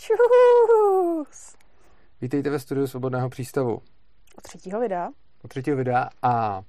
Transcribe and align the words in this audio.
Čus! 0.00 1.56
Vítejte 2.20 2.50
ve 2.50 2.58
studiu 2.58 2.86
Svobodného 2.86 3.28
přístavu. 3.28 3.74
O 4.38 4.40
třetího 4.42 4.80
videa. 4.80 5.08
O 5.44 5.48
třetího 5.48 5.76
videa 5.76 6.08
a 6.22 6.62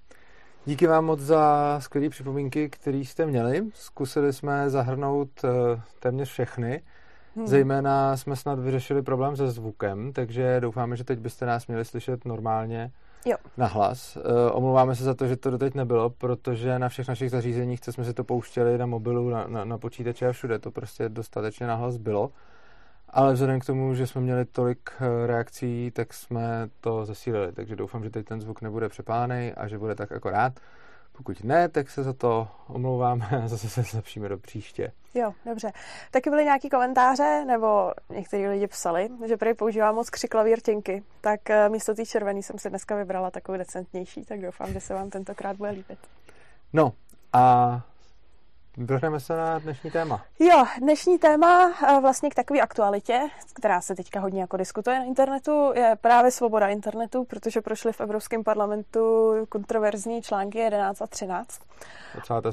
díky 0.65 0.88
vám 0.88 1.05
moc 1.05 1.20
za 1.20 1.75
skvělé 1.79 2.09
připomínky, 2.09 2.70
které 2.70 2.97
jste 2.97 3.25
měli. 3.25 3.63
Zkusili 3.73 4.33
jsme 4.33 4.70
zahrnout 4.70 5.29
eh, 5.44 5.49
téměř 5.99 6.29
všechny. 6.29 6.83
Hmm. 7.36 7.47
Zejména 7.47 8.17
jsme 8.17 8.36
snad 8.36 8.59
vyřešili 8.59 9.02
problém 9.02 9.36
se 9.36 9.52
zvukem, 9.52 10.13
takže 10.13 10.59
doufáme, 10.59 10.95
že 10.95 11.04
teď 11.04 11.20
byste 11.20 11.45
nás 11.45 11.68
měli 11.68 11.86
slyšet 11.86 12.25
normálně 12.25 12.91
jo. 13.25 13.38
na 13.57 13.68
hlas. 13.68 14.18
Uh, 14.18 14.23
omlouváme 14.52 14.95
se 14.95 15.04
za 15.04 15.13
to, 15.13 15.27
že 15.27 15.38
to 15.38 15.52
doteď 15.52 15.75
nebylo, 15.75 16.09
protože 16.09 16.79
na 16.79 16.89
všech 16.89 17.07
našich 17.07 17.32
zařízeních, 17.32 17.82
co 17.82 17.93
jsme 17.93 18.05
si 18.05 18.13
to 18.13 18.23
pouštěli 18.23 18.77
na 18.77 18.86
mobilu, 18.86 19.29
na, 19.29 19.48
na, 19.48 19.66
na 19.66 19.77
počítači 19.77 20.25
a 20.25 20.32
všude, 20.32 20.59
to 20.59 20.71
prostě 20.71 21.09
dostatečně 21.09 21.68
na 21.68 21.75
hlas 21.75 21.98
bylo. 21.98 22.32
Ale 23.14 23.34
vzhledem 23.34 23.59
k 23.59 23.66
tomu, 23.66 23.96
že 23.96 24.07
jsme 24.07 24.21
měli 24.21 24.46
tolik 24.46 24.90
eh, 24.99 25.27
reakcí, 25.27 25.91
tak 25.91 26.13
jsme 26.13 26.70
to 26.81 27.05
zesílili. 27.05 27.52
Takže 27.52 27.76
doufám, 27.76 28.04
že 28.04 28.09
teď 28.09 28.26
ten 28.26 28.41
zvuk 28.41 28.62
nebude 28.62 28.90
přepálený 28.90 29.54
a 29.54 29.68
že 29.68 29.77
bude 29.77 29.95
tak 29.95 30.12
akorát. 30.12 30.54
Pokud 31.12 31.44
ne, 31.44 31.70
tak 31.70 31.90
se 31.90 32.04
za 32.04 32.13
to 32.13 32.48
omlouváme 32.68 33.27
a 33.44 33.48
zase 33.48 33.70
se 33.70 33.84
zlepšíme 33.84 34.30
do 34.30 34.38
příště. 34.38 34.91
Jo, 35.13 35.34
dobře. 35.45 35.71
Taky 36.12 36.30
byly 36.30 36.44
nějaký 36.44 36.70
komentáře, 36.70 37.45
nebo 37.48 37.91
někteří 38.09 38.48
lidi 38.48 38.68
psali, 38.68 39.09
že 39.27 39.38
prý 39.38 39.54
používám 39.54 39.96
moc 39.96 40.09
křiklaví 40.09 40.55
rtěnky, 40.55 41.04
tak 41.21 41.49
eh, 41.49 41.70
místo 41.70 41.96
té 41.96 42.05
červený 42.05 42.43
jsem 42.43 42.59
si 42.59 42.70
dneska 42.70 42.96
vybrala 42.96 43.32
takovou 43.32 43.57
decentnější, 43.57 44.26
tak 44.26 44.41
doufám, 44.41 44.73
že 44.73 44.80
se 44.80 44.93
vám 44.93 45.09
tentokrát 45.09 45.57
bude 45.57 45.70
líbit. 45.70 45.99
No 46.73 46.93
a 47.34 47.82
Vrhneme 48.77 49.20
se 49.20 49.38
na 49.38 49.59
dnešní 49.59 49.91
téma. 49.91 50.21
Jo, 50.39 50.66
dnešní 50.79 51.20
téma 51.20 51.73
eh, 51.88 52.02
vlastně 52.02 52.29
k 52.29 52.35
takové 52.35 52.62
aktualitě, 52.62 53.27
která 53.53 53.81
se 53.81 53.95
teďka 53.95 54.20
hodně 54.20 54.41
jako 54.41 54.57
diskutuje 54.57 54.99
na 54.99 55.05
internetu, 55.05 55.71
je 55.75 55.98
právě 56.02 56.31
svoboda 56.31 56.67
internetu, 56.67 57.23
protože 57.23 57.62
prošly 57.62 57.93
v 57.93 58.01
Evropském 58.01 58.43
parlamentu 58.43 59.34
kontroverzní 59.49 60.21
články 60.21 60.57
11 60.57 61.01
a 61.01 61.07
13. 61.07 61.62
A 62.18 62.21
celá 62.21 62.41
ta 62.41 62.51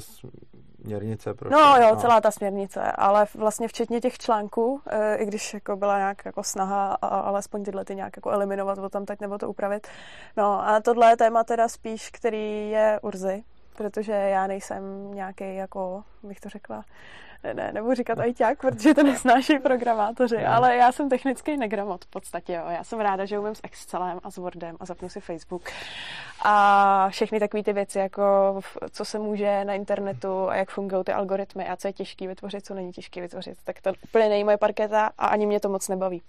směrnice. 0.79 1.33
Prostě. 1.33 1.55
No 1.55 1.77
jo, 1.77 1.89
no. 1.89 2.01
celá 2.01 2.21
ta 2.21 2.31
směrnice, 2.31 2.91
ale 2.91 3.27
vlastně 3.35 3.67
včetně 3.67 4.01
těch 4.01 4.17
článků, 4.17 4.81
eh, 4.87 5.15
i 5.15 5.25
když 5.25 5.53
jako 5.53 5.75
byla 5.75 5.97
nějak 5.97 6.25
jako 6.25 6.43
snaha 6.43 6.93
alespoň 7.01 7.63
tyhle 7.63 7.85
ty 7.85 7.95
nějak 7.95 8.17
jako 8.17 8.29
eliminovat 8.29 8.77
o 8.77 8.89
tam 8.89 9.05
teď 9.05 9.19
nebo 9.19 9.37
to 9.37 9.49
upravit. 9.49 9.87
No 10.37 10.67
a 10.67 10.79
tohle 10.79 11.09
je 11.09 11.17
téma 11.17 11.43
teda 11.43 11.67
spíš, 11.67 12.09
který 12.09 12.69
je 12.69 12.99
Urzy, 13.01 13.43
protože 13.79 14.11
já 14.11 14.47
nejsem 14.47 15.13
nějaký, 15.13 15.55
jako 15.55 16.03
bych 16.23 16.39
to 16.39 16.49
řekla, 16.49 16.85
ne, 17.43 17.53
ne, 17.53 17.71
nebudu 17.73 17.95
říkat 17.95 18.19
ajťák, 18.19 18.59
protože 18.61 18.93
to 18.93 19.03
nesnáší 19.03 19.59
programátoři, 19.59 20.37
no. 20.37 20.53
ale 20.53 20.75
já 20.75 20.91
jsem 20.91 21.09
technický 21.09 21.57
negramot 21.57 22.05
v 22.05 22.07
podstatě, 22.07 22.53
jo. 22.53 22.63
Já 22.69 22.83
jsem 22.83 22.99
ráda, 22.99 23.25
že 23.25 23.39
umím 23.39 23.55
s 23.55 23.61
Excelem 23.63 24.19
a 24.23 24.31
s 24.31 24.37
Wordem 24.37 24.75
a 24.79 24.85
zapnu 24.85 25.09
si 25.09 25.19
Facebook. 25.19 25.61
A 26.43 27.07
všechny 27.09 27.39
takové 27.39 27.63
ty 27.63 27.73
věci, 27.73 27.99
jako 27.99 28.23
co 28.91 29.05
se 29.05 29.19
může 29.19 29.65
na 29.65 29.73
internetu 29.73 30.49
a 30.49 30.55
jak 30.55 30.69
fungují 30.69 31.03
ty 31.03 31.13
algoritmy 31.13 31.69
a 31.69 31.75
co 31.75 31.87
je 31.87 31.93
těžké 31.93 32.27
vytvořit, 32.27 32.65
co 32.65 32.73
není 32.73 32.91
těžké 32.91 33.21
vytvořit, 33.21 33.57
tak 33.63 33.81
to 33.81 33.91
úplně 34.03 34.29
není 34.29 34.43
moje 34.43 34.57
parketa 34.57 35.09
a 35.17 35.27
ani 35.27 35.45
mě 35.45 35.59
to 35.59 35.69
moc 35.69 35.87
nebaví. 35.87 36.21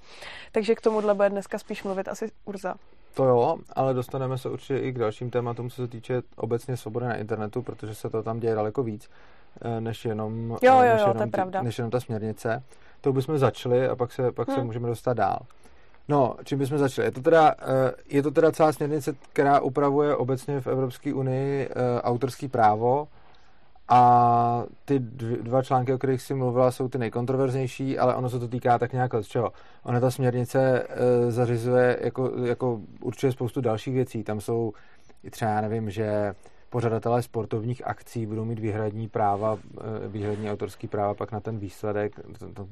Takže 0.52 0.74
k 0.74 0.80
tomuhle 0.80 1.14
bude 1.14 1.30
dneska 1.30 1.58
spíš 1.58 1.82
mluvit 1.82 2.08
asi 2.08 2.30
Urza. 2.44 2.74
To 3.14 3.24
jo, 3.24 3.56
ale 3.72 3.94
dostaneme 3.94 4.38
se 4.38 4.48
určitě 4.48 4.78
i 4.78 4.92
k 4.92 4.98
dalším 4.98 5.30
tématům, 5.30 5.70
co 5.70 5.76
se 5.76 5.88
týče 5.88 6.22
obecně 6.36 6.76
svobody 6.76 7.06
na 7.06 7.16
internetu, 7.16 7.62
protože 7.62 7.94
se 7.94 8.10
to 8.10 8.22
tam 8.22 8.40
děje 8.40 8.54
daleko 8.54 8.82
víc, 8.82 9.10
eh, 9.62 9.80
než 9.80 10.04
jenom, 10.04 10.50
jo, 10.50 10.58
jo, 10.62 10.80
než, 10.80 10.90
jo, 10.90 10.98
jenom 10.98 11.16
to 11.16 11.22
je 11.22 11.26
pravda. 11.26 11.62
než 11.62 11.78
jenom 11.78 11.90
ta 11.90 12.00
směrnice. 12.00 12.62
To 13.00 13.12
bychom 13.12 13.38
začali 13.38 13.88
a 13.88 13.96
pak 13.96 14.12
se, 14.12 14.32
pak 14.32 14.48
hmm. 14.48 14.56
se 14.56 14.64
můžeme 14.64 14.88
dostat 14.88 15.14
dál. 15.14 15.38
No, 16.08 16.36
čím 16.44 16.58
bychom 16.58 16.78
začali? 16.78 17.06
Je 17.06 17.12
to, 17.12 17.20
teda, 17.20 17.54
eh, 17.58 17.92
je 18.08 18.22
to 18.22 18.30
teda 18.30 18.52
celá 18.52 18.72
směrnice, 18.72 19.14
která 19.32 19.60
upravuje 19.60 20.16
obecně 20.16 20.60
v 20.60 20.66
Evropské 20.66 21.14
unii 21.14 21.68
eh, 21.70 22.02
autorský 22.02 22.48
právo, 22.48 23.08
a 23.92 24.64
ty 24.84 24.98
dva 24.98 25.62
články, 25.62 25.92
o 25.92 25.98
kterých 25.98 26.22
jsi 26.22 26.34
mluvila, 26.34 26.70
jsou 26.70 26.88
ty 26.88 26.98
nejkontroverznější, 26.98 27.98
ale 27.98 28.14
ono 28.14 28.30
se 28.30 28.38
to 28.38 28.48
týká 28.48 28.78
tak 28.78 28.92
nějak 28.92 29.12
z 29.20 29.26
čeho. 29.26 29.52
Ona 29.82 30.00
ta 30.00 30.10
směrnice 30.10 30.86
e, 30.88 31.30
zařizuje, 31.30 31.98
jako, 32.00 32.32
jako 32.44 32.80
určitě 33.00 33.32
spoustu 33.32 33.60
dalších 33.60 33.94
věcí. 33.94 34.24
Tam 34.24 34.40
jsou 34.40 34.72
i 35.24 35.30
třeba, 35.30 35.50
já 35.50 35.60
nevím, 35.60 35.90
že 35.90 36.34
pořadatelé 36.70 37.22
sportovních 37.22 37.86
akcí 37.86 38.26
budou 38.26 38.44
mít 38.44 38.58
výhradní 38.58 39.08
práva, 39.08 39.58
e, 40.04 40.08
výhradní 40.08 40.50
autorský 40.50 40.88
práva 40.88 41.14
pak 41.14 41.32
na 41.32 41.40
ten 41.40 41.58
výsledek, 41.58 42.20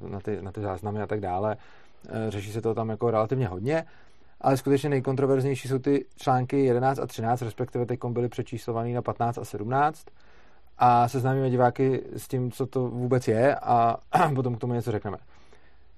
na 0.09 0.21
ty, 0.21 0.43
na 0.43 0.53
ty 0.53 0.61
záznamy 0.61 1.03
a 1.03 1.07
tak 1.07 1.21
dále. 1.21 1.57
E, 2.09 2.31
řeší 2.31 2.53
se 2.53 2.63
to 2.63 2.75
tam 2.75 2.89
jako 2.89 3.11
relativně 3.11 3.49
hodně, 3.49 3.85
ale 4.41 4.57
skutečně 4.57 4.89
nejkontroverznější 4.89 5.69
jsou 5.69 5.79
ty 5.79 6.05
články 6.17 6.65
11 6.65 6.99
a 6.99 7.07
13, 7.07 7.43
respektive 7.43 7.87
teď 7.87 8.01
byly 8.09 8.29
přečíslovaný 8.29 8.93
na 8.93 9.03
15 9.03 9.39
a 9.39 9.45
17 9.45 10.07
a 10.79 11.09
seznámíme 11.09 11.51
diváky 11.51 12.03
s 12.17 12.29
tím, 12.29 12.51
co 12.51 12.67
to 12.67 12.89
vůbec 12.89 13.29
je 13.29 13.57
a 13.57 13.97
potom 14.35 14.55
k 14.55 14.61
tomu 14.61 14.75
něco 14.75 14.93
řekneme. 14.93 15.19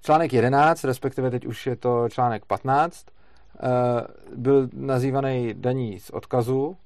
Článek 0.02 0.32
11, 0.32 0.84
respektive 0.84 1.30
teď 1.30 1.46
už 1.46 1.66
je 1.66 1.76
to 1.76 2.08
článek 2.08 2.44
15, 2.44 3.06
eh, 3.06 3.68
byl 4.36 4.68
nazývaný 4.72 5.54
daní 5.54 6.00
z 6.00 6.10
odkazu, 6.10 6.76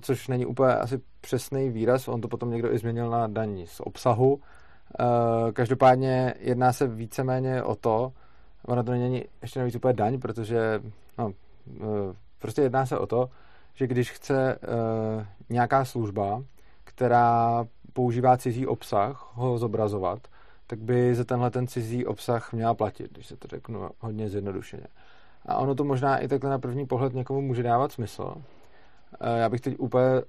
což 0.00 0.28
není 0.28 0.46
úplně 0.46 0.74
asi 0.74 1.00
přesný 1.20 1.70
výraz, 1.70 2.08
on 2.08 2.20
to 2.20 2.28
potom 2.28 2.50
někdo 2.50 2.74
i 2.74 2.78
změnil 2.78 3.10
na 3.10 3.26
daní 3.26 3.66
z 3.66 3.80
obsahu. 3.80 4.40
Eh, 5.00 5.52
každopádně 5.52 6.34
jedná 6.38 6.72
se 6.72 6.86
víceméně 6.86 7.62
o 7.62 7.74
to, 7.74 8.12
ono 8.66 8.84
to 8.84 8.92
není 8.92 9.24
ještě 9.42 9.58
navíc 9.58 9.74
úplně 9.74 9.94
daň, 9.94 10.20
protože 10.20 10.82
no, 11.18 11.32
eh, 11.76 12.14
prostě 12.38 12.62
jedná 12.62 12.86
se 12.86 12.98
o 12.98 13.06
to, 13.06 13.28
že 13.74 13.86
když 13.86 14.10
chce 14.10 14.58
nějaká 15.48 15.84
služba 15.84 16.42
která 17.02 17.66
používá 17.92 18.36
cizí 18.36 18.66
obsah, 18.66 19.32
ho 19.34 19.58
zobrazovat, 19.58 20.28
tak 20.66 20.78
by 20.78 21.14
za 21.14 21.24
tenhle 21.24 21.50
ten 21.50 21.66
cizí 21.66 22.06
obsah 22.06 22.52
měla 22.52 22.74
platit, 22.74 23.12
když 23.12 23.26
se 23.26 23.36
to 23.36 23.48
řeknu 23.48 23.90
hodně 23.98 24.28
zjednodušeně. 24.28 24.86
A 25.46 25.56
ono 25.56 25.74
to 25.74 25.84
možná 25.84 26.18
i 26.18 26.28
takhle 26.28 26.50
na 26.50 26.58
první 26.58 26.86
pohled 26.86 27.14
někomu 27.14 27.40
může 27.40 27.62
dávat 27.62 27.92
smysl. 27.92 28.34
Eh, 29.20 29.38
já 29.38 29.48
bych 29.48 29.60
teď 29.60 29.74
úplně 29.78 30.22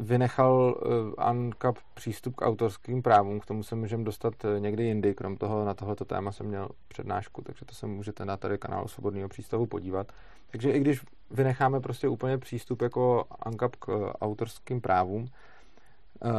vynechal 0.00 0.80
eh, 0.82 1.30
UNCAP 1.30 1.78
přístup 1.94 2.36
k 2.36 2.46
autorským 2.46 3.02
právům, 3.02 3.40
k 3.40 3.46
tomu 3.46 3.62
se 3.62 3.74
můžeme 3.74 4.04
dostat 4.04 4.34
eh, 4.44 4.60
někdy 4.60 4.84
jindy, 4.84 5.14
krom 5.14 5.36
toho 5.36 5.64
na 5.64 5.74
tohleto 5.74 6.04
téma 6.04 6.32
jsem 6.32 6.46
měl 6.46 6.68
přednášku, 6.88 7.42
takže 7.42 7.64
to 7.64 7.74
se 7.74 7.86
můžete 7.86 8.24
na 8.24 8.36
tady 8.36 8.58
kanálu 8.58 8.88
Svobodného 8.88 9.28
přístavu 9.28 9.66
podívat. 9.66 10.12
Takže 10.50 10.72
i 10.72 10.80
když 10.80 11.00
vynecháme 11.30 11.80
prostě 11.80 12.08
úplně 12.08 12.38
přístup 12.38 12.82
jako 12.82 13.24
UNCAP 13.46 13.76
k 13.76 14.12
autorským 14.20 14.80
právům, 14.80 15.28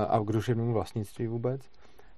a 0.10 0.20
k 0.20 0.32
duševnímu 0.32 0.74
vlastnictví 0.74 1.28
vůbec, 1.28 1.62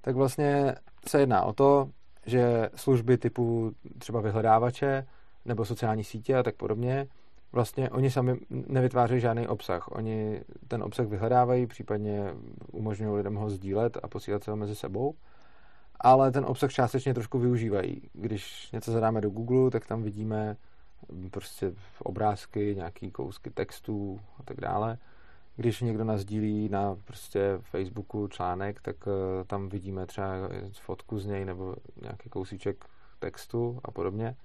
tak 0.00 0.16
vlastně 0.16 0.74
se 1.08 1.20
jedná 1.20 1.42
o 1.42 1.52
to, 1.52 1.90
že 2.26 2.70
služby 2.74 3.18
typu 3.18 3.72
třeba 3.98 4.20
vyhledávače 4.20 5.06
nebo 5.44 5.64
sociální 5.64 6.04
sítě 6.04 6.36
a 6.36 6.42
tak 6.42 6.54
podobně, 6.54 7.06
vlastně 7.52 7.90
oni 7.90 8.10
sami 8.10 8.36
nevytvářejí 8.50 9.20
žádný 9.20 9.48
obsah. 9.48 9.88
Oni 9.88 10.40
ten 10.68 10.82
obsah 10.82 11.06
vyhledávají, 11.06 11.66
případně 11.66 12.34
umožňují 12.72 13.16
lidem 13.16 13.34
ho 13.34 13.50
sdílet 13.50 13.98
a 14.02 14.08
posílat 14.08 14.44
se 14.44 14.50
ho 14.50 14.56
mezi 14.56 14.76
sebou, 14.76 15.14
ale 16.00 16.32
ten 16.32 16.44
obsah 16.44 16.70
částečně 16.70 17.14
trošku 17.14 17.38
využívají. 17.38 18.02
Když 18.12 18.72
něco 18.72 18.92
zadáme 18.92 19.20
do 19.20 19.30
Google, 19.30 19.70
tak 19.70 19.86
tam 19.86 20.02
vidíme 20.02 20.56
prostě 21.30 21.72
obrázky, 21.98 22.74
nějaký 22.76 23.10
kousky 23.10 23.50
textů 23.50 24.20
a 24.38 24.42
tak 24.42 24.60
dále 24.60 24.98
když 25.56 25.80
někdo 25.80 26.04
nazdílí 26.04 26.68
na 26.68 26.96
prostě 27.04 27.58
Facebooku 27.60 28.28
článek, 28.28 28.80
tak 28.82 29.06
uh, 29.06 29.12
tam 29.46 29.68
vidíme 29.68 30.06
třeba 30.06 30.26
fotku 30.80 31.18
z 31.18 31.26
něj 31.26 31.44
nebo 31.44 31.76
nějaký 32.02 32.28
kousíček 32.28 32.84
textu 33.18 33.80
a 33.84 33.90
podobně. 33.90 34.36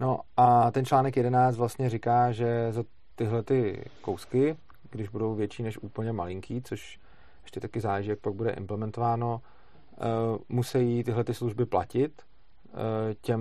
No 0.00 0.20
a 0.36 0.70
ten 0.70 0.84
článek 0.84 1.16
11 1.16 1.56
vlastně 1.56 1.90
říká, 1.90 2.32
že 2.32 2.72
za 2.72 2.84
tyhle 3.14 3.42
ty 3.42 3.84
kousky, 4.00 4.56
když 4.90 5.08
budou 5.08 5.34
větší 5.34 5.62
než 5.62 5.78
úplně 5.78 6.12
malinký, 6.12 6.62
což 6.62 7.00
ještě 7.42 7.60
taky 7.60 7.80
záleží, 7.80 8.10
jak 8.10 8.18
pak 8.18 8.34
bude 8.34 8.50
implementováno, 8.50 9.40
uh, 9.96 10.38
musí 10.48 11.04
tyhle 11.04 11.24
ty 11.24 11.34
služby 11.34 11.66
platit 11.66 12.22
uh, 12.22 12.78
těm 13.20 13.40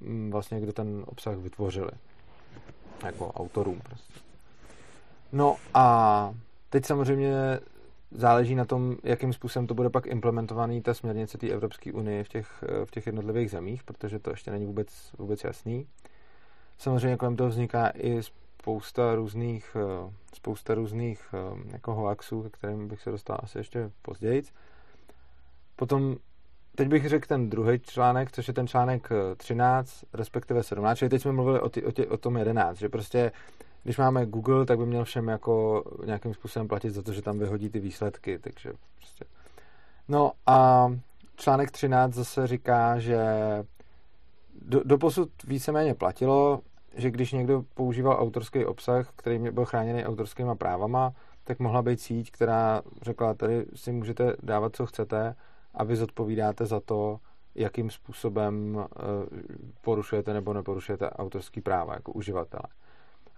mm, 0.00 0.30
vlastně, 0.30 0.60
kdo 0.60 0.72
ten 0.72 1.04
obsah 1.06 1.36
vytvořili. 1.36 1.90
Jako 3.04 3.32
autorům 3.32 3.80
prostě. 3.80 4.29
No 5.32 5.56
a 5.74 6.34
teď 6.70 6.84
samozřejmě 6.84 7.60
záleží 8.10 8.54
na 8.54 8.64
tom, 8.64 8.96
jakým 9.04 9.32
způsobem 9.32 9.66
to 9.66 9.74
bude 9.74 9.90
pak 9.90 10.06
implementovaný 10.06 10.82
ta 10.82 10.94
směrnice 10.94 11.38
té 11.38 11.48
Evropské 11.48 11.92
unie 11.92 12.24
v 12.24 12.28
těch, 12.28 12.64
v 12.84 12.90
těch 12.90 13.06
jednotlivých 13.06 13.50
zemích, 13.50 13.84
protože 13.84 14.18
to 14.18 14.30
ještě 14.30 14.50
není 14.50 14.66
vůbec, 14.66 15.12
vůbec 15.18 15.44
jasný. 15.44 15.86
Samozřejmě 16.78 17.16
kolem 17.16 17.36
toho 17.36 17.50
vzniká 17.50 17.92
i 17.94 18.22
spousta 18.22 19.14
různých, 19.14 19.76
spousta 20.34 20.74
různých 20.74 21.34
jako 21.72 21.94
hoaxů, 21.94 22.42
ke 22.42 22.48
kterým 22.48 22.88
bych 22.88 23.02
se 23.02 23.10
dostal 23.10 23.38
asi 23.42 23.58
ještě 23.58 23.90
později. 24.02 24.42
Potom 25.76 26.16
teď 26.74 26.88
bych 26.88 27.08
řekl 27.08 27.28
ten 27.28 27.50
druhý 27.50 27.78
článek, 27.78 28.32
což 28.32 28.48
je 28.48 28.54
ten 28.54 28.66
článek 28.66 29.08
13, 29.36 30.04
respektive 30.12 30.62
17, 30.62 30.98
čili 30.98 31.08
teď 31.08 31.22
jsme 31.22 31.32
mluvili 31.32 31.60
o, 31.60 31.68
ty, 31.68 31.84
o, 31.84 31.92
tě, 31.92 32.06
o 32.06 32.16
tom 32.16 32.36
11, 32.36 32.78
že 32.78 32.88
prostě 32.88 33.32
když 33.82 33.98
máme 33.98 34.26
Google, 34.26 34.66
tak 34.66 34.78
by 34.78 34.86
měl 34.86 35.04
všem 35.04 35.28
jako 35.28 35.84
nějakým 36.04 36.34
způsobem 36.34 36.68
platit 36.68 36.90
za 36.90 37.02
to, 37.02 37.12
že 37.12 37.22
tam 37.22 37.38
vyhodí 37.38 37.70
ty 37.70 37.80
výsledky, 37.80 38.38
takže 38.38 38.72
prostě. 38.98 39.24
No 40.08 40.32
a 40.46 40.88
článek 41.36 41.70
13 41.70 42.14
zase 42.14 42.46
říká, 42.46 42.98
že 42.98 43.18
do, 44.62 44.82
doposud 44.84 45.30
víceméně 45.44 45.94
platilo, 45.94 46.60
že 46.96 47.10
když 47.10 47.32
někdo 47.32 47.64
používal 47.74 48.16
autorský 48.20 48.64
obsah, 48.64 49.12
který 49.16 49.38
byl 49.38 49.64
chráněný 49.64 50.04
autorskými 50.04 50.56
právama, 50.58 51.12
tak 51.44 51.58
mohla 51.58 51.82
být 51.82 52.00
síť, 52.00 52.30
která 52.30 52.82
řekla, 53.02 53.34
tady 53.34 53.66
si 53.74 53.92
můžete 53.92 54.36
dávat, 54.42 54.76
co 54.76 54.86
chcete 54.86 55.34
a 55.74 55.84
vy 55.84 55.96
zodpovídáte 55.96 56.66
za 56.66 56.80
to, 56.80 57.20
jakým 57.54 57.90
způsobem 57.90 58.78
eh, 58.80 58.96
porušujete 59.80 60.32
nebo 60.32 60.52
neporušujete 60.52 61.10
autorský 61.10 61.60
práva 61.60 61.94
jako 61.94 62.12
uživatele. 62.12 62.62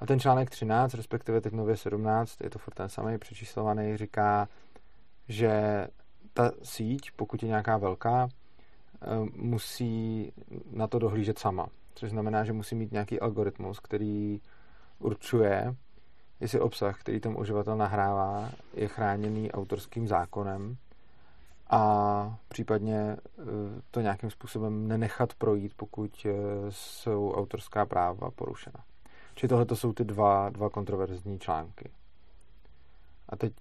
A 0.02 0.06
ten 0.06 0.20
článek 0.20 0.50
13, 0.50 0.94
respektive 0.94 1.40
teď 1.40 1.52
nově 1.52 1.76
17, 1.76 2.40
je 2.40 2.50
to 2.50 2.58
furt 2.58 2.74
ten 2.74 2.88
samý 2.88 3.18
přečíslovaný, 3.18 3.96
říká, 3.96 4.48
že 5.28 5.86
ta 6.34 6.52
síť, 6.62 7.10
pokud 7.16 7.42
je 7.42 7.48
nějaká 7.48 7.76
velká, 7.76 8.28
eh, 8.28 9.06
musí 9.36 10.32
na 10.70 10.86
to 10.86 10.98
dohlížet 10.98 11.38
sama. 11.38 11.66
Což 11.94 12.10
znamená, 12.10 12.44
že 12.44 12.52
musí 12.52 12.74
mít 12.74 12.92
nějaký 12.92 13.20
algoritmus, 13.20 13.80
který 13.80 14.40
určuje, 14.98 15.74
jestli 16.40 16.60
obsah, 16.60 17.00
který 17.00 17.20
ten 17.20 17.36
uživatel 17.38 17.76
nahrává, 17.76 18.50
je 18.74 18.88
chráněný 18.88 19.52
autorským 19.52 20.08
zákonem 20.08 20.76
a 21.70 22.36
případně 22.48 22.96
eh, 22.98 23.42
to 23.90 24.00
nějakým 24.00 24.30
způsobem 24.30 24.88
nenechat 24.88 25.34
projít, 25.34 25.72
pokud 25.76 26.26
eh, 26.26 26.32
jsou 26.68 27.32
autorská 27.32 27.86
práva 27.86 28.30
porušena. 28.30 28.84
Čili 29.34 29.48
tohle 29.48 29.64
to 29.64 29.76
jsou 29.76 29.92
ty 29.92 30.04
dva, 30.04 30.50
dva 30.50 30.70
kontroverzní 30.70 31.38
články. 31.38 31.90
A 33.28 33.36
teď 33.36 33.52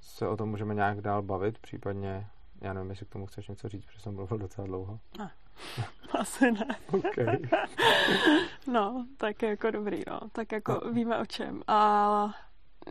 se 0.00 0.28
o 0.28 0.36
tom 0.36 0.48
můžeme 0.48 0.74
nějak 0.74 1.00
dál 1.00 1.22
bavit, 1.22 1.58
případně, 1.58 2.26
já 2.60 2.72
nevím, 2.72 2.90
jestli 2.90 3.06
k 3.06 3.12
tomu 3.12 3.26
chceš 3.26 3.48
něco 3.48 3.68
říct, 3.68 3.84
protože 3.84 4.00
jsem 4.00 4.14
mluvil 4.14 4.38
docela 4.38 4.66
dlouho. 4.66 5.00
A, 5.22 5.30
asi 6.18 6.52
ne. 6.52 6.66
Okay. 6.92 7.38
no, 8.72 9.06
tak 9.16 9.42
jako 9.42 9.70
dobrý, 9.70 10.02
no. 10.10 10.20
Tak 10.32 10.52
jako 10.52 10.80
no. 10.84 10.92
víme 10.92 11.18
o 11.18 11.26
čem. 11.26 11.62
A 11.66 12.34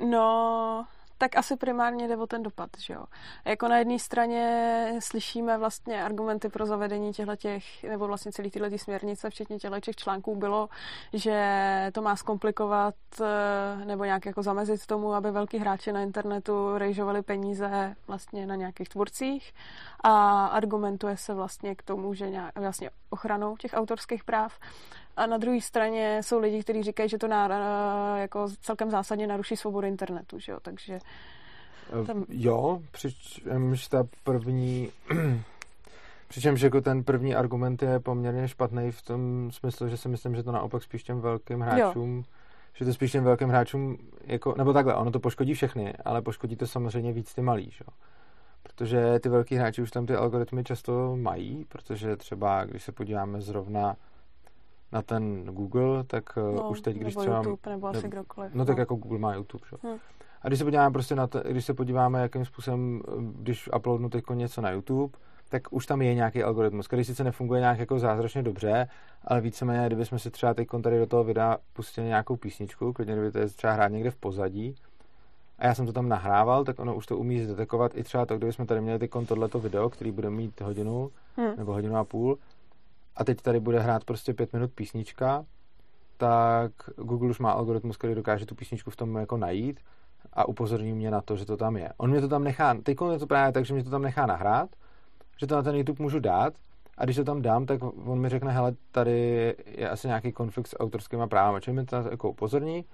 no, 0.10 0.86
tak 1.22 1.38
asi 1.38 1.56
primárně 1.58 2.08
jde 2.08 2.18
o 2.18 2.28
ten 2.28 2.44
dopad, 2.44 2.70
že 2.78 2.94
jo. 2.94 3.06
Jako 3.46 3.68
na 3.68 3.78
jedné 3.78 4.00
straně 4.00 4.94
slyšíme 5.00 5.58
vlastně 5.58 6.04
argumenty 6.04 6.50
pro 6.50 6.66
zavedení 6.66 7.12
těch, 7.38 7.84
nebo 7.84 8.08
vlastně 8.08 8.32
celý 8.32 8.52
tyhle 8.52 8.78
směrnice, 8.78 9.30
včetně 9.30 9.60
těch 9.60 9.96
článků, 9.96 10.36
bylo, 10.36 10.70
že 11.14 11.92
to 11.94 12.02
má 12.02 12.16
zkomplikovat 12.16 12.96
eh, 13.22 13.86
nebo 13.86 14.06
nějak 14.06 14.26
jako 14.26 14.44
zamezit 14.44 14.86
tomu, 14.86 15.14
aby 15.14 15.32
velký 15.32 15.58
hráči 15.58 15.92
na 15.92 16.02
internetu 16.02 16.78
rejžovali 16.78 17.22
peníze 17.22 17.96
vlastně 18.08 18.46
na 18.46 18.56
nějakých 18.56 18.90
tvůrcích 18.90 19.54
a 20.04 20.46
argumentuje 20.46 21.18
se 21.18 21.34
vlastně 21.34 21.76
k 21.76 21.84
tomu, 21.84 22.14
že 22.14 22.30
nějak, 22.30 22.60
vlastně 22.60 22.90
ochranou 23.12 23.58
těch 23.58 23.72
autorských 23.74 24.24
práv. 24.24 24.60
A 25.18 25.26
na 25.26 25.38
druhé 25.38 25.62
straně 25.62 26.24
jsou 26.24 26.40
lidi, 26.40 26.64
kteří 26.64 26.84
říkají, 26.84 27.10
že 27.10 27.18
to 27.18 27.28
na, 27.28 27.48
jako 28.18 28.48
celkem 28.62 28.92
zásadně 28.92 29.28
naruší 29.28 29.56
svobodu 29.56 29.88
internetu, 29.88 30.40
že 30.40 30.52
jo? 30.52 30.58
takže... 30.62 31.00
Eh, 32.02 32.06
tam... 32.06 32.26
Jo, 32.30 32.82
přičemž 32.92 33.88
ta 33.88 34.04
první... 34.24 34.92
Přičemž 36.28 36.62
jako 36.62 36.82
ten 36.82 37.04
první 37.04 37.36
argument 37.36 37.82
je 37.82 38.00
poměrně 38.00 38.48
špatný 38.48 38.92
v 38.92 39.02
tom 39.02 39.52
smyslu, 39.52 39.88
že 39.88 39.98
si 39.98 40.10
myslím, 40.10 40.36
že 40.36 40.44
to 40.44 40.52
naopak 40.52 40.84
spíš 40.84 41.04
těm 41.04 41.22
velkým 41.22 41.60
hráčům, 41.60 42.18
jo. 42.18 42.24
že 42.74 42.86
to 42.86 42.94
spíš 42.94 43.12
těm 43.12 43.24
velkým 43.24 43.50
hráčům, 43.50 43.98
jako, 44.24 44.56
nebo 44.58 44.74
takhle, 44.74 44.96
ono 44.96 45.12
to 45.12 45.20
poškodí 45.20 45.54
všechny, 45.54 45.94
ale 46.06 46.22
poškodí 46.22 46.56
to 46.56 46.68
samozřejmě 46.68 47.14
víc 47.14 47.34
ty 47.34 47.42
malý, 47.42 47.72
že? 47.72 47.84
Protože 48.64 49.20
ty 49.20 49.30
velký 49.30 49.56
hráči 49.56 49.82
už 49.82 49.92
tam 49.92 50.06
ty 50.06 50.16
algoritmy 50.16 50.64
často 50.64 51.16
mají, 51.16 51.66
protože 51.66 52.16
třeba, 52.18 52.66
když 52.66 52.84
se 52.84 52.92
podíváme 52.92 53.42
zrovna 53.42 53.96
na 54.92 55.02
ten 55.02 55.44
Google, 55.46 56.04
tak 56.04 56.24
eh, 56.38 56.56
no, 56.56 56.70
už 56.70 56.82
teď, 56.82 56.98
když 56.98 57.16
nebo 57.16 57.22
třeba... 57.22 57.38
YouTube, 57.38 57.72
nebo 57.72 57.88
asi 57.88 58.04
ne, 58.04 58.10
kdokoliv. 58.10 58.54
No, 58.54 58.60
no 58.60 58.66
tak 58.66 58.78
jako 58.78 58.96
Google 58.96 59.20
má 59.20 59.34
YouTube, 59.36 59.66
že? 59.70 59.78
Hmm. 59.84 59.98
A 60.42 60.48
když 60.48 60.60
se 60.60 60.66
podíváme 60.66 60.94
prostě 60.94 61.16
na 61.16 61.28
to, 61.28 61.40
když 61.40 61.66
se 61.66 61.74
podíváme, 61.74 62.22
jakým 62.22 62.46
způsobem, 62.46 63.02
eh, 63.08 63.12
když 63.42 63.70
uploadnu 63.78 64.10
teď 64.10 64.24
něco 64.34 64.62
na 64.62 64.72
YouTube, 64.72 65.18
tak 65.50 65.74
už 65.74 65.86
tam 65.86 66.02
je 66.02 66.16
nějaký 66.16 66.44
algoritmus, 66.44 66.88
který 66.88 67.04
sice 67.04 67.24
nefunguje 67.24 67.60
nějak 67.60 67.80
jako 67.80 68.00
zázračně 68.00 68.44
dobře, 68.44 68.88
ale 69.24 69.42
víceméně, 69.42 69.88
kdybychom 69.88 70.20
si 70.20 70.32
třeba 70.32 70.54
teď 70.54 70.68
tady 70.84 71.00
do 71.00 71.06
toho 71.06 71.24
videa 71.24 71.58
pustili 71.74 72.08
nějakou 72.08 72.36
písničku, 72.36 72.94
klidně 72.94 73.14
kdyby 73.14 73.32
to 73.32 73.38
je 73.38 73.48
třeba 73.48 73.74
hrát 73.74 73.88
někde 73.88 74.12
v 74.12 74.16
pozadí, 74.16 74.76
a 75.62 75.66
já 75.68 75.76
jsem 75.76 75.86
to 75.86 75.94
tam 75.94 76.10
nahrával, 76.10 76.64
tak 76.64 76.80
ono 76.80 76.96
už 76.96 77.06
to 77.06 77.18
umí 77.18 77.44
zdetekovat 77.44 77.92
i 77.96 78.04
třeba 78.04 78.26
to, 78.26 78.38
kdybychom 78.38 78.66
tady 78.66 78.82
měli 78.82 79.00
teď 79.00 79.12
tohleto 79.28 79.60
video, 79.60 79.90
který 79.90 80.12
bude 80.12 80.30
mít 80.30 80.62
hodinu 80.62 81.12
hmm. 81.38 81.54
nebo 81.58 81.74
hodinu 81.74 81.96
a 81.96 82.04
půl, 82.04 82.38
a 83.16 83.24
teď 83.24 83.42
tady 83.42 83.60
bude 83.60 83.80
hrát 83.80 84.04
prostě 84.04 84.34
pět 84.34 84.54
minut 84.54 84.72
písnička, 84.72 85.46
tak 86.18 86.72
Google 86.96 87.30
už 87.30 87.40
má 87.40 87.52
algoritmus, 87.52 87.98
který 87.98 88.16
dokáže 88.16 88.46
tu 88.46 88.56
písničku 88.56 88.92
v 88.92 88.96
tom 88.96 89.16
jako 89.16 89.38
najít 89.38 89.80
a 90.34 90.48
upozorní 90.48 90.94
mě 90.94 91.12
na 91.12 91.22
to, 91.22 91.36
že 91.36 91.46
to 91.46 91.58
tam 91.58 91.78
je. 91.78 91.94
On 91.98 92.10
mě 92.10 92.22
to 92.22 92.28
tam 92.28 92.44
nechá, 92.44 92.74
teď 92.84 92.98
je 93.12 93.20
to 93.20 93.28
právě 93.28 93.54
tak, 93.54 93.66
že 93.66 93.74
mě 93.74 93.84
to 93.84 93.90
tam 93.90 94.02
nechá 94.02 94.26
nahrát, 94.26 94.70
že 95.40 95.48
to 95.48 95.56
na 95.56 95.64
ten 95.64 95.76
YouTube 95.76 96.04
můžu 96.04 96.20
dát 96.20 96.54
a 96.98 97.06
když 97.06 97.16
to 97.16 97.24
tam 97.24 97.42
dám, 97.42 97.66
tak 97.66 97.82
on 98.06 98.20
mi 98.20 98.30
řekne, 98.30 98.52
hele, 98.52 98.74
tady 98.92 99.56
je 99.66 99.90
asi 99.90 100.08
nějaký 100.08 100.32
konflikt 100.32 100.68
s 100.68 100.80
autorskými 100.80 101.28
právy, 101.28 101.62
čili 101.62 101.76
mi 101.76 101.86
to 101.86 101.96
jako 101.96 102.30
upozorní 102.30 102.86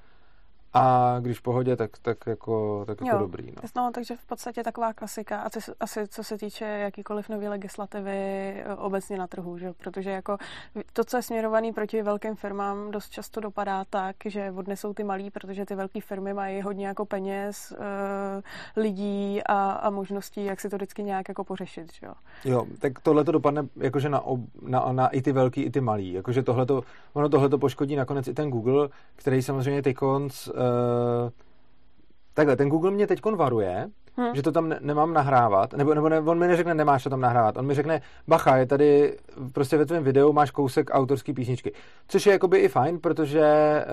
a 0.74 1.16
když 1.20 1.40
v 1.40 1.42
pohodě, 1.42 1.76
tak, 1.76 1.92
tak 2.02 2.18
jako, 2.28 2.84
tak 2.88 3.02
jako 3.02 3.16
jo. 3.16 3.20
dobrý. 3.20 3.46
No. 3.46 3.62
no. 3.76 3.92
takže 3.92 4.16
v 4.16 4.26
podstatě 4.26 4.64
taková 4.64 4.94
klasika, 4.94 5.42
a 5.42 5.50
co, 5.50 5.60
asi 5.80 6.08
co 6.08 6.24
se 6.24 6.38
týče 6.38 6.66
jakýkoliv 6.66 7.30
nové 7.30 7.50
legislativy 7.50 8.12
e, 8.12 8.76
obecně 8.76 9.18
na 9.18 9.28
trhu, 9.28 9.58
že? 9.58 9.74
protože 9.74 10.12
jako 10.12 10.38
to, 10.94 11.04
co 11.04 11.18
je 11.18 11.24
směrovaný 11.24 11.74
proti 11.74 12.02
velkým 12.02 12.36
firmám, 12.36 12.92
dost 12.92 13.10
často 13.10 13.42
dopadá 13.42 13.86
tak, 13.90 14.16
že 14.26 14.52
odnesou 14.52 14.94
ty 14.94 15.04
malí, 15.04 15.30
protože 15.32 15.66
ty 15.66 15.76
velké 15.76 16.02
firmy 16.02 16.34
mají 16.34 16.62
hodně 16.62 16.88
jako 16.88 17.06
peněz, 17.06 17.72
e, 17.72 18.80
lidí 18.80 19.42
a, 19.44 19.72
a 19.72 19.90
možností, 19.90 20.46
jak 20.46 20.60
si 20.60 20.70
to 20.70 20.76
vždycky 20.76 21.04
nějak 21.04 21.30
jako 21.30 21.44
pořešit. 21.44 21.94
Že? 21.94 22.08
Jo, 22.46 22.66
tak 22.80 23.00
tohle 23.00 23.24
to 23.24 23.32
dopadne 23.32 23.68
jakože 23.76 24.10
na, 24.10 24.20
ob, 24.20 24.40
na, 24.62 24.92
na 24.92 25.08
i 25.08 25.22
ty 25.22 25.32
velký, 25.32 25.62
i 25.62 25.70
ty 25.70 25.82
malí. 25.82 26.14
Jakože 26.14 26.44
tohle 26.44 26.66
ono 27.14 27.30
tohle 27.30 27.50
poškodí 27.50 27.96
nakonec 27.96 28.28
i 28.28 28.34
ten 28.34 28.50
Google, 28.50 28.90
který 29.16 29.42
samozřejmě 29.42 29.82
ty 29.82 29.94
konc 29.94 30.50
takhle, 32.34 32.56
ten 32.56 32.70
Google 32.70 32.92
mě 32.92 33.08
teď 33.08 33.26
varuje, 33.36 33.88
hmm. 34.16 34.36
že 34.36 34.44
to 34.44 34.52
tam 34.52 34.70
ne- 34.70 34.80
nemám 34.82 35.14
nahrávat, 35.14 35.74
nebo, 35.74 35.94
nebo 35.94 36.10
ne, 36.10 36.20
on 36.20 36.40
mi 36.40 36.48
neřekne, 36.48 36.74
nemáš 36.74 37.04
to 37.04 37.10
tam 37.10 37.22
nahrávat, 37.22 37.58
on 37.58 37.66
mi 37.66 37.74
řekne, 37.74 38.02
bacha, 38.28 38.58
je 38.58 38.66
tady 38.66 39.18
prostě 39.54 39.78
ve 39.78 39.86
tvém 39.86 40.04
videu 40.04 40.34
máš 40.34 40.52
kousek 40.52 40.90
autorské 40.94 41.34
písničky, 41.34 41.74
což 42.08 42.26
je 42.26 42.32
jakoby 42.32 42.58
i 42.58 42.68
fajn, 42.68 43.00
protože 43.00 43.46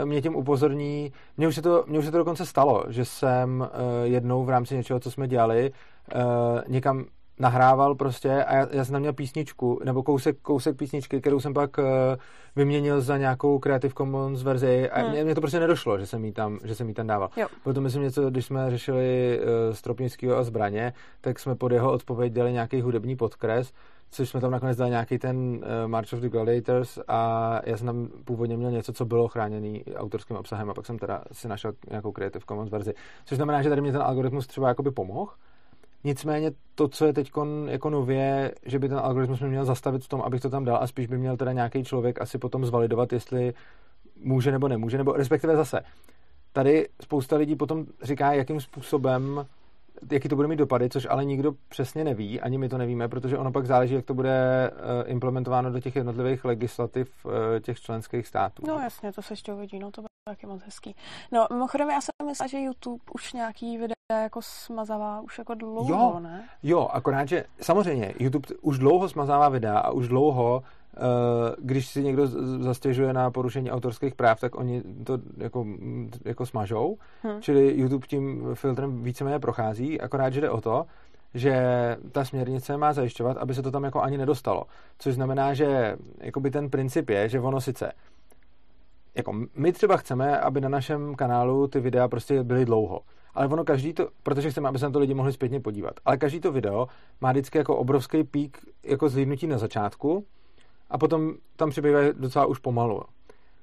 mě 0.05 0.23
tím 0.23 0.37
upozorní, 0.37 1.13
mně 1.37 1.49
už 1.49 1.55
se 1.55 1.63
to, 1.63 1.85
mně 1.87 1.99
už 1.99 2.05
se 2.05 2.11
to 2.11 2.19
dokonce 2.19 2.47
stalo, 2.47 2.85
že 2.89 3.05
jsem 3.05 3.61
uh, 3.61 3.67
jednou 4.03 4.45
v 4.45 4.51
rámci 4.51 4.77
něčeho, 4.77 5.01
co 5.01 5.11
jsme 5.11 5.29
dělali, 5.29 5.73
uh, 6.15 6.21
někam 6.69 7.05
nahrával 7.39 7.95
prostě 7.95 8.45
a 8.45 8.55
já, 8.55 8.69
já 8.71 8.85
jsem 8.85 8.93
tam 8.93 9.01
měl 9.01 9.13
písničku, 9.13 9.81
nebo 9.85 10.03
kousek, 10.03 10.39
kousek 10.43 10.77
písničky, 10.77 11.21
kterou 11.21 11.41
jsem 11.41 11.55
pak 11.55 11.79
uh, 11.79 11.85
vyměnil 12.57 13.01
za 13.01 13.17
nějakou 13.17 13.59
Creative 13.59 13.95
Commons 13.95 14.43
verzi 14.43 14.91
a 14.91 15.01
hmm. 15.01 15.11
mě, 15.11 15.25
mě 15.25 15.35
to 15.35 15.41
prostě 15.41 15.61
nedošlo, 15.61 15.99
že 15.99 16.07
jsem 16.07 16.25
jí 16.25 16.33
tam, 16.33 16.59
že 16.65 16.75
jsem 16.75 16.89
jí 16.89 16.95
tam 16.95 17.07
dával. 17.07 17.31
Jo. 17.37 17.47
Potom 17.63 17.85
myslím 17.85 18.03
něco, 18.03 18.31
když 18.31 18.47
jsme 18.47 18.71
řešili 18.71 19.41
uh, 19.41 19.75
Stropnického 19.75 20.37
a 20.37 20.43
zbraně, 20.43 20.93
tak 21.21 21.39
jsme 21.39 21.55
pod 21.55 21.73
jeho 21.73 21.93
odpověď 21.93 22.33
dali 22.33 22.53
nějaký 22.53 22.81
hudební 22.81 23.17
podkres, 23.17 23.73
což 24.11 24.29
jsme 24.29 24.41
tam 24.41 24.51
nakonec 24.51 24.77
dali 24.77 24.91
nějaký 24.91 25.19
ten 25.19 25.37
uh, 25.37 25.61
March 25.87 26.13
of 26.13 26.21
the 26.21 26.29
Gladiators 26.29 26.99
a 27.09 27.61
já 27.65 27.77
jsem 27.77 27.87
tam 27.87 28.09
původně 28.25 28.57
měl 28.57 28.71
něco, 28.71 28.93
co 28.93 29.05
bylo 29.05 29.29
chráněný 29.29 29.85
autorským 29.97 30.37
obsahem 30.37 30.71
a 30.71 30.75
pak 30.75 30.87
jsem 30.87 30.99
teda 30.99 31.25
si 31.33 31.49
našel 31.49 31.73
nějakou 31.91 32.13
Creative 32.13 32.45
Commons 32.49 32.71
verzi, 32.71 32.95
což 33.25 33.37
znamená, 33.37 33.63
že 33.63 33.69
tady 33.69 33.81
mě 33.81 33.93
ten 33.93 34.03
algoritmus 34.03 34.47
třeba 34.47 34.69
jakoby 34.69 34.91
pomohl, 34.91 35.31
Nicméně 36.05 36.53
to, 36.75 36.89
co 36.89 37.07
je 37.07 37.13
teď 37.13 37.31
jako 37.67 37.91
nově, 37.91 38.55
že 38.67 38.79
by 38.79 38.89
ten 38.89 38.99
algoritmus 38.99 39.41
měl 39.41 39.65
zastavit 39.65 40.05
v 40.05 40.09
tom, 40.09 40.23
abych 40.23 40.41
to 40.41 40.51
tam 40.51 40.65
dal 40.65 40.79
a 40.81 40.87
spíš 40.87 41.07
by 41.07 41.19
měl 41.19 41.37
teda 41.37 41.53
nějaký 41.53 41.85
člověk 41.85 42.21
asi 42.21 42.39
potom 42.39 42.67
zvalidovat, 42.67 43.13
jestli 43.13 43.55
může 44.17 44.53
nebo 44.53 44.69
nemůže, 44.69 44.99
nebo 44.99 45.13
respektive 45.13 45.57
zase. 45.57 45.81
Tady 46.53 46.89
spousta 47.03 47.37
lidí 47.37 47.57
potom 47.57 47.87
říká, 48.03 48.33
jakým 48.33 48.61
způsobem 48.61 49.47
jaký 50.13 50.29
to 50.29 50.37
bude 50.37 50.49
mít 50.49 50.57
dopady, 50.57 50.89
což 50.89 51.07
ale 51.11 51.25
nikdo 51.25 51.53
přesně 51.69 52.05
neví, 52.05 52.41
ani 52.41 52.59
my 52.59 52.69
to 52.69 52.79
nevíme, 52.79 53.09
protože 53.09 53.39
ono 53.39 53.53
pak 53.53 53.67
záleží, 53.67 53.95
jak 53.95 54.05
to 54.05 54.15
bude 54.15 54.71
eh, 54.71 55.05
implementováno 55.07 55.73
do 55.73 55.81
těch 55.81 55.97
jednotlivých 55.97 56.45
legislativ 56.45 57.27
eh, 57.27 57.61
těch 57.61 57.81
členských 57.81 58.27
států. 58.27 58.63
No 58.67 58.79
jasně, 58.79 59.13
to 59.13 59.23
se 59.23 59.33
ještě 59.33 59.53
uvidí, 59.53 59.79
no 59.79 59.91
to 59.91 60.03
taky 60.29 60.47
moc 60.47 60.63
hezký. 60.63 60.97
No 61.33 61.47
mimochodem 61.53 61.91
já 61.91 62.01
jsem 62.01 62.27
myslela, 62.27 62.49
že 62.49 62.61
YouTube 62.61 63.05
už 63.15 63.33
nějaký 63.33 63.79
videa 63.79 64.23
jako 64.23 64.43
smazává 64.43 65.21
už 65.21 65.39
jako 65.39 65.55
dlouho, 65.55 65.95
jo, 65.95 66.21
ne? 66.21 66.49
Jo, 66.63 66.89
akorát, 66.93 67.29
že 67.29 67.45
samozřejmě 67.61 68.15
YouTube 68.19 68.49
už 68.63 68.79
dlouho 68.79 69.09
smazává 69.09 69.49
videa 69.49 69.79
a 69.79 69.91
už 69.91 70.09
dlouho 70.09 70.63
Eh, 70.97 71.55
když 71.59 71.87
si 71.87 72.03
někdo 72.03 72.27
zastěžuje 72.63 73.13
na 73.13 73.31
porušení 73.31 73.71
autorských 73.71 74.15
práv, 74.15 74.41
tak 74.41 74.55
oni 74.55 74.83
to 75.05 75.19
jako, 75.37 75.67
jako 76.25 76.47
smažou. 76.47 76.97
Hmm. 77.23 77.43
Čili 77.43 77.81
YouTube 77.81 78.07
tím 78.07 78.55
filtrem 78.55 79.03
víceméně 79.03 79.39
prochází, 79.39 80.01
akorát, 80.01 80.31
že 80.31 80.41
jde 80.41 80.51
o 80.51 80.61
to, 80.61 80.87
že 81.35 81.55
ta 82.13 82.25
směrnice 82.25 82.77
má 82.77 82.93
zajišťovat, 82.93 83.37
aby 83.37 83.55
se 83.55 83.63
to 83.63 83.71
tam 83.71 83.85
jako 83.85 84.03
ani 84.03 84.19
nedostalo. 84.19 84.65
Což 84.99 85.15
znamená, 85.15 85.55
že 85.55 85.97
jakoby 86.19 86.51
ten 86.51 86.71
princip 86.71 87.11
je, 87.11 87.29
že 87.29 87.41
ono 87.41 87.61
sice 87.61 87.93
jako 89.15 89.33
my 89.57 89.73
třeba 89.73 89.97
chceme, 89.97 90.39
aby 90.39 90.61
na 90.61 90.69
našem 90.69 91.15
kanálu 91.15 91.69
ty 91.69 91.81
videa 91.81 92.09
prostě 92.09 92.43
byly 92.43 92.65
dlouho. 92.65 93.01
Ale 93.35 93.47
ono 93.47 93.65
každý 93.65 93.93
to, 93.93 94.09
protože 94.23 94.51
chceme, 94.51 94.69
aby 94.69 94.79
se 94.79 94.85
na 94.85 94.91
to 94.91 94.99
lidi 94.99 95.15
mohli 95.15 95.33
zpětně 95.33 95.61
podívat. 95.61 95.95
Ale 96.05 96.17
každý 96.17 96.41
to 96.41 96.53
video 96.53 96.89
má 97.21 97.31
vždycky 97.31 97.59
jako 97.59 97.77
obrovský 97.77 98.25
pík 98.25 98.59
jako 98.83 99.09
zhlídnutí 99.09 99.47
na 99.47 99.59
začátku, 99.59 100.25
a 100.91 100.99
potom 100.99 101.35
tam 101.57 101.71
přibývají 101.71 102.13
docela 102.17 102.47
už 102.47 102.59
pomalu. 102.59 103.03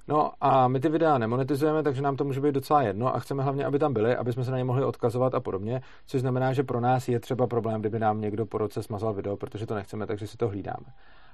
No 0.08 0.30
a 0.40 0.68
my 0.68 0.80
ty 0.80 0.88
videa 0.88 1.18
nemonetizujeme, 1.18 1.82
takže 1.82 2.02
nám 2.02 2.16
to 2.16 2.24
může 2.24 2.40
být 2.40 2.54
docela 2.54 2.82
jedno 2.82 3.16
a 3.16 3.18
chceme 3.18 3.42
hlavně, 3.42 3.64
aby 3.64 3.78
tam 3.78 3.92
byly, 3.92 4.16
aby 4.16 4.32
jsme 4.32 4.44
se 4.44 4.50
na 4.50 4.58
ně 4.58 4.64
mohli 4.64 4.84
odkazovat 4.84 5.34
a 5.34 5.40
podobně, 5.40 5.80
což 6.06 6.20
znamená, 6.20 6.52
že 6.52 6.62
pro 6.62 6.80
nás 6.80 7.08
je 7.08 7.20
třeba 7.20 7.46
problém, 7.46 7.80
kdyby 7.80 7.98
nám 7.98 8.20
někdo 8.20 8.46
po 8.46 8.58
roce 8.58 8.82
smazal 8.82 9.14
video, 9.14 9.36
protože 9.36 9.66
to 9.66 9.74
nechceme, 9.74 10.06
takže 10.06 10.26
si 10.26 10.36
to 10.36 10.48
hlídáme. 10.48 10.86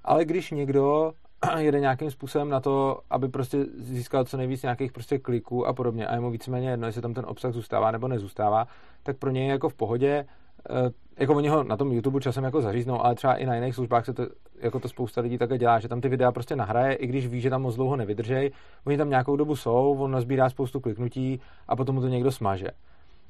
Ale 0.04 0.24
když 0.24 0.50
někdo 0.50 1.12
jede 1.58 1.80
nějakým 1.80 2.10
způsobem 2.10 2.48
na 2.48 2.60
to, 2.60 3.00
aby 3.10 3.28
prostě 3.28 3.66
získal 3.78 4.24
co 4.24 4.36
nejvíc 4.36 4.62
nějakých 4.62 4.92
prostě 4.92 5.18
kliků 5.18 5.66
a 5.66 5.72
podobně. 5.72 6.06
A 6.06 6.14
je 6.14 6.20
mu 6.20 6.30
víceméně 6.30 6.70
jedno, 6.70 6.86
jestli 6.86 7.02
tam 7.02 7.14
ten 7.14 7.24
obsah 7.28 7.52
zůstává 7.52 7.90
nebo 7.90 8.08
nezůstává, 8.08 8.66
tak 9.02 9.16
pro 9.16 9.30
něj 9.30 9.44
je 9.44 9.50
jako 9.50 9.68
v 9.68 9.74
pohodě. 9.74 10.26
Eh, 10.70 10.90
jako 11.18 11.34
oni 11.34 11.48
ho 11.48 11.62
na 11.62 11.76
tom 11.76 11.92
YouTube 11.92 12.20
časem 12.20 12.44
jako 12.44 12.60
zaříznou, 12.60 13.04
ale 13.04 13.14
třeba 13.14 13.34
i 13.34 13.46
na 13.46 13.54
jiných 13.54 13.74
službách 13.74 14.04
se 14.04 14.12
to, 14.12 14.26
jako 14.60 14.80
to 14.80 14.88
spousta 14.88 15.20
lidí 15.20 15.38
také 15.38 15.58
dělá, 15.58 15.78
že 15.78 15.88
tam 15.88 16.00
ty 16.00 16.08
videa 16.08 16.32
prostě 16.32 16.56
nahraje, 16.56 16.94
i 16.94 17.06
když 17.06 17.26
ví, 17.26 17.40
že 17.40 17.50
tam 17.50 17.62
moc 17.62 17.74
dlouho 17.74 17.96
nevydržej, 17.96 18.50
oni 18.84 18.96
tam 18.96 19.10
nějakou 19.10 19.36
dobu 19.36 19.56
jsou, 19.56 19.96
on 19.98 20.10
nazbírá 20.10 20.50
spoustu 20.50 20.80
kliknutí 20.80 21.40
a 21.68 21.76
potom 21.76 21.94
mu 21.94 22.00
to 22.00 22.08
někdo 22.08 22.32
smaže. 22.32 22.66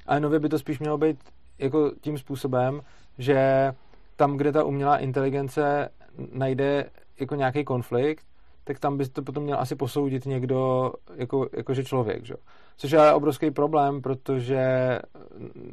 Ale 0.07 0.19
nově 0.19 0.39
by 0.39 0.49
to 0.49 0.59
spíš 0.59 0.79
mělo 0.79 0.97
být 0.97 1.19
jako 1.59 1.91
tím 2.01 2.17
způsobem, 2.17 2.81
že 3.17 3.71
tam, 4.15 4.37
kde 4.37 4.51
ta 4.51 4.63
umělá 4.63 4.97
inteligence 4.97 5.89
najde 6.31 6.89
jako 7.21 7.35
nějaký 7.35 7.63
konflikt, 7.63 8.25
tak 8.63 8.79
tam 8.79 8.97
by 8.97 9.09
to 9.09 9.21
potom 9.21 9.43
měl 9.43 9.59
asi 9.59 9.75
posoudit 9.75 10.25
někdo 10.25 10.93
jako, 11.15 11.49
jakože 11.57 11.83
člověk, 11.83 12.25
že? 12.25 12.33
Což 12.77 12.91
je 12.91 13.13
obrovský 13.13 13.51
problém, 13.51 14.01
protože 14.01 14.99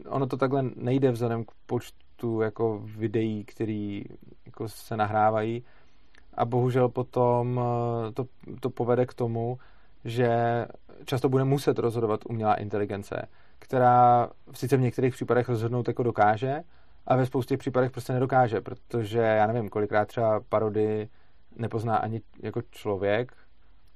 ono 0.09 0.27
to 0.27 0.37
takhle 0.37 0.63
nejde 0.77 1.11
vzhledem 1.11 1.45
k 1.45 1.51
počtu 1.67 2.41
jako 2.41 2.81
videí, 2.85 3.45
který 3.45 4.05
jako 4.47 4.69
se 4.69 4.97
nahrávají 4.97 5.65
a 6.35 6.45
bohužel 6.45 6.89
potom 6.89 7.61
eh, 8.09 8.13
to, 8.13 8.25
to 8.61 8.71
povede 8.71 9.07
k 9.07 9.15
tomu, 9.15 9.59
že 10.05 10.31
často 11.05 11.29
bude 11.29 11.45
muset 11.45 11.79
rozhodovat 11.79 12.21
umělá 12.29 12.55
inteligence, 12.55 13.29
která 13.59 14.31
sice 14.53 14.77
v 14.77 14.81
některých 14.81 15.15
případech 15.15 15.49
rozhodnout 15.49 15.89
jako 15.89 16.03
dokáže, 16.03 16.63
a 17.07 17.17
ve 17.17 17.27
spoustě 17.27 17.57
případech 17.57 17.91
prostě 17.91 18.13
nedokáže, 18.13 18.61
protože 18.61 19.19
já 19.19 19.47
nevím, 19.47 19.69
kolikrát 19.69 20.09
třeba 20.09 20.41
parody 20.49 21.09
nepozná 21.57 21.97
ani 21.97 22.21
jako 22.43 22.63
člověk, 22.71 23.33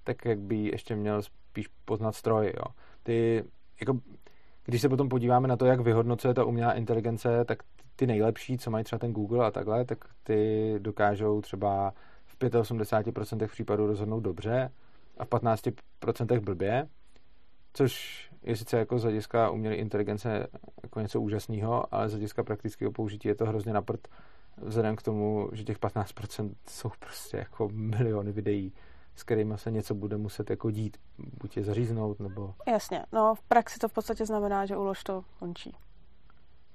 tak 0.05 0.25
jak 0.25 0.39
by 0.39 0.57
ještě 0.57 0.97
měl 0.97 1.23
spíš 1.23 1.69
poznat 1.85 2.15
stroj, 2.15 2.53
jo. 2.57 2.65
Ty, 3.03 3.45
jako, 3.81 3.99
když 4.65 4.81
se 4.81 4.89
potom 4.89 5.09
podíváme 5.09 5.49
na 5.49 5.57
to, 5.57 5.67
jak 5.67 5.81
vyhodnocuje 5.81 6.35
ta 6.35 6.45
umělá 6.45 6.73
inteligence, 6.73 7.45
tak 7.45 7.63
ty 7.97 8.07
nejlepší, 8.07 8.59
co 8.59 8.71
mají 8.71 8.85
třeba 8.85 8.99
ten 8.99 9.13
Google 9.13 9.47
a 9.47 9.51
takhle, 9.51 9.85
tak 9.85 9.99
ty 10.23 10.75
dokážou 10.79 11.41
třeba 11.41 11.93
v 12.27 12.39
85% 12.39 13.49
případů 13.49 13.87
rozhodnout 13.87 14.21
dobře 14.21 14.71
a 15.19 15.25
v 15.25 15.29
15% 15.29 16.41
blbě, 16.41 16.89
což 17.73 18.31
je 18.43 18.57
sice 18.57 18.79
jako 18.79 18.99
z 18.99 19.03
hlediska 19.03 19.51
umělé 19.51 19.75
inteligence 19.75 20.47
jako 20.83 21.01
něco 21.01 21.21
úžasného, 21.21 21.95
ale 21.95 22.09
z 22.09 22.13
hlediska 22.13 22.45
praktického 22.45 22.93
použití 22.93 23.29
je 23.29 23.35
to 23.35 23.47
hrozně 23.47 23.73
naprt, 23.73 24.09
vzhledem 24.63 24.97
k 24.97 25.03
tomu, 25.03 25.49
že 25.53 25.65
těch 25.65 25.79
15% 25.79 26.55
jsou 26.69 26.91
prostě 26.99 27.37
jako 27.37 27.69
miliony 27.73 28.33
videí, 28.33 28.73
s 29.17 29.23
kterými 29.23 29.59
se 29.59 29.71
něco 29.71 29.95
bude 29.95 30.17
muset 30.17 30.51
jako 30.51 30.71
dít, 30.71 30.97
buď 31.41 31.57
je 31.57 31.65
zaříznout, 31.65 32.21
nebo... 32.21 32.55
Jasně, 32.69 33.07
no 33.13 33.35
v 33.35 33.43
praxi 33.43 33.79
to 33.79 33.89
v 33.89 33.93
podstatě 33.93 34.27
znamená, 34.27 34.67
že 34.67 34.77
ulož 34.77 35.05
to 35.05 35.25
končí. 35.39 35.77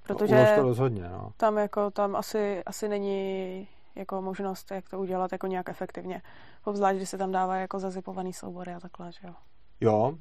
Protože 0.08 0.36
ulož 0.36 0.50
to 0.56 0.62
rozhodně, 0.62 1.10
no. 1.10 1.34
tam 1.38 1.58
jako, 1.58 1.92
tam 1.92 2.15
asi, 2.15 2.63
asi 2.65 2.89
není 2.89 3.68
jako 3.96 4.22
možnost, 4.22 4.72
jak 4.72 4.89
to 4.89 5.00
udělat 5.00 5.32
jako 5.32 5.48
nějak 5.48 5.70
efektivně. 5.70 6.22
Obzvlášť, 6.63 6.98
když 6.98 7.10
se 7.10 7.18
tam 7.18 7.32
dává 7.32 7.56
jako 7.56 7.80
zazipovaný 7.80 8.34
soubory 8.34 8.74
a 8.74 8.80
takhle, 8.80 9.12
že 9.12 9.27
jo. 9.27 9.34
Jo, 9.82 10.18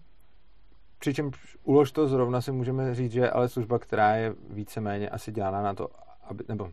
přičemž 0.98 1.56
ulož 1.62 1.92
to 1.92 2.08
zrovna 2.08 2.40
si 2.40 2.52
můžeme 2.52 2.94
říct, 2.94 3.12
že 3.12 3.20
je 3.20 3.30
ale 3.30 3.48
služba, 3.48 3.78
která 3.78 4.14
je 4.16 4.34
víceméně 4.50 5.10
asi 5.10 5.32
dělaná 5.32 5.62
na 5.62 5.74
to, 5.74 5.88
aby, 6.22 6.44
nebo 6.48 6.70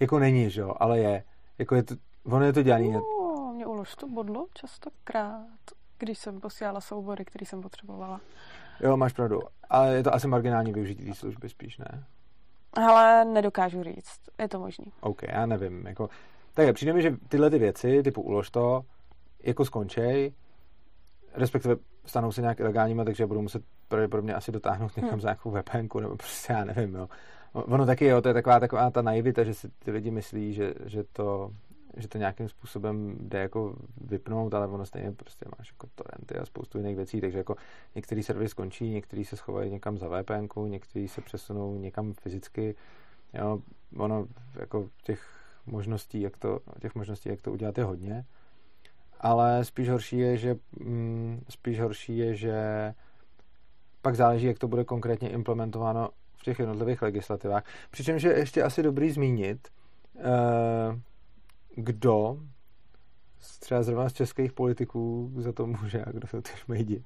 jako 0.00 0.18
není, 0.18 0.50
že 0.50 0.60
jo, 0.60 0.74
ale 0.76 0.98
je. 0.98 1.24
Jako 1.58 1.74
je 1.74 1.82
to, 1.82 1.94
ono 2.24 2.44
je 2.44 2.52
to 2.52 2.62
dělaný. 2.62 2.88
Uh, 2.88 3.54
mě 3.54 3.66
ulož 3.66 3.94
to 3.94 4.08
bodlo 4.08 4.46
častokrát, 4.54 5.46
když 5.98 6.18
jsem 6.18 6.40
posílala 6.40 6.80
soubory, 6.80 7.24
které 7.24 7.46
jsem 7.46 7.62
potřebovala. 7.62 8.20
Jo, 8.80 8.96
máš 8.96 9.12
pravdu. 9.12 9.40
Ale 9.70 9.94
je 9.94 10.02
to 10.02 10.14
asi 10.14 10.28
marginální 10.28 10.72
využití 10.72 11.04
té 11.04 11.14
služby 11.14 11.48
spíš, 11.48 11.78
ne? 11.78 12.04
Ale 12.72 13.24
nedokážu 13.24 13.82
říct. 13.82 14.20
Je 14.38 14.48
to 14.48 14.58
možný. 14.58 14.92
OK, 15.00 15.22
já 15.22 15.46
nevím. 15.46 15.86
Jako, 15.86 16.08
tak 16.54 16.74
přijde 16.74 16.92
mi, 16.92 17.02
že 17.02 17.16
tyhle 17.28 17.50
ty 17.50 17.58
věci, 17.58 18.02
typu 18.02 18.22
ulož 18.22 18.50
to, 18.50 18.84
jako 19.42 19.64
skončej, 19.64 20.32
respektive 21.34 21.76
stanou 22.06 22.32
se 22.32 22.40
nějak 22.40 22.60
ilegálníma, 22.60 23.04
takže 23.04 23.26
budu 23.26 23.42
muset 23.42 23.62
pravděpodobně 23.88 24.34
asi 24.34 24.52
dotáhnout 24.52 24.96
někam 24.96 25.10
hmm. 25.10 25.20
za 25.20 25.28
nějakou 25.28 25.50
VPNku, 25.50 26.00
nebo 26.00 26.16
prostě 26.16 26.52
já 26.52 26.64
nevím, 26.64 26.94
jo. 26.94 27.08
Ono 27.52 27.86
taky, 27.86 28.04
jo, 28.04 28.22
to 28.22 28.28
je 28.28 28.34
taková, 28.34 28.60
taková 28.60 28.90
ta 28.90 29.02
naivita, 29.02 29.44
že 29.44 29.54
si 29.54 29.68
ty 29.78 29.90
lidi 29.90 30.10
myslí, 30.10 30.54
že, 30.54 30.74
že 30.84 31.04
to 31.04 31.52
že 31.96 32.08
to 32.08 32.18
nějakým 32.18 32.48
způsobem 32.48 33.16
jde 33.20 33.38
jako 33.38 33.76
vypnout, 34.00 34.54
ale 34.54 34.66
ono 34.66 34.86
stejně 34.86 35.12
prostě 35.12 35.46
máš 35.58 35.70
jako 35.72 35.86
torrenty 35.94 36.34
a 36.34 36.44
spoustu 36.44 36.78
jiných 36.78 36.96
věcí, 36.96 37.20
takže 37.20 37.38
jako 37.38 37.56
některý 37.94 38.22
servery 38.22 38.48
skončí, 38.48 38.90
některý 38.90 39.24
se 39.24 39.36
schovají 39.36 39.70
někam 39.70 39.98
za 39.98 40.08
VPN, 40.08 40.68
některý 40.68 41.08
se 41.08 41.20
přesunou 41.20 41.78
někam 41.78 42.12
fyzicky, 42.12 42.74
jo, 43.34 43.60
ono 43.96 44.26
jako 44.60 44.88
těch 45.02 45.22
možností, 45.66 46.20
jak 46.20 46.36
to, 46.36 46.60
těch 46.80 46.94
možností, 46.94 47.28
jak 47.28 47.42
to 47.42 47.52
udělat 47.52 47.78
je 47.78 47.84
hodně, 47.84 48.24
ale 49.20 49.64
spíš 49.64 49.88
horší 49.88 50.18
je, 50.18 50.36
že 50.36 50.56
mm, 50.80 51.44
spíš 51.48 51.80
horší 51.80 52.18
je, 52.18 52.34
že 52.34 52.54
pak 54.02 54.16
záleží, 54.16 54.46
jak 54.46 54.58
to 54.58 54.68
bude 54.68 54.84
konkrétně 54.84 55.30
implementováno 55.30 56.10
v 56.38 56.42
těch 56.42 56.58
jednotlivých 56.58 57.02
legislativách. 57.02 57.64
Přičemž 57.90 58.22
je 58.22 58.38
ještě 58.38 58.62
asi 58.62 58.82
dobrý 58.82 59.10
zmínit, 59.10 59.68
eh, 60.18 61.00
kdo 61.74 62.38
třeba 63.60 63.82
zrovna 63.82 64.08
z 64.08 64.12
českých 64.12 64.52
politiků 64.52 65.32
za 65.36 65.52
to 65.52 65.66
může 65.66 66.04
a 66.04 66.10
kdo 66.10 66.26
se 66.26 66.42
to 66.42 66.50
šmejdi. 66.56 67.04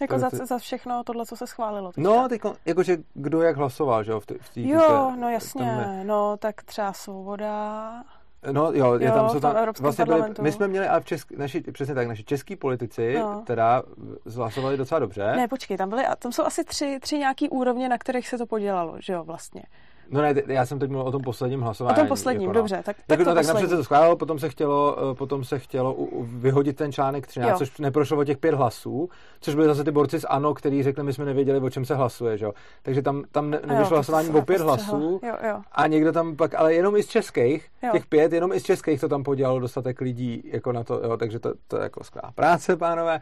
Jako 0.00 0.18
za, 0.18 0.28
za 0.30 0.58
všechno 0.58 1.04
tohle, 1.04 1.26
co 1.26 1.36
se 1.36 1.46
schválilo. 1.46 1.92
Teďka. 1.92 2.10
No, 2.10 2.28
teď, 2.28 2.40
jakože 2.66 2.96
kdo 3.14 3.42
jak 3.42 3.56
hlasoval, 3.56 4.04
že 4.04 4.12
jo? 4.12 4.20
V 4.20 4.26
tý, 4.26 4.34
v 4.40 4.48
tý, 4.48 4.68
jo, 4.68 5.16
no 5.20 5.30
jasně, 5.30 6.02
no 6.04 6.36
tak 6.36 6.62
třeba 6.62 6.92
Svoboda, 6.92 8.04
No 8.52 8.72
jo, 8.72 8.94
je 8.94 9.06
jo 9.06 9.12
tam, 9.14 9.28
jsou 9.28 9.40
tam 9.40 9.56
vlastně 9.80 10.04
byli, 10.04 10.22
my 10.40 10.52
jsme 10.52 10.68
měli, 10.68 10.86
ale 10.86 11.00
v 11.00 11.04
česk, 11.04 11.32
naši, 11.32 11.60
přesně 11.60 11.94
tak, 11.94 12.08
naši 12.08 12.24
český 12.24 12.56
politici 12.56 13.14
no. 13.18 13.42
teda 13.46 13.82
zhlasovali 14.24 14.76
docela 14.76 14.98
dobře. 14.98 15.32
Ne, 15.36 15.48
počkej, 15.48 15.76
tam 15.76 15.88
byly, 15.88 16.04
tam 16.18 16.32
jsou 16.32 16.44
asi 16.44 16.64
tři, 16.64 16.98
tři 17.00 17.18
nějaký 17.18 17.48
úrovně, 17.48 17.88
na 17.88 17.98
kterých 17.98 18.28
se 18.28 18.38
to 18.38 18.46
podělalo, 18.46 18.96
že 18.98 19.12
jo, 19.12 19.24
vlastně. 19.24 19.62
No 20.10 20.22
ne, 20.22 20.34
já 20.46 20.66
jsem 20.66 20.78
teď 20.78 20.90
mluvil 20.90 21.08
o 21.08 21.12
tom 21.12 21.22
posledním 21.22 21.60
hlasování. 21.60 21.96
O 21.96 22.00
tom 22.00 22.08
posledním, 22.08 22.42
jako, 22.42 22.52
no. 22.52 22.60
dobře. 22.60 22.76
Tak, 22.76 22.96
tak, 23.06 23.18
tak, 23.18 23.26
no, 23.26 23.34
tak 23.34 23.46
napřed 23.46 23.70
se 23.70 23.76
to 23.76 23.84
schválilo, 23.84 24.16
potom 24.16 24.38
se 24.38 24.48
chtělo, 24.48 24.96
eh, 25.12 25.14
potom 25.14 25.44
se 25.44 25.58
chtělo 25.58 25.96
vyhodit 26.22 26.76
ten 26.76 26.92
článek 26.92 27.26
13, 27.26 27.50
jo. 27.50 27.58
což 27.58 27.78
neprošlo 27.78 28.18
o 28.18 28.24
těch 28.24 28.38
pět 28.38 28.54
hlasů, 28.54 29.08
což 29.40 29.54
byly 29.54 29.66
zase 29.66 29.84
ty 29.84 29.90
borci 29.90 30.20
z 30.20 30.24
ANO, 30.24 30.54
kteří 30.54 30.82
řekli, 30.82 31.04
my 31.04 31.12
jsme 31.12 31.24
nevěděli, 31.24 31.60
o 31.60 31.70
čem 31.70 31.84
se 31.84 31.94
hlasuje, 31.94 32.38
že 32.38 32.44
jo. 32.44 32.52
Takže 32.82 33.02
tam, 33.02 33.24
tam 33.32 33.50
ne, 33.50 33.60
nevyšlo 33.66 33.96
hlasování 33.96 34.28
o 34.30 34.42
pět 34.42 34.60
hlasů 34.60 35.20
jo, 35.22 35.34
jo. 35.48 35.60
a 35.72 35.86
někdo 35.86 36.12
tam 36.12 36.36
pak, 36.36 36.54
ale 36.54 36.74
jenom 36.74 36.96
i 36.96 37.02
z 37.02 37.08
českých, 37.08 37.68
jo. 37.82 37.90
těch 37.92 38.06
pět, 38.06 38.32
jenom 38.32 38.52
i 38.52 38.60
z 38.60 38.62
českých 38.62 39.00
to 39.00 39.08
tam 39.08 39.22
podělalo 39.22 39.60
dostatek 39.60 40.00
lidí 40.00 40.42
jako 40.44 40.72
na 40.72 40.84
to, 40.84 41.00
jo, 41.04 41.16
takže 41.16 41.38
to, 41.38 41.52
to 41.68 41.76
je 41.76 41.82
jako 41.82 42.04
skvělá 42.04 42.32
práce, 42.34 42.76
pánové 42.76 43.20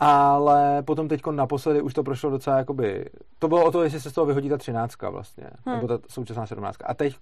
ale 0.00 0.82
potom 0.82 1.08
teď 1.08 1.20
naposledy 1.30 1.82
už 1.82 1.94
to 1.94 2.02
prošlo 2.02 2.30
docela 2.30 2.58
jakoby, 2.58 3.04
to 3.38 3.48
bylo 3.48 3.64
o 3.64 3.70
to, 3.70 3.82
jestli 3.82 4.00
se 4.00 4.10
z 4.10 4.12
toho 4.12 4.26
vyhodí 4.26 4.48
ta 4.48 4.56
třináctka 4.56 5.10
vlastně, 5.10 5.50
hmm. 5.66 5.76
nebo 5.76 5.88
ta 5.88 5.98
současná 6.08 6.46
sedmnáctka. 6.46 6.86
A 6.86 6.94
teď 6.94 7.16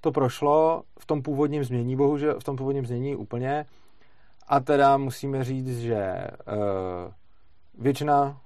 to 0.00 0.12
prošlo 0.12 0.82
v 0.98 1.06
tom 1.06 1.22
původním 1.22 1.64
změní, 1.64 1.96
bohužel 1.96 2.40
v 2.40 2.44
tom 2.44 2.56
původním 2.56 2.86
změní 2.86 3.16
úplně, 3.16 3.66
a 4.48 4.60
teda 4.60 4.96
musíme 4.96 5.44
říct, 5.44 5.78
že 5.78 6.26
uh, 6.46 7.12
většina 7.78 8.36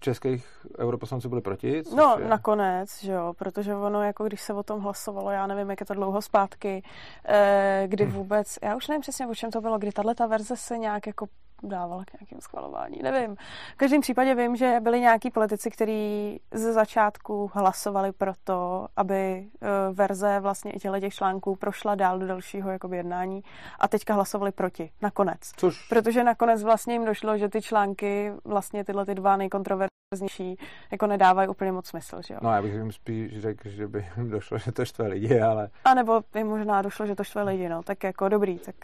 českých 0.00 0.66
europoslanců 0.78 1.28
byli 1.28 1.40
proti. 1.40 1.82
No, 1.96 2.16
je... 2.18 2.28
nakonec, 2.28 3.02
že 3.02 3.12
jo, 3.12 3.34
protože 3.38 3.74
ono, 3.74 4.02
jako 4.02 4.24
když 4.24 4.40
se 4.40 4.52
o 4.54 4.62
tom 4.62 4.80
hlasovalo, 4.80 5.30
já 5.30 5.46
nevím, 5.46 5.70
jak 5.70 5.80
je 5.80 5.86
to 5.86 5.94
dlouho 5.94 6.22
zpátky, 6.22 6.82
eh, 7.24 7.84
kdy 7.86 8.04
hmm. 8.04 8.12
vůbec, 8.12 8.58
já 8.62 8.76
už 8.76 8.88
nevím 8.88 9.00
přesně, 9.00 9.26
o 9.26 9.34
čem 9.34 9.50
to 9.50 9.60
bylo, 9.60 9.78
kdy 9.78 9.92
tahle 9.92 10.14
ta 10.14 10.26
verze 10.26 10.56
se 10.56 10.78
nějak 10.78 11.06
jako 11.06 11.26
dávala 11.68 12.04
k 12.04 12.20
nějakému 12.20 12.40
schvalování, 12.40 12.98
nevím. 13.02 13.36
V 13.74 13.76
každém 13.76 14.00
případě 14.00 14.34
vím, 14.34 14.56
že 14.56 14.76
byli 14.80 15.00
nějaký 15.00 15.30
politici, 15.30 15.70
kteří 15.70 16.40
ze 16.50 16.72
začátku 16.72 17.50
hlasovali 17.54 18.12
pro 18.12 18.32
to, 18.44 18.88
aby 18.96 19.14
eh, 19.62 19.68
verze 19.92 20.40
vlastně 20.40 20.72
i 20.72 20.78
těchto 20.78 21.00
těch 21.00 21.14
článků 21.14 21.56
prošla 21.56 21.94
dál 21.94 22.18
do 22.18 22.26
dalšího 22.26 22.70
jakoby, 22.70 22.96
jednání 22.96 23.42
a 23.80 23.88
teďka 23.88 24.14
hlasovali 24.14 24.52
proti, 24.52 24.90
nakonec. 25.02 25.40
Což... 25.56 25.88
Protože 25.88 26.24
nakonec 26.24 26.62
vlastně 26.62 26.94
jim 26.94 27.04
došlo, 27.04 27.38
že 27.38 27.48
ty 27.48 27.62
články, 27.62 28.32
vlastně 28.44 28.84
tyhle 28.84 29.06
ty 29.06 29.14
dva 29.14 29.36
nejkontroverznější, 29.36 30.58
jako 30.90 31.06
nedávají 31.06 31.48
úplně 31.48 31.72
moc 31.72 31.86
smysl, 31.86 32.22
že 32.26 32.34
jo? 32.34 32.40
No 32.42 32.52
já 32.52 32.62
bych 32.62 32.74
jim 32.74 32.92
spíš 32.92 33.40
řekl, 33.40 33.68
že 33.68 33.88
by 33.88 34.06
jim 34.16 34.30
došlo, 34.30 34.58
že 34.58 34.72
to 34.72 34.84
štve 34.84 35.06
lidi, 35.06 35.40
ale... 35.40 35.68
A 35.84 35.94
nebo 35.94 36.22
jim 36.36 36.46
možná 36.46 36.82
došlo, 36.82 37.06
že 37.06 37.14
to 37.14 37.24
štve 37.24 37.42
lidi, 37.42 37.68
no, 37.68 37.82
tak 37.82 38.04
jako 38.04 38.28
dobrý, 38.28 38.58
tak 38.58 38.74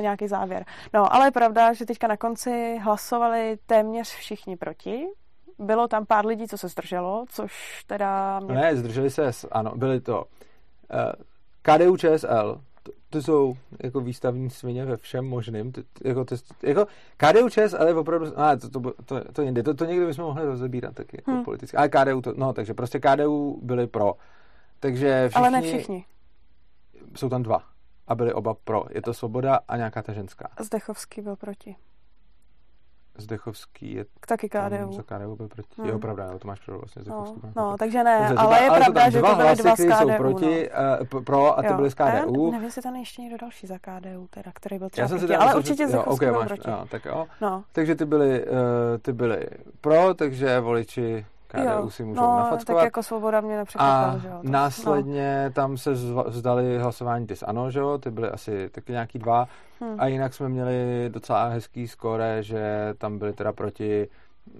nějaký 0.00 0.28
závěr. 0.28 0.64
No, 0.94 1.14
ale 1.14 1.26
je 1.26 1.30
pravda, 1.30 1.72
že 1.72 1.86
teďka 1.86 2.06
na 2.06 2.15
konci 2.16 2.78
hlasovali 2.82 3.58
téměř 3.66 4.08
všichni 4.08 4.56
proti. 4.56 5.06
Bylo 5.58 5.88
tam 5.88 6.06
pár 6.06 6.26
lidí, 6.26 6.48
co 6.48 6.58
se 6.58 6.68
zdrželo, 6.68 7.24
což 7.28 7.84
teda... 7.86 8.40
Mě... 8.40 8.54
Ne, 8.54 8.76
zdrželi 8.76 9.10
se, 9.10 9.30
ano, 9.52 9.72
byli 9.76 10.00
to 10.00 10.18
uh, 10.18 10.24
eh, 10.90 11.12
KDU 11.62 11.96
ČSL, 11.96 12.60
to, 13.10 13.22
jsou 13.22 13.56
jako 13.82 14.00
výstavní 14.00 14.50
svině 14.50 14.84
ve 14.84 14.96
všem 14.96 15.24
možným. 15.24 15.72
To, 15.72 15.80
jako, 16.04 16.24
to, 16.24 16.36
jako 16.62 16.86
KDU 17.16 17.48
ČSL 17.48 17.86
je 17.86 17.94
opravdu, 17.94 18.40
a 18.40 18.56
to, 18.56 18.68
to, 18.68 18.80
to, 18.80 18.92
to, 19.04 19.20
to, 19.32 19.62
to, 19.62 19.74
to 19.74 19.84
někdy 19.84 20.06
bychom 20.06 20.24
mohli 20.24 20.44
rozebírat 20.44 20.94
taky 20.94 21.16
jako 21.16 21.30
hmm. 21.30 21.44
politicky. 21.44 21.76
Ale 21.76 21.88
KDU, 21.88 22.20
to, 22.20 22.34
no, 22.36 22.52
takže 22.52 22.74
prostě 22.74 23.00
KDU 23.00 23.60
byli 23.62 23.86
pro. 23.86 24.14
Takže 24.80 25.28
všichni, 25.28 25.40
Ale 25.40 25.50
ne 25.50 25.62
všichni. 25.62 26.04
Jsou 27.16 27.28
tam 27.28 27.42
dva 27.42 27.62
a 28.06 28.14
byli 28.14 28.32
oba 28.32 28.54
pro. 28.54 28.84
Je 28.90 29.02
to 29.02 29.14
Svoboda 29.14 29.60
a 29.68 29.76
nějaká 29.76 30.02
ta 30.02 30.12
ženská. 30.12 30.48
Zdechovský 30.60 31.20
byl 31.20 31.36
proti. 31.36 31.76
Zdechovský 33.18 33.92
je... 33.92 34.04
Taky 34.26 34.48
KDU. 34.48 34.92
Za 34.92 35.02
KDU 35.02 35.36
byl 35.36 35.48
proti. 35.48 35.68
Hmm. 35.78 35.88
Jo, 35.88 35.98
pravda, 35.98 36.28
jo, 36.32 36.38
to 36.38 36.48
máš 36.48 36.60
pravdu, 36.60 36.80
vlastně 36.80 37.02
Zdechovský. 37.02 37.40
No, 37.42 37.52
no 37.56 37.76
takže 37.78 38.04
ne, 38.04 38.18
Dobře, 38.28 38.34
ale 38.36 38.62
je 38.62 38.68
ale 38.68 38.78
pravda, 38.78 39.10
že 39.10 39.20
to 39.20 39.34
byly 39.36 39.56
dva 39.56 39.76
z 39.76 39.84
KDU. 39.84 39.92
jsou 39.92 40.16
proti, 40.16 40.70
no. 41.10 41.18
uh, 41.18 41.24
pro 41.24 41.58
a 41.58 41.62
ty 41.62 41.68
jo. 41.68 41.74
byly 41.74 41.90
z 41.90 41.94
KDU. 41.94 42.50
nevím, 42.50 42.64
jestli 42.64 42.82
tam 42.82 42.96
ještě 42.96 43.22
někdo 43.22 43.36
další 43.40 43.66
za 43.66 43.78
KDU, 43.78 44.26
teda, 44.30 44.50
který 44.54 44.78
byl 44.78 44.90
třeba 44.90 45.08
proti, 45.08 45.36
ale 45.36 45.54
určitě 45.54 45.88
Zdechovský 45.88 46.26
byl 46.26 46.44
proti. 46.44 46.70
Jo, 46.70 46.86
tak 46.90 47.04
jo. 47.04 47.26
No. 47.40 47.64
Takže 47.72 47.94
ty 47.94 48.04
byly, 48.04 48.44
uh, 48.44 48.56
ty 49.02 49.12
byly 49.12 49.46
pro, 49.80 50.14
takže 50.14 50.60
voliči 50.60 51.26
KDU 51.56 51.82
jo, 51.82 51.90
si 51.90 52.04
můžou 52.04 52.20
no, 52.20 52.36
nafackovat. 52.36 52.78
tak 52.78 52.84
jako 52.84 53.02
svoboda 53.02 53.40
mě 53.40 53.56
nepřekvapila, 53.56 54.18
že 54.18 54.28
jo. 54.28 54.38
Následně 54.42 55.44
no. 55.44 55.52
tam 55.52 55.76
se 55.76 55.92
vzdali 56.26 56.78
hlasování 56.78 57.26
ty 57.26 57.34
ano, 57.46 57.70
že 57.70 57.78
jo, 57.78 57.98
ty 57.98 58.10
byly 58.10 58.28
asi 58.30 58.68
taky 58.70 58.92
nějaký 58.92 59.18
dva. 59.18 59.48
Hmm. 59.80 59.94
A 59.98 60.06
jinak 60.06 60.34
jsme 60.34 60.48
měli 60.48 61.08
docela 61.08 61.48
hezký 61.48 61.88
skóre, 61.88 62.42
že 62.42 62.94
tam 62.98 63.18
byli 63.18 63.32
teda 63.32 63.52
proti 63.52 64.08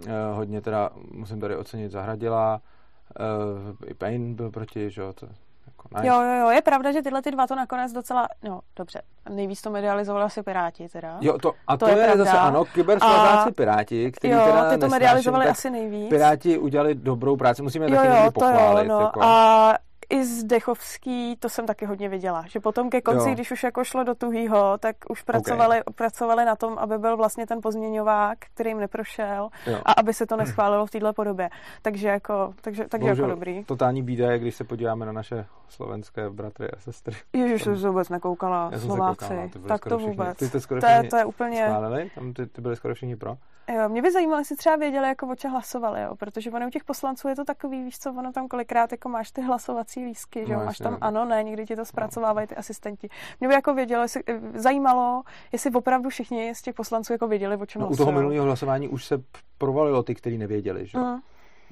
eh, 0.06 0.10
hodně 0.32 0.60
teda, 0.60 0.90
musím 1.10 1.40
tady 1.40 1.56
ocenit, 1.56 1.92
Zahradila, 1.92 2.60
eh, 3.20 3.90
i 3.90 3.94
Payne 3.94 4.34
byl 4.34 4.50
proti, 4.50 4.90
že 4.90 5.00
jo, 5.00 5.12
to 5.12 5.26
Jo, 6.02 6.22
jo, 6.22 6.40
jo, 6.40 6.50
je 6.50 6.62
pravda, 6.62 6.92
že 6.92 7.02
tyhle 7.02 7.22
ty 7.22 7.30
dva 7.30 7.46
to 7.46 7.54
nakonec 7.54 7.92
docela, 7.92 8.28
no 8.44 8.60
dobře, 8.76 9.02
nejvíc 9.28 9.62
to 9.62 9.70
medializovali 9.70 10.24
asi 10.24 10.42
Piráti 10.42 10.88
teda. 10.88 11.18
Jo, 11.20 11.38
to, 11.38 11.52
a 11.66 11.76
to, 11.76 11.86
to 11.86 11.90
je, 11.92 12.06
je 12.06 12.16
zase 12.16 12.38
ano, 12.38 12.64
kybersvazáci 12.64 13.52
Piráti, 13.52 14.12
kteří 14.12 14.34
jo, 14.34 14.40
teda 14.44 14.70
ty 14.70 14.78
to 14.78 14.88
medializovali 14.88 15.46
asi 15.46 15.70
nejvíc. 15.70 16.08
Piráti 16.08 16.58
udělali 16.58 16.94
dobrou 16.94 17.36
práci, 17.36 17.62
musíme 17.62 17.90
jo, 17.90 17.96
taky 17.96 18.08
jo, 18.08 18.30
pochválit. 18.30 18.88
Jo, 18.88 18.98
no. 18.98 19.00
jako. 19.00 19.22
A 19.22 19.74
i 20.10 20.24
Zdechovský, 20.24 21.36
to 21.36 21.48
jsem 21.48 21.66
taky 21.66 21.86
hodně 21.86 22.08
viděla, 22.08 22.44
že 22.48 22.60
potom 22.60 22.90
ke 22.90 23.00
konci, 23.00 23.28
jo. 23.28 23.34
když 23.34 23.50
už 23.50 23.62
jako 23.62 23.84
šlo 23.84 24.04
do 24.04 24.14
tuhýho, 24.14 24.78
tak 24.78 24.96
už 25.08 25.22
pracovali, 25.22 25.80
okay. 25.80 25.94
pracovali 25.94 26.44
na 26.44 26.56
tom, 26.56 26.78
aby 26.78 26.98
byl 26.98 27.16
vlastně 27.16 27.46
ten 27.46 27.60
pozměňovák, 27.62 28.38
který 28.38 28.70
jim 28.70 28.78
neprošel 28.78 29.48
jo. 29.66 29.80
a 29.84 29.92
aby 29.92 30.14
se 30.14 30.26
to 30.26 30.36
neschválilo 30.36 30.86
v 30.86 30.90
této 30.90 31.12
podobě. 31.12 31.50
Takže 31.82 32.08
jako, 32.08 32.54
takže, 32.60 32.84
takže 32.88 33.08
jako 33.08 33.26
dobrý. 33.26 33.64
Totální 33.64 34.02
bída 34.02 34.32
je, 34.32 34.38
když 34.38 34.54
se 34.54 34.64
podíváme 34.64 35.06
na 35.06 35.12
naše 35.12 35.46
slovenské 35.68 36.30
bratry 36.30 36.70
a 36.70 36.80
sestry. 36.80 37.16
Ježiš, 37.32 37.64
to 37.64 37.76
jsem 37.76 37.90
vůbec 37.90 38.08
nekoukala, 38.08 38.70
Slováci. 38.78 39.50
tak 39.68 39.84
to 39.84 39.98
vůbec. 39.98 40.36
Všichni, 40.36 40.50
ty 40.50 40.60
skoro 40.60 40.80
to, 40.80 40.86
je, 40.86 41.04
to 41.10 41.16
je 41.16 41.24
úplně... 41.24 41.64
Schválili? 41.64 42.10
Tam 42.14 42.32
ty, 42.32 42.46
ty 42.46 42.60
byli 42.60 42.76
skoro 42.76 42.94
všichni 42.94 43.16
pro? 43.16 43.36
Jo, 43.74 43.88
mě 43.88 44.02
by 44.02 44.12
zajímalo, 44.12 44.40
jestli 44.40 44.56
třeba 44.56 44.76
věděli, 44.76 45.08
jako 45.08 45.26
o 45.26 45.34
čem 45.34 45.50
hlasovali, 45.50 46.02
jo, 46.02 46.16
protože 46.16 46.50
ono 46.50 46.66
u 46.66 46.70
těch 46.70 46.84
poslanců 46.84 47.28
je 47.28 47.36
to 47.36 47.44
takový, 47.44 47.84
víš 47.84 47.98
co, 47.98 48.10
ono 48.10 48.32
tam 48.32 48.48
kolikrát 48.48 48.92
jako 48.92 49.08
máš 49.08 49.30
ty 49.30 49.42
hlasovací 49.42 49.95
lístky, 50.04 50.46
že 50.46 50.52
jo, 50.52 50.58
no, 50.58 50.64
máš 50.64 50.78
tam 50.78 50.92
no. 50.92 50.98
ano, 51.00 51.24
ne, 51.24 51.42
někdy 51.42 51.66
ti 51.66 51.76
to 51.76 51.84
zpracovávají 51.84 52.46
ty 52.46 52.56
asistenti. 52.56 53.08
Mě 53.40 53.48
by 53.48 53.54
jako 53.54 53.74
vědělo, 53.74 54.02
jestli, 54.02 54.22
eh, 54.26 54.40
zajímalo, 54.54 55.22
jestli 55.52 55.70
opravdu 55.70 56.10
všichni 56.10 56.54
z 56.54 56.62
těch 56.62 56.74
poslanců 56.74 57.12
jako 57.12 57.28
věděli, 57.28 57.56
o 57.56 57.66
čem 57.66 57.82
no, 57.82 57.88
U 57.88 57.96
toho 57.96 58.12
minulého 58.12 58.44
hlasování 58.44 58.88
už 58.88 59.04
se 59.04 59.22
provalilo 59.58 60.02
ty, 60.02 60.14
kteří 60.14 60.38
nevěděli, 60.38 60.86
že? 60.86 60.98
Mm. 60.98 61.16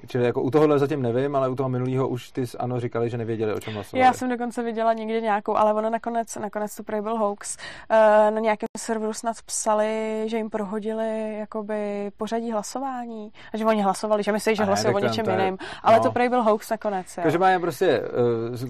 Čili 0.06 0.24
jako 0.24 0.42
u 0.42 0.50
tohohle 0.50 0.78
zatím 0.78 1.02
nevím, 1.02 1.36
ale 1.36 1.48
u 1.48 1.54
toho 1.54 1.68
minulého 1.68 2.08
už 2.08 2.30
ty 2.30 2.44
ano 2.58 2.80
říkali, 2.80 3.10
že 3.10 3.18
nevěděli, 3.18 3.54
o 3.54 3.60
čem 3.60 3.74
hlasovali. 3.74 4.06
Já 4.06 4.12
jsem 4.12 4.28
dokonce 4.28 4.62
viděla 4.62 4.92
někde 4.92 5.20
nějakou, 5.20 5.56
ale 5.56 5.74
ono 5.74 5.90
nakonec, 5.90 6.36
nakonec 6.36 6.76
to 6.76 6.82
prý 6.82 7.00
byl 7.00 7.16
hoax. 7.16 7.56
Eh, 7.90 8.30
na 8.30 8.40
nějakém 8.40 8.66
serveru 8.78 9.12
snad 9.12 9.36
psali, 9.46 10.22
že 10.26 10.36
jim 10.36 10.50
prohodili 10.50 11.38
jakoby 11.38 12.10
pořadí 12.16 12.52
hlasování 12.52 13.32
a 13.52 13.56
že 13.56 13.64
oni 13.64 13.82
hlasovali, 13.82 14.22
že 14.22 14.32
myslí, 14.32 14.56
že 14.56 14.64
hlasují 14.64 14.94
o 14.94 14.98
něčem 14.98 15.30
jiném. 15.30 15.56
Ale 15.82 15.96
no. 15.96 16.02
to 16.02 16.12
prý 16.12 16.28
byl 16.28 16.42
hoax 16.42 16.70
nakonec. 16.70 17.18
Každopádně 17.22 17.58
prostě 17.58 18.02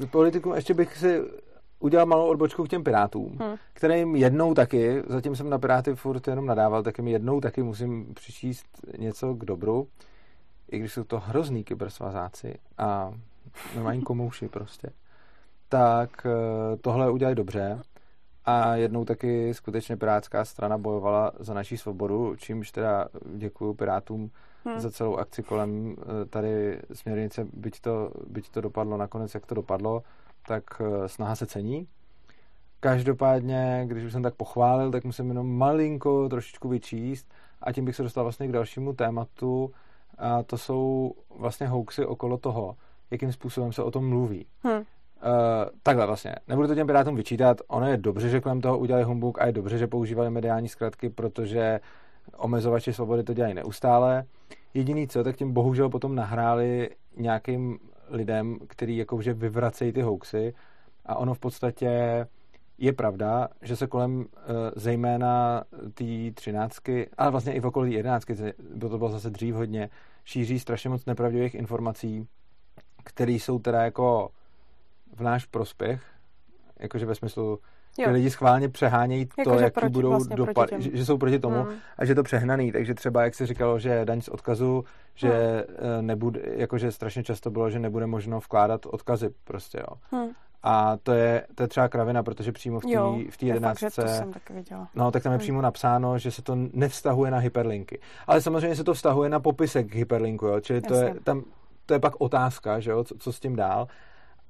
uh, 0.01 0.07
politikům 0.07 0.55
ještě 0.55 0.75
bych 0.75 0.97
si 0.97 1.23
udělal 1.81 2.07
malou 2.07 2.27
odbočku 2.27 2.65
k 2.65 2.69
těm 2.69 2.85
Pirátům, 2.85 3.39
hmm. 3.41 3.57
kterým 3.73 4.17
jednou 4.17 4.55
taky, 4.55 5.03
zatím 5.07 5.37
jsem 5.37 5.51
na 5.51 5.59
Piráty 5.59 5.95
furt 5.95 6.29
jenom 6.29 6.47
nadával, 6.47 6.83
tak 6.83 6.99
jim 6.99 7.09
jednou 7.09 7.41
taky 7.41 7.63
musím 7.63 8.15
přičíst 8.15 8.67
něco 8.99 9.35
k 9.35 9.45
dobru 9.45 9.87
i 10.71 10.79
když 10.79 10.93
jsou 10.93 11.05
to 11.05 11.21
hrozný 11.21 11.65
kybersvazáci 11.65 12.59
a 12.79 13.13
normální 13.75 14.03
komouši 14.03 14.49
prostě, 14.49 14.91
tak 15.69 16.27
eh, 16.27 16.77
tohle 16.77 17.11
udělali 17.11 17.35
dobře 17.35 17.81
a 18.45 18.77
jednou 18.77 19.05
taky 19.05 19.55
skutečně 19.55 19.97
Pirátská 19.97 20.45
strana 20.45 20.79
bojovala 20.79 21.33
za 21.39 21.55
naší 21.55 21.77
svobodu, 21.77 22.37
čímž 22.37 22.71
teda 22.71 23.09
děkuji 23.37 23.75
Pirátům 23.75 24.31
hmm. 24.65 24.81
za 24.81 24.91
celou 24.91 25.17
akci 25.17 25.43
kolem 25.43 25.97
eh, 25.99 26.25
tady 26.25 26.81
směrnice, 26.93 27.47
byť 27.53 27.81
to, 27.81 28.11
byť 28.27 28.49
to 28.49 28.61
dopadlo 28.61 28.97
nakonec, 28.97 29.35
jak 29.35 29.47
to 29.47 29.55
dopadlo, 29.55 30.03
tak 30.47 30.65
eh, 30.81 31.09
snaha 31.09 31.37
se 31.37 31.47
cení. 31.47 31.89
Každopádně, 32.81 33.85
když 33.87 34.05
už 34.05 34.13
jsem 34.13 34.23
tak 34.23 34.35
pochválil, 34.35 34.91
tak 34.91 35.05
musím 35.05 35.29
jenom 35.29 35.59
malinko 35.59 36.29
trošičku 36.29 36.69
vyčíst 36.69 37.33
a 37.63 37.73
tím 37.73 37.85
bych 37.85 37.97
se 37.97 38.03
dostal 38.03 38.25
vlastně 38.25 38.49
k 38.49 38.53
dalšímu 38.53 38.93
tématu, 38.93 39.73
a 40.19 40.43
to 40.43 40.59
jsou 40.59 41.13
vlastně 41.39 41.67
hoaxy 41.67 42.07
okolo 42.07 42.39
toho, 42.39 42.77
jakým 43.11 43.33
způsobem 43.33 43.73
se 43.73 43.83
o 43.83 43.91
tom 43.91 44.09
mluví. 44.09 44.47
Hmm. 44.63 44.77
Uh, 44.77 44.83
takhle 45.83 46.07
vlastně, 46.07 46.35
nebudu 46.49 46.69
to 46.69 46.75
těm 46.75 46.87
pirátům 46.87 47.17
vyčítat, 47.17 47.61
ono 47.69 47.89
je 47.89 47.97
dobře, 47.97 48.29
že 48.29 48.41
kolem 48.41 48.61
toho 48.61 48.79
udělali 48.79 49.05
humbug 49.05 49.41
a 49.41 49.47
je 49.47 49.53
dobře, 49.53 49.79
že 49.79 49.87
používali 49.87 50.31
mediální 50.31 50.69
zkratky, 50.69 51.11
protože 51.11 51.81
omezovači 52.37 52.93
svobody 52.93 53.23
to 53.23 53.35
dělají 53.35 53.55
neustále. 53.55 54.25
Jediný 54.75 55.09
co, 55.09 55.25
tak 55.25 55.37
tím 55.37 55.53
bohužel 55.53 55.89
potom 55.89 56.15
nahráli 56.15 56.91
nějakým 57.17 57.79
lidem, 58.09 58.59
který 58.67 58.97
jakože 58.97 59.35
vyvracejí 59.35 59.93
ty 59.93 60.03
hoaxy 60.03 60.55
a 61.07 61.17
ono 61.17 61.35
v 61.35 61.39
podstatě 61.39 62.27
je 62.79 62.93
pravda, 62.93 63.49
že 63.63 63.77
se 63.77 63.87
kolem 63.87 64.19
uh, 64.19 64.25
zejména 64.77 65.65
té 65.95 66.05
třináctky, 66.35 67.11
ale 67.19 67.31
vlastně 67.31 67.53
i 67.53 67.61
v 67.61 67.67
okolí 67.67 67.93
jedenáctky, 67.93 68.37
to 68.81 68.99
bylo 68.99 69.11
zase 69.11 69.31
dřív 69.31 69.55
hodně, 69.55 69.91
šíří 70.25 70.59
strašně 70.59 70.91
moc 70.91 71.07
nepravdivých 71.07 71.55
informací, 71.55 72.29
které 73.05 73.33
jsou 73.33 73.59
teda 73.59 73.83
jako 73.83 74.31
v 75.17 75.21
náš 75.21 75.47
prospěch, 75.47 76.03
jakože 76.81 77.07
ve 77.07 77.15
smyslu, 77.15 77.59
Jo. 77.99 78.05
Ty 78.05 78.11
lidi 78.11 78.31
schválně 78.31 78.69
přehánějí 78.69 79.29
jako, 79.39 79.51
to, 79.51 79.59
jaký 79.61 79.89
budou 79.89 80.09
vlastně 80.09 80.37
dopad, 80.37 80.71
že, 80.79 80.97
že 80.97 81.05
jsou 81.05 81.19
proti 81.19 81.39
tomu 81.39 81.63
hmm. 81.63 81.75
a 81.99 82.05
že 82.05 82.15
to 82.15 82.23
přehnaný. 82.23 82.73
Takže 82.73 82.95
třeba, 82.95 83.23
jak 83.25 83.35
se 83.35 83.47
říkalo, 83.47 83.79
že 83.79 84.05
daň 84.05 84.21
z 84.21 84.29
odkazu, 84.29 84.85
že 85.15 85.31
hmm. 85.31 86.07
nebude, 86.07 86.41
jakože 86.45 86.93
strašně 86.93 87.23
často 87.23 87.51
bylo, 87.51 87.71
že 87.71 87.79
nebude 87.79 88.07
možno 88.07 88.41
vkládat 88.41 88.87
odkazy 88.87 89.31
prostě, 89.45 89.79
jo. 89.79 89.97
Hmm. 90.11 90.31
A 90.67 90.97
to 91.03 91.13
je, 91.13 91.47
to 91.55 91.63
je 91.63 91.69
třeba 91.69 91.89
kravina, 91.89 92.23
protože 92.23 92.53
přímo 92.53 92.81
v 92.81 92.85
té 92.85 93.31
v 93.31 93.37
té 93.37 93.47
jedenáctce... 93.47 94.03
to 94.03 94.09
jsem 94.09 94.33
taky 94.33 94.53
viděla. 94.53 94.89
No, 94.95 95.11
tak 95.11 95.23
tam 95.23 95.33
je 95.33 95.37
hmm. 95.37 95.43
přímo 95.43 95.61
napsáno, 95.61 96.19
že 96.19 96.31
se 96.31 96.43
to 96.43 96.57
nevztahuje 96.73 97.31
na 97.31 97.39
hyperlinky. 97.39 98.01
Ale 98.27 98.41
samozřejmě 98.41 98.77
se 98.77 98.85
to 98.85 98.95
vztahuje 98.95 99.31
na 99.31 99.41
popisek 99.41 99.87
k 99.87 99.95
hyperlinku, 99.95 100.47
jo? 100.47 100.61
čili 100.61 100.81
to 100.81 100.95
je, 100.95 101.15
tam, 101.25 101.43
to 101.87 101.95
je 101.95 102.01
pak 102.01 102.21
otázka, 102.21 102.81
že 102.81 102.91
jo? 102.91 103.05
Co, 103.05 103.15
co 103.19 103.33
s 103.33 103.41
tím 103.41 103.57
dál. 103.57 103.89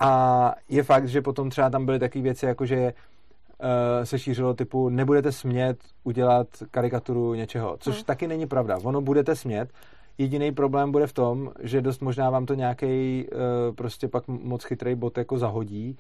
A 0.01 0.55
je 0.69 0.83
fakt, 0.83 1.09
že 1.09 1.23
potom 1.23 1.51
třeba 1.51 1.71
tam 1.71 1.87
byly 1.87 1.99
takové 1.99 2.23
věci, 2.23 2.47
jako 2.47 2.67
že 2.67 2.77
uh, 2.83 4.05
se 4.05 4.19
šířilo 4.19 4.55
typu 4.55 4.89
nebudete 4.89 5.33
smět 5.33 5.79
udělat 6.05 6.47
karikaturu 6.71 7.35
něčeho, 7.35 7.77
což 7.81 7.95
hmm. 7.95 8.05
taky 8.05 8.29
není 8.29 8.47
pravda. 8.47 8.79
Ono 8.83 9.01
budete 9.01 9.37
smět, 9.37 9.71
Jediný 10.19 10.53
problém 10.53 10.93
bude 10.93 11.07
v 11.07 11.13
tom, 11.13 11.53
že 11.61 11.83
dost 11.83 12.01
možná 12.03 12.31
vám 12.31 12.47
to 12.47 12.55
nějaký 12.55 13.25
uh, 13.33 13.75
prostě 13.75 14.09
pak 14.09 14.29
moc 14.29 14.65
chytrý 14.65 14.95
bot 14.95 15.19
jako 15.19 15.39
zahodí, 15.39 15.97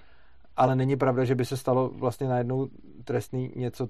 ale 0.56 0.76
není 0.76 0.96
pravda, 0.96 1.24
že 1.24 1.34
by 1.34 1.44
se 1.44 1.56
stalo 1.56 1.88
vlastně 1.88 2.28
najednou 2.28 2.68
trestný 3.04 3.52
něco. 3.56 3.88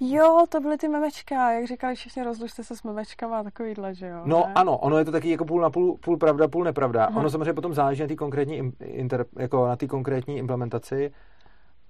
Jo, 0.00 0.44
to 0.48 0.60
byly 0.60 0.78
ty 0.78 0.88
memečka, 0.88 1.52
jak 1.52 1.66
říkali 1.66 1.94
všichni, 1.94 2.24
rozlučte 2.24 2.64
se 2.64 2.76
s 2.76 2.82
memečkama 2.82 3.38
a 3.38 3.42
takovýhle, 3.42 3.94
že 3.94 4.06
jo? 4.06 4.22
No 4.24 4.44
ne? 4.46 4.52
ano, 4.54 4.78
ono 4.78 4.98
je 4.98 5.04
to 5.04 5.12
taky 5.12 5.30
jako 5.30 5.44
půl 5.44 5.60
na 5.60 5.70
půl, 5.70 5.98
půl 6.00 6.16
pravda, 6.16 6.48
půl 6.48 6.64
nepravda. 6.64 7.04
Aha. 7.04 7.20
Ono 7.20 7.30
samozřejmě 7.30 7.52
potom 7.52 7.74
záleží 7.74 8.02
na 8.02 8.08
té 8.08 8.16
konkrétní, 8.16 8.72
inter, 8.80 9.24
jako 9.38 9.66
na 9.66 9.76
konkrétní 9.88 10.36
implementaci, 10.36 11.12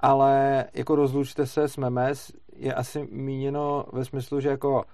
ale 0.00 0.64
jako 0.74 0.94
rozlučte 0.94 1.46
se 1.46 1.68
s 1.68 1.76
memes 1.76 2.32
je 2.56 2.74
asi 2.74 3.08
míněno 3.10 3.84
ve 3.92 4.04
smyslu, 4.04 4.40
že 4.40 4.48
jako 4.48 4.84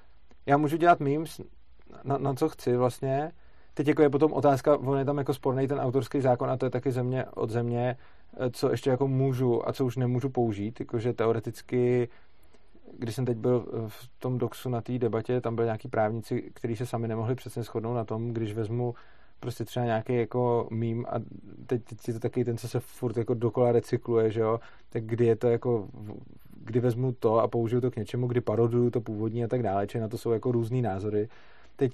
já 0.46 0.56
můžu 0.56 0.76
dělat 0.76 1.00
memes 1.00 1.40
na, 2.04 2.18
na 2.18 2.34
co 2.34 2.48
chci 2.48 2.76
vlastně, 2.76 3.32
Teď 3.74 3.88
jako 3.88 4.02
je 4.02 4.10
potom 4.10 4.32
otázka, 4.32 4.76
on 4.76 4.98
je 4.98 5.04
tam 5.04 5.18
jako 5.18 5.34
sporný 5.34 5.68
ten 5.68 5.80
autorský 5.80 6.20
zákon 6.20 6.50
a 6.50 6.56
to 6.56 6.66
je 6.66 6.70
taky 6.70 6.92
země 6.92 7.24
od 7.24 7.50
země, 7.50 7.96
eh, 8.36 8.50
co 8.50 8.70
ještě 8.70 8.90
jako 8.90 9.08
můžu 9.08 9.68
a 9.68 9.72
co 9.72 9.86
už 9.86 9.96
nemůžu 9.96 10.28
použít, 10.28 10.80
jakože 10.80 11.12
teoreticky 11.12 12.08
když 12.98 13.14
jsem 13.14 13.24
teď 13.24 13.36
byl 13.36 13.66
v 13.88 14.08
tom 14.18 14.38
doxu 14.38 14.68
na 14.68 14.80
té 14.80 14.98
debatě, 14.98 15.40
tam 15.40 15.54
byli 15.54 15.66
nějaký 15.66 15.88
právníci, 15.88 16.50
kteří 16.54 16.76
se 16.76 16.86
sami 16.86 17.08
nemohli 17.08 17.34
přesně 17.34 17.62
shodnout 17.62 17.94
na 17.94 18.04
tom, 18.04 18.32
když 18.32 18.54
vezmu 18.54 18.94
prostě 19.40 19.64
třeba 19.64 19.86
nějaký 19.86 20.14
jako 20.14 20.68
mím 20.70 21.06
a 21.08 21.14
teď, 21.66 21.82
teď 21.84 22.08
je 22.08 22.14
to 22.14 22.20
taky 22.20 22.44
ten, 22.44 22.56
co 22.56 22.68
se 22.68 22.80
furt 22.80 23.16
jako 23.16 23.34
dokola 23.34 23.72
recykluje, 23.72 24.30
že 24.30 24.40
jo, 24.40 24.60
tak 24.90 25.04
kdy 25.04 25.26
je 25.26 25.36
to 25.36 25.48
jako, 25.48 25.88
kdy 26.64 26.80
vezmu 26.80 27.12
to 27.12 27.38
a 27.38 27.48
použiju 27.48 27.80
to 27.80 27.90
k 27.90 27.96
něčemu, 27.96 28.26
kdy 28.26 28.40
paroduju 28.40 28.90
to 28.90 29.00
původní 29.00 29.44
a 29.44 29.48
tak 29.48 29.62
dále, 29.62 29.86
či 29.86 30.00
na 30.00 30.08
to 30.08 30.18
jsou 30.18 30.30
jako 30.30 30.52
různý 30.52 30.82
názory. 30.82 31.28
Teď 31.80 31.92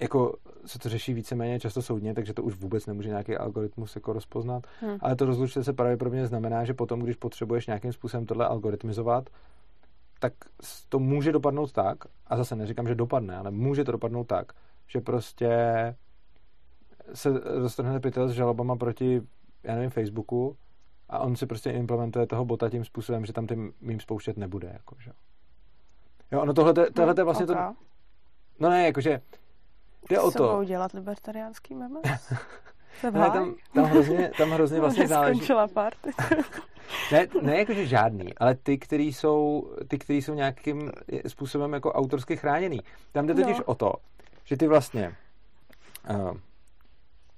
jako 0.00 0.36
se 0.66 0.78
to 0.78 0.88
řeší 0.88 1.14
víceméně 1.14 1.60
často 1.60 1.82
soudně, 1.82 2.14
takže 2.14 2.34
to 2.34 2.42
už 2.42 2.54
vůbec 2.54 2.86
nemůže 2.86 3.08
nějaký 3.08 3.36
algoritmus 3.36 3.94
jako 3.94 4.12
rozpoznat. 4.12 4.66
Hmm. 4.80 4.98
Ale 5.00 5.16
to 5.16 5.24
rozlučte 5.24 5.64
se 5.64 5.72
pravděpodobně 5.72 6.26
znamená, 6.26 6.64
že 6.64 6.74
potom, 6.74 7.00
když 7.00 7.16
potřebuješ 7.16 7.66
nějakým 7.66 7.92
způsobem 7.92 8.26
tohle 8.26 8.46
algoritmizovat, 8.46 9.30
tak 10.20 10.32
to 10.88 10.98
může 10.98 11.32
dopadnout 11.32 11.72
tak, 11.72 11.98
a 12.26 12.36
zase 12.36 12.56
neříkám, 12.56 12.88
že 12.88 12.94
dopadne, 12.94 13.36
ale 13.36 13.50
může 13.50 13.84
to 13.84 13.92
dopadnout 13.92 14.24
tak, 14.24 14.52
že 14.86 15.00
prostě 15.00 15.50
se 17.14 17.40
roztrhne 17.44 18.00
pytel 18.00 18.28
s 18.28 18.32
žalobama 18.32 18.76
proti, 18.76 19.22
já 19.62 19.74
nevím, 19.74 19.90
Facebooku 19.90 20.56
a 21.08 21.18
on 21.18 21.36
si 21.36 21.46
prostě 21.46 21.70
implementuje 21.70 22.26
toho 22.26 22.44
bota 22.44 22.70
tím 22.70 22.84
způsobem, 22.84 23.26
že 23.26 23.32
tam 23.32 23.46
tím 23.46 23.72
mým 23.80 24.00
spouštět 24.00 24.36
nebude. 24.36 24.70
Jako, 24.72 24.96
že? 24.98 25.10
Jo, 26.32 26.42
ono 26.42 26.54
tohle, 26.54 26.72
tohle 26.72 27.14
je 27.18 27.24
vlastně 27.24 27.46
okay. 27.46 27.74
to... 27.74 27.87
No 28.60 28.68
ne, 28.68 28.86
jakože 28.86 29.20
Jde 30.08 30.20
o 30.20 30.30
to. 30.30 30.64
dělat 30.64 30.92
libertariánský 30.92 31.74
meme? 31.74 32.00
ne, 33.02 33.10
tam, 33.12 33.54
tam, 33.74 33.84
hrozně, 33.84 34.30
tam 34.38 34.50
hrozně 34.50 34.80
vlastně 34.80 35.08
záleží. 35.08 35.38
Skončila 35.38 35.68
party. 35.68 36.10
ne, 37.12 37.26
ne 37.42 37.58
jakože 37.58 37.86
žádný, 37.86 38.34
ale 38.38 38.54
ty, 38.54 38.78
který 38.78 39.12
jsou, 39.12 39.70
ty, 39.88 39.98
který 39.98 40.22
jsou 40.22 40.34
nějakým 40.34 40.90
způsobem 41.26 41.72
jako 41.72 41.92
autorsky 41.92 42.36
chráněný. 42.36 42.80
Tam 43.12 43.26
jde 43.26 43.34
totiž 43.34 43.58
no. 43.58 43.64
o 43.64 43.74
to, 43.74 43.92
že 44.44 44.56
ty 44.56 44.66
vlastně 44.66 45.16
uh, 46.10 46.36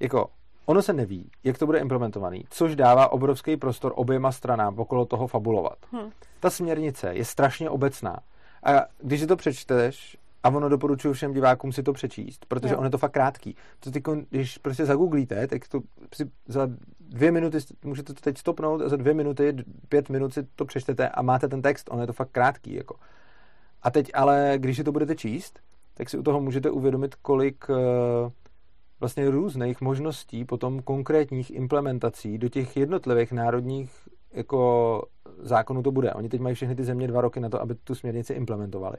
jako 0.00 0.30
ono 0.66 0.82
se 0.82 0.92
neví, 0.92 1.30
jak 1.44 1.58
to 1.58 1.66
bude 1.66 1.78
implementovaný, 1.78 2.44
což 2.50 2.76
dává 2.76 3.12
obrovský 3.12 3.56
prostor 3.56 3.92
oběma 3.96 4.32
stranám 4.32 4.78
okolo 4.78 5.06
toho 5.06 5.26
fabulovat. 5.26 5.78
Hmm. 5.92 6.10
Ta 6.40 6.50
směrnice 6.50 7.14
je 7.14 7.24
strašně 7.24 7.70
obecná. 7.70 8.20
A 8.64 8.70
když 8.98 9.20
si 9.20 9.26
to 9.26 9.36
přečteš 9.36 10.16
a 10.42 10.48
ono 10.48 10.68
doporučuji 10.68 11.12
všem 11.12 11.32
divákům 11.32 11.72
si 11.72 11.82
to 11.82 11.92
přečíst, 11.92 12.46
protože 12.48 12.74
jo. 12.74 12.78
ono 12.78 12.86
je 12.86 12.90
to 12.90 12.98
fakt 12.98 13.12
krátký. 13.12 13.56
To 13.80 13.90
ty, 13.90 14.02
když 14.30 14.58
prostě 14.58 14.86
zagooglíte, 14.86 15.46
tak 15.46 15.68
to 15.68 15.80
si 16.14 16.30
za 16.48 16.68
dvě 17.00 17.32
minuty, 17.32 17.58
můžete 17.84 18.14
to 18.14 18.20
teď 18.20 18.38
stopnout 18.38 18.82
a 18.82 18.88
za 18.88 18.96
dvě 18.96 19.14
minuty, 19.14 19.56
pět 19.88 20.08
minut 20.08 20.34
si 20.34 20.42
to 20.42 20.64
přečtete 20.64 21.08
a 21.08 21.22
máte 21.22 21.48
ten 21.48 21.62
text, 21.62 21.88
ono 21.90 22.00
je 22.00 22.06
to 22.06 22.12
fakt 22.12 22.30
krátký. 22.30 22.74
Jako. 22.74 22.96
A 23.82 23.90
teď 23.90 24.10
ale, 24.14 24.54
když 24.56 24.76
si 24.76 24.84
to 24.84 24.92
budete 24.92 25.16
číst, 25.16 25.60
tak 25.94 26.10
si 26.10 26.18
u 26.18 26.22
toho 26.22 26.40
můžete 26.40 26.70
uvědomit, 26.70 27.14
kolik 27.14 27.68
uh, 27.68 27.76
vlastně 29.00 29.30
různých 29.30 29.80
možností 29.80 30.44
potom 30.44 30.82
konkrétních 30.82 31.50
implementací 31.50 32.38
do 32.38 32.48
těch 32.48 32.76
jednotlivých 32.76 33.32
národních 33.32 34.08
jako 34.32 35.02
zákonů 35.38 35.82
to 35.82 35.92
bude. 35.92 36.12
Oni 36.12 36.28
teď 36.28 36.40
mají 36.40 36.54
všechny 36.54 36.74
ty 36.74 36.84
země 36.84 37.08
dva 37.08 37.20
roky 37.20 37.40
na 37.40 37.48
to, 37.48 37.60
aby 37.60 37.74
tu 37.74 37.94
směrnici 37.94 38.32
implementovali. 38.32 38.96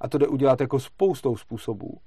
A 0.00 0.08
to 0.08 0.18
jde 0.18 0.28
udělat 0.28 0.60
jako 0.60 0.80
spoustou 0.80 1.36
způsobů. 1.36 1.98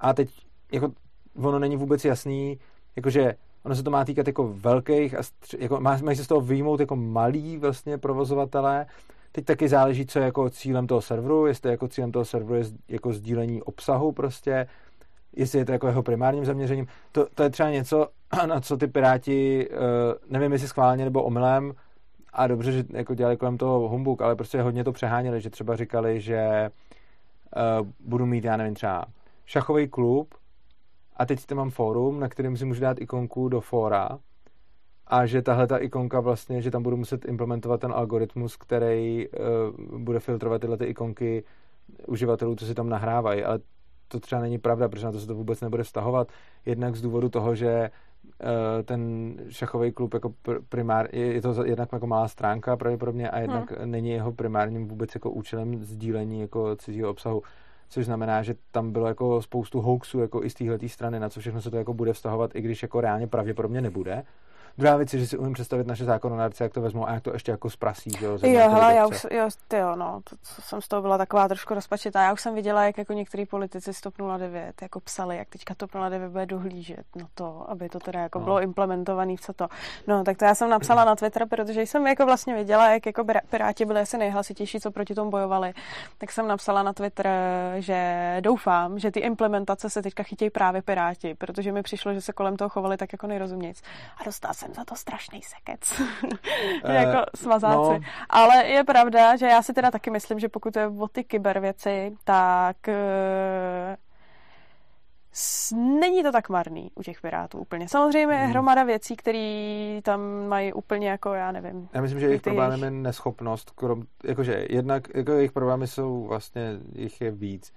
A 0.00 0.12
teď 0.12 0.30
jako 0.72 0.92
ono 1.36 1.58
není 1.58 1.76
vůbec 1.76 2.04
jasný, 2.04 2.58
jakože 2.96 3.34
ono 3.64 3.74
se 3.74 3.82
to 3.82 3.90
má 3.90 4.04
týkat 4.04 4.26
jako 4.26 4.52
velkých 4.52 5.14
a 5.14 5.22
stři, 5.22 5.56
jako 5.60 5.80
má, 5.80 5.98
mají 6.02 6.16
se 6.16 6.24
z 6.24 6.26
toho 6.26 6.40
vyjmout 6.40 6.80
jako 6.80 6.96
malý 6.96 7.58
vlastně 7.58 7.98
provozovatelé. 7.98 8.86
Teď 9.32 9.44
taky 9.44 9.68
záleží, 9.68 10.06
co 10.06 10.18
je 10.18 10.24
jako 10.24 10.50
cílem 10.50 10.86
toho 10.86 11.00
serveru, 11.00 11.46
jestli 11.46 11.70
jako 11.70 11.88
cílem 11.88 12.12
toho 12.12 12.24
serveru 12.24 12.54
je 12.54 12.64
jako 12.88 13.12
sdílení 13.12 13.62
obsahu 13.62 14.12
prostě, 14.12 14.66
jestli 15.36 15.58
je 15.58 15.64
to 15.64 15.72
jako 15.72 15.86
jeho 15.86 16.02
primárním 16.02 16.44
zaměřením. 16.44 16.86
To, 17.12 17.26
to 17.34 17.42
je 17.42 17.50
třeba 17.50 17.70
něco, 17.70 18.08
na 18.46 18.60
co 18.60 18.76
ty 18.76 18.86
piráti, 18.86 19.68
uh, 19.70 19.76
nevím 20.32 20.52
jestli 20.52 20.68
schválně 20.68 21.04
nebo 21.04 21.22
omylem, 21.22 21.74
a 22.32 22.46
dobře, 22.46 22.72
že 22.72 22.84
jako 22.90 23.14
dělali 23.14 23.36
kolem 23.36 23.58
toho 23.58 23.88
humbuk, 23.88 24.22
ale 24.22 24.36
prostě 24.36 24.62
hodně 24.62 24.84
to 24.84 24.92
přeháněli, 24.92 25.40
že 25.40 25.50
třeba 25.50 25.76
říkali, 25.76 26.20
že 26.20 26.70
budu 28.00 28.26
mít, 28.26 28.44
já 28.44 28.56
nevím, 28.56 28.74
třeba 28.74 29.04
šachový 29.44 29.88
klub 29.88 30.34
a 31.16 31.26
teď 31.26 31.46
tam 31.46 31.58
mám 31.58 31.70
fórum, 31.70 32.20
na 32.20 32.28
kterém 32.28 32.56
si 32.56 32.64
můžu 32.64 32.80
dát 32.80 33.00
ikonku 33.00 33.48
do 33.48 33.60
fóra 33.60 34.18
a 35.06 35.26
že 35.26 35.42
tahle 35.42 35.66
ta 35.66 35.78
ikonka 35.78 36.20
vlastně, 36.20 36.62
že 36.62 36.70
tam 36.70 36.82
budu 36.82 36.96
muset 36.96 37.24
implementovat 37.24 37.80
ten 37.80 37.92
algoritmus, 37.92 38.56
který 38.56 39.28
uh, 39.28 39.98
bude 39.98 40.20
filtrovat 40.20 40.60
tyhle 40.60 40.76
ty 40.76 40.84
ikonky 40.84 41.44
uživatelů, 42.06 42.56
co 42.56 42.66
si 42.66 42.74
tam 42.74 42.88
nahrávají, 42.88 43.44
ale 43.44 43.60
to 44.08 44.20
třeba 44.20 44.40
není 44.40 44.58
pravda, 44.58 44.88
protože 44.88 45.06
na 45.06 45.12
to 45.12 45.20
se 45.20 45.26
to 45.26 45.34
vůbec 45.34 45.60
nebude 45.60 45.82
vztahovat. 45.82 46.28
Jednak 46.66 46.96
z 46.96 47.02
důvodu 47.02 47.28
toho, 47.28 47.54
že 47.54 47.90
ten 48.84 49.34
šachový 49.48 49.92
klub 49.92 50.14
jako 50.14 50.34
primár, 50.68 51.08
je, 51.12 51.42
to 51.42 51.64
jednak 51.64 51.88
jako 51.92 52.06
malá 52.06 52.28
stránka 52.28 52.76
pravděpodobně 52.76 53.30
a 53.30 53.38
jednak 53.38 53.70
hmm. 53.70 53.90
není 53.90 54.10
jeho 54.10 54.32
primárním 54.32 54.88
vůbec 54.88 55.14
jako 55.14 55.30
účelem 55.30 55.84
sdílení 55.84 56.40
jako 56.40 56.76
cizího 56.76 57.10
obsahu 57.10 57.42
což 57.90 58.04
znamená, 58.04 58.42
že 58.42 58.54
tam 58.70 58.92
bylo 58.92 59.06
jako 59.06 59.42
spoustu 59.42 59.80
hoaxů 59.80 60.20
jako 60.20 60.44
i 60.44 60.50
z 60.50 60.54
téhle 60.54 60.78
strany, 60.86 61.20
na 61.20 61.28
co 61.28 61.40
všechno 61.40 61.62
se 61.62 61.70
to 61.70 61.76
jako 61.76 61.94
bude 61.94 62.12
vztahovat, 62.12 62.56
i 62.56 62.60
když 62.60 62.82
jako 62.82 63.00
reálně 63.00 63.26
pravděpodobně 63.26 63.80
nebude. 63.80 64.22
Druhá 64.80 64.96
věc 64.96 65.14
je, 65.14 65.20
že 65.20 65.26
si 65.26 65.38
umím 65.38 65.52
představit 65.52 65.86
naše 65.86 66.04
zákonodárce, 66.04 66.64
jak 66.64 66.72
to 66.72 66.80
vezmou 66.80 67.08
a 67.08 67.12
jak 67.12 67.22
to 67.22 67.32
ještě 67.32 67.50
jako 67.50 67.70
zprasí. 67.70 68.10
Že 68.18 68.26
jo, 68.26 68.38
jo 68.42 68.70
hele, 68.70 68.94
já 68.94 69.06
už, 69.06 69.26
jo, 69.30 69.48
ty 69.68 69.76
jo, 69.76 69.96
no, 69.96 70.20
to, 70.24 70.36
to, 70.36 70.62
jsem 70.62 70.82
z 70.82 70.88
toho 70.88 71.02
byla 71.02 71.18
taková 71.18 71.48
trošku 71.48 71.74
rozpačitá. 71.74 72.22
Já 72.22 72.32
už 72.32 72.40
jsem 72.40 72.54
viděla, 72.54 72.84
jak 72.84 72.98
jako 72.98 73.12
některý 73.12 73.46
politici 73.46 73.94
z 73.94 74.00
TOP 74.00 74.14
09 74.38 74.82
jako 74.82 75.00
psali, 75.00 75.36
jak 75.36 75.48
teďka 75.48 75.74
TOP 75.74 75.90
09 76.08 76.28
bude 76.28 76.46
dohlížet 76.46 77.06
no 77.16 77.26
to, 77.34 77.70
aby 77.70 77.88
to 77.88 77.98
teda 77.98 78.20
jako 78.20 78.38
no. 78.38 78.44
bylo 78.44 78.60
implementované 78.60 79.36
v 79.36 79.40
co 79.40 79.52
to. 79.52 79.68
No, 80.06 80.24
tak 80.24 80.38
to 80.38 80.44
já 80.44 80.54
jsem 80.54 80.70
napsala 80.70 81.04
na 81.04 81.16
Twitter, 81.16 81.48
protože 81.48 81.82
jsem 81.82 82.06
jako 82.06 82.26
vlastně 82.26 82.54
viděla, 82.54 82.90
jak 82.90 83.06
jako 83.06 83.24
Piráti 83.50 83.84
byli 83.84 84.00
asi 84.00 84.18
nejhlasitější, 84.18 84.80
co 84.80 84.90
proti 84.90 85.14
tomu 85.14 85.30
bojovali. 85.30 85.72
Tak 86.18 86.32
jsem 86.32 86.48
napsala 86.48 86.82
na 86.82 86.92
Twitter, 86.92 87.28
že 87.78 88.36
doufám, 88.40 88.98
že 88.98 89.10
ty 89.10 89.20
implementace 89.20 89.90
se 89.90 90.02
teďka 90.02 90.22
chytějí 90.22 90.50
právě 90.50 90.82
Piráti, 90.82 91.34
protože 91.34 91.72
mi 91.72 91.82
přišlo, 91.82 92.14
že 92.14 92.20
se 92.20 92.32
kolem 92.32 92.56
toho 92.56 92.68
chovali 92.68 92.96
tak 92.96 93.12
jako 93.12 93.26
nejrozumějíc. 93.26 93.82
A 94.20 94.24
dostala 94.24 94.54
jsem 94.54 94.69
za 94.74 94.84
to 94.84 94.94
strašný 94.96 95.42
sekec. 95.42 96.00
jako 96.84 97.18
eh, 97.18 97.36
smazáci. 97.36 97.76
No. 97.76 98.00
Ale 98.30 98.66
je 98.66 98.84
pravda, 98.84 99.36
že 99.36 99.46
já 99.46 99.62
si 99.62 99.72
teda 99.72 99.90
taky 99.90 100.10
myslím, 100.10 100.38
že 100.38 100.48
pokud 100.48 100.76
je 100.76 100.86
o 100.86 101.08
ty 101.08 101.24
kybervěci, 101.24 102.16
tak 102.24 102.76
uh, 102.88 102.94
není 106.00 106.22
to 106.22 106.32
tak 106.32 106.48
marný 106.48 106.90
u 106.94 107.02
těch 107.02 107.20
pirátů 107.20 107.58
úplně. 107.58 107.88
Samozřejmě 107.88 108.34
je 108.34 108.40
hmm. 108.40 108.50
hromada 108.50 108.82
věcí, 108.82 109.16
které 109.16 110.00
tam 110.02 110.20
mají 110.48 110.72
úplně 110.72 111.08
jako, 111.08 111.34
já 111.34 111.52
nevím. 111.52 111.88
Já 111.92 112.00
myslím, 112.00 112.20
že 112.20 112.26
jejich 112.26 112.42
problémem 112.42 112.72
jejich... 112.72 112.84
je 112.84 112.90
neschopnost, 112.90 113.70
krom, 113.70 114.02
jakože 114.24 114.66
jednak 114.70 115.14
jako 115.14 115.32
jejich 115.32 115.52
problémy 115.52 115.86
jsou 115.86 116.26
vlastně, 116.26 116.78
jich 116.94 117.20
je 117.20 117.30
víc. 117.30 117.72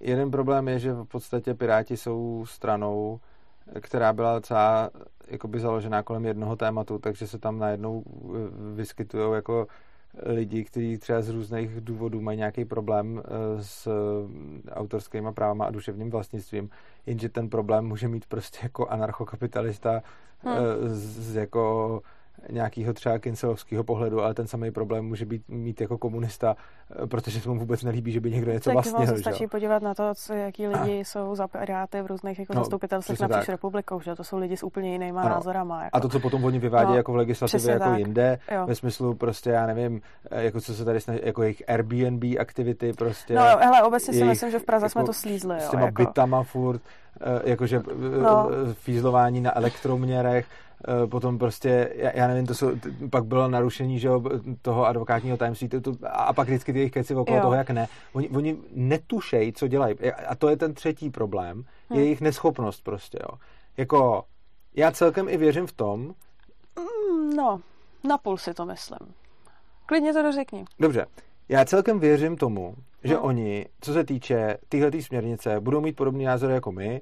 Jeden 0.00 0.30
problém 0.30 0.68
je, 0.68 0.78
že 0.78 0.92
v 0.92 1.04
podstatě 1.04 1.54
Piráti 1.54 1.96
jsou 1.96 2.44
stranou, 2.48 3.20
která 3.80 4.12
byla 4.12 4.40
celá 4.40 4.90
jakoby 5.28 5.60
založená 5.60 6.02
kolem 6.02 6.24
jednoho 6.24 6.56
tématu, 6.56 6.98
takže 6.98 7.26
se 7.26 7.38
tam 7.38 7.58
najednou 7.58 8.04
vyskytují 8.74 9.34
jako 9.34 9.66
lidi, 10.22 10.64
kteří 10.64 10.98
třeba 10.98 11.22
z 11.22 11.28
různých 11.28 11.80
důvodů 11.80 12.20
mají 12.20 12.38
nějaký 12.38 12.64
problém 12.64 13.22
eh, 13.24 13.62
s 13.62 13.88
autorskými 14.70 15.32
právama 15.32 15.64
a 15.64 15.70
duševním 15.70 16.10
vlastnictvím, 16.10 16.70
jenže 17.06 17.28
ten 17.28 17.50
problém 17.50 17.86
může 17.86 18.08
mít 18.08 18.26
prostě 18.26 18.58
jako 18.62 18.86
anarchokapitalista 18.86 20.02
hmm. 20.38 20.56
z, 20.88 21.32
z 21.32 21.36
jako 21.36 22.02
nějakého 22.50 22.92
třeba 22.92 23.18
kincelovského 23.18 23.84
pohledu, 23.84 24.22
ale 24.22 24.34
ten 24.34 24.46
samý 24.46 24.70
problém 24.70 25.04
může 25.04 25.26
být 25.26 25.42
mít 25.48 25.80
jako 25.80 25.98
komunista, 25.98 26.56
eh, 27.02 27.06
protože 27.06 27.40
se 27.40 27.48
mu 27.48 27.58
vůbec 27.58 27.82
nelíbí, 27.82 28.12
že 28.12 28.20
by 28.20 28.30
někdo 28.30 28.52
něco 28.52 28.70
tak 28.70 28.74
vlastnil. 28.74 29.06
Tak 29.06 29.18
stačí 29.18 29.46
podívat 29.46 29.82
na 29.82 29.94
to, 29.94 30.14
co, 30.14 30.32
jaký 30.32 30.66
lidi 30.66 30.98
jsou 30.98 31.34
za 31.34 31.48
Piráty 31.48 32.02
v 32.02 32.06
různých 32.06 32.38
jako 32.38 32.54
no, 32.54 32.60
zastupitelstvech 32.60 33.20
napříč 33.20 33.48
republikou, 33.48 34.00
že 34.00 34.14
to 34.14 34.24
jsou 34.24 34.38
lidi 34.38 34.56
s 34.56 34.62
úplně 34.62 34.92
jinýma 34.92 35.20
ano. 35.20 35.30
názorama. 35.30 35.84
Jako. 35.84 35.96
A 35.96 36.00
to, 36.00 36.08
co 36.08 36.20
potom 36.20 36.44
oni 36.44 36.58
vyvádí 36.58 36.90
no, 36.90 36.96
jako 36.96 37.12
v 37.12 37.16
legislativě 37.16 37.72
jako 37.72 37.84
tak. 37.84 37.98
jinde, 37.98 38.38
jo. 38.52 38.66
ve 38.66 38.74
smyslu 38.74 39.14
prostě, 39.14 39.50
já 39.50 39.66
nevím, 39.66 40.00
eh, 40.30 40.44
jako 40.44 40.60
co 40.60 40.74
se 40.74 40.84
tady 40.84 41.00
snaží, 41.00 41.20
jako 41.22 41.42
jejich 41.42 41.62
Airbnb 41.68 42.24
aktivity 42.40 42.92
prostě. 42.92 43.34
No, 43.34 43.42
hele, 43.42 43.82
obecně 43.82 44.14
si 44.14 44.24
myslím, 44.24 44.50
že 44.50 44.58
v 44.58 44.64
Praze 44.64 44.84
jako, 44.84 44.90
jsme 44.90 45.04
to 45.04 45.12
slízli. 45.12 45.54
Jo, 45.54 45.60
s 45.60 45.70
těma 45.70 45.86
jako. 45.86 46.02
bytama 46.02 46.42
furt, 46.42 46.82
jakože 47.44 47.82
no. 48.22 48.48
fízlování 48.74 49.40
na 49.40 49.56
elektroměrech, 49.56 50.46
Eh, 50.88 51.06
potom 51.06 51.38
prostě, 51.38 51.92
já, 51.94 52.10
já 52.14 52.26
nevím, 52.26 52.46
to 52.46 52.54
jsou, 52.54 52.70
pak 53.10 53.24
bylo 53.24 53.48
narušení 53.48 53.98
že 53.98 54.08
toho 54.62 54.86
advokátního 54.86 55.36
tajemství 55.36 55.68
to, 55.68 55.80
to, 55.80 55.92
a 56.10 56.32
pak 56.32 56.48
vždycky 56.48 56.72
ty 56.72 56.78
jejich 56.78 56.92
keci 56.92 57.14
okolo 57.14 57.36
jo. 57.36 57.42
toho, 57.42 57.54
jak 57.54 57.70
ne. 57.70 57.88
Oni, 58.12 58.28
oni 58.28 58.56
netušejí, 58.72 59.52
co 59.52 59.68
dělají. 59.68 59.96
A 60.28 60.34
to 60.34 60.48
je 60.48 60.56
ten 60.56 60.74
třetí 60.74 61.10
problém, 61.10 61.64
hmm. 61.90 61.98
je 61.98 62.04
jejich 62.04 62.20
neschopnost 62.20 62.84
prostě, 62.84 63.18
jo. 63.22 63.38
Jako, 63.76 64.24
já 64.74 64.92
celkem 64.92 65.28
i 65.28 65.36
věřím 65.36 65.66
v 65.66 65.72
tom. 65.72 66.00
Mm, 66.78 67.36
no, 67.36 67.60
napůl 68.04 68.36
si 68.36 68.54
to 68.54 68.66
myslím. 68.66 69.14
Klidně 69.86 70.12
to 70.12 70.22
dořekni. 70.22 70.64
Dobře. 70.80 71.06
Já 71.48 71.64
celkem 71.64 72.00
věřím 72.00 72.36
tomu, 72.36 72.74
že 73.04 73.14
no. 73.14 73.22
oni, 73.22 73.66
co 73.80 73.92
se 73.92 74.04
týče 74.04 74.56
téhle 74.68 75.02
směrnice, 75.02 75.60
budou 75.60 75.80
mít 75.80 75.96
podobný 75.96 76.24
názor 76.24 76.50
jako 76.50 76.72
my, 76.72 77.00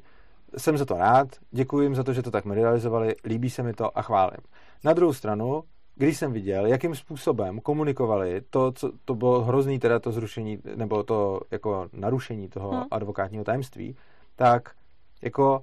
jsem 0.56 0.78
za 0.78 0.84
to 0.84 0.94
rád, 0.94 1.28
děkuji 1.50 1.80
jim 1.80 1.94
za 1.94 2.04
to, 2.04 2.12
že 2.12 2.22
to 2.22 2.30
tak 2.30 2.44
medializovali, 2.44 3.14
líbí 3.24 3.50
se 3.50 3.62
mi 3.62 3.72
to 3.72 3.98
a 3.98 4.02
chválím. 4.02 4.40
Na 4.84 4.92
druhou 4.92 5.12
stranu, 5.12 5.62
když 5.96 6.16
jsem 6.16 6.32
viděl, 6.32 6.66
jakým 6.66 6.94
způsobem 6.94 7.60
komunikovali 7.60 8.40
to, 8.50 8.72
co 8.72 8.92
to 9.04 9.14
bylo 9.14 9.44
hrozný, 9.44 9.78
teda 9.78 9.98
to 9.98 10.12
zrušení, 10.12 10.58
nebo 10.76 11.02
to 11.02 11.40
jako 11.50 11.88
narušení 11.92 12.48
toho 12.48 12.70
hmm. 12.70 12.84
advokátního 12.90 13.44
tajemství, 13.44 13.96
tak 14.36 14.70
jako 15.22 15.62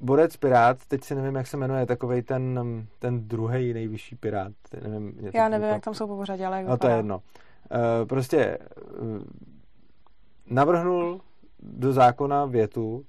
Borec 0.00 0.36
Pirát, 0.36 0.78
teď 0.88 1.04
si 1.04 1.14
nevím, 1.14 1.34
jak 1.34 1.46
se 1.46 1.56
jmenuje, 1.56 1.86
takový 1.86 2.22
ten, 2.22 2.60
ten 2.98 3.28
druhý 3.28 3.72
nejvyšší 3.72 4.16
Pirát. 4.16 4.52
Nevím, 4.82 5.30
Já 5.34 5.48
nevím, 5.48 5.68
jak 5.68 5.84
tam 5.84 5.94
jsou 5.94 6.06
po 6.06 6.16
pořadě, 6.16 6.46
ale 6.46 6.56
jak 6.56 6.66
No 6.66 6.78
to 6.78 6.88
je 6.88 6.96
jedno. 6.96 7.16
Uh, 7.16 7.22
prostě 8.06 8.58
uh, 9.00 9.22
navrhnul 10.46 11.20
do 11.62 11.92
zákona 11.92 12.44
větu, 12.44 13.04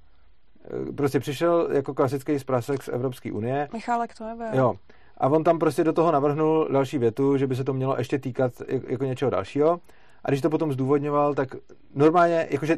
Eh, 0.69 0.91
prostě 0.93 1.19
přišel 1.19 1.67
jako 1.71 1.93
klasický 1.93 2.39
zprasek 2.39 2.83
z 2.83 2.87
Evropské 2.87 3.31
unie. 3.31 3.67
Michálek 3.73 4.17
to 4.17 4.25
nebe. 4.25 4.51
Jo. 4.53 4.75
A 5.17 5.27
on 5.27 5.43
tam 5.43 5.59
prostě 5.59 5.83
do 5.83 5.93
toho 5.93 6.11
navrhnul 6.11 6.67
další 6.71 6.97
větu, 6.97 7.37
že 7.37 7.47
by 7.47 7.55
se 7.55 7.63
to 7.63 7.73
mělo 7.73 7.95
ještě 7.97 8.19
týkat 8.19 8.53
jako 8.87 9.05
něčeho 9.05 9.31
dalšího. 9.31 9.79
A 10.23 10.29
když 10.29 10.41
to 10.41 10.49
potom 10.49 10.73
zdůvodňoval, 10.73 11.33
tak 11.33 11.55
normálně, 11.95 12.47
jakože 12.49 12.77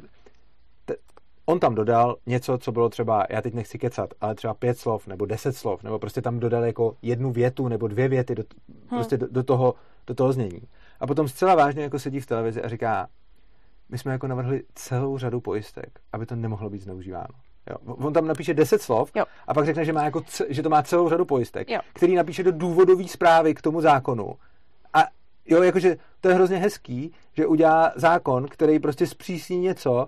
t- 0.86 0.96
on 1.46 1.60
tam 1.60 1.76
dodal 1.76 2.16
něco, 2.26 2.58
co 2.58 2.72
bylo 2.72 2.90
třeba, 2.90 3.26
já 3.30 3.42
teď 3.42 3.54
nechci 3.54 3.80
kecat, 3.80 4.14
ale 4.22 4.36
třeba 4.36 4.54
pět 4.54 4.78
slov 4.78 5.08
nebo 5.08 5.26
deset 5.26 5.56
slov, 5.56 5.84
nebo 5.84 6.00
prostě 6.00 6.22
tam 6.22 6.40
dodal 6.40 6.64
jako 6.64 6.96
jednu 7.02 7.32
větu 7.32 7.68
nebo 7.68 7.88
dvě 7.88 8.08
věty 8.08 8.36
do, 8.36 8.44
hmm. 8.68 9.00
prostě 9.00 9.18
do, 9.18 9.28
do, 9.32 9.44
toho, 9.44 9.74
do 10.08 10.14
toho 10.14 10.34
znění. 10.34 10.62
A 11.02 11.08
potom 11.08 11.28
zcela 11.28 11.56
vážně 11.56 11.84
jako 11.84 12.00
sedí 12.00 12.20
v 12.20 12.26
televizi 12.26 12.62
a 12.62 12.68
říká, 12.68 13.08
my 13.90 13.98
jsme 13.98 14.12
jako 14.12 14.28
navrhli 14.28 14.64
celou 14.76 15.18
řadu 15.18 15.42
pojistek, 15.42 16.00
aby 16.14 16.26
to 16.26 16.36
nemohlo 16.36 16.70
být 16.70 16.82
zneužíváno. 16.82 17.28
Jo. 17.70 17.76
On 17.86 18.14
tam 18.14 18.28
napíše 18.28 18.54
10 18.54 18.82
slov 18.82 19.12
jo. 19.16 19.26
a 19.48 19.54
pak 19.54 19.66
řekne, 19.66 19.86
že, 19.86 19.94
má 19.94 20.04
jako 20.04 20.22
c- 20.22 20.46
že 20.50 20.64
to 20.64 20.70
má 20.70 20.84
celou 20.84 21.10
řadu 21.10 21.26
pojistek, 21.26 21.70
jo. 21.70 21.80
který 21.94 22.16
napíše 22.16 22.44
do 22.44 22.52
důvodové 22.52 23.08
zprávy 23.08 23.54
k 23.54 23.62
tomu 23.62 23.82
zákonu. 23.82 24.36
A 24.94 25.04
jo, 25.46 25.64
jakože 25.64 25.98
to 26.22 26.30
je 26.30 26.36
hrozně 26.36 26.58
hezký, 26.58 27.14
že 27.34 27.48
udělá 27.48 27.94
zákon, 27.96 28.48
který 28.48 28.80
prostě 28.80 29.08
zpřísní 29.08 29.60
něco, 29.60 30.08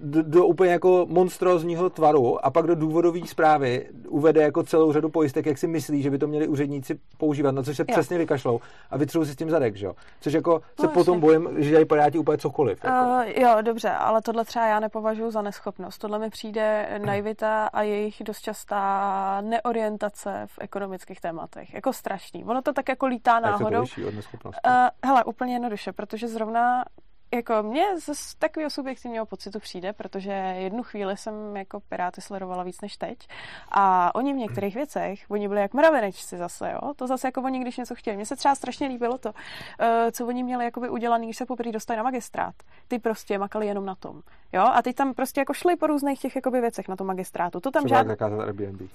do, 0.00 0.22
do 0.22 0.46
úplně 0.46 0.72
jako 0.72 1.06
monstrózního 1.08 1.90
tvaru 1.90 2.46
a 2.46 2.50
pak 2.50 2.66
do 2.66 2.74
důvodové 2.74 3.20
zprávy 3.26 3.88
uvede 4.08 4.42
jako 4.42 4.62
celou 4.62 4.92
řadu 4.92 5.08
pojistek, 5.08 5.46
jak 5.46 5.58
si 5.58 5.66
myslí, 5.66 6.02
že 6.02 6.10
by 6.10 6.18
to 6.18 6.26
měli 6.26 6.48
úředníci 6.48 6.98
používat, 7.18 7.54
na 7.54 7.62
což 7.62 7.76
se 7.76 7.82
jo. 7.82 7.86
přesně 7.92 8.18
vykašlou 8.18 8.60
a 8.90 8.96
vytřou 8.96 9.24
si 9.24 9.32
s 9.32 9.36
tím 9.36 9.50
zadek, 9.50 9.76
že 9.76 9.86
jo? 9.86 9.94
Což 10.20 10.32
jako 10.32 10.62
no, 10.78 10.84
se 10.84 10.88
potom 10.88 11.20
bojím, 11.20 11.48
že 11.56 11.68
dělají 11.68 11.86
Piráti 11.86 12.18
úplně 12.18 12.38
cokoliv. 12.38 12.84
Jako. 12.84 13.06
Uh, 13.06 13.22
jo, 13.42 13.56
dobře, 13.62 13.90
ale 13.90 14.22
tohle 14.22 14.44
třeba 14.44 14.66
já 14.66 14.80
nepovažuji 14.80 15.30
za 15.30 15.42
neschopnost. 15.42 15.98
Tohle 15.98 16.18
mi 16.18 16.30
přijde 16.30 16.88
naivita 17.04 17.66
a 17.66 17.82
jejich 17.82 18.22
dost 18.24 18.40
častá 18.40 19.40
neorientace 19.40 20.42
v 20.46 20.58
ekonomických 20.60 21.20
tématech. 21.20 21.74
Jako 21.74 21.92
strašný. 21.92 22.44
Ono 22.44 22.62
to 22.62 22.72
tak 22.72 22.88
jako 22.88 23.06
lítá 23.06 23.40
náhodou. 23.40 23.82
od 24.08 24.14
neschopnosti? 24.14 24.60
Uh, 24.66 24.72
hele, 25.04 25.24
úplně 25.24 25.52
jednoduše, 25.52 25.92
protože 25.92 26.28
zrovna 26.28 26.84
jako 27.34 27.62
mě 27.62 27.84
z 28.00 28.34
takového 28.34 28.70
subjektivního 28.70 29.26
pocitu 29.26 29.60
přijde, 29.60 29.92
protože 29.92 30.30
jednu 30.32 30.82
chvíli 30.82 31.16
jsem 31.16 31.56
jako 31.56 31.80
Piráty 31.80 32.20
sledovala 32.20 32.62
víc 32.62 32.80
než 32.80 32.96
teď 32.96 33.28
a 33.68 34.14
oni 34.14 34.32
v 34.32 34.36
některých 34.36 34.74
věcech, 34.74 35.24
oni 35.28 35.48
byli 35.48 35.60
jak 35.60 35.74
mravenečci 35.74 36.36
zase, 36.36 36.72
jo, 36.72 36.94
to 36.94 37.06
zase 37.06 37.28
jako 37.28 37.42
oni, 37.42 37.60
když 37.60 37.76
něco 37.76 37.94
chtěli. 37.94 38.16
Mně 38.16 38.26
se 38.26 38.36
třeba 38.36 38.54
strašně 38.54 38.88
líbilo 38.88 39.18
to, 39.18 39.32
eh, 39.80 40.12
co 40.12 40.26
oni 40.26 40.42
měli 40.42 40.64
jakoby 40.64 40.88
udělaný, 40.88 41.26
když 41.26 41.36
se 41.36 41.46
poprvé 41.46 41.72
dostali 41.72 41.96
na 41.96 42.02
magistrát. 42.02 42.54
Ty 42.88 42.98
prostě 42.98 43.38
makali 43.38 43.66
jenom 43.66 43.86
na 43.86 43.94
tom, 43.94 44.22
jo, 44.52 44.62
a 44.62 44.82
ty 44.82 44.92
tam 44.92 45.14
prostě 45.14 45.40
jako 45.40 45.54
šli 45.54 45.76
po 45.76 45.86
různých 45.86 46.20
těch 46.20 46.36
jakoby 46.36 46.60
věcech 46.60 46.88
na 46.88 46.96
tom 46.96 47.06
magistrátu. 47.06 47.60
To 47.60 47.70
tam 47.70 47.84
třeba 47.84 48.00
žád... 48.00 48.06
zakázat 48.06 48.40
Airbnb. 48.40 48.90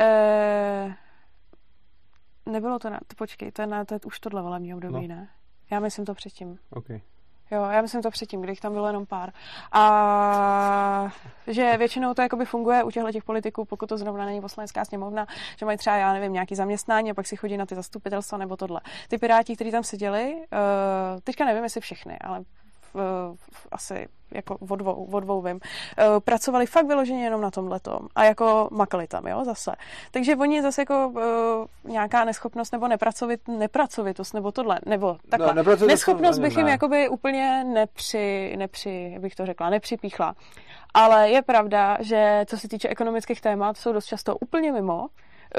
E... 0.00 0.94
Nebylo 2.46 2.78
to 2.78 2.90
na, 2.90 2.98
to 3.06 3.16
počkej, 3.16 3.52
to 3.52 3.62
je, 3.62 3.66
na, 3.66 3.84
to 3.84 3.94
je 3.94 4.00
už 4.06 4.20
tohle 4.20 4.42
volební 4.42 4.74
období, 4.74 5.08
no. 5.08 5.14
ne? 5.14 5.28
Já 5.70 5.80
myslím 5.80 6.04
to 6.04 6.14
předtím. 6.14 6.58
Okay. 6.70 7.00
Jo, 7.50 7.62
já 7.62 7.82
myslím 7.82 8.02
to 8.02 8.10
předtím, 8.10 8.40
když 8.40 8.60
tam 8.60 8.72
bylo 8.72 8.86
jenom 8.86 9.06
pár. 9.06 9.32
A 9.72 11.12
že 11.46 11.76
většinou 11.76 12.14
to 12.14 12.22
jakoby 12.22 12.44
funguje 12.44 12.82
u 12.82 12.90
těchto 12.90 13.12
těch 13.12 13.24
politiků, 13.24 13.64
pokud 13.64 13.88
to 13.88 13.98
zrovna 13.98 14.24
není 14.24 14.40
poslanecká 14.40 14.84
sněmovna, 14.84 15.26
že 15.58 15.66
mají 15.66 15.78
třeba, 15.78 15.96
já 15.96 16.12
nevím, 16.12 16.32
nějaký 16.32 16.54
zaměstnání 16.54 17.10
a 17.10 17.14
pak 17.14 17.26
si 17.26 17.36
chodí 17.36 17.56
na 17.56 17.66
ty 17.66 17.74
zastupitelstva 17.74 18.38
nebo 18.38 18.56
tohle. 18.56 18.80
Ty 19.08 19.18
piráti, 19.18 19.54
kteří 19.54 19.70
tam 19.70 19.82
seděli, 19.84 20.34
uh, 20.34 21.20
teďka 21.24 21.44
nevím, 21.44 21.62
jestli 21.62 21.80
všechny, 21.80 22.18
ale 22.18 22.44
asi 23.72 24.08
jako 24.34 24.56
o 24.68 24.76
dvou, 24.76 25.04
o 25.12 25.20
dvou 25.20 25.42
vím, 25.42 25.56
uh, 25.56 26.20
pracovali 26.20 26.66
fakt 26.66 26.86
vyloženě 26.86 27.24
jenom 27.24 27.40
na 27.40 27.50
tomhle 27.50 27.80
a 28.14 28.24
jako 28.24 28.68
makali 28.72 29.06
tam, 29.06 29.26
jo, 29.26 29.44
zase. 29.44 29.72
Takže 30.10 30.36
oni 30.36 30.62
zase 30.62 30.82
jako 30.82 31.08
uh, 31.08 31.92
nějaká 31.92 32.24
neschopnost 32.24 32.72
nebo 32.72 32.88
nepracovit, 32.88 33.48
nepracovitost 33.48 34.34
nebo 34.34 34.52
tohle, 34.52 34.78
nebo 34.86 35.16
takhle. 35.28 35.54
No, 35.54 35.86
neschopnost 35.86 36.38
bych 36.38 36.56
jim 36.56 36.66
ne. 36.66 36.72
jakoby 36.72 37.08
úplně 37.08 37.64
nepři, 37.64 38.56
nepři, 38.56 39.16
bych 39.18 39.34
to 39.34 39.46
řekla, 39.46 39.70
nepřipíchla. 39.70 40.34
Ale 40.94 41.30
je 41.30 41.42
pravda, 41.42 41.96
že 42.00 42.44
co 42.48 42.58
se 42.58 42.68
týče 42.68 42.88
ekonomických 42.88 43.40
témat, 43.40 43.76
jsou 43.76 43.92
dost 43.92 44.06
často 44.06 44.36
úplně 44.36 44.72
mimo, 44.72 45.08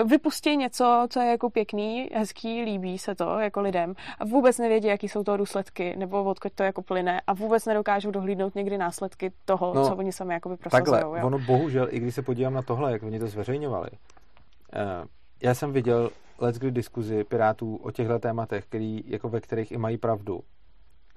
vypustí 0.05 0.57
něco, 0.57 1.07
co 1.09 1.19
je 1.19 1.31
jako 1.31 1.49
pěkný, 1.49 2.09
hezký, 2.13 2.61
líbí 2.61 2.97
se 2.97 3.15
to 3.15 3.39
jako 3.39 3.61
lidem 3.61 3.95
a 4.19 4.25
vůbec 4.25 4.57
nevědí, 4.57 4.87
jaký 4.87 5.09
jsou 5.09 5.23
to 5.23 5.37
důsledky 5.37 5.95
nebo 5.97 6.23
odkud 6.23 6.53
to 6.53 6.63
jako 6.63 6.81
plyne 6.81 7.21
a 7.27 7.33
vůbec 7.33 7.65
nedokážou 7.65 8.11
dohlídnout 8.11 8.55
někdy 8.55 8.77
následky 8.77 9.31
toho, 9.45 9.73
no, 9.73 9.87
co 9.87 9.95
oni 9.95 10.11
sami 10.11 10.33
jakoby 10.33 10.57
prosazují. 10.57 10.85
Takhle, 10.85 11.19
jo. 11.19 11.27
ono 11.27 11.39
bohužel, 11.39 11.87
i 11.91 11.99
když 11.99 12.15
se 12.15 12.21
podívám 12.21 12.53
na 12.53 12.61
tohle, 12.61 12.91
jak 12.91 13.03
oni 13.03 13.19
to 13.19 13.27
zveřejňovali, 13.27 13.89
uh, 13.91 15.07
já 15.43 15.53
jsem 15.53 15.73
viděl 15.73 16.09
let's 16.39 16.59
kdy 16.59 16.71
diskuzi 16.71 17.23
Pirátů 17.23 17.75
o 17.75 17.91
těchto 17.91 18.19
tématech, 18.19 18.65
který, 18.65 19.03
jako 19.05 19.29
ve 19.29 19.41
kterých 19.41 19.71
i 19.71 19.77
mají 19.77 19.97
pravdu, 19.97 20.43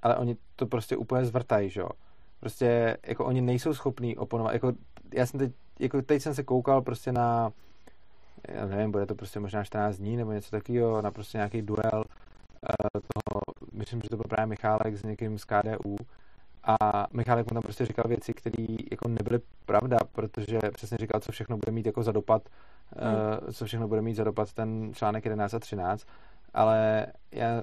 ale 0.02 0.16
oni 0.16 0.36
to 0.56 0.66
prostě 0.66 0.96
úplně 0.96 1.24
zvrtají, 1.24 1.70
že 1.70 1.80
jo. 1.80 1.88
Prostě 2.40 2.96
jako 3.06 3.24
oni 3.24 3.40
nejsou 3.40 3.74
schopní 3.74 4.16
oponovat, 4.16 4.52
jako 4.52 4.72
já 5.14 5.26
jsem 5.26 5.40
teď, 5.40 5.52
jako 5.78 6.02
teď 6.02 6.22
jsem 6.22 6.34
se 6.34 6.42
koukal 6.42 6.82
prostě 6.82 7.12
na 7.12 7.52
já 8.48 8.66
nevím, 8.66 8.90
bude 8.90 9.06
to 9.06 9.14
prostě 9.14 9.40
možná 9.40 9.64
14 9.64 9.96
dní 9.96 10.16
nebo 10.16 10.32
něco 10.32 10.50
takového, 10.50 11.02
na 11.02 11.10
prostě 11.10 11.38
nějaký 11.38 11.62
duel 11.62 11.94
uh, 11.94 13.00
toho, 13.14 13.40
myslím, 13.72 14.00
že 14.02 14.08
to 14.08 14.16
byl 14.16 14.24
právě 14.28 14.46
Michálek 14.46 14.96
s 14.96 15.02
někým 15.02 15.38
z 15.38 15.44
KDU 15.44 15.96
a 16.64 17.06
Michálek 17.12 17.50
mu 17.50 17.54
tam 17.54 17.62
prostě 17.62 17.86
říkal 17.86 18.04
věci, 18.08 18.34
které 18.34 18.64
jako 18.90 19.08
nebyly 19.08 19.40
pravda, 19.66 19.98
protože 20.12 20.58
přesně 20.72 20.98
říkal, 20.98 21.20
co 21.20 21.32
všechno 21.32 21.56
bude 21.56 21.72
mít 21.72 21.86
jako 21.86 22.02
za 22.02 22.12
dopad, 22.12 22.42
hmm. 22.96 23.14
uh, 23.14 23.52
co 23.52 23.64
všechno 23.64 23.88
bude 23.88 24.02
mít 24.02 24.14
za 24.14 24.24
dopad 24.24 24.52
ten 24.52 24.90
článek 24.94 25.24
11 25.24 25.54
a 25.54 25.58
13, 25.58 26.06
ale 26.54 27.06
já 27.32 27.62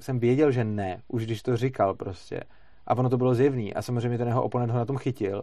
jsem 0.00 0.18
věděl, 0.18 0.50
že 0.50 0.64
ne, 0.64 1.02
už 1.08 1.26
když 1.26 1.42
to 1.42 1.56
říkal 1.56 1.94
prostě. 1.94 2.40
A 2.86 2.96
ono 2.96 3.08
to 3.08 3.16
bylo 3.16 3.34
zjevný 3.34 3.74
a 3.74 3.82
samozřejmě 3.82 4.18
ten 4.18 4.28
jeho 4.28 4.42
oponent 4.42 4.72
ho 4.72 4.78
na 4.78 4.84
tom 4.84 4.96
chytil 4.98 5.42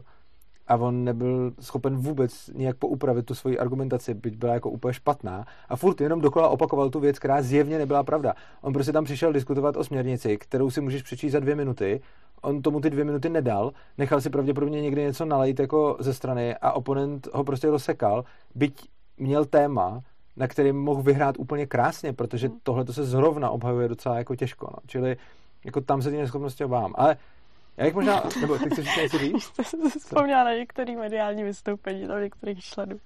a 0.68 0.76
on 0.76 1.04
nebyl 1.04 1.54
schopen 1.60 1.96
vůbec 1.98 2.50
nějak 2.54 2.78
poupravit 2.78 3.26
tu 3.26 3.36
svoji 3.36 3.60
argumentaci, 3.60 4.14
byť 4.14 4.38
byla 4.38 4.54
jako 4.54 4.70
úplně 4.70 4.94
špatná 4.94 5.46
a 5.70 5.76
furt 5.76 6.02
jenom 6.02 6.22
dokola 6.22 6.50
opakoval 6.50 6.90
tu 6.90 7.00
věc, 7.00 7.20
která 7.20 7.42
zjevně 7.42 7.78
nebyla 7.78 8.04
pravda. 8.04 8.34
On 8.62 8.74
prostě 8.74 8.92
tam 8.92 9.04
přišel 9.04 9.34
diskutovat 9.34 9.78
o 9.78 9.84
směrnici, 9.84 10.38
kterou 10.38 10.70
si 10.70 10.82
můžeš 10.82 11.04
přečíst 11.04 11.32
za 11.32 11.40
dvě 11.40 11.56
minuty, 11.56 12.02
on 12.42 12.62
tomu 12.62 12.80
ty 12.82 12.90
dvě 12.90 13.06
minuty 13.06 13.30
nedal, 13.30 13.72
nechal 13.98 14.22
si 14.22 14.30
pravděpodobně 14.30 14.82
někdy 14.82 15.02
něco 15.02 15.26
nalejt 15.26 15.60
jako 15.60 15.98
ze 16.00 16.14
strany 16.14 16.56
a 16.56 16.72
oponent 16.72 17.28
ho 17.34 17.44
prostě 17.44 17.70
rozsekal, 17.70 18.24
byť 18.56 18.90
měl 19.18 19.46
téma, 19.46 20.02
na 20.38 20.48
kterým 20.48 20.76
mohl 20.76 21.02
vyhrát 21.02 21.36
úplně 21.40 21.66
krásně, 21.66 22.14
protože 22.14 22.48
hmm. 22.48 22.58
tohle 22.64 22.86
to 22.86 22.94
se 22.94 23.04
zrovna 23.04 23.50
obhajuje 23.50 23.88
docela 23.88 24.18
jako 24.18 24.36
těžko. 24.36 24.68
No. 24.72 24.78
Čili 24.86 25.18
jako 25.66 25.82
tam 25.82 26.02
se 26.02 26.12
ty 26.12 26.18
neschopnosti 26.18 26.64
obávám. 26.64 26.94
Ale 26.98 27.18
jak 27.78 27.96
možná, 27.96 28.24
nebo 28.42 28.58
ty 28.58 28.70
chceš 28.70 28.98
něco 28.98 29.18
říct? 29.18 29.44
Jste 29.44 29.64
se 29.64 30.00
vzpomněla 30.00 30.44
na 30.44 30.54
některý 30.54 30.96
mediální 30.96 31.44
vystoupení, 31.44 32.08
na 32.08 32.20
některých 32.20 32.64
členů. 32.64 33.00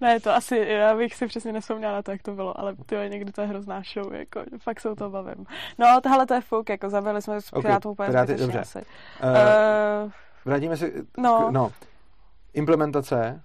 Ne, 0.00 0.20
to 0.20 0.34
asi, 0.34 0.56
já 0.56 0.96
bych 0.96 1.14
si 1.14 1.26
přesně 1.26 1.52
nespomněla 1.52 1.92
na 1.92 2.02
to, 2.02 2.10
jak 2.10 2.22
to 2.22 2.34
bylo, 2.34 2.60
ale 2.60 2.74
je 3.00 3.08
někdy 3.08 3.32
to 3.32 3.40
je 3.40 3.46
hrozná 3.46 3.82
show, 3.94 4.12
jako, 4.12 4.40
fakt 4.58 4.80
se 4.80 4.90
o 4.90 4.94
to 4.94 5.10
bavím. 5.10 5.46
No, 5.78 6.00
tohle 6.02 6.26
to 6.26 6.34
je 6.34 6.40
fuk, 6.40 6.68
jako 6.68 6.90
zabili 6.90 7.22
jsme 7.22 7.40
s 7.40 7.52
okay, 7.52 7.78
úplně 7.86 8.08
Piráty, 8.08 8.34
dobře. 8.34 8.58
asi. 8.58 8.78
Uh, 8.78 8.84
uh, 10.04 10.10
vrátíme 10.44 10.76
se, 10.76 10.90
no. 11.18 11.46
K, 11.48 11.52
no. 11.52 11.72
Implementace 12.54 13.42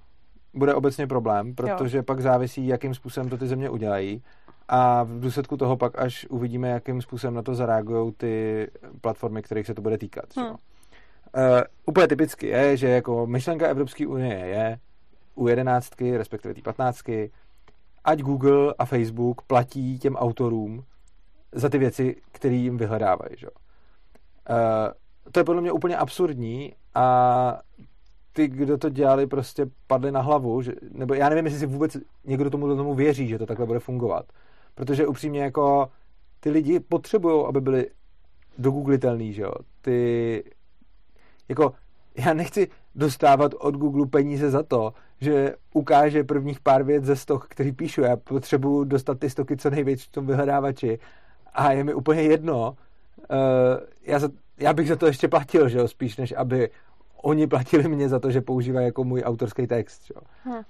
bude 0.53 0.73
obecně 0.73 1.07
problém, 1.07 1.55
protože 1.55 1.97
jo. 1.97 2.03
pak 2.03 2.21
závisí, 2.21 2.67
jakým 2.67 2.93
způsobem 2.93 3.29
to 3.29 3.37
ty 3.37 3.47
země 3.47 3.69
udělají 3.69 4.23
a 4.69 5.03
v 5.03 5.19
důsledku 5.19 5.57
toho 5.57 5.77
pak 5.77 5.99
až 5.99 6.25
uvidíme, 6.29 6.69
jakým 6.69 7.01
způsobem 7.01 7.33
na 7.33 7.41
to 7.41 7.55
zareagují 7.55 8.13
ty 8.13 8.67
platformy, 9.01 9.41
kterých 9.41 9.67
se 9.67 9.73
to 9.73 9.81
bude 9.81 9.97
týkat. 9.97 10.25
Hmm. 10.35 10.49
Uh, 10.49 10.55
úplně 11.85 12.07
typicky 12.07 12.47
je, 12.47 12.77
že 12.77 12.89
jako 12.89 13.27
myšlenka 13.27 13.67
Evropské 13.67 14.07
unie 14.07 14.37
je 14.37 14.79
u 15.35 15.47
jedenáctky, 15.47 16.17
respektive 16.17 16.53
té 16.53 16.61
patnáctky, 16.61 17.31
ať 18.03 18.19
Google 18.19 18.73
a 18.79 18.85
Facebook 18.85 19.41
platí 19.41 19.99
těm 19.99 20.15
autorům 20.15 20.83
za 21.51 21.69
ty 21.69 21.77
věci, 21.77 22.15
které 22.31 22.55
jim 22.55 22.77
vyhledávají. 22.77 23.31
Že? 23.37 23.47
Uh, 23.47 23.55
to 25.31 25.39
je 25.39 25.43
podle 25.43 25.61
mě 25.61 25.71
úplně 25.71 25.97
absurdní 25.97 26.73
a 26.95 27.59
ty, 28.33 28.47
kdo 28.47 28.77
to 28.77 28.89
dělali, 28.89 29.27
prostě 29.27 29.65
padli 29.87 30.11
na 30.11 30.21
hlavu, 30.21 30.61
že, 30.61 30.73
nebo 30.91 31.13
já 31.13 31.29
nevím, 31.29 31.45
jestli 31.45 31.59
si 31.59 31.65
vůbec 31.65 31.97
někdo 32.25 32.49
tomu, 32.49 32.75
tomu 32.75 32.95
věří, 32.95 33.27
že 33.27 33.37
to 33.37 33.45
takhle 33.45 33.65
bude 33.65 33.79
fungovat. 33.79 34.25
Protože 34.79 35.07
upřímně 35.07 35.41
jako 35.41 35.89
ty 36.39 36.49
lidi 36.49 36.79
potřebují, 36.79 37.45
aby 37.47 37.61
byli 37.61 37.87
dogooglitelný, 38.57 39.33
že 39.33 39.41
jo. 39.41 39.51
Ty, 39.81 40.43
jako, 41.49 41.73
já 42.17 42.33
nechci 42.33 42.67
dostávat 42.95 43.53
od 43.59 43.75
Google 43.75 44.05
peníze 44.05 44.51
za 44.51 44.63
to, 44.63 44.93
že 45.21 45.55
ukáže 45.73 46.23
prvních 46.23 46.59
pár 46.59 46.83
věc 46.83 47.03
ze 47.03 47.15
stok, 47.15 47.47
který 47.47 47.71
píšu. 47.71 48.01
Já 48.01 48.17
potřebuju 48.17 48.83
dostat 48.83 49.19
ty 49.19 49.29
stoky 49.29 49.57
co 49.57 49.69
nejvíc 49.69 50.03
v 50.03 50.11
tom 50.11 50.27
vyhledávači 50.27 50.99
a 51.53 51.71
je 51.71 51.83
mi 51.83 51.93
úplně 51.93 52.21
jedno. 52.21 52.69
Uh, 52.71 53.37
já, 54.05 54.19
za, 54.19 54.29
já 54.57 54.73
bych 54.73 54.87
za 54.87 54.95
to 54.95 55.05
ještě 55.05 55.27
platil, 55.27 55.69
že 55.69 55.77
jo, 55.77 55.87
spíš 55.87 56.17
než 56.17 56.33
aby 56.37 56.69
oni 57.21 57.47
platili 57.47 57.87
mě 57.87 58.09
za 58.09 58.19
to, 58.19 58.31
že 58.31 58.41
používají 58.41 58.85
jako 58.85 59.03
můj 59.03 59.23
autorský 59.25 59.67
text. 59.67 60.11
Jo. 60.15 60.21
Hm. 60.45 60.63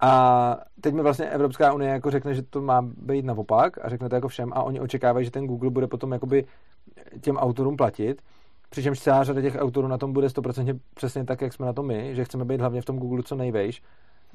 A 0.00 0.56
teď 0.80 0.94
mi 0.94 1.02
vlastně 1.02 1.30
Evropská 1.30 1.72
unie 1.72 1.90
jako 1.90 2.10
řekne, 2.10 2.34
že 2.34 2.42
to 2.42 2.60
má 2.60 2.82
být 2.82 3.24
naopak 3.24 3.84
a 3.84 3.88
řekne 3.88 4.08
to 4.08 4.14
jako 4.14 4.28
všem 4.28 4.52
a 4.52 4.62
oni 4.62 4.80
očekávají, 4.80 5.24
že 5.24 5.30
ten 5.30 5.46
Google 5.46 5.70
bude 5.70 5.86
potom 5.86 6.12
jakoby 6.12 6.44
těm 7.20 7.36
autorům 7.36 7.76
platit. 7.76 8.22
Přičemž 8.70 9.00
celá 9.00 9.24
řada 9.24 9.40
těch 9.40 9.56
autorů 9.58 9.88
na 9.88 9.98
tom 9.98 10.12
bude 10.12 10.26
100% 10.26 10.80
přesně 10.94 11.24
tak, 11.24 11.40
jak 11.40 11.52
jsme 11.52 11.66
na 11.66 11.72
tom 11.72 11.86
my, 11.86 12.14
že 12.14 12.24
chceme 12.24 12.44
být 12.44 12.60
hlavně 12.60 12.80
v 12.80 12.84
tom 12.84 12.98
Google 12.98 13.22
co 13.22 13.34
nejvejš, 13.34 13.82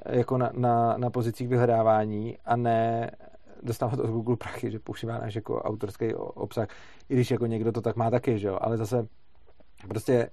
jako 0.05 0.37
na, 0.37 0.49
na, 0.53 0.97
na 0.97 1.09
pozicích 1.09 1.47
vyhledávání 1.47 2.37
a 2.45 2.55
ne 2.55 3.11
dostávat 3.63 3.99
od 3.99 4.09
Google 4.09 4.37
prachy, 4.37 4.71
že 4.71 4.79
používá 4.79 5.17
náš 5.17 5.35
jako 5.35 5.61
autorský 5.61 6.13
obsah, 6.15 6.67
i 7.09 7.13
když 7.13 7.31
jako 7.31 7.45
někdo 7.45 7.71
to 7.71 7.81
tak 7.81 7.95
má 7.95 8.09
taky, 8.11 8.39
že 8.39 8.47
jo, 8.47 8.57
ale 8.61 8.77
zase 8.77 9.07
prostě 9.87 10.29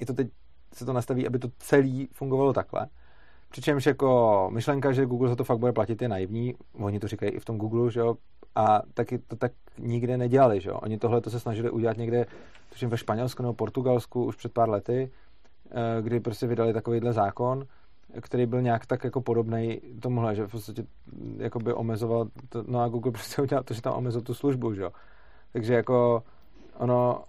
je 0.00 0.06
to 0.06 0.12
teď 0.12 0.28
se 0.74 0.84
to 0.84 0.92
nastaví, 0.92 1.26
aby 1.26 1.38
to 1.38 1.48
celý 1.58 2.08
fungovalo 2.12 2.52
takhle. 2.52 2.86
Přičemž 3.50 3.86
jako 3.86 4.48
myšlenka, 4.52 4.92
že 4.92 5.06
Google 5.06 5.28
za 5.28 5.36
to 5.36 5.44
fakt 5.44 5.58
bude 5.58 5.72
platit, 5.72 6.02
je 6.02 6.08
naivní. 6.08 6.54
Oni 6.72 7.00
to 7.00 7.08
říkají 7.08 7.32
i 7.32 7.40
v 7.40 7.44
tom 7.44 7.58
Google, 7.58 7.90
že 7.90 8.00
jo. 8.00 8.16
A 8.54 8.82
taky 8.94 9.18
to 9.18 9.36
tak 9.36 9.52
nikde 9.78 10.16
nedělali, 10.16 10.60
že 10.60 10.70
jo. 10.70 10.78
Oni 10.82 10.98
tohle 10.98 11.20
to 11.20 11.30
se 11.30 11.40
snažili 11.40 11.70
udělat 11.70 11.96
někde, 11.96 12.26
tuším 12.70 12.88
ve 12.88 12.96
Španělsku 12.96 13.42
nebo 13.42 13.54
Portugalsku 13.54 14.24
už 14.24 14.36
před 14.36 14.52
pár 14.52 14.70
lety, 14.70 15.10
eh, 15.70 16.02
kdy 16.02 16.20
prostě 16.20 16.46
vydali 16.46 16.72
takovýhle 16.72 17.12
zákon, 17.12 17.66
který 18.20 18.46
byl 18.46 18.62
nějak 18.62 18.86
tak 18.86 19.04
jako 19.04 19.20
podobný 19.20 19.80
tomuhle, 20.02 20.34
že 20.34 20.46
v 20.46 20.50
podstatě 20.50 20.84
jako 21.36 21.58
by 21.58 21.72
omezoval, 21.72 22.28
to, 22.48 22.64
no 22.66 22.80
a 22.80 22.88
Google 22.88 23.12
prostě 23.18 23.42
udělal 23.42 23.64
to, 23.64 23.74
že 23.74 23.82
tam 23.82 23.94
omezil 23.94 24.22
tu 24.22 24.34
službu, 24.34 24.74
že 24.74 24.82
jo. 24.82 24.90
Takže 25.52 25.74
jako 25.74 26.22
ono, 26.76 27.24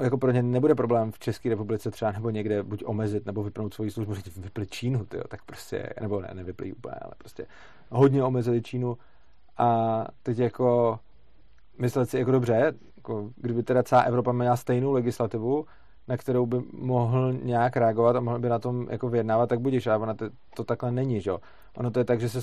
jako 0.00 0.18
pro 0.18 0.30
ně 0.30 0.42
nebude 0.42 0.74
problém 0.74 1.12
v 1.12 1.18
České 1.18 1.48
republice 1.48 1.90
třeba 1.90 2.12
nebo 2.12 2.30
někde 2.30 2.62
buď 2.62 2.82
omezit 2.86 3.26
nebo 3.26 3.42
vypnout 3.42 3.74
svoji 3.74 3.90
službu, 3.90 4.14
že 4.14 4.22
vypli 4.36 4.66
Čínu, 4.66 5.04
tyjo, 5.04 5.24
tak 5.28 5.42
prostě, 5.44 5.90
nebo 6.00 6.20
ne, 6.20 6.30
nevypli 6.34 6.72
úplně, 6.72 6.94
ale 6.94 7.12
prostě 7.18 7.46
hodně 7.90 8.24
omezili 8.24 8.62
Čínu 8.62 8.96
a 9.58 10.04
teď 10.22 10.38
jako 10.38 10.98
myslet 11.78 12.10
si 12.10 12.18
jako 12.18 12.30
dobře, 12.30 12.74
jako 12.96 13.30
kdyby 13.36 13.62
teda 13.62 13.82
celá 13.82 14.02
Evropa 14.02 14.32
měla 14.32 14.56
stejnou 14.56 14.92
legislativu, 14.92 15.66
na 16.08 16.16
kterou 16.16 16.46
by 16.46 16.56
mohl 16.72 17.32
nějak 17.32 17.76
reagovat 17.76 18.16
a 18.16 18.20
mohl 18.20 18.38
by 18.38 18.48
na 18.48 18.58
tom 18.58 18.86
jako 18.90 19.08
vyjednávat, 19.08 19.48
tak 19.48 19.60
budeš, 19.60 19.86
ale 19.86 19.98
ona 19.98 20.14
to, 20.14 20.30
to 20.56 20.64
takhle 20.64 20.90
není, 20.92 21.20
že 21.20 21.30
jo. 21.30 21.38
Ono 21.76 21.90
to 21.90 21.98
je 21.98 22.04
tak, 22.04 22.20
že 22.20 22.28
se, 22.28 22.40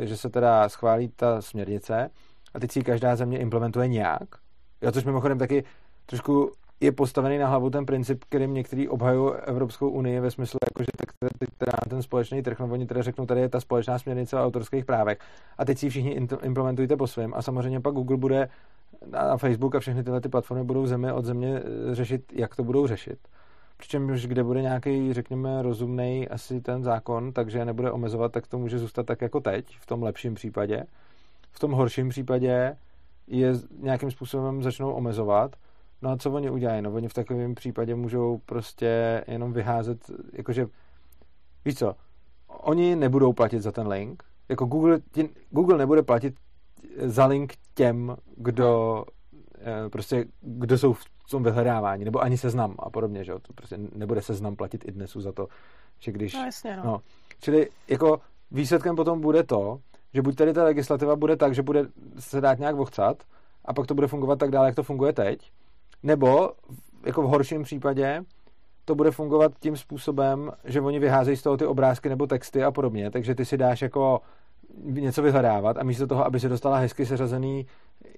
že 0.00 0.16
se 0.16 0.30
teda 0.30 0.68
schválí 0.68 1.08
ta 1.08 1.42
směrnice 1.42 2.10
a 2.54 2.60
teď 2.60 2.70
si 2.72 2.82
každá 2.82 3.16
země 3.16 3.38
implementuje 3.38 3.88
nějak, 3.88 4.28
jo, 4.82 4.92
což 4.92 5.04
mimochodem 5.04 5.38
taky 5.38 5.64
trošku 6.06 6.52
je 6.80 6.92
postavený 6.92 7.38
na 7.38 7.48
hlavu 7.48 7.70
ten 7.70 7.86
princip, 7.86 8.24
kterým 8.24 8.54
některý 8.54 8.88
obhajují 8.88 9.32
Evropskou 9.34 9.90
unii 9.90 10.20
ve 10.20 10.30
smyslu, 10.30 10.58
jako, 10.70 10.82
že 10.82 10.86
tak 10.96 11.14
teda 11.58 11.72
ten 11.90 12.02
společný 12.02 12.42
trh, 12.42 12.58
no 12.60 12.66
oni 12.66 12.86
teda 12.86 13.02
řeknou, 13.02 13.26
tady 13.26 13.40
je 13.40 13.48
ta 13.48 13.60
společná 13.60 13.98
směrnice 13.98 14.36
o 14.36 14.44
autorských 14.44 14.84
právech 14.84 15.18
a 15.58 15.64
teď 15.64 15.78
si 15.78 15.88
všichni 15.88 16.10
implementujte 16.42 16.96
po 16.96 17.06
svém 17.06 17.34
a 17.34 17.42
samozřejmě 17.42 17.80
pak 17.80 17.94
Google 17.94 18.16
bude 18.16 18.48
a 19.12 19.36
Facebook 19.36 19.74
a 19.74 19.80
všechny 19.80 20.04
tyhle 20.04 20.20
ty 20.20 20.28
platformy 20.28 20.64
budou 20.64 20.86
země 20.86 21.12
od 21.12 21.24
země 21.24 21.58
eh, 21.58 21.94
řešit, 21.94 22.32
jak 22.32 22.56
to 22.56 22.64
budou 22.64 22.86
řešit. 22.86 23.18
Přičemž 23.76 24.26
kde 24.26 24.44
bude 24.44 24.62
nějaký, 24.62 25.12
řekněme, 25.12 25.62
rozumný 25.62 26.28
asi 26.28 26.60
ten 26.60 26.82
zákon, 26.82 27.32
takže 27.32 27.64
nebude 27.64 27.90
omezovat, 27.90 28.32
tak 28.32 28.46
to 28.46 28.58
může 28.58 28.78
zůstat 28.78 29.06
tak 29.06 29.22
jako 29.22 29.40
teď, 29.40 29.78
v 29.80 29.86
tom 29.86 30.02
lepším 30.02 30.34
případě. 30.34 30.84
V 31.50 31.58
tom 31.58 31.72
horším 31.72 32.08
případě 32.08 32.76
je 33.26 33.52
nějakým 33.80 34.10
způsobem 34.10 34.62
začnou 34.62 34.92
omezovat 34.92 35.56
No 36.02 36.10
a 36.10 36.16
co 36.16 36.32
oni 36.32 36.50
udělají? 36.50 36.82
No 36.82 36.92
oni 36.92 37.08
v 37.08 37.14
takovém 37.14 37.54
případě 37.54 37.94
můžou 37.94 38.40
prostě 38.46 39.24
jenom 39.28 39.52
vyházet, 39.52 40.10
jakože, 40.32 40.66
víš 41.64 41.74
co, 41.74 41.94
oni 42.48 42.96
nebudou 42.96 43.32
platit 43.32 43.60
za 43.60 43.72
ten 43.72 43.88
link, 43.88 44.22
jako 44.48 44.66
Google, 44.66 45.00
tě, 45.12 45.28
Google 45.50 45.78
nebude 45.78 46.02
platit 46.02 46.34
za 47.02 47.26
link 47.26 47.54
těm, 47.74 48.16
kdo 48.36 49.04
eh, 49.58 49.88
prostě, 49.88 50.24
kdo 50.40 50.78
jsou 50.78 50.92
v 50.92 51.04
tom 51.30 51.42
vyhledávání, 51.42 52.04
nebo 52.04 52.22
ani 52.22 52.38
seznam 52.38 52.74
a 52.78 52.90
podobně, 52.90 53.24
že 53.24 53.32
jo, 53.32 53.38
to 53.38 53.52
prostě 53.52 53.78
nebude 53.94 54.22
seznam 54.22 54.56
platit 54.56 54.84
i 54.88 54.92
dnesu 54.92 55.20
za 55.20 55.32
to, 55.32 55.48
že 55.98 56.12
když... 56.12 56.34
No 56.34 56.44
jasně, 56.44 56.76
no. 56.76 56.82
no. 56.84 57.00
Čili 57.40 57.68
jako 57.88 58.20
výsledkem 58.50 58.96
potom 58.96 59.20
bude 59.20 59.42
to, 59.42 59.80
že 60.14 60.22
buď 60.22 60.36
tady 60.36 60.52
ta 60.52 60.64
legislativa 60.64 61.16
bude 61.16 61.36
tak, 61.36 61.54
že 61.54 61.62
bude 61.62 61.86
se 62.18 62.40
dát 62.40 62.58
nějak 62.58 62.76
vochcat 62.76 63.22
a 63.64 63.72
pak 63.72 63.86
to 63.86 63.94
bude 63.94 64.06
fungovat 64.06 64.38
tak 64.38 64.50
dále, 64.50 64.66
jak 64.66 64.74
to 64.74 64.82
funguje 64.82 65.12
teď, 65.12 65.52
nebo 66.06 66.50
jako 67.06 67.22
v 67.22 67.26
horším 67.26 67.62
případě 67.62 68.24
to 68.84 68.94
bude 68.94 69.10
fungovat 69.10 69.52
tím 69.60 69.76
způsobem, 69.76 70.52
že 70.64 70.80
oni 70.80 70.98
vyházejí 70.98 71.36
z 71.36 71.42
toho 71.42 71.56
ty 71.56 71.66
obrázky 71.66 72.08
nebo 72.08 72.26
texty 72.26 72.64
a 72.64 72.70
podobně, 72.70 73.10
takže 73.10 73.34
ty 73.34 73.44
si 73.44 73.56
dáš 73.56 73.82
jako 73.82 74.20
něco 74.84 75.22
vyhledávat 75.22 75.78
a 75.78 75.82
místo 75.82 76.06
toho, 76.06 76.26
aby 76.26 76.40
si 76.40 76.48
dostala 76.48 76.78
hezky 76.78 77.06
seřazený, 77.06 77.66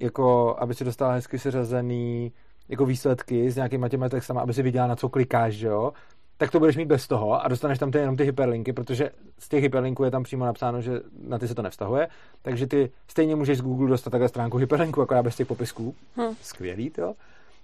jako, 0.00 0.56
aby 0.58 0.74
si 0.74 0.84
dostala 0.84 1.12
hezky 1.12 1.38
seřazený 1.38 2.32
jako 2.68 2.86
výsledky 2.86 3.50
s 3.50 3.56
nějakýma 3.56 3.88
těma 3.88 4.08
textama, 4.08 4.40
aby 4.40 4.54
si 4.54 4.62
viděla, 4.62 4.86
na 4.86 4.96
co 4.96 5.08
klikáš, 5.08 5.54
že 5.54 5.66
jo, 5.66 5.92
tak 6.36 6.50
to 6.50 6.58
budeš 6.58 6.76
mít 6.76 6.88
bez 6.88 7.08
toho 7.08 7.44
a 7.44 7.48
dostaneš 7.48 7.78
tam 7.78 7.90
ty, 7.90 7.98
jenom 7.98 8.16
ty 8.16 8.24
hyperlinky, 8.24 8.72
protože 8.72 9.10
z 9.38 9.48
těch 9.48 9.62
hyperlinků 9.62 10.04
je 10.04 10.10
tam 10.10 10.22
přímo 10.22 10.44
napsáno, 10.44 10.80
že 10.80 11.00
na 11.28 11.38
ty 11.38 11.48
se 11.48 11.54
to 11.54 11.62
nevztahuje, 11.62 12.08
takže 12.42 12.66
ty 12.66 12.90
stejně 13.08 13.36
můžeš 13.36 13.58
z 13.58 13.62
Google 13.62 13.88
dostat 13.88 14.10
takhle 14.10 14.28
stránku 14.28 14.56
hyperlinku, 14.56 15.02
akorát 15.02 15.22
bez 15.22 15.36
těch 15.36 15.46
popisků. 15.46 15.94
Hm. 16.16 16.34
Skvělý 16.42 16.90
to. 16.90 17.14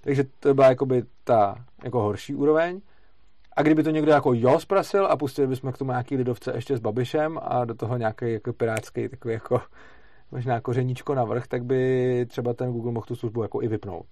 Takže 0.05 0.25
to 0.41 0.55
byla 0.55 0.69
jakoby 0.69 1.03
ta 1.25 1.65
jako 1.85 2.03
horší 2.03 2.35
úroveň. 2.35 2.81
A 3.57 3.63
kdyby 3.63 3.83
to 3.83 3.91
někdo 3.91 4.13
jako 4.13 4.35
jo 4.35 4.61
zprasil 4.61 5.07
a 5.07 5.17
pustili 5.17 5.49
bychom 5.49 5.73
k 5.73 5.79
tomu 5.79 5.91
nějaký 5.91 6.17
lidovce 6.17 6.53
ještě 6.55 6.77
s 6.77 6.81
Babišem 6.81 7.39
a 7.43 7.65
do 7.65 7.75
toho 7.75 7.97
nějaký 7.97 8.33
jako 8.33 8.53
pirátský 8.53 9.09
takový 9.09 9.35
jako 9.35 9.61
možná 10.31 10.61
kořeníčko 10.61 11.15
navrh, 11.15 11.47
tak 11.47 11.65
by 11.65 12.27
třeba 12.29 12.55
ten 12.55 12.73
Google 12.73 12.93
mohl 12.93 13.07
tu 13.07 13.17
službu 13.17 13.43
jako 13.43 13.63
i 13.63 13.69
vypnout. 13.69 14.07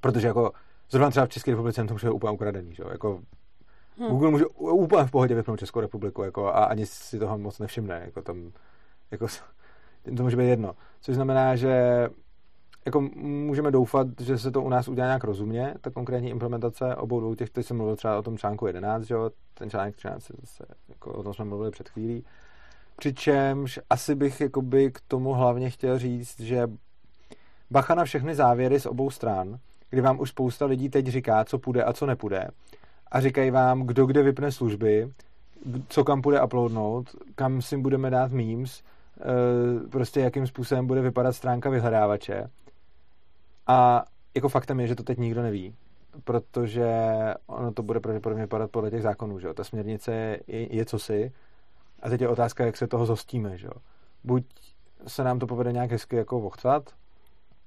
Protože 0.00 0.26
jako 0.26 0.52
zrovna 0.90 1.10
třeba 1.10 1.26
v 1.26 1.28
České 1.28 1.50
republice 1.50 1.84
to 1.84 1.94
může 1.94 2.10
úplně 2.10 2.32
ukradený, 2.32 2.74
že? 2.74 2.82
Jako 2.90 3.20
hmm. 3.98 4.08
Google 4.08 4.30
může 4.30 4.46
úplně 4.46 5.04
v 5.04 5.10
pohodě 5.10 5.34
vypnout 5.34 5.58
Českou 5.58 5.80
republiku 5.80 6.22
jako, 6.22 6.46
a 6.46 6.64
ani 6.64 6.86
si 6.86 7.18
toho 7.18 7.38
moc 7.38 7.58
nevšimne. 7.58 8.02
Jako 8.04 8.22
tam, 8.22 8.52
jako, 9.10 9.26
to 10.16 10.22
může 10.22 10.36
být 10.36 10.48
jedno. 10.48 10.74
Což 11.00 11.14
znamená, 11.14 11.56
že 11.56 12.08
jako 12.84 13.00
můžeme 13.16 13.70
doufat, 13.70 14.06
že 14.20 14.38
se 14.38 14.50
to 14.50 14.62
u 14.62 14.68
nás 14.68 14.88
udělá 14.88 15.06
nějak 15.06 15.24
rozumně, 15.24 15.74
ta 15.80 15.90
konkrétní 15.90 16.30
implementace 16.30 16.96
obou 16.96 17.20
dvou 17.20 17.34
těch, 17.34 17.50
teď 17.50 17.66
jsem 17.66 17.76
mluvil 17.76 17.96
třeba 17.96 18.18
o 18.18 18.22
tom 18.22 18.38
článku 18.38 18.66
11, 18.66 19.02
že 19.02 19.14
jo, 19.14 19.30
ten 19.54 19.70
článek 19.70 19.96
13, 19.96 20.30
zase, 20.40 20.64
jako 20.88 21.12
o 21.12 21.22
tom 21.22 21.34
jsme 21.34 21.44
mluvili 21.44 21.70
před 21.70 21.88
chvílí. 21.88 22.24
Přičemž 22.96 23.80
asi 23.90 24.14
bych 24.14 24.40
jakoby 24.40 24.90
k 24.90 25.00
tomu 25.08 25.32
hlavně 25.32 25.70
chtěl 25.70 25.98
říct, 25.98 26.40
že 26.40 26.68
bacha 27.70 27.94
na 27.94 28.04
všechny 28.04 28.34
závěry 28.34 28.80
z 28.80 28.86
obou 28.86 29.10
stran, 29.10 29.58
kdy 29.90 30.00
vám 30.00 30.20
už 30.20 30.30
spousta 30.30 30.66
lidí 30.66 30.88
teď 30.88 31.06
říká, 31.06 31.44
co 31.44 31.58
půjde 31.58 31.84
a 31.84 31.92
co 31.92 32.06
nepůjde. 32.06 32.48
A 33.10 33.20
říkají 33.20 33.50
vám, 33.50 33.82
kdo 33.82 34.06
kde 34.06 34.22
vypne 34.22 34.52
služby, 34.52 35.08
co 35.88 36.04
kam 36.04 36.22
půjde 36.22 36.42
uploadnout, 36.42 37.10
kam 37.34 37.62
si 37.62 37.76
budeme 37.76 38.10
dát 38.10 38.32
memes, 38.32 38.82
eh, 39.20 39.24
prostě 39.88 40.20
jakým 40.20 40.46
způsobem 40.46 40.86
bude 40.86 41.00
vypadat 41.00 41.32
stránka 41.32 41.70
vyhledávače. 41.70 42.48
A 43.66 44.04
jako 44.34 44.48
faktem 44.48 44.80
je, 44.80 44.86
že 44.86 44.94
to 44.94 45.02
teď 45.02 45.18
nikdo 45.18 45.42
neví, 45.42 45.76
protože 46.24 46.90
ono 47.46 47.72
to 47.72 47.82
bude 47.82 48.00
pravděpodobně 48.00 48.42
vypadat 48.44 48.70
podle 48.70 48.90
těch 48.90 49.02
zákonů, 49.02 49.38
že 49.38 49.46
jo. 49.46 49.54
Ta 49.54 49.64
směrnice 49.64 50.12
je, 50.46 50.76
je 50.76 50.84
cosi 50.84 51.32
a 52.02 52.08
teď 52.08 52.20
je 52.20 52.28
otázka, 52.28 52.66
jak 52.66 52.76
se 52.76 52.86
toho 52.86 53.06
zostíme, 53.06 53.58
že 53.58 53.66
jo. 53.66 53.72
Buď 54.24 54.44
se 55.06 55.24
nám 55.24 55.38
to 55.38 55.46
povede 55.46 55.72
nějak 55.72 55.90
hezky 55.90 56.16
jako 56.16 56.40
vochtat, 56.40 56.94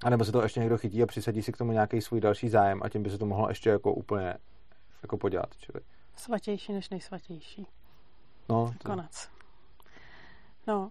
anebo 0.03 0.25
se 0.25 0.31
to 0.31 0.43
ještě 0.43 0.59
někdo 0.59 0.77
chytí 0.77 1.03
a 1.03 1.05
přisadí 1.05 1.41
si 1.41 1.51
k 1.51 1.57
tomu 1.57 1.71
nějaký 1.71 2.01
svůj 2.01 2.21
další 2.21 2.49
zájem 2.49 2.79
a 2.83 2.89
tím 2.89 3.03
by 3.03 3.09
se 3.09 3.17
to 3.17 3.25
mohlo 3.25 3.49
ještě 3.49 3.69
jako 3.69 3.93
úplně 3.93 4.35
jako 5.03 5.17
podělat. 5.17 5.57
Čili. 5.57 5.79
Svatější 6.15 6.73
než 6.73 6.89
nejsvatější. 6.89 7.67
No. 8.49 8.73
Konec. 8.85 9.29
No. 10.67 10.89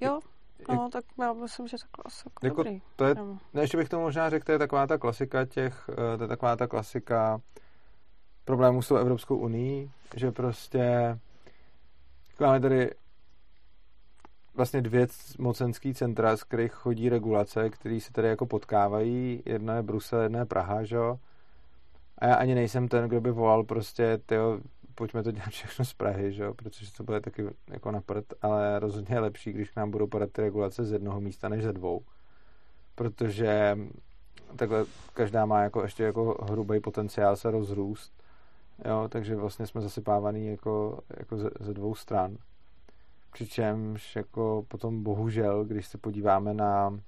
Jo, 0.00 0.20
no, 0.68 0.88
tak 0.92 1.04
já 1.20 1.32
myslím, 1.32 1.68
že 1.68 1.76
to 1.76 2.06
asi 2.06 2.22
jako, 2.26 2.46
jako 2.46 2.62
dobrý. 2.62 2.82
To 2.96 3.04
je, 3.04 3.14
no, 3.54 3.60
ještě 3.60 3.76
bych 3.76 3.88
to 3.88 4.00
možná 4.00 4.30
řekl, 4.30 4.44
to 4.44 4.52
je 4.52 4.58
taková 4.58 4.86
ta 4.86 4.98
klasika 4.98 5.44
těch, 5.44 5.90
eh, 5.92 6.16
to 6.16 6.24
je 6.24 6.28
taková 6.28 6.56
ta 6.56 6.66
klasika 6.66 7.40
problémů 8.44 8.82
s 8.82 8.88
tou 8.88 8.96
Evropskou 8.96 9.36
unii, 9.36 9.90
že 10.16 10.32
prostě 10.32 11.18
máme 12.40 12.60
tady 12.60 12.90
vlastně 14.54 14.82
dvě 14.82 15.06
mocenský 15.38 15.94
centra, 15.94 16.36
z 16.36 16.44
kterých 16.44 16.72
chodí 16.72 17.08
regulace, 17.08 17.70
které 17.70 18.00
se 18.00 18.12
tady 18.12 18.28
jako 18.28 18.46
potkávají. 18.46 19.42
Jedna 19.46 19.76
je 19.76 19.82
Brusel, 19.82 20.20
jedna 20.20 20.38
je 20.38 20.44
Praha, 20.44 20.84
že 20.84 20.96
jo? 20.96 21.18
A 22.18 22.26
já 22.26 22.34
ani 22.34 22.54
nejsem 22.54 22.88
ten, 22.88 23.08
kdo 23.08 23.20
by 23.20 23.30
volal 23.30 23.64
prostě, 23.64 24.18
tyjo, 24.26 24.60
pojďme 25.00 25.22
to 25.22 25.30
dělat 25.30 25.48
všechno 25.48 25.84
z 25.84 25.92
Prahy, 25.92 26.32
že 26.32 26.42
jo? 26.42 26.54
protože 26.54 26.92
to 26.92 27.04
bude 27.04 27.20
taky 27.20 27.46
jako 27.68 27.90
na 27.90 28.00
prd, 28.00 28.34
ale 28.42 28.78
rozhodně 28.78 29.16
je 29.16 29.20
lepší, 29.20 29.52
když 29.52 29.70
k 29.70 29.76
nám 29.76 29.90
budou 29.90 30.06
padat 30.06 30.32
ty 30.32 30.42
regulace 30.42 30.84
z 30.84 30.92
jednoho 30.92 31.20
místa 31.20 31.48
než 31.48 31.62
ze 31.62 31.72
dvou. 31.72 32.04
Protože 32.94 33.78
takhle 34.56 34.84
každá 35.14 35.46
má 35.46 35.62
jako 35.62 35.82
ještě 35.82 36.02
jako 36.02 36.46
hrubý 36.50 36.80
potenciál 36.80 37.36
se 37.36 37.50
rozrůst. 37.50 38.12
Jo, 38.84 39.08
takže 39.08 39.36
vlastně 39.36 39.66
jsme 39.66 39.80
zasypávaný 39.80 40.46
jako, 40.46 41.00
jako 41.18 41.36
ze, 41.36 41.50
ze 41.60 41.74
dvou 41.74 41.94
stran. 41.94 42.36
Přičemž 43.32 44.16
jako 44.16 44.64
potom 44.68 45.02
bohužel, 45.02 45.64
když 45.64 45.86
se 45.86 45.98
podíváme 45.98 46.54
na 46.54 47.00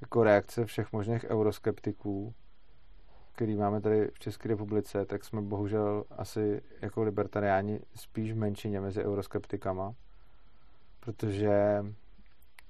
jako 0.00 0.22
reakce 0.22 0.66
všech 0.66 0.92
možných 0.92 1.24
euroskeptiků, 1.24 2.34
který 3.34 3.56
máme 3.56 3.80
tady 3.80 4.10
v 4.14 4.18
České 4.18 4.48
republice, 4.48 5.06
tak 5.06 5.24
jsme 5.24 5.42
bohužel 5.42 6.04
asi 6.18 6.62
jako 6.80 7.02
libertariáni 7.02 7.80
spíš 7.94 8.32
v 8.32 8.36
menšině 8.36 8.80
mezi 8.80 9.04
euroskeptikama, 9.04 9.94
protože 11.00 11.84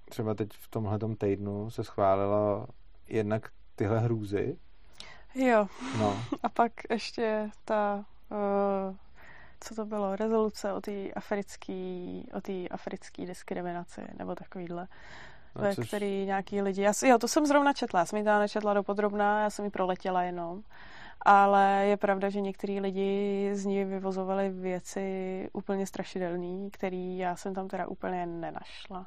třeba 0.09 0.35
teď 0.35 0.49
v 0.53 0.69
tomhle 0.69 0.99
týdnu 1.19 1.71
se 1.71 1.85
schválila 1.85 2.67
jednak 3.09 3.51
tyhle 3.77 3.99
hrůzy. 3.99 4.57
Jo. 5.35 5.67
No. 5.99 6.23
A 6.43 6.49
pak 6.49 6.73
ještě 6.91 7.51
ta, 7.65 8.05
uh, 8.31 8.97
co 9.61 9.75
to 9.75 9.87
bylo, 9.87 10.17
rezoluce 10.17 10.73
o 10.73 10.81
té 10.81 11.13
africké 11.13 11.73
o 12.33 12.41
té 12.41 12.69
africké 12.69 13.27
diskriminaci, 13.27 14.01
nebo 14.19 14.35
takovýhle 14.35 14.89
ve 15.55 15.75
což... 15.75 15.89
který 15.89 16.27
nějaký 16.27 16.63
lidi... 16.63 16.83
Já, 16.83 16.93
jo, 17.07 17.19
to 17.19 17.29
jsem 17.29 17.47
zrovna 17.47 17.73
četla, 17.73 18.01
já 18.01 18.07
jsem 18.07 18.17
ji 18.17 18.25
teda 18.25 18.39
nečetla 18.39 18.75
dopodrobná, 18.75 19.43
já 19.43 19.51
jsem 19.51 19.65
ji 19.65 19.71
proletěla 19.71 20.23
jenom. 20.23 20.63
Ale 21.21 21.87
je 21.87 21.97
pravda, 21.97 22.31
že 22.31 22.41
některý 22.41 22.81
lidi 22.81 23.51
z 23.53 23.65
ní 23.65 23.85
vyvozovali 23.85 24.51
věci 24.51 25.49
úplně 25.53 25.87
strašidelné, 25.87 26.71
které 26.71 27.15
já 27.17 27.37
jsem 27.37 27.55
tam 27.55 27.69
teda 27.69 27.87
úplně 27.87 28.27
nenašla. 28.27 29.07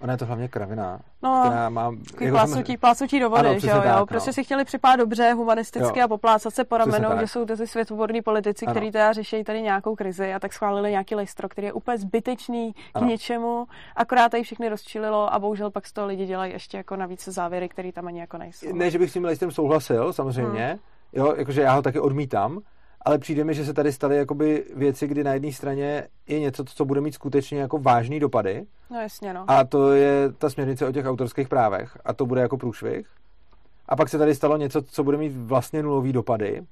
Ona 0.00 0.12
je 0.12 0.18
to 0.18 0.26
hlavně 0.26 0.48
kravina, 0.48 1.00
no, 1.22 1.42
která 1.46 1.68
má... 1.68 1.94
Jako 2.20 2.36
plácnutí, 2.36 2.76
plácnutí 2.76 3.20
do 3.20 3.30
vody, 3.30 3.48
ano, 3.48 3.58
že 3.58 3.68
jo, 3.68 3.76
tak, 3.76 3.98
jo? 3.98 4.06
Prostě 4.06 4.28
no. 4.28 4.32
si 4.32 4.44
chtěli 4.44 4.64
připát 4.64 4.96
dobře, 4.96 5.32
humanisticky 5.32 5.98
jo. 5.98 6.04
a 6.04 6.08
poplácat 6.08 6.54
se 6.54 6.64
po 6.64 6.76
ramenou, 6.76 7.18
že 7.20 7.26
jsou 7.26 7.44
ty 7.44 7.66
světoborní 7.66 8.22
politici, 8.22 8.66
ano. 8.66 8.74
kteří 8.74 8.90
teda 8.92 9.12
řeší 9.12 9.44
tady 9.44 9.62
nějakou 9.62 9.94
krizi 9.94 10.34
a 10.34 10.38
tak 10.38 10.52
schválili 10.52 10.90
nějaký 10.90 11.14
listro, 11.14 11.48
který 11.48 11.66
je 11.66 11.72
úplně 11.72 11.98
zbytečný 11.98 12.74
ano. 12.94 13.06
k 13.06 13.10
ničemu, 13.10 13.66
akorát 13.96 14.28
tady 14.28 14.42
všechny 14.42 14.68
rozčililo 14.68 15.34
a 15.34 15.38
bohužel 15.38 15.70
pak 15.70 15.86
z 15.86 15.92
toho 15.92 16.06
lidi 16.06 16.26
dělají 16.26 16.52
ještě 16.52 16.76
jako 16.76 16.96
navíc 16.96 17.28
závěry, 17.28 17.68
které 17.68 17.92
tam 17.92 18.06
ani 18.06 18.20
jako 18.20 18.38
nejsou. 18.38 18.76
Ne, 18.76 18.90
že 18.90 18.98
bych 18.98 19.10
s 19.10 19.12
tím 19.12 19.24
listrem 19.24 19.50
souhlasil, 19.50 20.12
samozřejmě, 20.12 20.66
hmm. 20.66 20.78
jo, 21.12 21.34
jakože 21.36 21.62
já 21.62 21.72
ho 21.72 21.82
taky 21.82 22.00
odmítám, 22.00 22.60
ale 23.04 23.18
přijde 23.18 23.44
mi, 23.44 23.54
že 23.54 23.64
se 23.64 23.74
tady 23.74 23.92
staly 23.92 24.16
jakoby 24.16 24.64
věci, 24.76 25.06
kdy 25.06 25.24
na 25.24 25.34
jedné 25.34 25.52
straně 25.52 26.06
je 26.26 26.40
něco, 26.40 26.64
co 26.64 26.84
bude 26.84 27.00
mít 27.00 27.12
skutečně 27.12 27.60
jako 27.60 27.78
vážný 27.78 28.20
dopady. 28.20 28.66
No 28.90 29.00
jasně, 29.00 29.34
no. 29.34 29.44
A 29.48 29.64
to 29.64 29.92
je 29.92 30.32
ta 30.38 30.50
směrnice 30.50 30.86
o 30.86 30.92
těch 30.92 31.06
autorských 31.06 31.48
právech. 31.48 31.98
A 32.04 32.12
to 32.12 32.26
bude 32.26 32.40
jako 32.40 32.56
průšvih. 32.56 33.06
A 33.88 33.96
pak 33.96 34.08
se 34.08 34.18
tady 34.18 34.34
stalo 34.34 34.56
něco, 34.56 34.82
co 34.82 35.04
bude 35.04 35.16
mít 35.16 35.32
vlastně 35.36 35.82
nulový 35.82 36.12
dopady. 36.12 36.62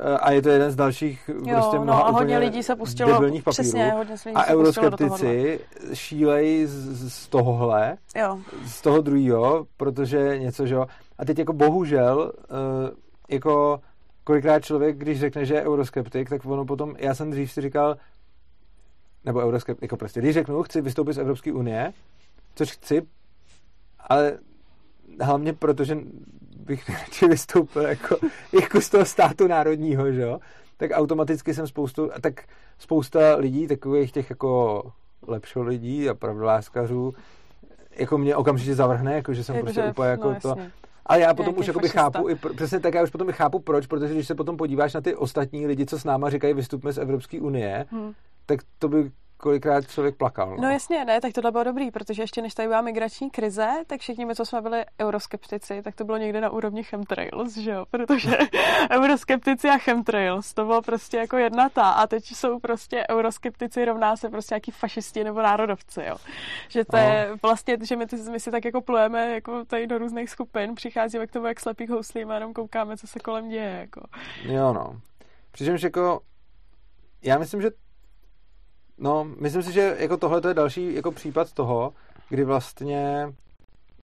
E, 0.00 0.18
a 0.18 0.30
je 0.30 0.42
to 0.42 0.48
jeden 0.48 0.70
z 0.70 0.76
dalších 0.76 1.30
jo, 1.46 1.56
prostě 1.56 1.78
mnoha 1.78 1.98
no, 1.98 2.06
a 2.06 2.10
hodně 2.10 2.38
lidí 2.38 2.62
se 2.62 2.76
pustilo, 2.76 3.10
papírů. 3.10 3.42
Přesně, 3.50 3.90
hodně 3.90 4.14
lidí 4.26 4.36
a 4.36 4.46
euroskeptici 4.46 5.60
šílejí 5.92 6.66
z, 6.66 7.12
z 7.12 7.28
tohohle, 7.28 7.96
jo. 8.16 8.38
z 8.66 8.80
toho 8.80 9.00
druhého, 9.00 9.66
protože 9.76 10.38
něco, 10.38 10.66
že 10.66 10.74
jo. 10.74 10.86
A 11.18 11.24
teď 11.24 11.38
jako 11.38 11.52
bohužel, 11.52 12.32
uh, 12.50 12.90
jako 13.28 13.80
kolikrát 14.24 14.64
člověk, 14.64 14.98
když 14.98 15.20
řekne, 15.20 15.46
že 15.46 15.54
je 15.54 15.62
euroskeptik, 15.62 16.28
tak 16.30 16.46
ono 16.46 16.64
potom, 16.64 16.94
já 16.98 17.14
jsem 17.14 17.30
dřív 17.30 17.52
si 17.52 17.60
říkal, 17.60 17.96
nebo 19.24 19.40
euroskeptik, 19.40 19.82
jako 19.82 19.96
prostě, 19.96 20.20
když 20.20 20.34
řeknu, 20.34 20.62
chci 20.62 20.80
vystoupit 20.80 21.12
z 21.12 21.18
Evropské 21.18 21.52
unie, 21.52 21.92
což 22.54 22.70
chci, 22.72 23.02
ale 23.98 24.38
hlavně 25.20 25.52
proto, 25.52 25.84
že 25.84 25.98
bych 26.56 26.88
radši 27.00 27.28
vystoupil 27.28 27.82
jako, 27.82 28.16
jako 28.62 28.80
z 28.80 28.88
toho 28.88 29.04
státu 29.04 29.46
národního, 29.46 30.12
že 30.12 30.22
jo, 30.22 30.38
tak 30.76 30.90
automaticky 30.94 31.54
jsem 31.54 31.66
spoustu, 31.66 32.10
tak 32.20 32.44
spousta 32.78 33.36
lidí, 33.36 33.66
takových 33.66 34.12
těch 34.12 34.30
jako 34.30 34.82
lepších 35.26 35.56
lidí 35.56 36.08
a 36.08 36.14
pravdoláskařů, 36.14 37.14
jako 37.90 38.18
mě 38.18 38.36
okamžitě 38.36 38.74
zavrhne, 38.74 39.14
jako 39.14 39.34
že 39.34 39.44
jsem 39.44 39.56
je, 39.56 39.62
prostě 39.62 39.82
že, 39.82 39.90
úplně 39.90 40.08
jako 40.08 40.32
no, 40.32 40.40
to, 40.40 40.48
jasně. 40.48 40.72
Ale 41.06 41.20
já 41.20 41.34
potom 41.34 41.58
už 41.58 41.66
jakoby 41.66 41.88
chápu, 41.88 42.28
i, 42.28 42.34
přesně 42.34 42.80
tak 42.80 42.94
já 42.94 43.02
už 43.02 43.10
potom 43.10 43.32
chápu 43.32 43.58
proč, 43.58 43.86
protože 43.86 44.14
když 44.14 44.26
se 44.26 44.34
potom 44.34 44.56
podíváš 44.56 44.94
na 44.94 45.00
ty 45.00 45.14
ostatní 45.14 45.66
lidi, 45.66 45.86
co 45.86 45.98
s 45.98 46.04
náma 46.04 46.30
říkají, 46.30 46.54
vystupme 46.54 46.92
z 46.92 46.98
Evropské 46.98 47.40
unie, 47.40 47.86
hmm. 47.90 48.12
tak 48.46 48.60
to 48.78 48.88
by 48.88 49.10
kolikrát 49.42 49.90
člověk 49.90 50.16
plakal. 50.16 50.50
No. 50.50 50.56
no 50.62 50.70
jasně, 50.70 51.04
ne, 51.04 51.20
tak 51.20 51.32
tohle 51.32 51.50
bylo 51.50 51.64
dobrý, 51.64 51.90
protože 51.90 52.22
ještě 52.22 52.42
než 52.42 52.54
tady 52.54 52.68
byla 52.68 52.80
migrační 52.80 53.30
krize, 53.30 53.68
tak 53.86 54.00
všichni 54.00 54.24
my, 54.24 54.34
co 54.34 54.44
jsme 54.44 54.60
byli 54.60 54.84
euroskeptici, 55.00 55.82
tak 55.82 55.94
to 55.94 56.04
bylo 56.04 56.18
někde 56.18 56.40
na 56.40 56.50
úrovni 56.50 56.84
chemtrails, 56.84 57.56
že 57.56 57.70
jo, 57.70 57.86
protože 57.90 58.38
euroskeptici 58.90 59.68
a 59.68 59.78
chemtrails, 59.78 60.54
to 60.54 60.64
bylo 60.64 60.82
prostě 60.82 61.16
jako 61.16 61.36
jedna 61.36 61.68
ta 61.68 61.90
a 61.90 62.06
teď 62.06 62.24
jsou 62.24 62.58
prostě 62.58 63.04
euroskeptici 63.10 63.84
rovná 63.84 64.16
se 64.16 64.28
prostě 64.28 64.54
nějaký 64.54 64.70
fašisti 64.70 65.24
nebo 65.24 65.42
národovci, 65.42 66.02
jo. 66.06 66.16
Že 66.68 66.84
to 66.84 66.96
je 66.96 67.30
vlastně, 67.42 67.76
že 67.82 67.96
my, 67.96 68.06
ty, 68.06 68.16
my 68.16 68.40
si 68.40 68.50
tak 68.50 68.64
jako 68.64 68.80
plujeme 68.80 69.34
jako 69.34 69.64
tady 69.64 69.86
do 69.86 69.98
různých 69.98 70.30
skupin, 70.30 70.74
přicházíme 70.74 71.26
k 71.26 71.32
tomu 71.32 71.46
jak 71.46 71.60
slepých 71.60 71.90
houslím 71.90 72.30
a 72.30 72.34
jenom 72.34 72.52
koukáme, 72.52 72.96
co 72.96 73.06
se 73.06 73.18
kolem 73.18 73.48
děje, 73.48 73.78
jako. 73.80 74.00
Jo, 74.42 74.72
no. 74.72 75.00
Přičemž 75.52 75.82
jako 75.82 76.20
já 77.22 77.38
myslím, 77.38 77.62
že 77.62 77.70
No, 78.98 79.24
myslím 79.40 79.62
si, 79.62 79.72
že 79.72 79.96
jako 79.98 80.16
tohle 80.16 80.40
je 80.48 80.54
další 80.54 80.94
jako 80.94 81.12
případ 81.12 81.52
toho, 81.52 81.92
kdy 82.28 82.44
vlastně 82.44 83.32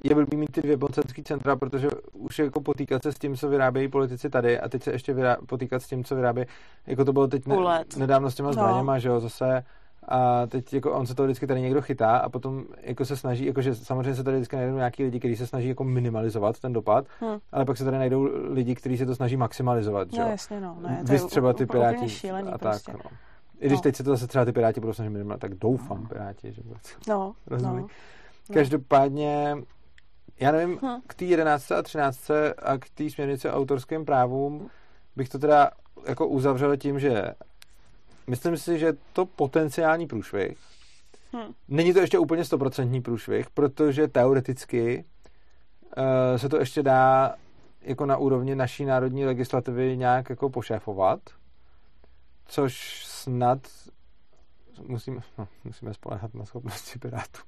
je 0.04 0.16
blbý 0.16 0.38
mít 0.38 0.52
ty 0.52 0.62
dvě 0.62 0.78
mocenské 0.78 1.24
centra, 1.24 1.56
protože 1.56 1.90
už 2.14 2.40
je 2.40 2.46
jako 2.46 2.62
potýkat 2.62 3.04
se 3.04 3.12
s 3.12 3.16
tím, 3.16 3.36
co 3.36 3.50
vyrábějí 3.50 3.88
politici 3.88 4.30
tady 4.30 4.60
a 4.60 4.70
teď 4.70 4.84
se 4.84 4.92
ještě 4.92 5.14
vyrá, 5.14 5.38
potýkat 5.48 5.82
s 5.82 5.88
tím, 5.88 6.04
co 6.04 6.16
vyrábějí, 6.16 6.48
jako 6.88 7.06
to 7.06 7.14
bylo 7.14 7.28
teď 7.28 7.48
ne, 7.48 7.56
nedávno 7.98 8.32
s 8.32 8.36
těma 8.36 8.48
no. 8.48 8.54
zbraněma, 8.54 8.94
no. 8.94 9.00
že 9.00 9.10
jo, 9.10 9.20
zase 9.20 9.64
a 10.08 10.48
teď 10.48 10.74
jako 10.74 10.92
on 10.92 11.06
se 11.06 11.16
to 11.16 11.24
vždycky 11.24 11.48
tady 11.48 11.62
někdo 11.62 11.82
chytá 11.82 12.18
a 12.18 12.30
potom 12.30 12.64
jako 12.82 13.06
se 13.06 13.16
snaží, 13.16 13.46
jakože 13.46 13.76
samozřejmě 13.76 14.16
se 14.16 14.24
tady 14.24 14.38
vždycky 14.38 14.56
najdou 14.56 14.76
nějaký 14.76 15.04
lidi, 15.04 15.20
kteří 15.20 15.36
se 15.36 15.48
snaží 15.48 15.68
jako 15.68 15.84
minimalizovat 15.84 16.60
ten 16.60 16.74
dopad, 16.74 17.06
hmm. 17.20 17.38
ale 17.52 17.66
pak 17.66 17.78
se 17.78 17.86
tady 17.86 17.98
najdou 17.98 18.30
lidi, 18.54 18.76
kteří 18.76 18.98
se 18.98 19.06
to 19.06 19.16
snaží 19.16 19.38
maximalizovat, 19.38 20.12
že 20.12 20.20
No 20.20 20.30
jasně, 20.30 20.62
no. 20.62 20.78
Ne, 20.82 21.04
to 21.08 21.14
je 21.14 21.20
třeba 21.20 21.54
ty 21.54 21.66
piráti 21.66 22.32
a 22.32 22.58
tak, 22.58 22.60
prostě. 22.60 22.92
no. 22.94 23.10
I 23.60 23.66
když 23.66 23.78
no. 23.78 23.82
teď 23.82 23.96
se 23.96 24.04
to 24.04 24.10
zase 24.10 24.28
třeba 24.28 24.46
ty 24.46 24.52
Piráti 24.52 24.80
budou 24.80 24.94
snažit 24.94 25.10
minimálně, 25.10 25.40
tak 25.40 25.54
doufám 25.54 26.08
Piráti, 26.08 26.52
že 26.52 26.62
bude 26.62 26.80
no, 27.08 27.36
no. 27.62 27.88
Každopádně, 28.54 29.58
já 30.40 30.52
nevím, 30.52 30.80
hm. 30.82 31.02
k 31.08 31.14
té 31.14 31.26
11. 31.26 31.72
a 31.72 31.82
13. 31.82 32.32
a 32.58 32.78
k 32.78 32.90
té 32.90 33.10
směrnici 33.10 33.50
autorským 33.50 34.06
právům 34.06 34.70
bych 35.16 35.30
to 35.30 35.40
teda 35.40 35.72
jako 36.08 36.28
uzavřel 36.28 36.78
tím, 36.78 37.00
že 37.00 37.34
myslím 38.28 38.58
si, 38.58 38.80
že 38.80 38.94
to 39.14 39.26
potenciální 39.26 40.08
průšvih, 40.08 40.58
Hmm. 41.34 41.54
Není 41.68 41.94
to 41.94 42.00
ještě 42.00 42.20
úplně 42.20 42.46
stoprocentní 42.46 43.02
průšvih, 43.02 43.50
protože 43.50 44.08
teoreticky 44.08 45.06
uh, 45.98 46.38
se 46.38 46.50
to 46.50 46.58
ještě 46.58 46.84
dá 46.84 47.36
jako 47.82 48.06
na 48.06 48.18
úrovni 48.18 48.56
naší 48.56 48.86
národní 48.86 49.26
legislativy 49.26 49.98
nějak 49.98 50.30
jako 50.30 50.50
pošéfovat, 50.50 51.20
což 52.46 53.06
snad 53.22 53.60
musíme, 54.88 55.22
no, 55.38 55.48
musíme 55.64 55.94
spolehat 55.94 56.34
na 56.34 56.46
schopnosti 56.46 57.00
Pirátů. 57.00 57.40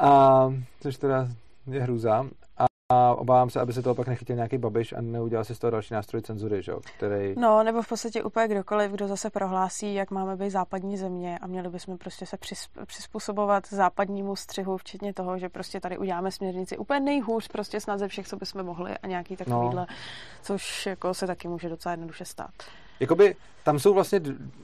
A 0.00 0.40
což 0.80 0.96
teda 0.96 1.28
je 1.66 1.82
hrůza. 1.82 2.26
A 2.92 3.14
obávám 3.14 3.50
se, 3.50 3.60
aby 3.60 3.72
se 3.72 3.82
to 3.82 3.90
opak 3.90 4.06
nechytil 4.08 4.36
nějaký 4.36 4.58
babiš 4.58 4.92
a 4.92 5.00
neudělal 5.00 5.44
si 5.44 5.54
z 5.54 5.58
toho 5.58 5.70
další 5.70 5.94
nástroj 5.94 6.22
cenzury, 6.22 6.62
že? 6.62 6.72
který... 6.96 7.34
No, 7.38 7.62
nebo 7.62 7.82
v 7.82 7.88
podstatě 7.88 8.22
úplně 8.22 8.48
kdokoliv, 8.48 8.90
kdo 8.90 9.08
zase 9.08 9.30
prohlásí, 9.30 9.94
jak 9.94 10.10
máme 10.10 10.36
být 10.36 10.50
západní 10.50 10.96
země 10.96 11.38
a 11.38 11.46
měli 11.46 11.68
bychom 11.68 11.98
prostě 11.98 12.26
se 12.26 12.36
přizpůsobovat 12.86 13.68
západnímu 13.68 14.36
střihu, 14.36 14.76
včetně 14.76 15.14
toho, 15.14 15.38
že 15.38 15.48
prostě 15.48 15.80
tady 15.80 15.98
uděláme 15.98 16.30
směrnici 16.30 16.78
úplně 16.78 17.00
nejhůř, 17.00 17.48
prostě 17.48 17.80
snad 17.80 17.98
ze 17.98 18.08
všech, 18.08 18.28
co 18.28 18.36
bychom 18.36 18.62
mohli 18.62 18.98
a 18.98 19.06
nějaký 19.06 19.36
takovýhle, 19.36 19.86
no. 19.90 19.96
což 20.42 20.86
jako 20.86 21.14
se 21.14 21.26
taky 21.26 21.48
může 21.48 21.68
docela 21.68 21.92
jednoduše 21.92 22.24
stát. 22.24 22.54
Jakoby 23.00 23.36
tam 23.64 23.78
jsou 23.78 23.94
vlastně 23.94 24.20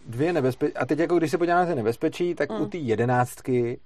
dvě 0.06 0.32
nebezpečí. 0.32 0.74
A 0.74 0.86
teď 0.86 0.98
jako 0.98 1.18
když 1.18 1.30
se 1.30 1.38
podíváme 1.38 1.60
na 1.60 1.66
ty 1.66 1.74
nebezpečí, 1.74 2.34
tak 2.34 2.50
mm. 2.50 2.60
u 2.60 2.66
té 2.66 2.78
jedenáctky 2.78 3.80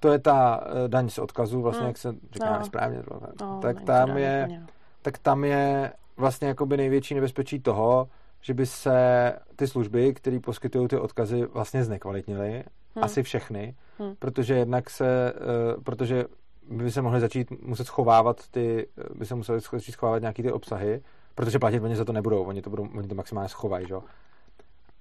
to 0.00 0.12
je 0.12 0.18
ta 0.18 0.60
uh, 0.60 0.88
daň 0.88 1.08
z 1.08 1.18
odkazu, 1.18 1.62
vlastně, 1.62 1.82
mm. 1.82 1.88
jak 1.88 1.98
se 1.98 2.14
říká 2.32 2.58
no. 2.58 2.64
správně, 2.64 3.02
no, 3.40 3.60
tak 3.62 3.80
tam 3.80 4.16
je, 4.16 4.62
tak 5.02 5.18
tam 5.18 5.44
je 5.44 5.92
vlastně 6.16 6.48
jakoby 6.48 6.76
největší 6.76 7.14
nebezpečí 7.14 7.60
toho, 7.60 8.08
že 8.40 8.54
by 8.54 8.66
se 8.66 9.32
ty 9.56 9.66
služby, 9.66 10.14
které 10.14 10.40
poskytují 10.40 10.88
ty 10.88 10.96
odkazy, 10.98 11.46
vlastně 11.46 11.84
znekvalitnily. 11.84 12.64
Hmm. 12.94 13.04
Asi 13.04 13.22
všechny, 13.22 13.74
hmm. 13.98 14.14
protože 14.18 14.54
jednak 14.54 14.90
se, 14.90 15.32
uh, 15.76 15.82
protože 15.82 16.24
by 16.70 16.90
se 16.90 17.02
mohly 17.02 17.20
začít 17.20 17.50
muset 17.62 17.84
schovávat 17.84 18.48
ty, 18.48 18.88
by 19.14 19.26
se 19.26 19.34
museli 19.34 19.60
začít 19.72 19.92
schovávat 19.92 20.22
nějaký 20.22 20.42
ty 20.42 20.52
obsahy, 20.52 21.00
protože 21.38 21.58
platit 21.58 21.82
oni 21.82 21.96
za 21.96 22.04
to 22.04 22.12
nebudou, 22.12 22.44
oni 22.44 22.62
to, 22.62 22.70
budou, 22.70 22.88
oni 22.96 23.08
to 23.08 23.14
maximálně 23.14 23.48
schovají, 23.48 23.86
že? 23.86 23.94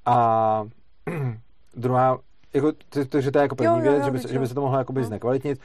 A 0.05 0.63
druhá, 1.75 2.19
jako, 2.53 2.71
takže 3.09 3.31
to 3.31 3.39
je 3.39 3.41
jako 3.41 3.55
první 3.55 3.73
jo, 3.73 3.75
jo, 3.77 3.91
věc, 3.91 3.99
jo, 3.99 4.05
že, 4.05 4.11
by, 4.11 4.33
že 4.33 4.39
by 4.39 4.47
se 4.47 4.53
to 4.53 4.61
mohlo 4.61 4.77
jakoby 4.77 5.01
no. 5.01 5.07
znekvalitnit. 5.07 5.59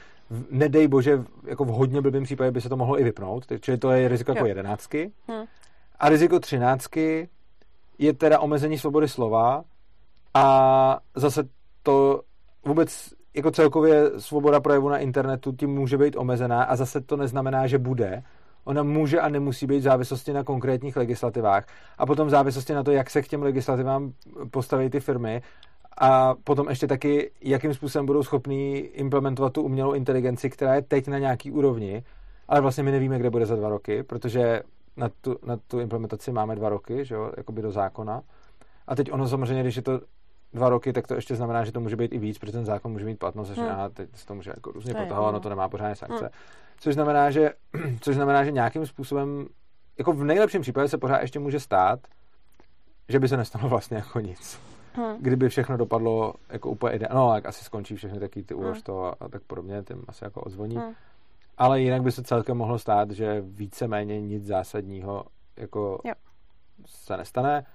Nedej 0.51 0.87
bože, 0.87 1.23
jako 1.45 1.65
v 1.65 1.67
hodně 1.67 2.01
blbým 2.01 2.23
případě 2.23 2.51
by 2.51 2.61
se 2.61 2.69
to 2.69 2.77
mohlo 2.77 2.99
i 2.99 3.03
vypnout, 3.03 3.45
čili 3.59 3.77
to 3.77 3.91
je 3.91 4.07
riziko 4.07 4.31
jo. 4.31 4.35
jako 4.35 4.47
jedenáctky. 4.47 5.11
Hmm. 5.27 5.45
A 5.99 6.09
riziko 6.09 6.39
třináctky 6.39 7.29
je 7.97 8.13
teda 8.13 8.39
omezení 8.39 8.77
svobody 8.77 9.07
slova 9.07 9.63
a 10.33 10.99
zase 11.15 11.43
to 11.83 12.21
vůbec 12.65 13.13
jako 13.33 13.51
celkově 13.51 14.19
svoboda 14.19 14.59
projevu 14.59 14.89
na 14.89 14.97
internetu 14.97 15.51
tím 15.51 15.69
může 15.69 15.97
být 15.97 16.15
omezená 16.17 16.63
a 16.63 16.75
zase 16.75 17.01
to 17.01 17.17
neznamená, 17.17 17.67
že 17.67 17.77
bude. 17.77 18.23
Ona 18.65 18.83
může 18.83 19.19
a 19.19 19.29
nemusí 19.29 19.67
být 19.67 19.79
v 19.79 19.81
závislosti 19.81 20.33
na 20.33 20.43
konkrétních 20.43 20.97
legislativách 20.97 21.65
a 21.97 22.05
potom 22.05 22.27
v 22.27 22.31
závislosti 22.31 22.73
na 22.73 22.83
to, 22.83 22.91
jak 22.91 23.09
se 23.09 23.21
k 23.21 23.27
těm 23.27 23.43
legislativám 23.43 24.13
postaví 24.51 24.89
ty 24.89 24.99
firmy 24.99 25.41
a 25.97 26.35
potom 26.43 26.69
ještě 26.69 26.87
taky, 26.87 27.31
jakým 27.41 27.73
způsobem 27.73 28.05
budou 28.05 28.23
schopní 28.23 28.77
implementovat 28.77 29.53
tu 29.53 29.61
umělou 29.61 29.93
inteligenci, 29.93 30.49
která 30.49 30.75
je 30.75 30.81
teď 30.81 31.07
na 31.07 31.19
nějaký 31.19 31.51
úrovni, 31.51 32.03
ale 32.47 32.61
vlastně 32.61 32.83
my 32.83 32.91
nevíme, 32.91 33.19
kde 33.19 33.29
bude 33.29 33.45
za 33.45 33.55
dva 33.55 33.69
roky, 33.69 34.03
protože 34.03 34.61
na 34.97 35.09
tu, 35.21 35.37
na 35.45 35.57
tu 35.67 35.79
implementaci 35.79 36.31
máme 36.31 36.55
dva 36.55 36.69
roky, 36.69 37.05
že 37.05 37.15
jo, 37.15 37.31
jakoby 37.37 37.61
do 37.61 37.71
zákona. 37.71 38.21
A 38.87 38.95
teď 38.95 39.11
ono 39.11 39.27
samozřejmě, 39.27 39.63
když 39.63 39.75
je 39.75 39.81
to 39.81 40.01
dva 40.53 40.69
roky, 40.69 40.93
tak 40.93 41.07
to 41.07 41.13
ještě 41.13 41.35
znamená, 41.35 41.65
že 41.65 41.71
to 41.71 41.79
může 41.79 41.95
být 41.95 42.13
i 42.13 42.17
víc, 42.17 42.37
protože 42.37 42.51
ten 42.51 42.65
zákon 42.65 42.91
může 42.91 43.05
mít 43.05 43.19
platnost, 43.19 43.49
hmm. 43.49 43.69
a 43.69 43.89
teď 43.89 44.09
se 44.15 44.25
to 44.25 44.35
může 44.35 44.51
jako 44.55 44.71
různě 44.71 44.93
potahovat, 44.93 45.33
no 45.33 45.39
to 45.39 45.49
nemá 45.49 45.69
pořádně 45.69 45.95
sankce. 45.95 46.23
Hmm. 46.23 46.33
Což 46.79 46.93
znamená, 46.93 47.31
že, 47.31 47.51
což 48.01 48.15
znamená, 48.15 48.43
že 48.43 48.51
nějakým 48.51 48.85
způsobem, 48.85 49.47
jako 49.97 50.13
v 50.13 50.23
nejlepším 50.23 50.61
případě 50.61 50.87
se 50.87 50.97
pořád 50.97 51.21
ještě 51.21 51.39
může 51.39 51.59
stát, 51.59 51.99
že 53.09 53.19
by 53.19 53.27
se 53.27 53.37
nestalo 53.37 53.69
vlastně 53.69 53.97
jako 53.97 54.19
nic. 54.19 54.59
Hmm. 54.93 55.15
Kdyby 55.19 55.49
všechno 55.49 55.77
dopadlo 55.77 56.33
jako 56.49 56.69
úplně 56.69 56.95
ideálně, 56.95 57.15
no, 57.15 57.35
jak 57.35 57.45
asi 57.45 57.65
skončí 57.65 57.95
všechny 57.95 58.19
taky 58.19 58.43
ty 58.43 58.53
úlož 58.53 58.77
hmm. 58.77 58.83
to 58.83 59.05
a, 59.05 59.15
a 59.19 59.29
tak 59.29 59.41
podobně, 59.43 59.83
tím 59.87 60.03
asi 60.07 60.23
jako 60.23 60.41
odzvoní. 60.41 60.75
Hmm. 60.75 60.93
Ale 61.57 61.81
jinak 61.81 62.01
by 62.01 62.11
se 62.11 62.23
celkem 62.23 62.57
mohlo 62.57 62.79
stát, 62.79 63.11
že 63.11 63.41
víceméně 63.41 64.21
nic 64.21 64.45
zásadního 64.45 65.25
jako 65.57 65.99
jo. 66.03 66.13
se 66.85 67.17
nestane, 67.17 67.65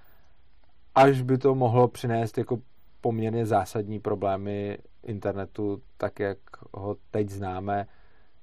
až 0.98 1.22
by 1.22 1.38
to 1.38 1.54
mohlo 1.54 1.88
přinést 1.88 2.38
jako 2.38 2.58
poměrně 3.00 3.46
zásadní 3.46 4.00
problémy 4.00 4.78
internetu, 5.02 5.82
tak 5.96 6.20
jak 6.20 6.38
ho 6.72 6.96
teď 7.10 7.28
známe, 7.28 7.86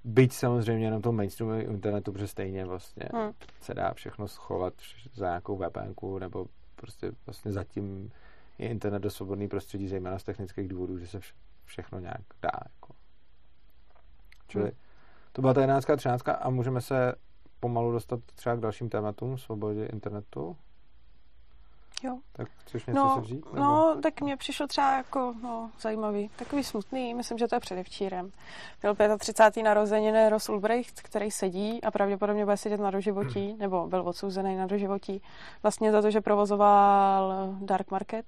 byť 0.03 0.33
samozřejmě 0.33 0.85
jenom 0.85 1.01
tom 1.01 1.15
mainstreamu 1.15 1.53
internetu, 1.53 2.11
protože 2.11 2.27
stejně 2.27 2.65
vlastně 2.65 3.09
hmm. 3.13 3.31
se 3.61 3.73
dá 3.73 3.93
všechno 3.93 4.27
schovat 4.27 4.73
za 5.13 5.25
nějakou 5.25 5.57
VPN 5.57 6.19
nebo 6.19 6.45
prostě 6.75 7.11
vlastně 7.25 7.51
zatím 7.51 8.11
je 8.57 8.69
internet 8.69 8.99
do 8.99 9.09
svobodný 9.09 9.47
prostředí, 9.47 9.87
zejména 9.87 10.19
z 10.19 10.23
technických 10.23 10.67
důvodů, 10.67 10.97
že 10.97 11.07
se 11.07 11.19
všechno 11.65 11.99
nějak 11.99 12.21
dá. 12.41 12.51
Jako. 12.63 12.93
Čili 14.47 14.63
hmm. 14.63 14.73
to 15.31 15.41
byla 15.41 15.53
ta 15.53 15.61
11. 15.61 15.89
a 15.89 15.95
13. 15.95 16.23
a 16.39 16.49
můžeme 16.49 16.81
se 16.81 17.13
pomalu 17.59 17.91
dostat 17.91 18.19
třeba 18.35 18.55
k 18.55 18.59
dalším 18.59 18.89
tématům 18.89 19.37
svobodě 19.37 19.85
internetu. 19.85 20.57
Jo. 22.05 22.17
Tak 22.33 22.47
chceš 22.57 22.85
něco 22.85 22.99
no, 22.99 23.15
si 23.15 23.21
vzít? 23.21 23.45
Nebo? 23.45 23.65
No, 23.65 23.95
tak 24.03 24.21
mě 24.21 24.37
přišlo 24.37 24.67
třeba 24.67 24.97
jako 24.97 25.33
no, 25.43 25.71
zajímavý, 25.79 26.29
takový 26.35 26.63
smutný, 26.63 27.13
myslím, 27.13 27.37
že 27.37 27.47
to 27.47 27.55
je 27.55 27.59
předevčírem. 27.59 28.31
Byl 28.81 29.17
35. 29.17 29.63
narozeniny 29.63 30.29
Ross 30.29 30.49
Ulbricht, 30.49 31.01
který 31.01 31.31
sedí 31.31 31.83
a 31.83 31.91
pravděpodobně 31.91 32.45
bude 32.45 32.57
sedět 32.57 32.79
na 32.79 32.91
doživotí, 32.91 33.55
nebo 33.59 33.87
byl 33.87 34.07
odsouzený 34.07 34.55
na 34.55 34.65
doživotí, 34.65 35.21
vlastně 35.63 35.91
za 35.91 36.01
to, 36.01 36.11
že 36.11 36.21
provozoval 36.21 37.33
Dark 37.61 37.91
Market, 37.91 38.25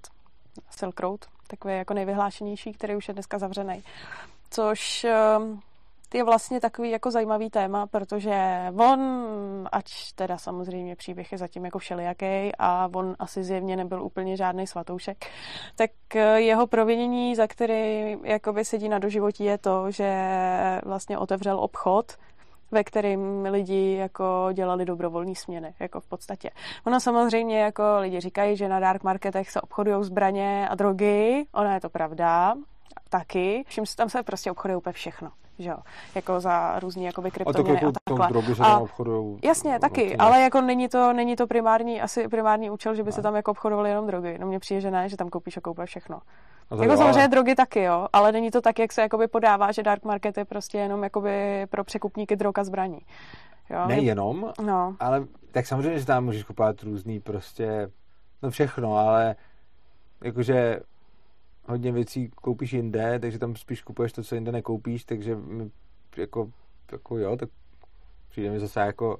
Silk 0.70 1.00
Road, 1.00 1.24
takový 1.46 1.74
jako 1.74 1.94
nejvyhlášenější, 1.94 2.72
který 2.72 2.96
už 2.96 3.08
je 3.08 3.14
dneska 3.14 3.38
zavřený. 3.38 3.82
Což 4.50 5.04
ehm, 5.04 5.60
je 6.14 6.24
vlastně 6.24 6.60
takový 6.60 6.90
jako 6.90 7.10
zajímavý 7.10 7.50
téma, 7.50 7.86
protože 7.86 8.66
on, 8.76 9.00
ať 9.72 10.12
teda 10.14 10.38
samozřejmě 10.38 10.96
příběh 10.96 11.32
je 11.32 11.38
zatím 11.38 11.64
jako 11.64 11.78
všelijaký 11.78 12.52
a 12.58 12.88
on 12.94 13.16
asi 13.18 13.44
zjevně 13.44 13.76
nebyl 13.76 14.02
úplně 14.02 14.36
žádný 14.36 14.66
svatoušek, 14.66 15.26
tak 15.76 15.90
eh, 16.14 16.40
jeho 16.40 16.66
provinění, 16.66 17.36
za 17.36 17.46
který 17.46 18.16
jakoby 18.24 18.64
sedí 18.64 18.88
na 18.88 18.98
doživotí, 18.98 19.44
je 19.44 19.58
to, 19.58 19.90
že 19.90 20.10
vlastně 20.84 21.18
otevřel 21.18 21.60
obchod, 21.60 22.12
ve 22.70 22.84
kterým 22.84 23.44
lidi 23.50 23.94
jako 23.94 24.48
dělali 24.52 24.84
dobrovolné 24.84 25.34
směny, 25.34 25.74
jako 25.80 26.00
v 26.00 26.06
podstatě. 26.06 26.50
Ono 26.86 27.00
samozřejmě 27.00 27.60
jako 27.60 27.82
lidi 28.00 28.20
říkají, 28.20 28.56
že 28.56 28.68
na 28.68 28.80
dark 28.80 29.02
marketech 29.02 29.50
se 29.50 29.60
obchodují 29.60 30.04
zbraně 30.04 30.68
a 30.68 30.74
drogy, 30.74 31.46
ona 31.52 31.74
je 31.74 31.80
to 31.80 31.88
pravda, 31.88 32.54
taky. 33.08 33.64
Všim 33.68 33.86
se 33.86 33.96
tam 33.96 34.08
se 34.08 34.22
prostě 34.22 34.50
obchoduje 34.50 34.76
úplně 34.76 34.92
všechno 34.92 35.30
že 35.58 35.70
jo, 35.70 35.76
jako 36.14 36.40
za 36.40 36.78
různý 36.80 37.04
jakoby 37.04 37.30
kryptoměny 37.30 37.70
a, 37.70 37.74
jako 37.74 37.88
a 37.88 37.92
takhle. 38.04 38.28
Drogy 38.28 38.54
se 38.54 38.62
a, 38.62 38.78
obchodujou, 38.78 39.38
jasně, 39.44 39.72
no, 39.72 39.78
taky, 39.78 40.16
ale 40.16 40.40
jako 40.40 40.60
není 40.60 40.88
to, 40.88 41.12
není 41.12 41.36
to 41.36 41.46
primární, 41.46 42.00
asi 42.00 42.28
primární 42.28 42.70
účel, 42.70 42.94
že 42.94 43.02
by 43.02 43.08
ne. 43.08 43.12
se 43.12 43.22
tam 43.22 43.36
jako 43.36 43.50
obchodovaly 43.50 43.90
jenom 43.90 44.06
drogy. 44.06 44.38
No 44.40 44.46
mně 44.46 44.58
přijde, 44.58 44.80
že 44.80 44.90
ne, 44.90 45.08
že 45.08 45.16
tam 45.16 45.28
koupíš 45.28 45.56
a 45.56 45.60
koupíš 45.60 45.84
všechno. 45.84 46.20
No 46.70 46.76
jako 46.76 46.92
jo, 46.92 46.96
samozřejmě 46.96 47.20
ale... 47.20 47.28
drogy 47.28 47.54
taky, 47.54 47.82
jo, 47.82 48.06
ale 48.12 48.32
není 48.32 48.50
to 48.50 48.60
tak, 48.60 48.78
jak 48.78 48.92
se 48.92 49.00
jakoby 49.00 49.28
podává, 49.28 49.72
že 49.72 49.82
dark 49.82 50.04
market 50.04 50.38
je 50.38 50.44
prostě 50.44 50.78
jenom 50.78 51.02
jakoby 51.02 51.66
pro 51.70 51.84
překupníky 51.84 52.36
drog 52.36 52.52
a 52.58 52.64
zbraní. 52.64 53.00
Jo? 53.70 53.86
Nejenom, 53.86 54.52
no. 54.62 54.96
ale 55.00 55.24
tak 55.52 55.66
samozřejmě, 55.66 55.98
že 55.98 56.06
tam 56.06 56.24
můžeš 56.24 56.44
kupovat 56.44 56.82
různý 56.82 57.20
prostě, 57.20 57.90
no 58.42 58.50
všechno, 58.50 58.96
ale 58.96 59.36
jakože 60.24 60.80
hodně 61.68 61.92
věcí 61.92 62.28
koupíš 62.28 62.72
jinde, 62.72 63.18
takže 63.18 63.38
tam 63.38 63.56
spíš 63.56 63.82
kupuješ 63.82 64.12
to, 64.12 64.22
co 64.22 64.34
jinde 64.34 64.52
nekoupíš, 64.52 65.04
takže 65.04 65.36
mi 65.36 65.70
jako, 66.16 66.50
jako 66.92 67.18
jo, 67.18 67.36
tak 67.36 67.48
přijde 68.28 68.50
mi 68.50 68.60
zase 68.60 68.80
jako 68.80 69.18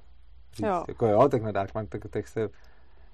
říct, 0.53 0.66
jo. 0.66 0.84
jako 0.88 1.07
jo, 1.07 1.28
tak 1.28 1.42
na 1.42 1.53
Darkman, 1.53 1.86
tak, 1.86 2.03
tak 2.11 2.28
se 2.28 2.49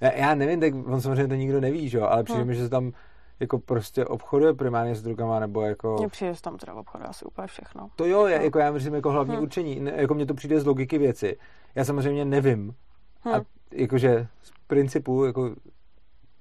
já, 0.01 0.13
já 0.13 0.35
nevím, 0.35 0.61
tak 0.61 0.75
on 0.75 1.01
samozřejmě 1.01 1.29
to 1.29 1.35
nikdo 1.35 1.61
neví, 1.61 1.89
že 1.89 1.99
jo, 1.99 2.05
ale 2.05 2.25
přijde 2.25 2.41
hmm. 2.41 2.49
mi, 2.49 2.55
že 2.55 2.63
se 2.63 2.69
tam 2.69 2.93
jako 3.41 3.59
prostě 3.59 4.05
obchoduje 4.05 4.55
primárně 4.55 4.95
s 4.95 5.03
drogama, 5.03 5.41
nebo 5.41 5.63
jako... 5.63 5.97
Mně 5.99 6.09
přijde, 6.09 6.35
že 6.35 6.43
tam 6.43 6.59
teda 6.59 6.75
obchoduje 6.75 7.09
asi 7.09 7.25
úplně 7.25 7.47
všechno. 7.47 7.91
To 7.97 8.07
jo, 8.07 8.27
já, 8.27 8.39
no. 8.39 8.45
jako 8.45 8.59
já 8.59 8.73
myslím 8.73 8.95
jako 8.95 9.11
hlavní 9.11 9.35
hmm. 9.35 9.43
určení, 9.43 9.81
ne, 9.81 9.93
jako 9.97 10.15
mně 10.15 10.27
to 10.27 10.35
přijde 10.35 10.61
z 10.61 10.67
logiky 10.67 10.99
věci. 10.99 11.37
Já 11.75 11.85
samozřejmě 11.85 12.25
nevím, 12.25 12.75
hmm. 13.21 13.35
a 13.35 13.41
jakože 13.73 14.27
z 14.43 14.53
principu, 14.67 15.25
jako 15.25 15.55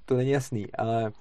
to 0.06 0.16
není 0.16 0.30
jasný, 0.30 0.72
ale 0.72 1.12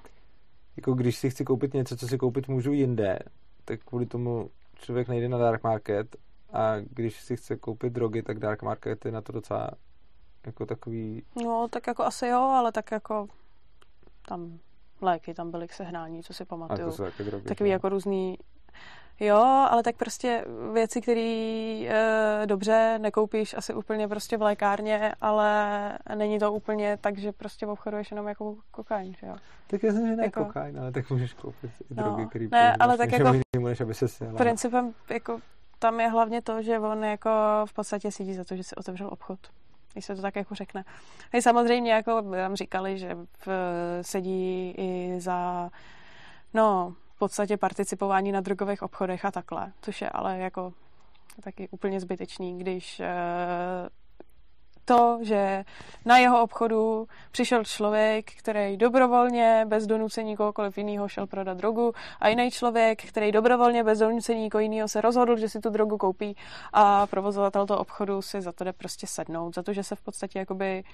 jako 0.76 0.94
když 0.94 1.18
si 1.18 1.30
chci 1.30 1.44
koupit 1.44 1.74
něco, 1.74 1.96
co 1.96 2.08
si 2.08 2.18
koupit 2.18 2.48
můžu 2.48 2.72
jinde, 2.72 3.18
tak 3.64 3.80
kvůli 3.84 4.06
tomu 4.06 4.50
člověk 4.74 5.08
nejde 5.08 5.28
na 5.28 5.38
dark 5.38 5.62
market 5.62 6.16
a 6.52 6.76
když 6.80 7.20
si 7.20 7.36
chce 7.36 7.56
koupit 7.56 7.92
drogy, 7.92 8.22
tak 8.22 8.38
dark 8.38 8.62
market 8.62 9.04
je 9.04 9.12
na 9.12 9.20
to 9.20 9.32
docela 9.32 9.70
jako 10.46 10.66
takový... 10.66 11.22
No, 11.44 11.68
tak 11.70 11.86
jako 11.86 12.04
asi 12.04 12.26
jo, 12.26 12.40
ale 12.40 12.72
tak 12.72 12.90
jako 12.90 13.28
tam 14.28 14.58
léky 15.00 15.34
tam 15.34 15.50
byly 15.50 15.68
k 15.68 15.72
sehnání, 15.72 16.22
co 16.22 16.34
si 16.34 16.44
pamatuju. 16.44 16.88
A 16.88 16.90
to 16.90 16.96
jsou 16.96 17.04
taky 17.04 17.24
drogy. 17.24 17.44
Takový 17.44 17.70
jako 17.70 17.88
různý 17.88 18.38
Jo, 19.20 19.66
ale 19.70 19.82
tak 19.82 19.96
prostě 19.96 20.44
věci, 20.72 21.00
které 21.00 21.20
e, 21.88 22.42
dobře 22.46 22.98
nekoupíš 22.98 23.54
asi 23.54 23.74
úplně 23.74 24.08
prostě 24.08 24.36
v 24.36 24.42
lékárně, 24.42 25.12
ale 25.20 25.92
není 26.14 26.38
to 26.38 26.52
úplně 26.52 26.98
tak, 27.00 27.18
že 27.18 27.32
prostě 27.32 27.66
obchoduješ 27.66 28.10
jenom 28.10 28.28
jako 28.28 28.56
kokain, 28.70 29.14
že 29.20 29.26
jo? 29.26 29.36
Tak 29.66 29.80
jsem, 29.80 30.06
že 30.06 30.16
ne 30.16 30.24
Jako- 30.24 30.44
kokain, 30.44 30.78
ale 30.78 30.92
tak 30.92 31.10
můžeš 31.10 31.32
koupit 31.34 31.70
i 31.90 31.94
No, 31.94 32.02
drogy, 32.02 32.26
které 32.26 32.46
ne, 32.50 32.76
ale 32.76 32.98
tak 32.98 33.12
jako- 33.12 33.32
než 33.60 33.80
aby 33.80 33.94
se. 33.94 34.06
Principem 34.36 34.94
jako 35.10 35.40
tam 35.78 36.00
je 36.00 36.08
hlavně 36.08 36.42
to, 36.42 36.62
že 36.62 36.78
on 36.78 37.04
jako 37.04 37.30
v 37.64 37.72
podstatě 37.72 38.12
sídí 38.12 38.34
za 38.34 38.44
to, 38.44 38.56
že 38.56 38.62
si 38.64 38.74
otevřel 38.74 39.08
obchod. 39.12 39.38
Když 39.92 40.04
se 40.04 40.16
to 40.16 40.22
tak 40.22 40.36
jako 40.36 40.54
řekne. 40.54 40.84
A 41.32 41.40
samozřejmě 41.40 41.92
jako 41.92 42.22
tam 42.22 42.56
říkali, 42.56 42.98
že 42.98 43.16
v, 43.46 43.48
sedí 44.02 44.74
i 44.78 45.20
za 45.20 45.70
no, 46.54 46.94
podstatě 47.22 47.56
participování 47.56 48.32
na 48.32 48.40
drogových 48.40 48.82
obchodech 48.82 49.24
a 49.24 49.30
takhle, 49.30 49.72
což 49.82 50.00
je 50.00 50.10
ale 50.10 50.38
jako 50.38 50.72
taky 51.42 51.68
úplně 51.68 52.00
zbytečný, 52.00 52.58
když 52.58 53.00
eh, 53.00 53.08
to, 54.84 55.18
že 55.22 55.64
na 56.04 56.18
jeho 56.18 56.42
obchodu 56.42 57.06
přišel 57.30 57.64
člověk, 57.64 58.30
který 58.38 58.76
dobrovolně, 58.76 59.64
bez 59.68 59.86
donucení 59.86 60.36
kohokoliv 60.36 60.78
jiného 60.78 61.08
šel 61.08 61.26
prodat 61.26 61.56
drogu 61.56 61.92
a 62.20 62.28
jiný 62.28 62.50
člověk, 62.50 63.02
který 63.04 63.32
dobrovolně, 63.32 63.84
bez 63.84 63.98
donucení 63.98 64.42
někoho 64.42 64.60
jiného 64.60 64.88
se 64.88 65.00
rozhodl, 65.00 65.36
že 65.36 65.48
si 65.48 65.60
tu 65.60 65.70
drogu 65.70 65.98
koupí 65.98 66.36
a 66.72 67.06
provozovatel 67.06 67.66
toho 67.66 67.80
obchodu 67.80 68.22
si 68.22 68.40
za 68.40 68.52
to 68.52 68.64
jde 68.64 68.72
prostě 68.72 69.06
sednout, 69.06 69.54
za 69.54 69.62
to, 69.62 69.72
že 69.72 69.82
se 69.82 69.96
v 69.96 70.00
podstatě 70.00 70.38
jakoby 70.38 70.84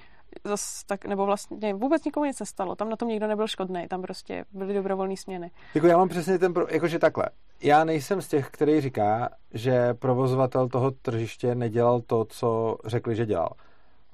zas 0.44 0.84
tak, 0.84 1.04
nebo 1.04 1.26
vlastně 1.26 1.74
vůbec 1.74 2.04
nikomu 2.04 2.26
nic 2.26 2.40
nestalo, 2.40 2.76
tam 2.76 2.90
na 2.90 2.96
tom 2.96 3.08
nikdo 3.08 3.26
nebyl 3.26 3.46
škodný, 3.46 3.88
tam 3.88 4.02
prostě 4.02 4.44
byly 4.52 4.74
dobrovolné 4.74 5.16
směny. 5.16 5.50
Jako 5.74 5.86
já 5.86 5.96
mám 5.96 6.08
přesně 6.08 6.38
ten, 6.38 6.54
pro, 6.54 6.66
jakože 6.70 6.98
takhle. 6.98 7.24
Já 7.62 7.84
nejsem 7.84 8.22
z 8.22 8.28
těch, 8.28 8.50
který 8.50 8.80
říká, 8.80 9.28
že 9.54 9.94
provozovatel 9.94 10.68
toho 10.68 10.90
tržiště 10.90 11.54
nedělal 11.54 12.00
to, 12.00 12.24
co 12.24 12.76
řekli, 12.84 13.16
že 13.16 13.26
dělal. 13.26 13.48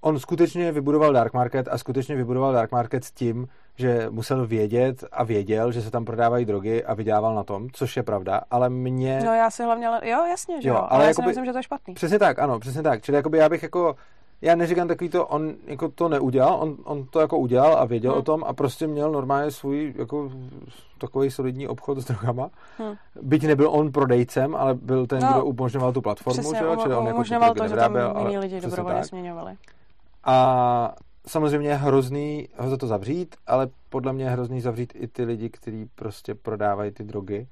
On 0.05 0.19
skutečně 0.19 0.73
vybudoval 0.73 1.13
dark 1.13 1.33
market 1.33 1.69
a 1.71 1.79
skutečně 1.79 2.17
vybudoval 2.17 2.53
dark 2.53 2.73
market 2.73 3.05
s 3.05 3.11
tím, 3.13 3.49
že 3.77 4.07
musel 4.11 4.47
vědět 4.47 5.05
a 5.13 5.25
věděl, 5.25 5.73
že 5.73 5.83
se 5.83 5.91
tam 5.91 6.05
prodávají 6.05 6.45
drogy 6.45 6.85
a 6.85 6.95
vydělával 6.95 7.35
na 7.35 7.45
tom, 7.45 7.69
což 7.73 7.97
je 7.97 8.03
pravda, 8.03 8.41
ale 8.51 8.71
mě... 8.71 9.21
No 9.27 9.35
já 9.35 9.51
si 9.51 9.63
hlavně, 9.65 9.87
jo 9.87 10.25
jasně, 10.31 10.63
že 10.63 10.69
Jo, 10.69 10.75
jo, 10.75 10.79
ale 10.81 10.89
ale, 10.91 11.05
já 11.05 11.07
si 11.07 11.11
jakoby- 11.11 11.27
myslím, 11.27 11.45
že 11.45 11.53
to 11.53 11.59
je 11.59 11.63
špatný. 11.63 11.95
Přesně 11.95 12.19
tak, 12.19 12.39
ano, 12.39 12.59
přesně 12.61 12.83
tak. 12.83 13.03
Čili 13.03 13.17
jakoby 13.17 13.39
já 13.39 13.49
bych 13.49 13.63
jako, 13.63 13.97
já 14.43 14.55
neříkám 14.55 14.89
takový 14.89 15.11
to, 15.11 15.27
on 15.27 15.55
jako 15.67 15.89
to 15.89 16.09
neudělal, 16.09 16.55
on, 16.61 16.77
on 16.85 17.07
to 17.11 17.21
jako 17.21 17.39
udělal 17.39 17.77
a 17.79 17.85
věděl 17.85 18.11
Hmm. 18.13 18.21
o 18.21 18.23
tom 18.23 18.45
a 18.47 18.53
prostě 18.53 18.87
měl 18.87 19.13
normálně 19.13 19.51
svůj 19.51 19.95
jako 19.99 20.31
takový 20.99 21.31
solidní 21.31 21.69
obchod 21.69 21.99
s 21.99 22.05
drogama. 22.05 22.51
Hmm. 22.79 22.95
Byť 23.23 23.47
nebyl 23.47 23.69
on 23.71 23.93
prodejcem, 23.93 24.57
ale 24.57 24.75
byl 24.75 25.07
ten, 25.07 25.21
No, 25.23 25.33
kdo 25.33 25.45
umožňoval 25.45 25.93
tu 25.93 26.01
platformu, 26.01 26.41
Přesně, 26.41 26.59
že 26.59 26.65
jo? 26.65 26.77
Čili 26.83 26.95
on 26.95 27.07
jako 27.07 27.17
umožňoval 27.17 27.55
to, 27.55 27.69
že 27.69 27.77
tam 27.77 27.97
ale 27.97 28.21
jiní 28.31 28.39
lidi 28.39 28.61
dobrovolně 28.61 28.99
tak. 28.99 29.09
směňovali. 29.09 29.57
A 30.25 30.95
samozřejmě 31.27 31.69
je 31.69 31.75
hrozný 31.75 32.49
ho 32.57 32.71
za 32.71 32.77
to 32.77 32.87
zavřít, 32.87 33.37
ale 33.47 33.69
podle 33.89 34.13
mě 34.13 34.25
je 34.25 34.31
hrozný 34.31 34.61
zavřít 34.61 34.93
i 34.97 35.09
ty 35.09 35.25
lidi, 35.25 35.51
kteří 35.51 35.87
prostě 35.95 36.35
prodávají 36.35 36.91
ty 36.91 37.05
drogy. 37.05 37.49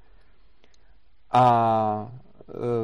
A 1.31 2.11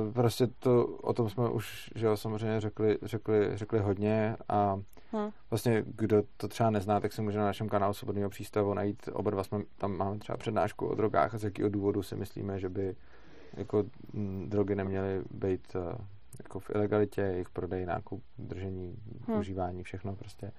e, 0.09 0.13
prostě 0.13 0.47
to, 0.47 0.85
o 0.85 1.13
tom 1.13 1.29
jsme 1.29 1.49
už, 1.49 1.91
že 1.95 2.05
jo, 2.05 2.17
samozřejmě 2.17 2.61
řekli, 2.61 2.97
řekli, 3.03 3.57
řekli 3.57 3.79
hodně 3.79 4.37
a 4.49 4.79
Hm. 5.13 5.29
vlastně 5.49 5.83
kdo 5.87 6.23
to 6.37 6.47
třeba 6.47 6.69
nezná, 6.69 6.99
tak 6.99 7.13
si 7.13 7.21
může 7.21 7.39
na 7.39 7.45
našem 7.45 7.69
kanálu 7.69 7.93
Svobodného 7.93 8.29
přístavu 8.29 8.73
najít, 8.73 9.09
oba 9.13 9.31
dva 9.31 9.43
jsme, 9.43 9.59
tam 9.77 9.97
máme 9.97 10.19
třeba 10.19 10.37
přednášku 10.37 10.87
o 10.87 10.95
drogách 10.95 11.35
a 11.35 11.37
z 11.37 11.43
jakého 11.43 11.69
důvodu 11.69 12.03
si 12.03 12.15
myslíme, 12.15 12.59
že 12.59 12.69
by 12.69 12.95
jako 13.53 13.83
drogy 14.45 14.75
neměly 14.75 15.21
být 15.31 15.75
e, 15.75 15.97
jako 16.43 16.59
v 16.59 16.69
ilegalitě, 16.69 17.21
jejich 17.21 17.49
prodej, 17.49 17.85
nákup, 17.85 18.23
držení, 18.37 18.95
Hm. 19.27 19.39
užívání, 19.39 19.83
všechno 19.83 20.15
prostě. 20.15 20.51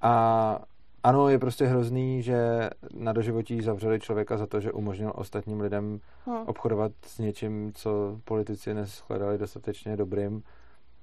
A 0.00 0.58
ano, 1.02 1.28
je 1.28 1.38
prostě 1.38 1.66
hrozný, 1.66 2.22
že 2.22 2.70
na 2.94 3.12
doživotí 3.12 3.60
zavřeli 3.62 4.00
člověka 4.00 4.36
za 4.36 4.46
to, 4.46 4.60
že 4.60 4.72
umožnil 4.72 5.12
ostatním 5.14 5.60
lidem 5.60 6.00
Hm. 6.26 6.30
obchodovat 6.46 6.92
s 7.06 7.18
něčím, 7.18 7.72
co 7.72 8.20
politici 8.24 8.74
neshledali 8.74 9.38
dostatečně 9.38 9.96
dobrým, 9.96 10.42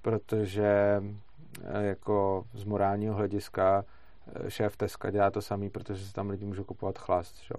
protože 0.01 1.01
eh, 1.63 1.83
jako 1.83 2.43
z 2.53 2.63
morálního 2.63 3.15
hlediska 3.15 3.85
eh, 4.45 4.51
šéf 4.51 4.77
Teska 4.77 5.11
dělá 5.11 5.31
to 5.31 5.41
samý, 5.41 5.69
protože 5.69 6.05
se 6.05 6.13
tam 6.13 6.29
lidi 6.29 6.45
můžou 6.45 6.63
kupovat 6.63 6.97
chlast, 6.99 7.37
že? 7.43 7.53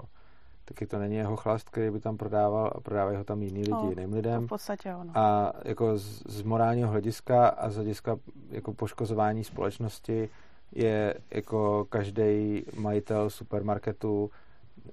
Taky 0.64 0.86
to 0.86 0.98
není 0.98 1.16
jeho 1.16 1.36
chlast, 1.36 1.70
který 1.70 1.90
by 1.90 2.00
tam 2.00 2.16
prodával 2.16 2.72
a 2.74 2.80
prodávají 2.80 3.16
ho 3.16 3.24
tam 3.24 3.42
jiní 3.42 3.58
lidi 3.58 3.70
No, 3.70 3.86
jiným 3.90 4.12
lidem. 4.12 4.46
v 4.46 4.48
podstatě 4.48 4.94
ono. 4.94 5.12
A 5.14 5.52
jako 5.64 5.98
z, 5.98 6.22
z 6.26 6.42
morálního 6.42 6.88
hlediska 6.90 7.48
a 7.48 7.70
z 7.70 7.74
hlediska 7.74 8.16
jako 8.50 8.72
poškozování 8.72 9.44
společnosti 9.44 10.28
je 10.72 11.14
jako 11.30 11.86
každý 11.88 12.64
majitel 12.76 13.30
supermarketu 13.30 14.30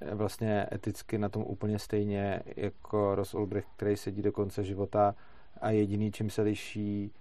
eh, 0.02 0.16
vlastně 0.16 0.68
eticky 0.74 1.18
na 1.18 1.30
tom 1.30 1.44
úplně 1.44 1.80
stejně 1.80 2.42
jako 2.56 3.16
Ross 3.16 3.34
Ulbricht, 3.34 3.68
který 3.76 3.98
sedí 3.98 4.22
do 4.22 4.32
konce 4.32 4.64
života 4.64 5.16
a 5.62 5.70
jediný, 5.72 6.12
čím 6.12 6.30
se 6.30 6.42
liší, 6.42 7.12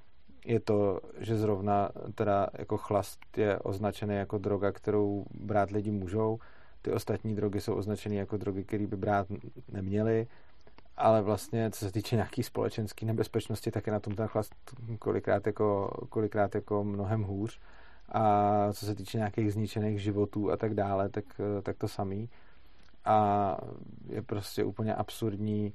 je 0.47 0.61
to, 0.61 1.01
že 1.19 1.37
zrovna 1.37 1.89
teda 2.15 2.47
jako 2.59 2.77
chlast 2.77 3.19
je 3.37 3.59
označený 3.59 4.15
jako 4.17 4.39
droga, 4.39 4.73
kterou 4.73 5.25
brát 5.35 5.71
lidi 5.71 5.91
můžou. 5.91 6.39
Ty 6.83 6.93
ostatní 6.93 7.35
drogy 7.35 7.61
jsou 7.61 7.75
označeny 7.75 8.17
jako 8.17 8.37
drogy, 8.37 8.65
které 8.65 8.87
by 8.87 8.97
brát 8.97 9.27
neměli 9.69 10.27
ale 11.01 11.23
vlastně, 11.23 11.71
co 11.71 11.85
se 11.85 11.93
týče 11.93 12.17
nějaký 12.17 12.43
společenské 12.43 13.07
nebezpečnosti, 13.07 13.71
tak 13.71 13.87
je 13.87 13.93
na 13.93 14.01
tom 14.01 14.15
ten 14.15 14.27
chlast 14.27 14.55
kolikrát 14.99 15.47
jako, 15.47 15.91
kolikrát 16.09 16.55
jako 16.55 16.85
mnohem 16.85 17.23
hůř. 17.23 17.61
A 18.09 18.73
co 18.73 18.87
se 18.87 18.95
týče 18.95 19.19
nějakých 19.19 19.53
zničených 19.53 20.03
životů 20.03 20.51
a 20.51 20.57
tak 20.57 20.75
dále, 20.75 21.09
tak, 21.09 21.25
tak 21.63 21.77
to 21.79 21.89
samý. 21.89 22.29
A 23.05 23.59
je 24.09 24.23
prostě 24.23 24.65
úplně 24.65 24.95
absurdní 24.95 25.75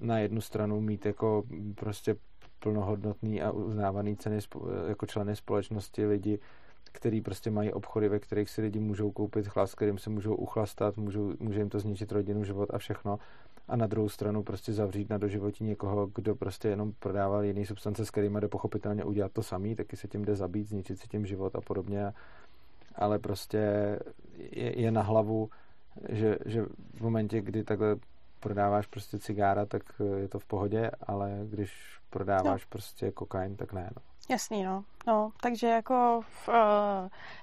na 0.00 0.18
jednu 0.18 0.40
stranu 0.40 0.80
mít 0.80 1.06
jako 1.06 1.42
prostě 1.74 2.16
plnohodnotný 2.58 3.42
a 3.42 3.50
uznávaný 3.50 4.16
ceny 4.16 4.38
jako 4.88 5.06
členy 5.06 5.36
společnosti 5.36 6.06
lidi, 6.06 6.38
který 6.92 7.20
prostě 7.20 7.50
mají 7.50 7.72
obchody, 7.72 8.08
ve 8.08 8.18
kterých 8.18 8.50
si 8.50 8.62
lidi 8.62 8.80
můžou 8.80 9.10
koupit 9.10 9.48
chlast, 9.48 9.74
kterým 9.74 9.98
se 9.98 10.10
můžou 10.10 10.34
uchlastat, 10.34 10.96
můžou, 10.96 11.32
může 11.40 11.60
jim 11.60 11.68
to 11.68 11.78
zničit 11.78 12.12
rodinu, 12.12 12.44
život 12.44 12.74
a 12.74 12.78
všechno 12.78 13.18
a 13.68 13.76
na 13.76 13.86
druhou 13.86 14.08
stranu 14.08 14.42
prostě 14.42 14.72
zavřít 14.72 15.10
na 15.10 15.18
doživotí 15.18 15.64
někoho, 15.64 16.06
kdo 16.06 16.34
prostě 16.34 16.68
jenom 16.68 16.92
prodával 16.98 17.44
jiný 17.44 17.66
substance, 17.66 18.06
s 18.06 18.10
kterými 18.10 18.40
jde 18.40 18.48
pochopitelně 18.48 19.04
udělat 19.04 19.32
to 19.32 19.42
samý, 19.42 19.74
taky 19.74 19.96
se 19.96 20.08
tím 20.08 20.24
jde 20.24 20.36
zabít, 20.36 20.68
zničit 20.68 20.98
si 20.98 21.08
tím 21.08 21.26
život 21.26 21.56
a 21.56 21.60
podobně. 21.60 22.12
Ale 22.94 23.18
prostě 23.18 23.58
je, 24.36 24.80
je 24.80 24.90
na 24.90 25.02
hlavu, 25.02 25.50
že, 26.08 26.38
že 26.46 26.62
v 26.94 27.00
momentě, 27.00 27.40
kdy 27.40 27.64
takhle 27.64 27.96
prodáváš 28.40 28.86
prostě 28.86 29.18
cigára, 29.18 29.66
tak 29.66 29.82
je 30.16 30.28
to 30.28 30.38
v 30.38 30.44
pohodě, 30.44 30.90
ale 31.06 31.40
když 31.50 31.98
prodáváš 32.10 32.62
no. 32.62 32.68
prostě 32.68 33.10
kokain, 33.10 33.56
tak 33.56 33.72
ne. 33.72 33.90
No. 33.96 34.02
Jasný, 34.28 34.62
no. 34.62 34.84
no 35.06 35.32
takže 35.40 35.66
jako 35.66 36.20
v, 36.28 36.48
uh, 36.48 36.54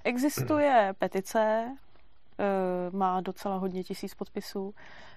existuje 0.03 0.93
petice, 0.99 1.65
uh, 1.69 2.95
má 2.95 3.21
docela 3.21 3.57
hodně 3.57 3.83
tisíc 3.83 4.15
podpisů, 4.15 4.73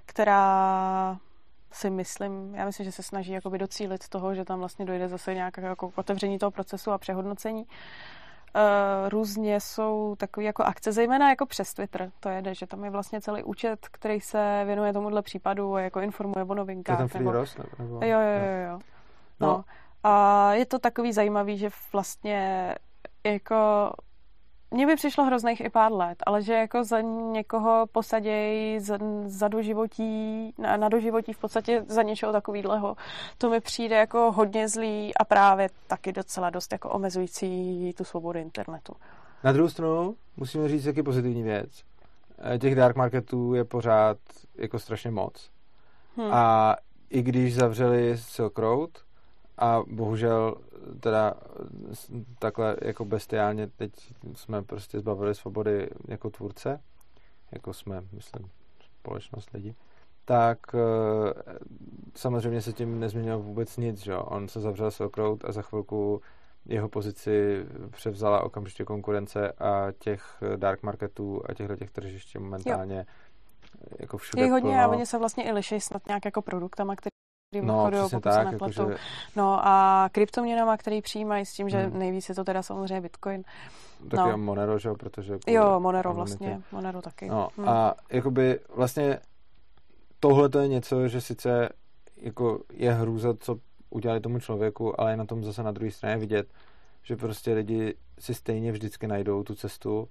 která 0.07 1.19
si 1.73 1.91
myslím, 1.91 2.55
já 2.55 2.65
myslím, 2.65 2.85
že 2.85 2.93
se 2.93 3.03
snaží 3.03 3.33
jakoby 3.33 3.59
docílit 3.59 4.09
toho, 4.09 4.35
že 4.35 4.45
tam 4.45 4.59
vlastně 4.59 4.85
dojde 4.85 5.09
zase 5.09 5.35
nějaké 5.35 5.61
jako 5.63 5.93
otevření 5.95 6.39
toho 6.39 6.51
procesu 6.51 6.91
a 6.91 6.99
přehodnocení. 6.99 7.67
Uh, 8.55 9.09
různě 9.09 9.61
jsou 9.61 10.15
takové 10.19 10.45
jako 10.45 10.63
akce, 10.63 10.93
zejména 10.93 11.31
jako 11.31 11.47
přes 11.47 11.75
Twitter 11.75 12.11
to 12.21 12.29
jede, 12.29 12.55
že 12.55 12.67
tam 12.67 12.85
je 12.85 12.91
vlastně 12.91 13.21
celý 13.21 13.43
účet, 13.43 13.89
který 13.91 14.21
se 14.21 14.63
věnuje 14.67 14.93
tomuhle 14.93 15.23
případu 15.23 15.75
a 15.75 15.81
jako 15.81 16.01
informuje 16.01 16.45
o 16.45 16.55
novinkách. 16.55 16.97
To 16.97 17.03
je 17.03 17.09
ten 17.09 17.09
Free 17.09 17.25
nebo... 17.25 17.33
Ross? 17.33 17.57
Nebo... 17.79 17.95
Jo, 17.95 18.21
jo, 18.21 18.41
jo, 18.45 18.71
jo. 18.71 18.79
No. 19.41 19.47
no. 19.49 19.65
A 20.03 20.53
je 20.53 20.67
to 20.67 20.79
takový 20.79 21.13
zajímavý, 21.13 21.59
že 21.59 21.71
vlastně 21.93 22.75
jako 23.25 23.91
mně 24.71 24.87
by 24.87 24.97
přišlo 24.97 25.25
hrozných 25.25 25.61
i 25.61 25.71
pár 25.71 25.93
let, 25.93 26.19
ale 26.27 26.43
že 26.43 26.55
jako 26.55 26.85
za 26.85 27.01
někoho 27.01 27.87
posadějí 27.93 28.81
za, 28.81 28.99
za 29.25 29.49
doživotí, 29.49 30.55
na, 30.59 30.77
na 30.77 30.89
doživotí 30.89 31.33
v 31.33 31.39
podstatě 31.39 31.85
za 31.89 32.03
něčeho 32.03 32.33
takovýhleho, 32.33 32.97
to 33.39 33.51
mi 33.51 33.61
přijde 33.61 33.97
jako 33.97 34.33
hodně 34.33 34.69
zlý 34.69 35.15
a 35.15 35.25
právě 35.25 35.69
taky 35.87 36.13
docela 36.13 36.51
dost 36.51 36.73
jako 36.73 36.91
omezující 36.91 37.93
tu 37.97 38.05
svobodu 38.05 38.39
internetu. 38.39 38.93
Na 39.45 39.53
druhou 39.53 39.69
stranu 39.69 40.15
musíme 40.37 40.69
říct 40.69 40.85
taky 40.85 41.03
pozitivní 41.03 41.43
věc. 41.43 41.83
Eh, 42.55 42.59
Těch 42.59 42.75
dark 42.75 42.97
marketů 42.97 43.55
je 43.55 43.65
pořád 43.65 44.19
jako 44.59 44.79
strašně 44.79 45.11
moc. 45.11 45.51
Hmm. 46.17 46.33
A 46.33 46.77
i 47.11 47.23
když 47.23 47.55
zavřeli 47.55 48.19
Silk 48.19 48.59
Road 48.59 48.91
a 49.59 49.83
bohužel 49.87 50.55
teda 51.01 51.35
takhle 52.39 52.77
jako 52.83 53.05
bestiálně 53.05 53.67
teď 53.67 53.91
jsme 54.35 54.63
prostě 54.63 55.01
zbavili 55.01 55.35
svobody 55.35 55.91
jako 56.09 56.31
tvůrce, 56.31 56.81
jako 57.53 57.73
jsme, 57.73 58.03
myslím, 58.13 58.51
společnost 58.81 59.51
lidi, 59.51 59.75
tak 60.25 60.59
uh, 60.75 60.81
samozřejmě 62.15 62.63
se 62.63 62.73
tím 62.73 63.01
nezměnilo 63.01 63.39
vůbec 63.39 63.77
nic, 63.77 64.03
že 64.03 64.17
On 64.17 64.49
se 64.49 64.61
zavřel 64.61 64.91
Silk 64.91 65.19
a 65.19 65.53
za 65.53 65.63
chvilku 65.63 66.21
jeho 66.67 66.89
pozici 66.89 67.67
převzala 67.91 68.43
okamžitě 68.43 68.85
konkurence 68.85 69.53
a 69.53 69.93
těch 69.99 70.43
dark 70.57 70.83
marketů 70.83 71.43
a 71.49 71.55
těchto 71.55 71.77
těch 71.77 71.91
tržišť 71.91 72.37
momentálně 72.37 72.97
jo. 72.97 73.05
jako 73.99 74.17
všude 74.17 74.43
Je 74.43 74.51
hodně 74.51 74.71
plno. 74.71 74.83
a 74.85 74.89
oni 74.89 75.07
se 75.07 75.19
vlastně 75.19 75.45
i 75.45 75.53
liší 75.53 75.81
snad 75.81 76.07
nějak 76.07 76.25
jako 76.25 76.43
produktama, 76.43 76.97
který 76.97 77.22
no, 77.61 77.91
pokud 78.11 78.23
tak. 78.23 78.53
Jako, 78.53 78.71
že... 78.71 78.83
No 79.37 79.67
a 79.67 80.09
kryptoměnama, 80.13 80.77
který 80.77 81.03
přijímají 81.03 81.47
s 81.47 81.53
tím, 81.53 81.69
že 81.69 81.79
hmm. 81.79 81.99
nejvíc 81.99 82.29
je 82.29 82.35
to 82.35 82.45
teda 82.45 82.63
samozřejmě 82.63 83.01
Bitcoin. 83.01 83.45
Taky 84.11 84.31
no. 84.31 84.39
Monero, 84.39 84.79
že 84.79 84.89
jo, 84.89 84.95
protože... 84.95 85.39
Jo, 85.47 85.81
Monero 85.81 86.15
vlastně, 86.15 86.61
Monero 86.73 87.03
taky. 87.03 87.29
No 87.29 87.49
hmm. 87.57 87.69
a 87.69 87.95
jakoby 88.11 88.61
vlastně 88.75 89.19
tohle 90.21 90.49
to 90.49 90.59
je 90.59 90.69
něco, 90.69 91.09
že 91.09 91.21
sice 91.21 91.69
jako 92.17 92.61
je 92.73 92.93
hrůza, 92.93 93.35
co 93.41 93.57
udělali 93.91 94.21
tomu 94.21 94.41
člověku, 94.41 95.01
ale 95.01 95.13
je 95.13 95.17
na 95.17 95.25
tom 95.25 95.45
zase 95.45 95.63
na 95.63 95.73
druhé 95.73 95.91
straně 95.91 96.17
vidět, 96.17 96.49
že 97.03 97.17
prostě 97.17 97.55
lidi 97.55 97.95
si 98.19 98.35
stejně 98.35 98.73
vždycky 98.73 99.07
najdou 99.07 99.43
tu 99.43 99.55
cestu 99.55 100.09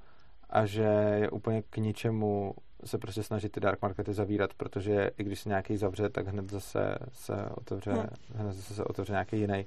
a 0.49 0.65
že 0.65 1.15
je 1.19 1.29
úplně 1.29 1.63
k 1.69 1.77
ničemu 1.77 2.53
se 2.85 2.97
prostě 2.97 3.23
snažit 3.23 3.51
ty 3.51 3.59
dark 3.59 3.81
markety 3.81 4.13
zavírat, 4.13 4.53
protože 4.53 5.11
i 5.17 5.23
když 5.23 5.39
se 5.39 5.49
nějaký 5.49 5.77
zavře, 5.77 6.09
tak 6.09 6.27
hned 6.27 6.49
zase 6.49 6.95
se 7.13 7.49
otevře, 7.55 7.91
hmm. 7.91 8.07
hned 8.35 8.53
zase 8.53 8.73
se 8.73 8.83
otevře 8.83 9.13
nějaký 9.13 9.39
jiný. 9.39 9.65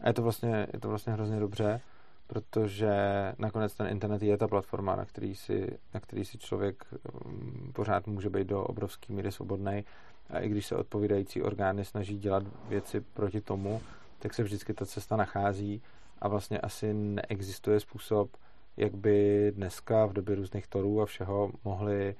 A 0.00 0.08
je 0.08 0.14
to 0.14 0.22
vlastně, 0.22 0.66
je 0.72 0.80
to 0.80 0.88
vlastně 0.88 1.12
hrozně 1.12 1.40
dobře, 1.40 1.80
protože 2.26 2.92
nakonec 3.38 3.74
ten 3.74 3.86
internet 3.86 4.22
je 4.22 4.36
ta 4.36 4.48
platforma, 4.48 4.96
na 4.96 5.04
který 5.04 5.34
si, 5.34 5.78
na 5.94 6.00
který 6.00 6.24
si 6.24 6.38
člověk 6.38 6.84
um, 7.24 7.72
pořád 7.72 8.06
může 8.06 8.30
být 8.30 8.46
do 8.46 8.64
obrovské 8.64 9.12
míry 9.12 9.32
svobodný. 9.32 9.84
A 10.30 10.38
i 10.38 10.48
když 10.48 10.66
se 10.66 10.76
odpovídající 10.76 11.42
orgány 11.42 11.84
snaží 11.84 12.18
dělat 12.18 12.42
věci 12.68 13.00
proti 13.00 13.40
tomu, 13.40 13.82
tak 14.18 14.34
se 14.34 14.42
vždycky 14.42 14.74
ta 14.74 14.86
cesta 14.86 15.16
nachází 15.16 15.82
a 16.18 16.28
vlastně 16.28 16.58
asi 16.58 16.94
neexistuje 16.94 17.80
způsob, 17.80 18.30
jak 18.76 18.94
by 18.94 19.52
dneska 19.56 20.06
v 20.06 20.12
době 20.12 20.34
různých 20.34 20.66
torů 20.66 21.02
a 21.02 21.06
všeho 21.06 21.50
mohly 21.64 22.14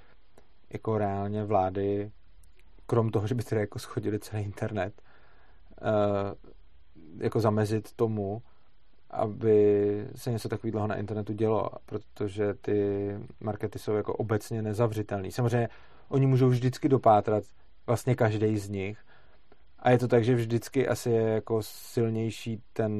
jako 0.70 0.98
reálně 0.98 1.44
vlády, 1.44 2.10
krom 2.86 3.10
toho, 3.10 3.26
že 3.26 3.34
by 3.34 3.42
tedy 3.42 3.60
jako 3.60 3.78
schodili 3.78 4.18
celý 4.18 4.42
internet, 4.42 5.02
uh, 5.82 6.52
jako 7.18 7.40
zamezit 7.40 7.92
tomu, 7.92 8.42
aby 9.10 10.08
se 10.14 10.30
něco 10.30 10.48
takového 10.48 10.86
na 10.86 10.94
internetu 10.94 11.32
dělo, 11.32 11.70
protože 11.86 12.54
ty 12.54 13.10
markety 13.40 13.78
jsou 13.78 13.92
jako 13.92 14.14
obecně 14.14 14.62
nezavřitelné. 14.62 15.30
Samozřejmě 15.30 15.68
oni 16.08 16.26
můžou 16.26 16.48
vždycky 16.48 16.88
dopátrat 16.88 17.44
vlastně 17.86 18.14
každý 18.14 18.58
z 18.58 18.68
nich 18.68 18.98
a 19.78 19.90
je 19.90 19.98
to 19.98 20.08
tak, 20.08 20.24
že 20.24 20.34
vždycky 20.34 20.88
asi 20.88 21.10
je 21.10 21.22
jako 21.22 21.62
silnější 21.62 22.62
ten, 22.72 22.92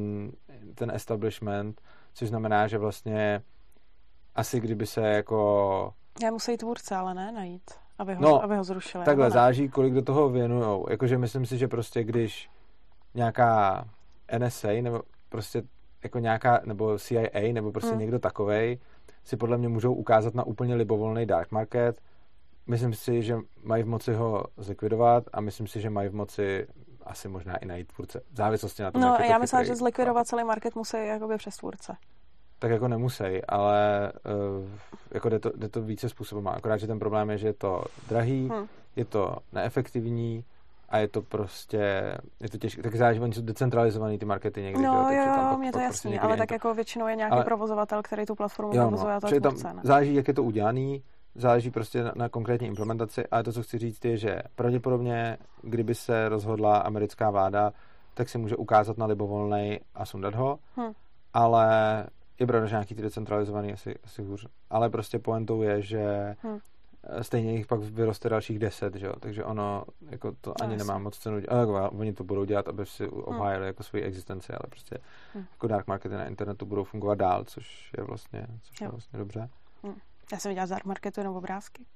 ten 0.75 0.91
establishment, 0.91 1.81
což 2.17 2.29
znamená, 2.29 2.67
že 2.67 2.79
vlastně 2.79 3.43
asi 4.35 4.61
kdyby 4.61 4.87
se 4.87 5.01
jako... 5.01 5.93
Já 6.23 6.31
musí 6.31 6.57
tvůrce, 6.57 6.97
ale 6.97 7.15
ne 7.15 7.33
najít, 7.33 7.71
aby 7.99 8.15
ho, 8.15 8.23
no, 8.23 8.43
aby 8.43 8.57
ho 8.57 8.65
zrušili. 8.65 9.05
Takhle, 9.05 9.31
záží, 9.31 9.69
kolik 9.69 9.95
do 9.95 10.03
toho 10.03 10.29
věnujou. 10.29 10.87
Jakože 10.91 11.19
myslím 11.19 11.47
si, 11.47 11.59
že 11.59 11.69
prostě 11.69 12.05
když 12.05 12.51
nějaká 13.15 13.85
NSA 14.39 14.69
nebo 14.69 15.03
prostě 15.29 15.63
jako 16.03 16.19
nějaká, 16.19 16.61
nebo 16.65 16.99
CIA, 16.99 17.53
nebo 17.53 17.73
prostě 17.73 17.91
hmm. 17.91 18.01
někdo 18.01 18.19
takovej, 18.19 18.79
si 19.25 19.37
podle 19.37 19.59
mě 19.59 19.69
můžou 19.69 19.95
ukázat 19.95 20.35
na 20.35 20.45
úplně 20.45 20.75
libovolný 20.75 21.27
dark 21.27 21.53
market. 21.53 22.01
Myslím 22.67 22.95
si, 22.95 23.23
že 23.23 23.37
mají 23.63 23.83
v 23.83 23.87
moci 23.87 24.15
ho 24.15 24.45
zlikvidovat 24.57 25.25
a 25.33 25.41
myslím 25.41 25.67
si, 25.67 25.81
že 25.81 25.91
mají 25.91 26.09
v 26.09 26.15
moci 26.15 26.67
asi 27.07 27.29
možná 27.29 27.57
i 27.57 27.67
najít 27.67 27.93
tvůrce. 27.93 28.21
V 28.33 28.37
závislosti 28.37 28.83
na 28.83 28.91
tom, 28.91 29.03
No, 29.03 29.17
já 29.29 29.39
myslím, 29.39 29.65
že 29.65 29.77
zlikvidovat 29.77 30.27
celý 30.27 30.45
market 30.45 30.75
musí 30.75 30.97
jakoby 31.07 31.37
přes 31.37 31.57
tvůrce. 31.57 31.97
Tak 32.59 32.71
jako 32.71 32.89
nemusí, 32.89 33.25
ale 33.49 34.13
uh, 34.61 34.69
jako 35.11 35.29
jde 35.29 35.39
to, 35.39 35.53
jde 35.57 35.69
to 35.69 35.83
více 35.83 36.09
způsobem. 36.09 36.49
Akorát, 36.49 36.77
že 36.77 36.87
ten 36.87 36.99
problém 36.99 37.31
je, 37.31 37.39
že 37.39 37.47
je 37.47 37.53
to 37.53 37.85
drahý, 38.09 38.49
hmm. 38.49 38.67
je 38.97 39.05
to 39.05 39.37
neefektivní, 39.53 40.45
a 40.89 40.99
je 40.99 41.09
to 41.09 41.23
prostě, 41.23 42.15
je 42.41 42.51
to 42.51 42.59
těžké, 42.59 42.83
tak 42.83 42.97
záleží, 42.97 43.21
oni 43.21 43.33
jsou 43.33 43.43
decentralizovaný 43.43 44.19
ty 44.19 44.25
markety 44.25 44.63
někdy. 44.63 44.83
No 44.83 45.11
jo, 45.11 45.19
jo, 45.19 45.25
tam 45.25 45.59
mě 45.59 45.73
to 45.73 45.79
jasný, 45.79 46.11
prostě 46.11 46.27
ale 46.27 46.37
tak 46.37 46.51
jako 46.51 46.75
většinou 46.75 47.07
je 47.07 47.17
nějaký 47.17 47.33
ale, 47.33 47.45
provozovatel, 47.45 48.03
který 48.03 48.27
tu 48.27 48.35
platformu 48.35 48.73
jo, 48.75 48.83
no, 48.83 48.89
provozuje 48.89 49.11
no, 49.11 49.17
a 49.17 49.21
to 49.21 49.35
je 49.35 49.41
tvůrce, 49.41 49.63
tam 49.63 49.81
Záleží, 49.83 50.15
jak 50.15 50.29
je 50.29 50.35
to 50.35 50.43
udělaný, 50.43 51.03
záleží 51.39 51.71
prostě 51.71 52.03
na, 52.03 52.13
na 52.17 52.29
konkrétní 52.29 52.67
implementaci, 52.67 53.27
ale 53.27 53.43
to, 53.43 53.53
co 53.53 53.63
chci 53.63 53.79
říct, 53.79 54.05
je, 54.05 54.17
že 54.17 54.43
pravděpodobně, 54.55 55.39
kdyby 55.63 55.95
se 55.95 56.29
rozhodla 56.29 56.79
americká 56.79 57.31
vláda, 57.31 57.73
tak 58.15 58.29
si 58.29 58.39
může 58.39 58.57
ukázat 58.57 58.99
na 58.99 59.07
libovolnej 59.07 59.81
a 59.95 60.05
sundat 60.05 60.35
ho, 60.35 60.59
hm. 60.77 60.93
ale 61.35 61.67
je 62.39 62.47
pravda, 62.47 62.67
že 62.67 62.75
nějaký 62.75 62.95
ty 62.95 63.03
decentralizovaný 63.03 63.73
asi, 63.73 63.95
asi 64.05 64.23
hůř. 64.23 64.47
Ale 64.71 64.91
prostě 64.91 65.19
pointou 65.19 65.63
je, 65.63 65.83
že 65.83 66.37
hm 66.45 66.59
stejně 67.23 67.53
jich 67.53 67.67
pak 67.67 67.81
vyroste 67.81 68.29
dalších 68.29 68.59
deset, 68.59 68.95
že 68.95 69.07
jo? 69.07 69.13
takže 69.21 69.45
ono 69.45 69.85
jako 70.11 70.33
to 70.41 70.63
ani 70.63 70.73
no, 70.73 70.79
nemá 70.79 70.99
moc 70.99 71.19
cenu 71.19 71.41
dělat. 71.41 71.61
Jako, 71.61 71.91
oni 71.99 72.13
to 72.13 72.25
budou 72.25 72.45
dělat, 72.45 72.69
aby 72.69 72.87
si 72.87 73.05
hmm. 73.07 73.21
obhájili 73.25 73.59
hmm. 73.59 73.67
jako 73.67 73.83
svoji 73.83 74.05
existenci, 74.05 74.53
ale 74.53 74.71
prostě 74.71 74.99
hmm. 75.35 75.45
jako 75.53 75.67
dark 75.67 75.87
markety 75.87 76.15
na 76.15 76.25
internetu 76.25 76.67
budou 76.67 76.85
fungovat 76.85 77.19
dál, 77.19 77.45
což 77.45 77.93
je 77.99 78.05
vlastně, 78.05 78.47
což 78.63 78.81
je 78.81 78.89
vlastně 78.89 79.19
dobře. 79.19 79.49
Já 80.33 80.39
jsem 80.39 80.49
viděla 80.49 80.67
z 80.67 80.71
dark 80.71 80.85
marketu 80.85 81.21
jenom 81.21 81.37
obrázky. 81.37 81.87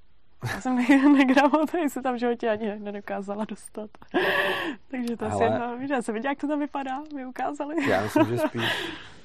Já 0.55 0.61
jsem 0.61 0.77
negramotný, 1.13 1.91
se 1.91 2.03
tam 2.03 2.15
v 2.15 2.19
životě 2.19 2.51
ani 2.51 2.79
nedokázala 2.79 3.45
dostat. 3.45 3.91
Takže 4.91 5.17
to 5.17 5.27
asi 5.27 5.43
jedno, 5.43 5.79
já 5.91 6.03
jsem 6.03 6.15
viděla, 6.15 6.33
jak 6.33 6.39
to 6.39 6.49
tam 6.49 6.59
vypadá, 6.59 7.03
mi 7.15 7.27
ukázali. 7.27 7.91
Já 7.91 8.03
myslím, 8.03 8.27
že 8.27 8.39
spíš 8.49 8.63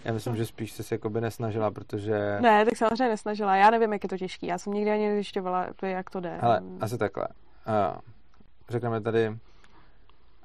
já 0.05 0.13
myslím, 0.13 0.35
že 0.35 0.45
spíš 0.45 0.71
se 0.71 0.83
se 0.83 0.95
jakoby 0.95 1.21
nesnažila, 1.21 1.71
protože... 1.71 2.37
Ne, 2.41 2.65
tak 2.65 2.77
samozřejmě 2.77 3.07
nesnažila. 3.07 3.55
Já 3.55 3.69
nevím, 3.69 3.93
jak 3.93 4.03
je 4.03 4.09
to 4.09 4.17
těžký. 4.17 4.47
Já 4.47 4.57
jsem 4.57 4.73
nikdy 4.73 4.91
ani 4.91 5.07
nezjišťovala, 5.07 5.67
jak 5.81 6.09
to 6.09 6.19
jde. 6.19 6.37
Ale 6.37 6.61
asi 6.79 6.97
takhle. 6.97 7.27
Uh, 7.27 7.99
řekneme 8.69 9.01
tady, 9.01 9.37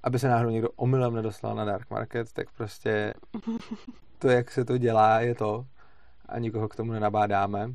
aby 0.03 0.19
se 0.19 0.29
náhodou 0.29 0.51
někdo 0.51 0.69
omylem 0.77 1.15
nedostal 1.15 1.55
na 1.55 1.65
dark 1.65 1.91
market, 1.91 2.33
tak 2.33 2.47
prostě 2.57 3.15
to, 4.19 4.29
jak 4.29 4.51
se 4.51 4.65
to 4.65 4.79
dělá, 4.79 5.21
je 5.21 5.35
to 5.35 5.67
a 6.29 6.39
nikoho 6.39 6.69
k 6.69 6.77
tomu 6.77 6.93
nenabádáme, 6.93 7.75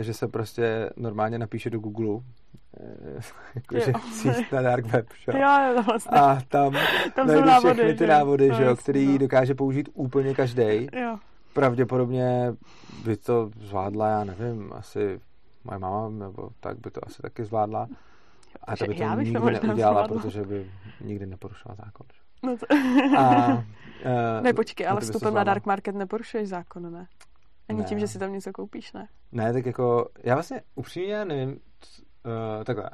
že 0.00 0.14
se 0.14 0.28
prostě 0.28 0.90
normálně 0.96 1.38
napíše 1.38 1.70
do 1.70 1.78
Google 1.78 2.20
Eh, 2.80 3.20
jakože 3.54 3.92
síť 4.12 4.52
na 4.52 4.62
dark 4.62 4.86
web, 4.86 5.06
že? 5.22 5.38
Jo, 5.38 5.54
jo, 5.76 5.82
vlastně. 5.82 6.18
A 6.18 6.38
tam, 6.48 6.74
tam 7.14 7.26
najdeš 7.26 7.46
návody, 7.46 7.74
všechny 7.74 7.94
ty 7.94 8.06
návody, 8.06 8.50
že 8.56 8.64
jo, 8.64 8.76
který 8.76 9.06
no. 9.06 9.18
dokáže 9.18 9.54
použít 9.54 9.88
úplně 9.94 10.34
každý. 10.34 10.88
Pravděpodobně 11.52 12.54
by 13.04 13.16
to 13.16 13.50
zvládla, 13.60 14.08
já 14.08 14.24
nevím, 14.24 14.72
asi 14.72 15.20
moje 15.64 15.78
máma, 15.78 16.08
nebo 16.08 16.50
tak 16.60 16.78
by 16.78 16.90
to 16.90 17.00
asi 17.06 17.22
taky 17.22 17.44
zvládla. 17.44 17.88
A 18.64 18.76
to 18.76 18.84
by 18.86 18.94
to 18.94 19.04
nikdy 19.04 19.32
neudělala, 19.32 19.74
zvládla. 19.74 20.08
protože 20.08 20.42
by 20.42 20.70
nikdy 21.00 21.26
neporušila 21.26 21.74
zákon. 21.74 22.06
Že? 22.12 22.20
No 22.46 22.56
to... 22.56 22.66
a, 23.18 23.54
uh, 23.54 24.42
ne, 24.42 24.52
počkej, 24.52 24.88
ale 24.88 25.00
vstupem 25.00 25.34
na 25.34 25.44
dark 25.44 25.66
market 25.66 25.94
neporušuješ 25.94 26.48
zákon, 26.48 26.92
ne? 26.92 27.06
Ani 27.68 27.78
ne. 27.78 27.84
tím, 27.84 27.98
že 27.98 28.08
si 28.08 28.18
tam 28.18 28.32
něco 28.32 28.52
koupíš, 28.52 28.92
ne? 28.92 29.08
Ne, 29.32 29.52
tak 29.52 29.66
jako, 29.66 30.08
já 30.24 30.34
vlastně 30.34 30.62
upřímně 30.74 31.24
nevím, 31.24 31.60
Uh, 32.26 32.64
takhle. 32.64 32.90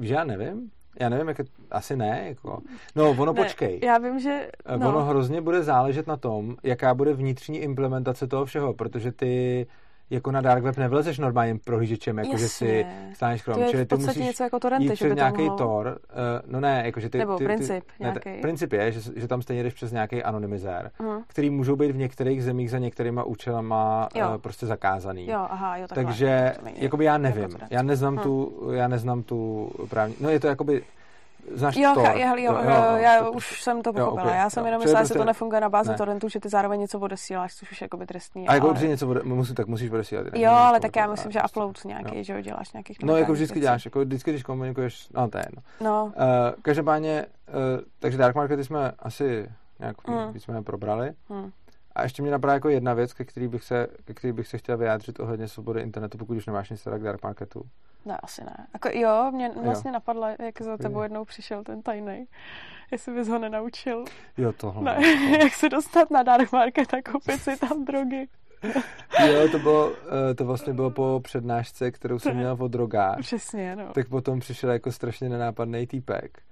Že 0.00 0.14
já 0.14 0.24
nevím? 0.24 0.70
Já 1.00 1.08
nevím, 1.08 1.28
jak 1.28 1.38
je, 1.38 1.44
asi 1.70 1.96
ne, 1.96 2.24
jako. 2.28 2.62
No, 2.96 3.10
ono 3.10 3.32
ne, 3.32 3.42
počkej. 3.42 3.80
Já 3.82 3.98
vím, 3.98 4.20
že... 4.20 4.50
Eh, 4.66 4.76
no. 4.76 4.88
Ono 4.88 5.04
hrozně 5.04 5.40
bude 5.40 5.62
záležet 5.62 6.06
na 6.06 6.16
tom, 6.16 6.56
jaká 6.62 6.94
bude 6.94 7.14
vnitřní 7.14 7.58
implementace 7.58 8.26
toho 8.26 8.44
všeho, 8.44 8.74
protože 8.74 9.12
ty 9.12 9.66
jako 10.12 10.30
na 10.30 10.40
dark 10.40 10.64
web 10.64 10.76
nevlezeš 10.76 11.18
normálním 11.18 11.58
prohlížečem, 11.58 12.18
jako 12.18 12.36
že 12.36 12.48
si 12.48 12.86
stáneš 13.14 13.42
Chrome. 13.42 13.58
To 13.58 13.64
je 13.64 13.70
Čili 13.70 13.86
ty 13.86 13.96
musíš 13.96 14.16
něco 14.16 14.42
jako 14.42 14.60
torrenty, 14.60 14.84
jít 14.84 14.94
přes 14.94 15.14
nějaký 15.14 15.42
mohlo... 15.42 15.56
tor. 15.56 15.86
Uh, 15.86 16.52
no 16.52 16.60
ne, 16.60 16.82
jako 16.84 17.00
že 17.00 17.08
ty... 17.08 17.18
Nebo 17.18 17.36
ty, 17.36 17.44
princip 17.44 17.84
ty, 17.98 18.04
ne, 18.04 18.12
t- 18.12 18.38
princip 18.40 18.72
je, 18.72 18.92
že, 18.92 19.00
že 19.16 19.28
tam 19.28 19.42
stejně 19.42 19.62
jdeš 19.62 19.74
přes 19.74 19.92
nějaký 19.92 20.22
anonymizér, 20.22 20.90
uh-huh. 21.00 21.22
který 21.26 21.50
můžou 21.50 21.76
být 21.76 21.90
v 21.90 21.96
některých 21.96 22.44
zemích 22.44 22.70
za 22.70 22.78
některýma 22.78 23.24
účelama 23.24 24.08
uh, 24.16 24.38
prostě 24.38 24.66
zakázaný. 24.66 25.28
Jo, 25.28 25.46
aha, 25.50 25.76
jo, 25.76 25.86
takhle. 25.88 26.04
Takže, 26.04 26.54
jakoby 26.76 27.04
já 27.04 27.18
nevím. 27.18 27.58
Já 27.70 27.82
neznám, 27.82 28.16
uh-huh. 28.16 28.22
tu, 28.22 28.68
já 28.72 28.88
neznám 28.88 29.22
tu 29.22 29.70
právní... 29.90 30.14
No 30.20 30.30
je 30.30 30.40
to 30.40 30.46
jakoby 30.46 30.82
Znáš 31.54 31.76
jo, 31.76 31.94
Tor? 31.94 32.04
Jo, 32.04 32.36
jo, 32.36 32.36
jo, 32.36 32.58
jo, 32.64 32.96
já 32.96 33.24
to, 33.24 33.32
už 33.32 33.62
jsem 33.62 33.82
to 33.82 33.92
pochopila. 33.92 34.22
Jo, 34.22 34.26
okay, 34.26 34.38
já 34.38 34.50
jsem 34.50 34.60
jo. 34.60 34.66
jenom 34.66 34.80
myslela, 34.80 35.04
že 35.04 35.08
prostě... 35.08 35.18
to 35.18 35.24
nefunguje 35.24 35.60
na 35.60 35.68
bázi 35.68 35.90
ne. 35.90 35.96
torrentu, 35.96 36.28
že 36.28 36.40
ty 36.40 36.48
zároveň 36.48 36.80
něco 36.80 36.98
odesíláš, 36.98 37.54
což 37.54 37.72
už 37.72 37.80
je 37.80 37.84
jakoby 37.84 38.06
trestný. 38.06 38.48
A 38.48 38.54
jako 38.54 38.70
ale... 38.70 38.86
něco 38.86 39.06
bude, 39.06 39.20
musí, 39.22 39.54
tak 39.54 39.66
musíš 39.66 39.90
odesílat. 39.90 40.26
Jo, 40.34 40.50
ale 40.50 40.80
tak 40.80 40.96
já 40.96 41.06
myslím, 41.06 41.32
že 41.32 41.40
upload 41.50 41.84
nějaký, 41.84 42.16
jo. 42.16 42.24
že 42.24 42.32
jo, 42.32 42.40
děláš 42.40 42.72
nějaký. 42.72 42.94
No, 43.02 43.16
jako 43.16 43.32
vždycky 43.32 43.60
děláš, 43.60 43.84
jako 43.84 44.00
vždycky, 44.00 44.30
když 44.30 44.42
komunikuješ, 44.42 45.08
no 45.14 45.28
to 45.28 45.38
je 45.38 45.44
jedno. 45.46 45.62
No. 45.80 46.04
Uh, 46.04 46.12
každopádně, 46.62 47.26
uh, 47.48 47.54
takže 47.98 48.18
Dark 48.18 48.36
Markety 48.36 48.64
jsme 48.64 48.92
asi 48.98 49.48
nějak 49.78 50.08
mm. 50.08 50.32
víceméně 50.32 50.62
probrali. 50.62 51.12
Mm. 51.28 51.50
A 51.94 52.02
ještě 52.02 52.22
mě 52.22 52.30
napadá 52.30 52.52
jako 52.54 52.68
jedna 52.68 52.94
věc, 52.94 53.12
ke 53.12 53.24
který 53.24 53.48
bych 53.48 53.64
se, 53.64 53.86
ke 54.04 54.14
který 54.14 54.32
bych 54.32 54.48
se 54.48 54.58
chtěl 54.58 54.76
vyjádřit 54.78 55.20
ohledně 55.20 55.48
svobody 55.48 55.80
internetu, 55.80 56.18
pokud 56.18 56.36
už 56.36 56.46
nemáš 56.46 56.70
nic 56.70 56.82
k 56.82 57.02
dark 57.02 57.22
marketu. 57.22 57.62
Ne, 58.04 58.16
asi 58.22 58.44
ne. 58.44 58.66
Jako, 58.72 58.88
jo, 58.92 59.30
mě 59.34 59.50
vlastně 59.64 59.88
jo. 59.88 59.92
napadlo, 59.92 60.28
jak 60.38 60.62
za 60.62 60.76
tebou 60.76 61.02
jednou 61.02 61.24
přišel 61.24 61.64
ten 61.64 61.82
tajný. 61.82 62.26
Jestli 62.90 63.14
bys 63.14 63.28
ho 63.28 63.38
nenaučil. 63.38 64.04
Jo, 64.36 64.52
tohle. 64.52 64.82
Ne, 64.82 65.06
jak 65.42 65.54
se 65.54 65.68
dostat 65.68 66.10
na 66.10 66.22
dark 66.22 66.52
market 66.52 66.94
a 66.94 67.02
koupit 67.12 67.42
si 67.42 67.56
tam 67.56 67.84
drogy. 67.84 68.28
jo, 69.26 69.48
to 69.50 69.58
bylo, 69.58 69.92
eh, 70.30 70.34
to 70.34 70.44
vlastně 70.44 70.72
bylo 70.72 70.90
po 70.90 71.20
přednášce, 71.24 71.90
kterou 71.90 72.18
jsem 72.18 72.36
měl 72.36 72.56
o 72.60 72.68
drogách. 72.68 73.18
Přesně, 73.20 73.76
no. 73.76 73.92
Tak 73.92 74.08
potom 74.08 74.40
přišel 74.40 74.70
jako 74.70 74.92
strašně 74.92 75.28
nenápadný 75.28 75.86
týpek 75.86 76.42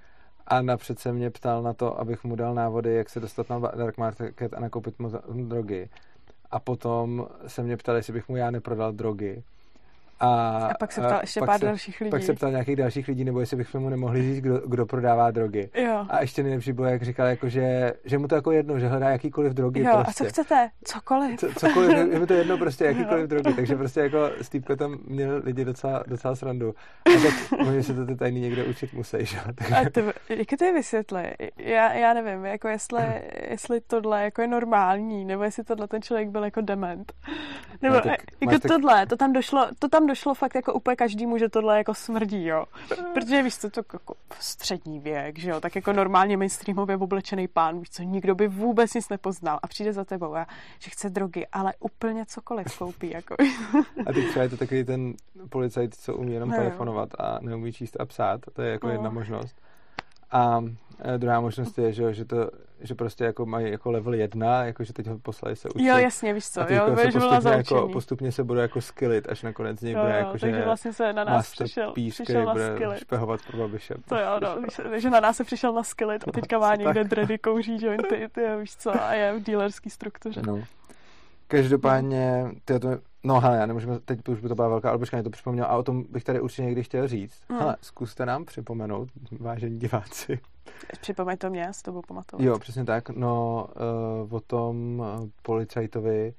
a 0.50 0.62
napřed 0.62 0.98
se 0.98 1.12
mě 1.12 1.30
ptal 1.30 1.62
na 1.62 1.72
to, 1.72 2.00
abych 2.00 2.24
mu 2.24 2.36
dal 2.36 2.54
návody, 2.54 2.94
jak 2.94 3.10
se 3.10 3.20
dostat 3.20 3.48
na 3.50 3.58
dark 3.58 3.98
market 3.98 4.54
a 4.54 4.60
nakoupit 4.60 4.98
mu 4.98 5.10
drogy. 5.48 5.88
A 6.50 6.60
potom 6.60 7.28
se 7.46 7.62
mě 7.62 7.76
ptal, 7.76 7.96
jestli 7.96 8.12
bych 8.12 8.28
mu 8.28 8.36
já 8.36 8.50
neprodal 8.50 8.92
drogy. 8.92 9.42
A, 10.20 10.56
a 10.66 10.74
pak 10.78 10.92
se 10.92 11.00
ptal 11.00 11.18
ještě 11.20 11.40
pár 11.40 11.58
se, 11.58 11.66
dalších 11.66 12.00
lidí. 12.00 12.10
Pak 12.10 12.22
se 12.22 12.34
ptal 12.34 12.50
nějakých 12.50 12.76
dalších 12.76 13.08
lidí, 13.08 13.24
nebo 13.24 13.40
jestli 13.40 13.56
bychom 13.56 13.82
mu 13.82 13.88
nemohli 13.88 14.22
říct, 14.22 14.40
kdo, 14.40 14.58
kdo 14.58 14.86
prodává 14.86 15.30
drogy. 15.30 15.70
Jo. 15.74 16.06
A 16.08 16.20
ještě 16.20 16.42
nejlepší 16.42 16.72
bylo, 16.72 16.88
jak 16.88 17.02
říkal, 17.02 17.26
jako, 17.26 17.48
že, 17.48 17.92
že 18.04 18.18
mu 18.18 18.28
to 18.28 18.34
jako 18.34 18.52
jedno, 18.52 18.78
že 18.78 18.88
hledá 18.88 19.10
jakýkoliv 19.10 19.52
drogy. 19.52 19.80
Jo, 19.80 20.00
prostě. 20.04 20.24
a 20.24 20.26
co 20.26 20.30
chcete? 20.30 20.70
Cokoliv. 20.84 21.40
Co, 21.40 21.48
cokoliv, 21.54 21.90
je 22.12 22.18
mi 22.18 22.26
to 22.26 22.34
jedno 22.34 22.58
prostě, 22.58 22.84
jakýkoliv 22.90 23.20
jo. 23.20 23.26
drogy. 23.26 23.54
Takže 23.54 23.76
prostě 23.76 24.00
jako 24.00 24.30
Steve 24.42 24.76
tam 24.76 24.98
měl 25.04 25.40
lidi 25.44 25.64
docela, 25.64 26.04
docela 26.06 26.34
srandu. 26.36 26.74
A 27.06 27.10
tak 27.22 27.60
oni 27.68 27.82
se 27.82 27.94
to 27.94 28.06
ty 28.06 28.16
tajný 28.16 28.40
někde 28.40 28.64
učit 28.64 28.92
musí, 28.92 29.16
že? 29.20 29.38
Takže... 29.54 29.74
A 29.74 29.90
to, 29.90 30.00
jak 30.28 30.48
to 30.58 30.64
je 30.64 30.72
vysvětli? 30.72 31.32
Já, 31.56 31.92
já 31.92 32.14
nevím, 32.14 32.44
jako 32.44 32.68
jestli, 32.68 33.22
jestli 33.50 33.80
tohle 33.80 34.24
jako 34.24 34.42
je 34.42 34.48
normální, 34.48 35.24
nebo 35.24 35.42
jestli 35.42 35.64
tohle 35.64 35.88
ten 35.88 36.02
člověk 36.02 36.28
byl 36.28 36.44
jako 36.44 36.60
dement. 36.60 37.12
Nebo 37.82 37.94
no, 37.94 38.02
jako 38.40 38.58
tak... 38.58 38.68
tohle, 38.68 39.06
to 39.06 39.16
tam 39.16 39.32
došlo, 39.32 39.68
to 39.78 39.88
tam 39.88 40.06
došlo 40.10 40.34
fakt 40.34 40.54
jako 40.54 40.72
úplně 40.72 40.96
každému, 40.96 41.38
že 41.38 41.48
tohle 41.48 41.78
jako 41.78 41.94
smrdí, 41.94 42.46
jo. 42.46 42.64
Protože 43.14 43.42
víš 43.42 43.58
co, 43.58 43.70
to 43.70 43.80
jako 43.92 44.14
střední 44.40 44.98
věk, 44.98 45.38
že 45.38 45.50
jo, 45.50 45.60
tak 45.60 45.76
jako 45.76 45.92
normálně 45.92 46.36
mainstreamově 46.36 46.96
oblečený 46.96 47.48
pán, 47.48 47.78
víš 47.78 47.90
co, 47.90 48.02
nikdo 48.02 48.34
by 48.34 48.48
vůbec 48.48 48.94
nic 48.94 49.08
nepoznal 49.08 49.58
a 49.62 49.66
přijde 49.66 49.92
za 49.92 50.04
tebou 50.04 50.34
a 50.34 50.46
že 50.78 50.90
chce 50.90 51.10
drogy, 51.10 51.46
ale 51.52 51.72
úplně 51.80 52.26
cokoliv 52.26 52.78
koupí, 52.78 53.10
jako. 53.14 53.36
A 54.06 54.12
teď 54.12 54.28
třeba 54.28 54.42
je 54.42 54.48
to 54.48 54.56
takový 54.56 54.84
ten 54.84 55.14
policajt, 55.48 55.94
co 55.94 56.16
umí 56.16 56.32
jenom 56.32 56.48
no, 56.48 56.56
telefonovat 56.56 57.08
a 57.18 57.38
neumí 57.40 57.72
číst 57.72 58.00
a 58.00 58.04
psát, 58.06 58.40
to 58.52 58.62
je 58.62 58.72
jako 58.72 58.86
no. 58.86 58.92
jedna 58.92 59.10
možnost. 59.10 59.56
A 60.30 60.64
druhá 61.16 61.40
možnost 61.40 61.78
je, 61.78 61.92
že, 61.92 62.14
že, 62.14 62.24
to, 62.24 62.50
že 62.80 62.94
prostě 62.94 63.24
jako 63.24 63.46
mají 63.46 63.70
jako 63.70 63.90
level 63.90 64.14
1, 64.14 64.64
jako 64.64 64.84
že 64.84 64.92
teď 64.92 65.06
ho 65.06 65.18
poslali 65.18 65.56
se 65.56 65.68
učit. 65.68 65.84
Jo, 65.84 65.96
jasně, 65.96 66.34
víš 66.34 66.50
co, 66.50 66.60
a 66.60 66.66
jo, 66.68 66.74
jako 66.74 66.96
se 66.96 67.18
postupně, 67.18 67.50
jako, 67.50 67.88
postupně 67.88 68.32
se 68.32 68.44
bude 68.44 68.62
jako 68.62 68.80
skillit, 68.80 69.28
až 69.28 69.42
nakonec 69.42 69.80
něj 69.80 69.94
bude 69.94 70.12
jako, 70.12 70.30
takže 70.30 70.52
že 70.52 70.64
vlastně 70.64 70.92
se 70.92 71.12
na 71.12 71.24
nás 71.24 71.52
přišel, 71.52 71.92
píš, 71.92 72.14
přišel 72.14 72.44
na 72.44 72.54
bude 72.54 72.98
špehovat 72.98 73.40
pro 73.46 73.58
babiše. 73.58 73.94
To 74.08 74.16
jo, 74.16 74.40
no, 74.42 74.56
že 74.98 75.10
na 75.10 75.20
nás 75.20 75.36
se 75.36 75.44
přišel 75.44 75.72
na 75.72 75.82
skillit 75.82 76.28
a 76.28 76.32
teďka 76.32 76.58
má 76.58 76.74
někde 76.74 77.04
dredy, 77.04 77.38
kouří 77.38 77.84
jointy, 77.84 78.28
ty, 78.32 78.40
víš 78.60 78.76
co, 78.76 79.02
a 79.02 79.12
je 79.14 79.38
v 79.38 79.42
dealerský 79.42 79.90
struktuře. 79.90 80.42
No. 80.46 80.62
Každopádně, 81.50 82.50
ty 82.64 82.78
to, 82.78 82.88
no 83.24 83.40
hele, 83.40 83.56
já 83.56 83.66
nemůžeme, 83.66 83.98
teď 83.98 84.28
už 84.28 84.40
by 84.40 84.48
to 84.48 84.54
byla 84.54 84.68
velká, 84.68 84.88
ale 84.88 84.98
počkej, 84.98 85.22
to 85.22 85.30
připomněl 85.30 85.64
a 85.64 85.76
o 85.76 85.82
tom 85.82 86.04
bych 86.10 86.24
tady 86.24 86.40
určitě 86.40 86.62
někdy 86.62 86.82
chtěl 86.82 87.08
říct. 87.08 87.42
Hmm. 87.48 87.58
Hele, 87.58 87.76
zkuste 87.80 88.26
nám 88.26 88.44
připomenout, 88.44 89.08
vážení 89.38 89.78
diváci. 89.78 90.40
Připomeň 91.00 91.36
to 91.36 91.50
mě, 91.50 91.68
s 91.72 91.82
tobou 91.82 92.02
pamatovat. 92.08 92.46
Jo, 92.46 92.58
přesně 92.58 92.84
tak. 92.84 93.10
No, 93.10 93.66
uh, 94.22 94.34
o 94.34 94.40
tom 94.40 95.00
uh, 95.00 95.28
policajtovi, 95.42 96.34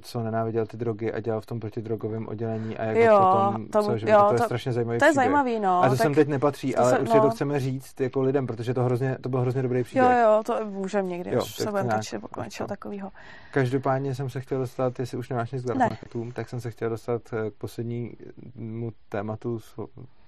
co 0.00 0.22
nenáviděl 0.22 0.66
ty 0.66 0.76
drogy 0.76 1.12
a 1.12 1.20
dělal 1.20 1.40
v 1.40 1.46
tom 1.46 1.60
protidrogovém 1.60 2.28
oddělení 2.28 2.78
a 2.78 2.84
jak 2.84 2.96
jo, 2.96 3.18
potom, 3.18 3.66
to, 3.68 3.82
co, 3.82 3.98
že 3.98 4.10
jo, 4.10 4.18
to, 4.18 4.26
to 4.26 4.34
je 4.34 4.38
to, 4.38 4.44
strašně 4.44 4.72
zajímavý 4.72 4.98
To 4.98 5.04
je 5.04 5.10
příběh. 5.10 5.24
zajímavý, 5.24 5.60
no. 5.60 5.82
A 5.82 5.88
to 5.88 5.96
sem 5.96 6.14
teď 6.14 6.28
nepatří, 6.28 6.72
to 6.72 6.80
ale 6.80 6.90
se, 6.90 6.98
určitě 6.98 7.18
no. 7.18 7.24
to 7.24 7.30
chceme 7.30 7.60
říct 7.60 8.00
jako 8.00 8.20
lidem, 8.20 8.46
protože 8.46 8.74
to, 8.74 8.84
hrozně, 8.84 9.18
to 9.20 9.28
byl 9.28 9.40
hrozně 9.40 9.62
dobrý 9.62 9.82
příběh. 9.82 10.04
Jo, 10.04 10.18
jo, 10.18 10.42
to 10.46 10.64
můžeme 10.64 11.08
někdy, 11.08 11.30
jo, 11.30 11.42
až 11.42 11.54
se 11.54 11.70
budeme 11.70 11.94
točit 11.94 12.20
po 12.34 12.42
něčeho 12.42 12.66
takového. 12.66 13.10
Každopádně 13.50 14.14
jsem 14.14 14.30
se 14.30 14.40
chtěl 14.40 14.58
dostat, 14.58 14.98
jestli 14.98 15.18
už 15.18 15.28
nemáš 15.28 15.52
nic 15.52 15.64
k 15.64 15.74
ne. 15.74 15.98
tak 16.32 16.48
jsem 16.48 16.60
se 16.60 16.70
chtěl 16.70 16.90
dostat 16.90 17.22
eh, 17.32 17.50
k 17.50 17.54
poslednímu 17.54 18.92
tématu 19.08 19.60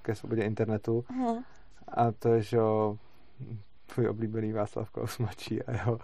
ke 0.02 0.14
svobodě 0.14 0.42
internetu. 0.42 1.04
Hmm. 1.10 1.36
A 1.88 2.12
to 2.12 2.28
je, 2.28 2.42
že 2.42 2.58
tvůj 3.86 4.08
oblíbený 4.08 4.52
Václav 4.52 4.90
Klaus 4.90 5.18
mladší 5.18 5.62
a 5.62 5.72
jeho, 5.72 5.98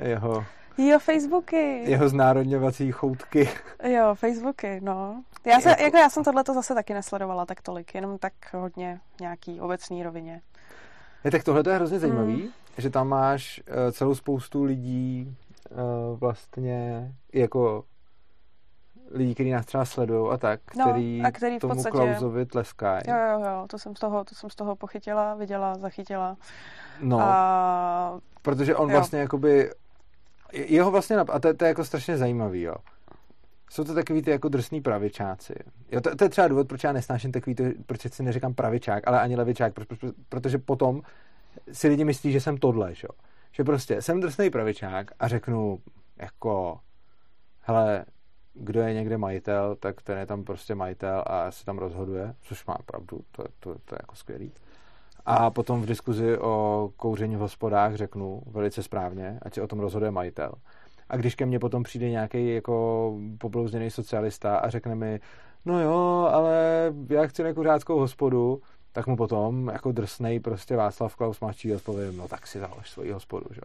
jeho 0.00 0.44
Jo, 0.78 0.98
Facebooky. 0.98 1.82
Jeho 1.90 2.08
znárodňovací 2.08 2.92
choutky. 2.92 3.48
Jo, 3.84 4.14
Facebooky, 4.14 4.80
no. 4.80 5.24
Já, 5.46 5.60
se, 5.60 5.68
jako... 5.68 5.82
jako 5.82 5.96
já 5.96 6.10
jsem 6.10 6.24
tohle 6.24 6.44
zase 6.54 6.74
taky 6.74 6.94
nesledovala 6.94 7.46
tak 7.46 7.62
tolik, 7.62 7.94
jenom 7.94 8.18
tak 8.18 8.32
hodně 8.52 9.00
nějaký 9.20 9.60
obecný 9.60 10.02
rovině. 10.02 10.42
Je, 11.24 11.30
tak 11.30 11.44
tohle 11.44 11.62
je 11.68 11.74
hrozně 11.74 11.98
zajímavý, 11.98 12.42
mm. 12.42 12.48
že 12.78 12.90
tam 12.90 13.08
máš 13.08 13.62
uh, 13.68 13.92
celou 13.92 14.14
spoustu 14.14 14.64
lidí 14.64 15.36
uh, 15.70 16.18
vlastně 16.18 17.12
jako 17.32 17.84
lidí, 19.10 19.34
kteří 19.34 19.50
nás 19.50 19.66
třeba 19.66 19.84
sledují 19.84 20.32
a 20.32 20.36
tak, 20.36 20.60
no, 20.76 20.84
který, 20.84 21.22
a 21.24 21.30
který 21.30 21.56
v 21.56 21.60
tomu 21.60 21.74
podstatě... 21.74 21.96
Klausovi 21.96 22.46
tleskají. 22.46 23.02
Jo, 23.08 23.16
jo, 23.16 23.40
jo, 23.40 23.66
to 23.70 23.78
jsem, 23.78 23.96
z 23.96 24.00
toho, 24.00 24.24
to 24.24 24.34
jsem 24.34 24.50
z 24.50 24.54
toho 24.54 24.76
pochytila, 24.76 25.34
viděla, 25.34 25.74
zachytila. 25.74 26.36
No, 27.00 27.20
a... 27.20 28.20
protože 28.42 28.76
on 28.76 28.90
jo. 28.90 28.96
vlastně 28.96 29.18
jakoby 29.18 29.70
jeho 30.52 30.90
vlastně, 30.90 31.16
a 31.16 31.38
to, 31.38 31.54
to 31.54 31.64
je 31.64 31.68
jako 31.68 31.84
strašně 31.84 32.16
zajímavý, 32.16 32.62
jo. 32.62 32.74
Jsou 33.70 33.84
to 33.84 33.94
takový 33.94 34.22
ty 34.22 34.30
jako 34.30 34.48
drsný 34.48 34.80
pravičáci. 34.80 35.54
Jo, 35.92 36.00
to, 36.00 36.16
to, 36.16 36.24
je 36.24 36.28
třeba 36.28 36.48
důvod, 36.48 36.68
proč 36.68 36.84
já 36.84 36.92
nesnáším 36.92 37.32
takový 37.32 37.54
to, 37.54 37.64
proč 37.86 38.12
si 38.12 38.22
neříkám 38.22 38.54
pravičák, 38.54 39.08
ale 39.08 39.20
ani 39.20 39.36
levičák, 39.36 39.74
proč, 39.74 39.86
proč, 39.86 40.00
protože 40.28 40.58
potom 40.58 41.02
si 41.72 41.88
lidi 41.88 42.04
myslí, 42.04 42.32
že 42.32 42.40
jsem 42.40 42.56
tohle, 42.56 42.94
že 42.94 43.06
jo. 43.06 43.18
Že 43.52 43.64
prostě 43.64 44.02
jsem 44.02 44.20
drsný 44.20 44.50
pravičák 44.50 45.10
a 45.20 45.28
řeknu 45.28 45.78
jako, 46.16 46.80
hele, 47.60 48.04
kdo 48.54 48.80
je 48.80 48.94
někde 48.94 49.18
majitel, 49.18 49.76
tak 49.76 50.02
ten 50.02 50.18
je 50.18 50.26
tam 50.26 50.44
prostě 50.44 50.74
majitel 50.74 51.24
a 51.26 51.50
se 51.50 51.64
tam 51.64 51.78
rozhoduje, 51.78 52.34
což 52.40 52.66
má 52.66 52.76
pravdu, 52.86 53.20
to, 53.30 53.44
to, 53.60 53.74
to 53.84 53.94
je 53.94 53.98
jako 54.00 54.14
skvělý. 54.16 54.52
A 55.26 55.50
potom 55.50 55.82
v 55.82 55.86
diskuzi 55.86 56.38
o 56.38 56.90
kouření 56.96 57.36
v 57.36 57.40
hospodách 57.40 57.94
řeknu 57.94 58.42
velice 58.46 58.82
správně, 58.82 59.38
ať 59.42 59.54
si 59.54 59.60
o 59.60 59.66
tom 59.66 59.80
rozhoduje 59.80 60.10
majitel. 60.10 60.52
A 61.08 61.16
když 61.16 61.34
ke 61.34 61.46
mně 61.46 61.58
potom 61.58 61.82
přijde 61.82 62.10
nějaký 62.10 62.54
jako 62.54 63.14
poblouzněný 63.38 63.90
socialista 63.90 64.56
a 64.56 64.70
řekne 64.70 64.94
mi, 64.94 65.20
no 65.64 65.80
jo, 65.80 66.28
ale 66.32 66.54
já 67.08 67.26
chci 67.26 67.42
nekuřáckou 67.42 67.98
hospodu, 67.98 68.62
tak 68.92 69.06
mu 69.06 69.16
potom 69.16 69.68
jako 69.68 69.92
drsnej 69.92 70.40
prostě 70.40 70.76
Václav 70.76 71.16
Klaus 71.16 71.40
mladší 71.40 71.74
odpovím, 71.74 72.16
no 72.16 72.28
tak 72.28 72.46
si 72.46 72.58
založ 72.58 72.90
svoji 72.90 73.12
hospodu, 73.12 73.46
že? 73.50 73.60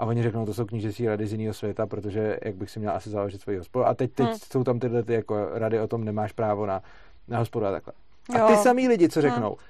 A 0.00 0.04
oni 0.04 0.22
řeknou, 0.22 0.46
to 0.46 0.54
jsou 0.54 0.64
knížecí 0.64 1.08
rady 1.08 1.26
z 1.26 1.32
jiného 1.32 1.54
světa, 1.54 1.86
protože 1.86 2.38
jak 2.44 2.54
bych 2.54 2.70
si 2.70 2.78
měl 2.78 2.92
asi 2.92 3.10
založit 3.10 3.40
svoji 3.40 3.58
hospodu. 3.58 3.86
A 3.86 3.94
teď, 3.94 4.12
teď 4.12 4.26
hmm. 4.26 4.36
jsou 4.52 4.64
tam 4.64 4.78
tyhle 4.78 5.02
ty 5.02 5.12
jako 5.12 5.48
rady 5.52 5.80
o 5.80 5.86
tom, 5.86 6.04
nemáš 6.04 6.32
právo 6.32 6.66
na, 6.66 6.82
na 7.28 7.38
hospodu 7.38 7.66
a 7.66 7.70
takhle. 7.70 7.92
A 8.34 8.38
jo. 8.38 8.46
ty 8.48 8.56
samý 8.56 8.88
lidi, 8.88 9.08
co 9.08 9.20
řeknou, 9.20 9.48
hmm 9.48 9.69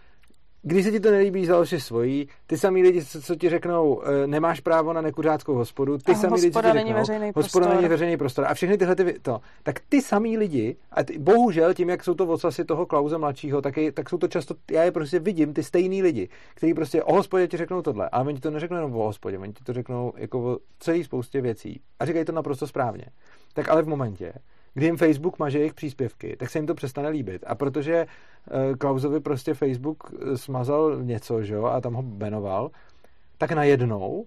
když 0.63 0.85
se 0.85 0.91
ti 0.91 1.01
to 1.01 1.11
nelíbí, 1.11 1.47
založi 1.47 1.81
svojí. 1.81 2.29
Ty 2.47 2.59
samý 2.59 2.83
lidi, 2.83 3.05
co, 3.05 3.23
co 3.23 3.37
ti 3.37 3.49
řeknou, 3.49 4.03
e, 4.03 4.27
nemáš 4.27 4.61
právo 4.61 4.93
na 4.93 5.01
nekuřáckou 5.01 5.55
hospodu, 5.55 5.99
ty 5.99 6.15
samý 6.15 6.35
lidi, 6.35 6.51
co 6.51 6.63
ti 6.63 6.67
není 6.67 6.79
řeknou, 6.79 7.01
veřejný 7.01 7.33
hospoda 7.37 7.75
není 7.75 7.89
veřejný 7.89 8.17
prostor. 8.17 8.45
A 8.49 8.55
všechny 8.55 8.79
tyhle 8.79 8.97
ty, 8.97 9.19
to, 9.23 9.41
tak 9.63 9.81
ty 9.89 10.03
samý 10.03 10.39
lidi, 10.39 10.77
a 10.91 11.05
ty, 11.05 11.19
bohužel 11.19 11.75
tím, 11.75 11.89
jak 11.89 12.05
jsou 12.05 12.15
to 12.15 12.27
vocasy 12.27 12.65
toho 12.65 12.87
Klauze 12.87 13.19
mladšího, 13.19 13.63
tak, 13.63 13.77
je, 13.77 13.93
tak 13.93 14.11
jsou 14.11 14.19
to 14.19 14.29
často, 14.29 14.55
já 14.71 14.83
je 14.83 14.93
prostě 14.93 15.19
vidím, 15.19 15.55
ty 15.55 15.63
stejný 15.63 16.03
lidi, 16.03 16.29
kteří 16.55 16.75
prostě 16.75 17.03
o 17.03 17.15
hospodě 17.15 17.49
ti 17.49 17.57
řeknou 17.57 17.83
tohle, 17.83 18.09
ale 18.09 18.25
oni 18.27 18.35
ti 18.35 18.41
to 18.41 18.51
neřeknou 18.51 18.77
jenom 18.77 18.95
o 18.95 19.05
hospodě, 19.05 19.39
oni 19.39 19.53
ti 19.53 19.65
to 19.65 19.73
řeknou 19.73 20.13
jako 20.17 20.53
o 20.53 20.59
celý 20.79 21.05
spoustě 21.05 21.41
věcí. 21.41 21.81
A 22.01 22.05
říkají 22.05 22.25
to 22.25 22.33
naprosto 22.33 22.67
správně. 22.67 23.05
Tak 23.53 23.69
ale 23.69 23.83
v 23.83 23.89
momentě, 23.89 24.33
kdy 24.75 24.87
jim 24.87 24.97
Facebook 24.97 25.39
maže 25.39 25.59
jejich 25.59 25.75
příspěvky, 25.75 26.37
tak 26.37 26.51
se 26.51 26.59
jim 26.59 26.67
to 26.67 26.75
přestane 26.75 27.09
líbit. 27.09 27.45
A 27.47 27.55
protože 27.55 28.07
uh, 28.07 28.77
Klausovi 28.77 29.21
prostě 29.21 29.55
Facebook 29.55 30.05
eh, 30.13 30.37
smazal 30.37 31.03
něco, 31.03 31.43
že 31.43 31.55
jo, 31.55 31.65
a 31.65 31.81
tam 31.81 31.95
ho 31.95 32.03
benoval, 32.03 32.71
tak 33.39 33.53
najednou 33.53 34.27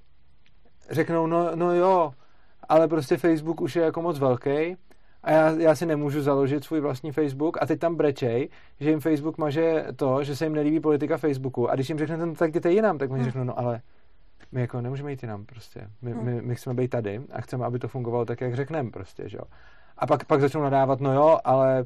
řeknou, 0.90 1.28
no, 1.28 1.56
no 1.56 1.76
jo, 1.76 2.14
ale 2.70 2.88
prostě 2.88 3.18
Facebook 3.18 3.62
už 3.62 3.76
je 3.76 3.84
jako 3.84 4.02
moc 4.02 4.20
velký 4.20 4.78
a 5.24 5.32
já, 5.32 5.50
já 5.50 5.76
si 5.76 5.86
nemůžu 5.86 6.22
založit 6.22 6.64
svůj 6.64 6.80
vlastní 6.80 7.12
Facebook 7.12 7.58
a 7.62 7.66
teď 7.66 7.80
tam 7.80 7.96
brečej, 7.96 8.50
že 8.80 8.90
jim 8.90 9.00
Facebook 9.00 9.38
maže 9.38 9.86
to, 9.96 10.24
že 10.24 10.36
se 10.36 10.46
jim 10.46 10.54
nelíbí 10.54 10.80
politika 10.80 11.18
Facebooku 11.18 11.70
a 11.70 11.76
když 11.76 11.90
jim 11.90 11.98
řeknete, 11.98 12.26
no 12.26 12.36
tak 12.36 12.50
jděte 12.50 12.72
jinam, 12.72 12.98
tak 12.98 13.12
oni 13.12 13.22
hmm. 13.22 13.32
řeknou, 13.32 13.44
no 13.44 13.60
ale 13.60 13.82
my 14.52 14.62
jako 14.62 14.82
nemůžeme 14.82 15.12
jít 15.12 15.24
jinam 15.24 15.46
prostě. 15.46 15.88
My, 16.02 16.12
hmm. 16.12 16.26
my, 16.26 16.42
my 16.42 16.56
chceme 16.56 16.74
být 16.74 16.88
tady 16.88 17.22
a 17.32 17.42
chceme, 17.42 17.66
aby 17.66 17.80
to 17.80 17.88
fungovalo 17.88 18.26
tak, 18.26 18.42
jak 18.42 18.56
řekneme 18.56 18.92
prostě, 18.92 19.30
že 19.30 19.38
jo. 19.38 19.44
A 20.04 20.08
pak, 20.08 20.26
pak 20.26 20.42
začnou 20.42 20.62
nadávat, 20.62 21.00
no 21.00 21.14
jo, 21.14 21.40
ale 21.44 21.86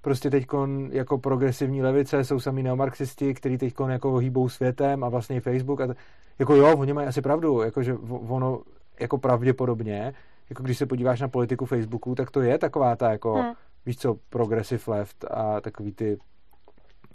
prostě 0.00 0.30
teď 0.30 0.46
jako 0.90 1.18
progresivní 1.18 1.82
levice 1.82 2.24
jsou 2.24 2.40
sami 2.40 2.62
neomarxisti, 2.62 3.34
kteří 3.34 3.58
teď 3.58 3.74
jako 3.88 4.16
hýbou 4.16 4.48
světem 4.48 5.04
a 5.04 5.08
vlastně 5.08 5.40
Facebook 5.40 5.80
a 5.80 5.86
t- 5.86 5.94
jako 6.38 6.54
jo, 6.54 6.76
oni 6.76 6.92
mají 6.92 7.08
asi 7.08 7.22
pravdu, 7.22 7.62
jakože 7.62 7.94
ono 8.28 8.60
jako 9.00 9.18
pravděpodobně 9.18 10.14
jako 10.50 10.62
když 10.62 10.78
se 10.78 10.86
podíváš 10.86 11.20
na 11.20 11.28
politiku 11.28 11.66
Facebooku, 11.66 12.14
tak 12.14 12.30
to 12.30 12.40
je 12.40 12.58
taková 12.58 12.96
ta 12.96 13.10
jako, 13.10 13.34
hmm. 13.34 13.52
víš 13.86 13.98
co, 13.98 14.16
progressive 14.30 14.82
left 14.86 15.24
a 15.30 15.60
takový 15.60 15.92
ty 15.92 16.18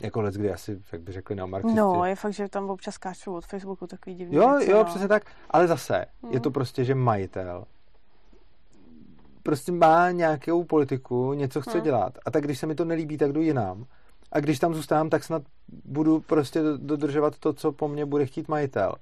jako 0.04 0.22
let, 0.22 0.34
kdy 0.34 0.52
asi, 0.54 0.82
jak 0.92 1.02
by 1.02 1.12
řekli, 1.12 1.36
neomarxisti. 1.36 1.78
No, 1.78 2.06
je 2.06 2.16
fakt, 2.16 2.34
že 2.34 2.50
tam 2.50 2.70
občas 2.70 2.94
skáčou 2.94 3.34
od 3.34 3.46
Facebooku 3.46 3.88
takový 3.88 4.16
divný 4.16 4.36
Jo, 4.36 4.52
věci, 4.58 4.72
jo, 4.72 4.78
no. 4.78 4.86
přesně 4.86 5.08
tak, 5.08 5.24
ale 5.50 5.68
zase, 5.68 6.06
hmm. 6.24 6.34
je 6.34 6.40
to 6.40 6.52
prostě, 6.52 6.84
že 6.84 6.96
majitel 6.96 7.66
prostě 9.46 9.72
má 9.72 10.12
nějakou 10.12 10.64
politiku, 10.64 11.34
něco 11.34 11.62
chce 11.62 11.72
hmm. 11.72 11.84
dělat 11.84 12.18
a 12.26 12.32
tak 12.32 12.44
když 12.44 12.60
se 12.60 12.68
mi 12.68 12.76
to 12.76 12.86
nelíbí, 12.86 13.18
tak 13.18 13.32
jdu 13.32 13.42
jinam. 13.42 13.86
A 14.32 14.40
když 14.40 14.60
tam 14.60 14.74
zůstávám, 14.74 15.10
tak 15.10 15.24
snad 15.24 15.44
budu 15.86 16.20
prostě 16.20 16.60
dodržovat 16.78 17.38
to, 17.40 17.54
co 17.54 17.72
po 17.72 17.88
mně 17.88 18.06
bude 18.06 18.26
chtít 18.26 18.48
majitel. 18.48 18.94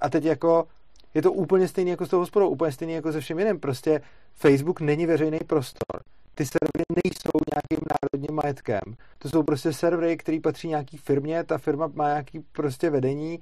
A 0.00 0.10
teď 0.10 0.24
jako 0.24 0.66
je 1.14 1.22
to 1.22 1.32
úplně 1.32 1.68
stejný 1.68 1.90
jako 1.90 2.06
s 2.06 2.08
tou 2.08 2.18
hospodou, 2.18 2.48
úplně 2.48 2.72
stejný 2.72 2.94
jako 2.94 3.12
se 3.12 3.20
všem 3.20 3.38
jiným. 3.38 3.60
Prostě 3.60 4.00
Facebook 4.34 4.80
není 4.80 5.06
veřejný 5.06 5.38
prostor. 5.46 6.02
Ty 6.34 6.46
servery 6.46 6.84
nejsou 7.04 7.38
nějakým 7.52 7.86
národním 7.90 8.36
majetkem. 8.36 8.96
To 9.18 9.28
jsou 9.28 9.42
prostě 9.42 9.72
servery, 9.72 10.16
které 10.16 10.40
patří 10.42 10.68
nějaký 10.68 10.96
firmě, 10.96 11.44
ta 11.44 11.58
firma 11.58 11.90
má 11.94 12.08
nějaký 12.08 12.40
prostě 12.52 12.90
vedení 12.90 13.40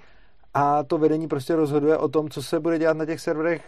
a 0.54 0.82
to 0.82 0.98
vedení 0.98 1.28
prostě 1.28 1.56
rozhoduje 1.56 1.96
o 1.96 2.08
tom, 2.08 2.30
co 2.30 2.42
se 2.42 2.60
bude 2.60 2.78
dělat 2.78 2.96
na 2.96 3.06
těch 3.06 3.20
serverech, 3.20 3.62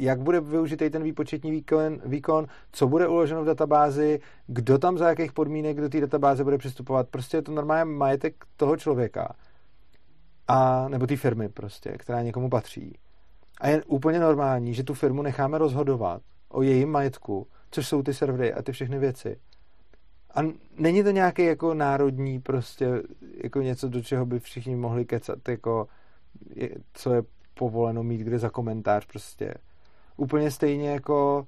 jak 0.00 0.20
bude 0.20 0.40
využitý 0.40 0.90
ten 0.90 1.02
výpočetní 1.02 1.50
výkon, 1.50 1.98
výkon, 2.04 2.46
co 2.72 2.86
bude 2.86 3.08
uloženo 3.08 3.42
v 3.42 3.46
databázi, 3.46 4.20
kdo 4.46 4.78
tam 4.78 4.98
za 4.98 5.08
jakých 5.08 5.32
podmínek 5.32 5.80
do 5.80 5.88
té 5.88 6.00
databáze 6.00 6.44
bude 6.44 6.58
přistupovat. 6.58 7.08
Prostě 7.08 7.36
je 7.36 7.42
to 7.42 7.52
normálně 7.52 7.84
majetek 7.84 8.44
toho 8.56 8.76
člověka. 8.76 9.34
A, 10.48 10.88
nebo 10.88 11.06
té 11.06 11.16
firmy 11.16 11.48
prostě, 11.48 11.90
která 11.90 12.22
někomu 12.22 12.50
patří. 12.50 12.98
A 13.60 13.68
je 13.68 13.84
úplně 13.84 14.20
normální, 14.20 14.74
že 14.74 14.84
tu 14.84 14.94
firmu 14.94 15.22
necháme 15.22 15.58
rozhodovat 15.58 16.22
o 16.48 16.62
jejím 16.62 16.90
majetku, 16.90 17.46
což 17.70 17.88
jsou 17.88 18.02
ty 18.02 18.14
servery 18.14 18.52
a 18.54 18.62
ty 18.62 18.72
všechny 18.72 18.98
věci. 18.98 19.36
A 20.34 20.40
není 20.78 21.02
to 21.02 21.10
nějaký 21.10 21.44
jako 21.44 21.74
národní 21.74 22.40
prostě 22.40 23.02
jako 23.44 23.62
něco, 23.62 23.88
do 23.88 24.02
čeho 24.02 24.26
by 24.26 24.40
všichni 24.40 24.76
mohli 24.76 25.04
kecat, 25.04 25.48
jako 25.48 25.86
co 26.92 27.14
je 27.14 27.22
povoleno 27.54 28.02
mít 28.02 28.20
kde 28.20 28.38
za 28.38 28.50
komentář 28.50 29.06
prostě. 29.06 29.54
Úplně 30.20 30.50
stejně 30.50 30.90
jako 30.90 31.46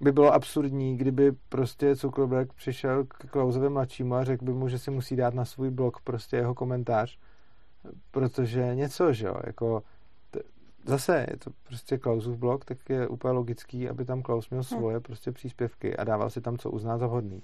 by 0.00 0.12
bylo 0.12 0.32
absurdní, 0.32 0.96
kdyby 0.96 1.32
prostě 1.48 1.94
Zuckerberg 1.94 2.52
přišel 2.52 3.04
k 3.04 3.30
Klausovi 3.30 3.68
mladšímu 3.68 4.14
a 4.14 4.24
řekl 4.24 4.44
by 4.44 4.52
mu, 4.52 4.68
že 4.68 4.78
si 4.78 4.90
musí 4.90 5.16
dát 5.16 5.34
na 5.34 5.44
svůj 5.44 5.70
blog 5.70 6.00
prostě 6.00 6.36
jeho 6.36 6.54
komentář, 6.54 7.18
protože 8.10 8.74
něco, 8.74 9.12
že 9.12 9.26
jo, 9.26 9.34
jako 9.46 9.82
zase 10.84 11.26
je 11.30 11.36
to 11.36 11.50
prostě 11.66 11.98
Klausův 11.98 12.38
blog, 12.38 12.64
tak 12.64 12.90
je 12.90 13.08
úplně 13.08 13.32
logický, 13.32 13.88
aby 13.88 14.04
tam 14.04 14.22
Klaus 14.22 14.50
měl 14.50 14.60
hm. 14.60 14.64
svoje 14.64 14.96
hmm. 14.96 15.02
prostě 15.02 15.32
příspěvky 15.32 15.96
a 15.96 16.04
dával 16.04 16.30
si 16.30 16.40
tam, 16.40 16.58
co 16.58 16.70
uzná 16.70 16.98
za 16.98 17.06
vhodný. 17.06 17.42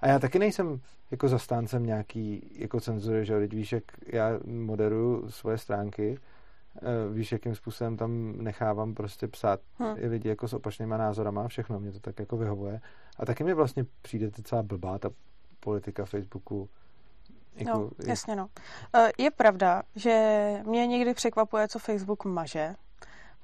A 0.00 0.08
já 0.08 0.18
taky 0.18 0.38
nejsem 0.38 0.80
jako 1.10 1.28
zastáncem 1.28 1.86
nějaký 1.86 2.50
jako 2.54 2.80
cenzury, 2.80 3.24
že 3.24 3.38
teď 3.38 3.54
víš, 3.54 3.72
jak 3.72 3.84
já 4.06 4.40
moderuju 4.44 5.30
svoje 5.30 5.58
stránky, 5.58 6.18
víš, 7.12 7.32
jakým 7.32 7.54
způsobem 7.54 7.96
tam 7.96 8.32
nechávám 8.36 8.94
prostě 8.94 9.28
psát 9.28 9.60
hmm. 9.78 9.94
i 9.98 10.08
lidi 10.08 10.28
jako 10.28 10.48
s 10.48 10.52
opačnýma 10.52 10.96
názorama, 10.96 11.48
všechno 11.48 11.80
mě 11.80 11.92
to 11.92 12.00
tak 12.00 12.18
jako 12.18 12.36
vyhovuje. 12.36 12.80
A 13.18 13.26
taky 13.26 13.44
mi 13.44 13.54
vlastně 13.54 13.84
přijde 14.02 14.30
docela 14.36 14.62
blbá 14.62 14.98
ta 14.98 15.10
politika 15.60 16.04
Facebooku, 16.04 16.68
jako, 17.54 17.78
no, 17.78 17.90
jasně 18.06 18.36
no. 18.36 18.48
Eh, 18.94 19.10
je 19.18 19.30
pravda, 19.30 19.82
že 19.96 20.12
mě 20.66 20.86
někdy 20.86 21.14
překvapuje, 21.14 21.68
co 21.68 21.78
Facebook 21.78 22.24
maže, 22.24 22.74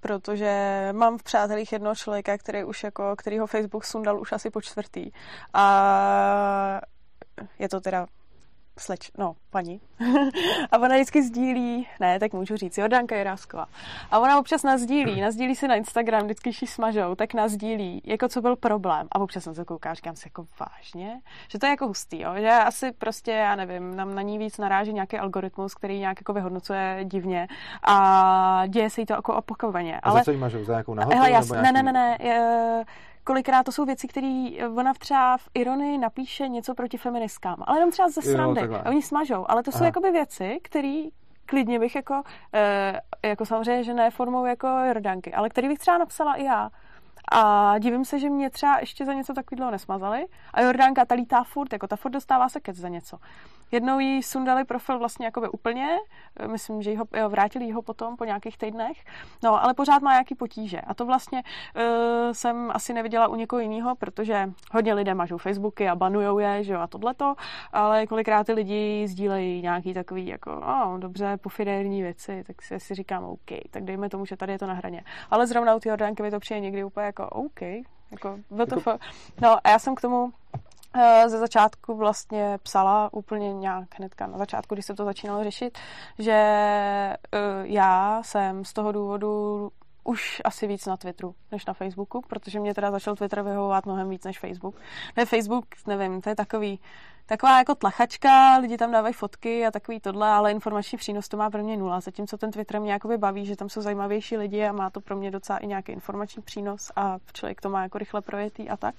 protože 0.01 0.89
mám 0.93 1.19
v 1.19 1.23
přátelích 1.23 1.73
jednoho 1.73 1.95
člověka, 1.95 2.39
který 2.39 2.65
už 2.65 2.85
jako, 2.85 3.17
který 3.17 3.39
ho 3.39 3.47
Facebook 3.47 3.85
sundal 3.85 4.21
už 4.21 4.33
asi 4.33 4.51
po 4.51 4.61
čtvrtý. 4.61 5.11
A 5.55 6.81
je 7.59 7.69
to 7.69 7.81
teda 7.81 8.07
sleč, 8.79 9.11
no, 9.19 9.37
paní. 9.51 9.81
a 10.73 10.79
ona 10.79 10.95
vždycky 10.95 11.23
sdílí, 11.23 11.89
ne, 12.01 12.19
tak 12.19 12.33
můžu 12.33 12.57
říct, 12.57 12.79
Jordanka 12.79 13.17
Jirásková. 13.17 13.67
A 14.11 14.19
ona 14.19 14.39
občas 14.39 14.63
nás 14.63 14.81
sdílí, 14.81 15.21
nás 15.21 15.35
sdílí 15.35 15.57
si 15.57 15.69
na 15.69 15.75
Instagram, 15.75 16.23
vždycky 16.25 16.51
když 16.51 16.71
smažou, 16.71 17.15
tak 17.15 17.35
nás 17.35 17.53
sdílí, 17.53 18.03
jako 18.05 18.29
co 18.29 18.41
byl 18.41 18.57
problém. 18.57 19.09
A 19.13 19.19
občas 19.19 19.45
jsem 19.45 19.55
se 19.55 19.65
kouká, 19.65 19.95
říkám 19.95 20.17
si 20.17 20.27
jako 20.27 20.47
vážně, 20.61 21.21
že 21.49 21.59
to 21.59 21.67
je 21.67 21.71
jako 21.71 21.87
hustý, 21.87 22.21
jo? 22.21 22.35
že 22.37 22.51
asi 22.51 22.93
prostě, 22.93 23.31
já 23.31 23.57
nevím, 23.57 23.97
nám 23.97 24.15
na 24.15 24.23
ní 24.23 24.39
víc 24.39 24.59
naráží 24.59 24.93
nějaký 24.93 25.19
algoritmus, 25.19 25.75
který 25.75 25.99
nějak 25.99 26.21
jako 26.21 26.33
vyhodnocuje 26.33 27.01
divně 27.05 27.49
a 27.83 28.63
děje 28.67 28.91
se 28.91 29.01
jí 29.01 29.07
to 29.07 29.13
jako 29.13 29.35
opakovaně. 29.35 30.01
A 30.01 30.11
Ale... 30.11 30.21
za 30.21 30.25
co 30.25 30.31
jí 30.31 30.37
mažou? 30.37 30.65
Za 30.65 30.73
nějakou 30.73 30.95
nahotu? 30.95 31.17
Hele, 31.17 31.31
jas, 31.31 31.49
nebo 31.49 31.63
ne, 31.63 31.73
ne, 31.73 31.83
ne, 31.83 31.93
ne, 31.93 32.17
je, 32.21 32.85
kolikrát 33.29 33.63
to 33.63 33.73
jsou 33.73 33.85
věci, 33.85 34.09
které 34.09 34.51
ona 34.77 34.95
třeba 34.95 35.37
v 35.37 35.49
ironii 35.55 35.99
napíše 35.99 36.49
něco 36.49 36.75
proti 36.75 36.99
feministkám, 36.99 37.57
ale 37.67 37.77
jenom 37.77 37.91
třeba 37.91 38.09
ze 38.09 38.23
srandy. 38.23 38.61
Jo, 38.61 38.75
a 38.85 38.89
oni 38.89 39.03
smažou. 39.03 39.45
Ale 39.49 39.63
to 39.63 39.73
jsou 39.73 39.77
Aha. 39.77 39.87
jakoby 39.87 40.11
věci, 40.11 40.59
které 40.63 41.03
klidně 41.47 41.79
bych 41.79 41.95
jako, 41.95 42.23
e, 42.55 43.01
jako 43.29 43.47
samozřejmě, 43.47 43.85
že 43.85 43.95
ne 43.95 44.11
formou 44.11 44.45
jako 44.47 44.69
Jordanky, 44.69 45.33
ale 45.35 45.49
který 45.49 45.69
bych 45.69 45.79
třeba 45.79 45.99
napsala 45.99 46.35
i 46.35 46.45
já. 46.45 46.71
A 47.33 47.75
divím 47.79 48.05
se, 48.05 48.19
že 48.19 48.31
mě 48.31 48.51
třeba 48.51 48.79
ještě 48.81 49.05
za 49.05 49.13
něco 49.13 49.35
takového 49.35 49.71
nesmazali. 49.71 50.27
A 50.55 50.61
Jordánka 50.61 51.05
ta 51.05 51.15
lítá 51.15 51.45
furt, 51.45 51.73
jako 51.73 51.87
ta 51.87 51.97
furt 51.97 52.13
dostává 52.13 52.49
se 52.49 52.61
kec 52.61 52.77
za 52.77 52.89
něco. 52.89 53.19
Jednou 53.71 53.99
jí 53.99 54.23
sundali 54.23 54.65
profil 54.65 54.99
vlastně 54.99 55.27
jakoby 55.27 55.49
úplně, 55.49 55.97
myslím, 56.47 56.83
že 56.83 56.97
ho, 56.97 57.05
jo, 57.17 57.29
vrátili 57.29 57.71
ho 57.71 57.83
potom 57.83 58.17
po 58.17 58.25
nějakých 58.25 58.59
týdnech, 58.59 59.05
no, 59.43 59.65
ale 59.65 59.75
pořád 59.75 60.03
má 60.03 60.13
nějaký 60.13 60.35
potíže. 60.35 60.81
A 60.81 60.95
to 60.95 61.07
vlastně 61.07 61.43
uh, 61.77 61.83
jsem 62.33 62.71
asi 62.75 62.93
neviděla 62.95 63.29
u 63.29 63.35
někoho 63.35 63.61
jiného, 63.61 63.95
protože 63.97 64.51
hodně 64.73 64.95
lidé 64.95 65.15
mažou 65.15 65.39
Facebooky 65.39 65.89
a 65.89 65.97
banujou 65.97 66.39
je, 66.39 66.65
že 66.65 66.73
jo, 66.73 66.81
a 66.81 66.87
tohleto, 66.87 67.35
ale 67.73 68.07
kolikrát 68.07 68.47
ty 68.47 68.53
lidi 68.53 69.07
sdílejí 69.09 69.63
nějaký 69.63 69.95
takový 69.95 70.27
jako, 70.27 70.57
oh, 70.57 70.99
dobře, 70.99 71.37
pofidérní 71.37 72.03
věci, 72.03 72.45
tak 72.47 72.63
si, 72.63 72.81
si 72.81 72.95
říkám, 72.95 73.25
OK, 73.25 73.51
tak 73.71 73.85
dejme 73.85 74.09
tomu, 74.09 74.27
že 74.27 74.37
tady 74.37 74.53
je 74.53 74.59
to 74.59 74.67
na 74.67 74.75
hraně. 74.75 75.05
Ale 75.31 75.47
zrovna 75.47 75.75
u 75.75 75.81
ty 75.81 75.89
Jordánky 75.89 76.23
mi 76.23 76.31
to 76.31 76.41
přijde 76.41 76.61
někdy 76.61 76.85
úplně 76.85 77.07
jako 77.07 77.29
OK, 77.29 77.63
jako, 78.11 78.39
jako... 78.57 78.99
No 79.41 79.57
a 79.65 79.71
já 79.71 79.79
jsem 79.79 79.95
k 79.95 80.01
tomu 80.01 80.33
Eh, 80.55 80.68
ze 81.27 81.39
začátku 81.39 81.97
vlastně 81.97 82.59
psala 82.63 83.13
úplně 83.13 83.53
nějak 83.53 83.99
hnedka 83.99 84.27
na 84.27 84.39
začátku, 84.39 84.75
když 84.75 84.87
se 84.87 84.95
to 84.95 85.05
začínalo 85.05 85.45
řešit, 85.45 85.79
že 86.19 86.33
eh, 86.33 87.19
já 87.63 88.23
jsem 88.23 88.65
z 88.65 88.73
toho 88.73 88.93
důvodu 88.93 89.71
už 90.05 90.43
asi 90.45 90.67
víc 90.67 90.87
na 90.87 90.97
Twitteru 90.97 91.35
než 91.53 91.67
na 91.67 91.75
Facebooku, 91.75 92.23
protože 92.29 92.61
mě 92.61 92.75
teda 92.75 92.91
začal 92.91 93.17
Twitter 93.17 93.43
vyhovovat 93.43 93.87
mnohem 93.87 94.09
víc 94.09 94.25
než 94.25 94.39
Facebook. 94.39 94.77
Ne, 95.17 95.27
Facebook, 95.27 95.65
nevím, 95.87 96.21
to 96.21 96.29
je 96.29 96.37
takový, 96.37 96.81
taková 97.27 97.59
jako 97.59 97.75
tlachačka, 97.75 98.59
lidi 98.59 98.77
tam 98.77 98.93
dávají 98.93 99.15
fotky 99.15 99.67
a 99.67 99.71
takový 99.71 100.01
tohle, 100.01 100.29
ale 100.29 100.53
informační 100.53 100.99
přínos 100.99 101.29
to 101.29 101.37
má 101.37 101.51
pro 101.51 101.63
mě 101.63 101.77
nula. 101.77 102.01
Zatímco 102.01 102.37
ten 102.37 102.51
Twitter 102.51 102.81
mě 102.81 102.93
jakoby 102.93 103.19
baví, 103.19 103.47
že 103.47 103.57
tam 103.57 103.69
jsou 103.69 103.81
zajímavější 103.81 104.37
lidi 104.37 104.65
a 104.65 104.73
má 104.73 104.91
to 104.91 105.01
pro 105.01 105.17
mě 105.17 105.31
docela 105.31 105.59
i 105.59 105.67
nějaký 105.67 105.93
informační 105.93 106.43
přínos 106.43 106.93
a 106.97 107.19
člověk 107.33 107.61
to 107.61 107.71
má 107.71 107.83
jako 107.83 107.99
rychle 107.99 108.21
projetý 108.21 108.71
a 108.71 108.77
tak. 108.77 108.95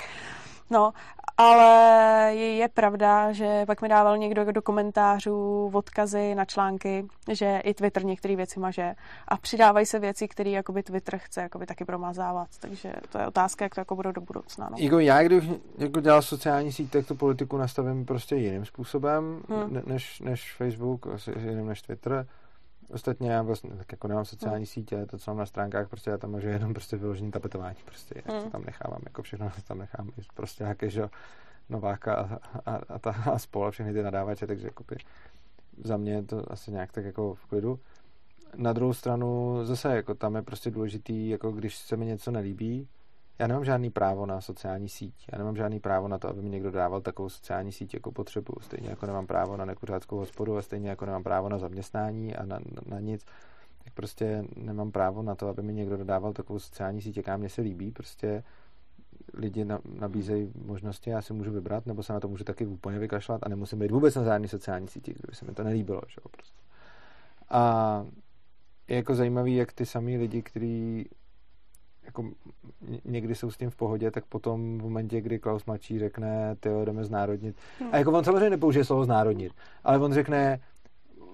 No, 0.70 0.94
ale 1.38 2.36
je, 2.36 2.56
je 2.56 2.68
pravda, 2.68 3.32
že 3.32 3.66
pak 3.66 3.82
mi 3.82 3.90
dával 3.90 4.18
někdo 4.18 4.52
do 4.52 4.62
komentářů 4.62 5.72
odkazy 5.74 6.36
na 6.36 6.46
články, 6.46 7.06
že 7.32 7.62
i 7.64 7.74
Twitter 7.74 8.06
některé 8.06 8.36
věci 8.36 8.60
maže 8.60 8.96
a 9.28 9.38
přidávají 9.38 9.86
se 9.86 10.00
věci, 10.00 10.28
které 10.28 10.50
jakoby 10.50 10.84
Twitter 10.84 11.18
chce 11.18 11.42
jakoby 11.42 11.66
taky 11.66 11.86
promazávat, 11.86 12.48
takže 12.60 12.94
to 13.10 13.18
je 13.18 13.28
otázka, 13.28 13.66
jak 13.66 13.76
to 13.76 13.82
jako 13.82 13.96
bude 13.96 14.14
do 14.14 14.22
budoucna. 14.22 14.70
No. 14.72 14.78
Jako 14.80 15.00
já, 15.00 15.24
když 15.24 15.44
jako 15.78 16.02
dělal 16.02 16.22
sociální 16.22 16.72
síť, 16.72 16.92
tak 16.92 17.08
tu 17.08 17.16
politiku 17.16 17.58
nastavím 17.58 18.06
prostě 18.06 18.36
jiným 18.36 18.66
způsobem, 18.66 19.42
hmm. 19.50 19.82
než, 19.86 20.20
než 20.20 20.54
Facebook, 20.54 21.08
jiným 21.40 21.68
než 21.68 21.82
Twitter 21.82 22.26
Ostatně 22.90 23.32
já 23.32 23.42
vlastně 23.42 23.70
tak 23.70 23.92
jako 23.92 24.08
nemám 24.08 24.26
sociální 24.26 24.66
hmm. 24.66 24.66
sítě, 24.66 25.06
to, 25.06 25.18
co 25.18 25.32
mám 25.32 25.38
na 25.38 25.46
stránkách, 25.46 25.90
prostě 25.90 26.10
já 26.10 26.18
tam 26.18 26.32
můžu 26.32 26.48
jenom 26.48 26.74
prostě 26.74 26.98
vyložení 26.98 27.32
tapetování, 27.32 27.78
prostě 27.86 28.22
já 28.26 28.34
hmm. 28.34 28.44
to 28.44 28.50
tam 28.50 28.64
nechávám, 28.66 29.02
jako 29.06 29.22
všechno 29.22 29.52
tam 29.68 29.78
nechám, 29.78 30.12
prostě 30.34 30.64
nějaké, 30.64 30.90
že 30.90 31.10
Nováka 31.70 32.16
a, 32.16 32.40
a, 32.66 32.76
a, 32.90 33.00
ta, 33.00 33.12
a 33.12 33.40
spol 33.40 33.68
a 33.68 33.72
všechny 33.72 33.94
ty 33.94 34.04
nadávače, 34.04 34.48
takže 34.48 34.68
jako 34.68 34.84
za 35.84 35.98
mě 35.98 36.14
je 36.14 36.24
to 36.24 36.52
asi 36.52 36.72
nějak 36.72 36.92
tak 36.92 37.06
jako 37.06 37.36
v 37.36 37.46
klidu. 37.46 37.80
Na 38.56 38.74
druhou 38.74 38.94
stranu 38.94 39.60
zase 39.64 39.96
jako 39.96 40.16
tam 40.16 40.36
je 40.36 40.42
prostě 40.42 40.72
důležitý, 40.72 41.30
jako 41.30 41.52
když 41.52 41.78
se 41.78 41.98
mi 41.98 42.06
něco 42.06 42.32
nelíbí, 42.32 42.88
já 43.40 43.48
nemám 43.48 43.66
žádný 43.66 43.90
právo 43.90 44.26
na 44.26 44.42
sociální 44.42 44.90
síť. 44.90 45.14
Já 45.32 45.38
nemám 45.38 45.56
žádný 45.56 45.80
právo 45.80 46.08
na 46.08 46.18
to, 46.18 46.30
aby 46.30 46.42
mi 46.42 46.50
někdo 46.50 46.72
dával 46.72 47.02
takovou 47.02 47.30
sociální 47.30 47.72
síť 47.72 47.94
jako 47.94 48.12
potřebu. 48.12 48.54
Stejně 48.62 48.90
jako 48.90 49.06
nemám 49.06 49.28
právo 49.28 49.58
na 49.58 49.66
nekuřáckou 49.66 50.18
hospodu 50.18 50.58
a 50.58 50.62
stejně 50.62 50.90
jako 50.90 51.06
nemám 51.06 51.24
právo 51.24 51.50
na 51.50 51.58
zaměstnání 51.58 52.36
a 52.36 52.46
na, 52.46 52.60
na, 52.60 52.82
na 52.86 53.00
nic. 53.00 53.26
Tak 53.84 53.94
prostě 53.94 54.44
nemám 54.56 54.92
právo 54.92 55.22
na 55.22 55.36
to, 55.36 55.48
aby 55.48 55.62
mi 55.62 55.74
někdo 55.74 55.98
dodával 55.98 56.34
takovou 56.34 56.60
sociální 56.60 57.02
síť, 57.02 57.18
jaká 57.18 57.38
mě 57.38 57.50
se 57.50 57.62
líbí. 57.62 57.92
Prostě 57.92 58.44
lidi 59.34 59.66
nabízejí 60.00 60.52
možnosti, 60.66 61.10
já 61.10 61.22
si 61.22 61.34
můžu 61.34 61.52
vybrat, 61.52 61.86
nebo 61.86 62.04
se 62.04 62.14
na 62.14 62.20
to 62.20 62.28
můžu 62.28 62.44
taky 62.44 62.66
úplně 62.66 63.00
vykašlat 63.00 63.44
a 63.44 63.50
nemusím 63.50 63.80
být 63.80 63.92
vůbec 63.92 64.16
na 64.16 64.24
žádný 64.24 64.48
sociální 64.48 64.88
síti, 64.88 65.12
kdyby 65.14 65.36
se 65.36 65.46
mi 65.46 65.54
to 65.54 65.64
nelíbilo. 65.64 66.02
Že? 66.08 66.16
Prostě. 66.32 66.60
A 67.50 68.06
je 68.88 68.96
jako 68.96 69.16
zajímavý, 69.16 69.56
jak 69.56 69.74
ty 69.74 69.86
samý 69.86 70.18
lidi, 70.18 70.42
kteří 70.42 71.10
jako 72.06 72.30
někdy 73.06 73.36
jsou 73.36 73.52
s 73.52 73.58
tím 73.58 73.70
v 73.70 73.76
pohodě, 73.76 74.12
tak 74.12 74.26
potom 74.26 74.78
v 74.78 74.82
momentě, 74.82 75.22
kdy 75.22 75.40
Klaus 75.40 75.66
mladší 75.66 76.00
řekne, 76.00 76.56
ty 76.60 76.70
jdeme 76.86 77.04
znárodnit. 77.04 77.56
A 77.92 77.98
jako 77.98 78.12
on 78.12 78.24
samozřejmě 78.24 78.50
nepoužije 78.50 78.86
slovo 78.86 79.06
znárodnit, 79.06 79.54
ale 79.84 80.00
on 80.00 80.14
řekne, 80.14 80.60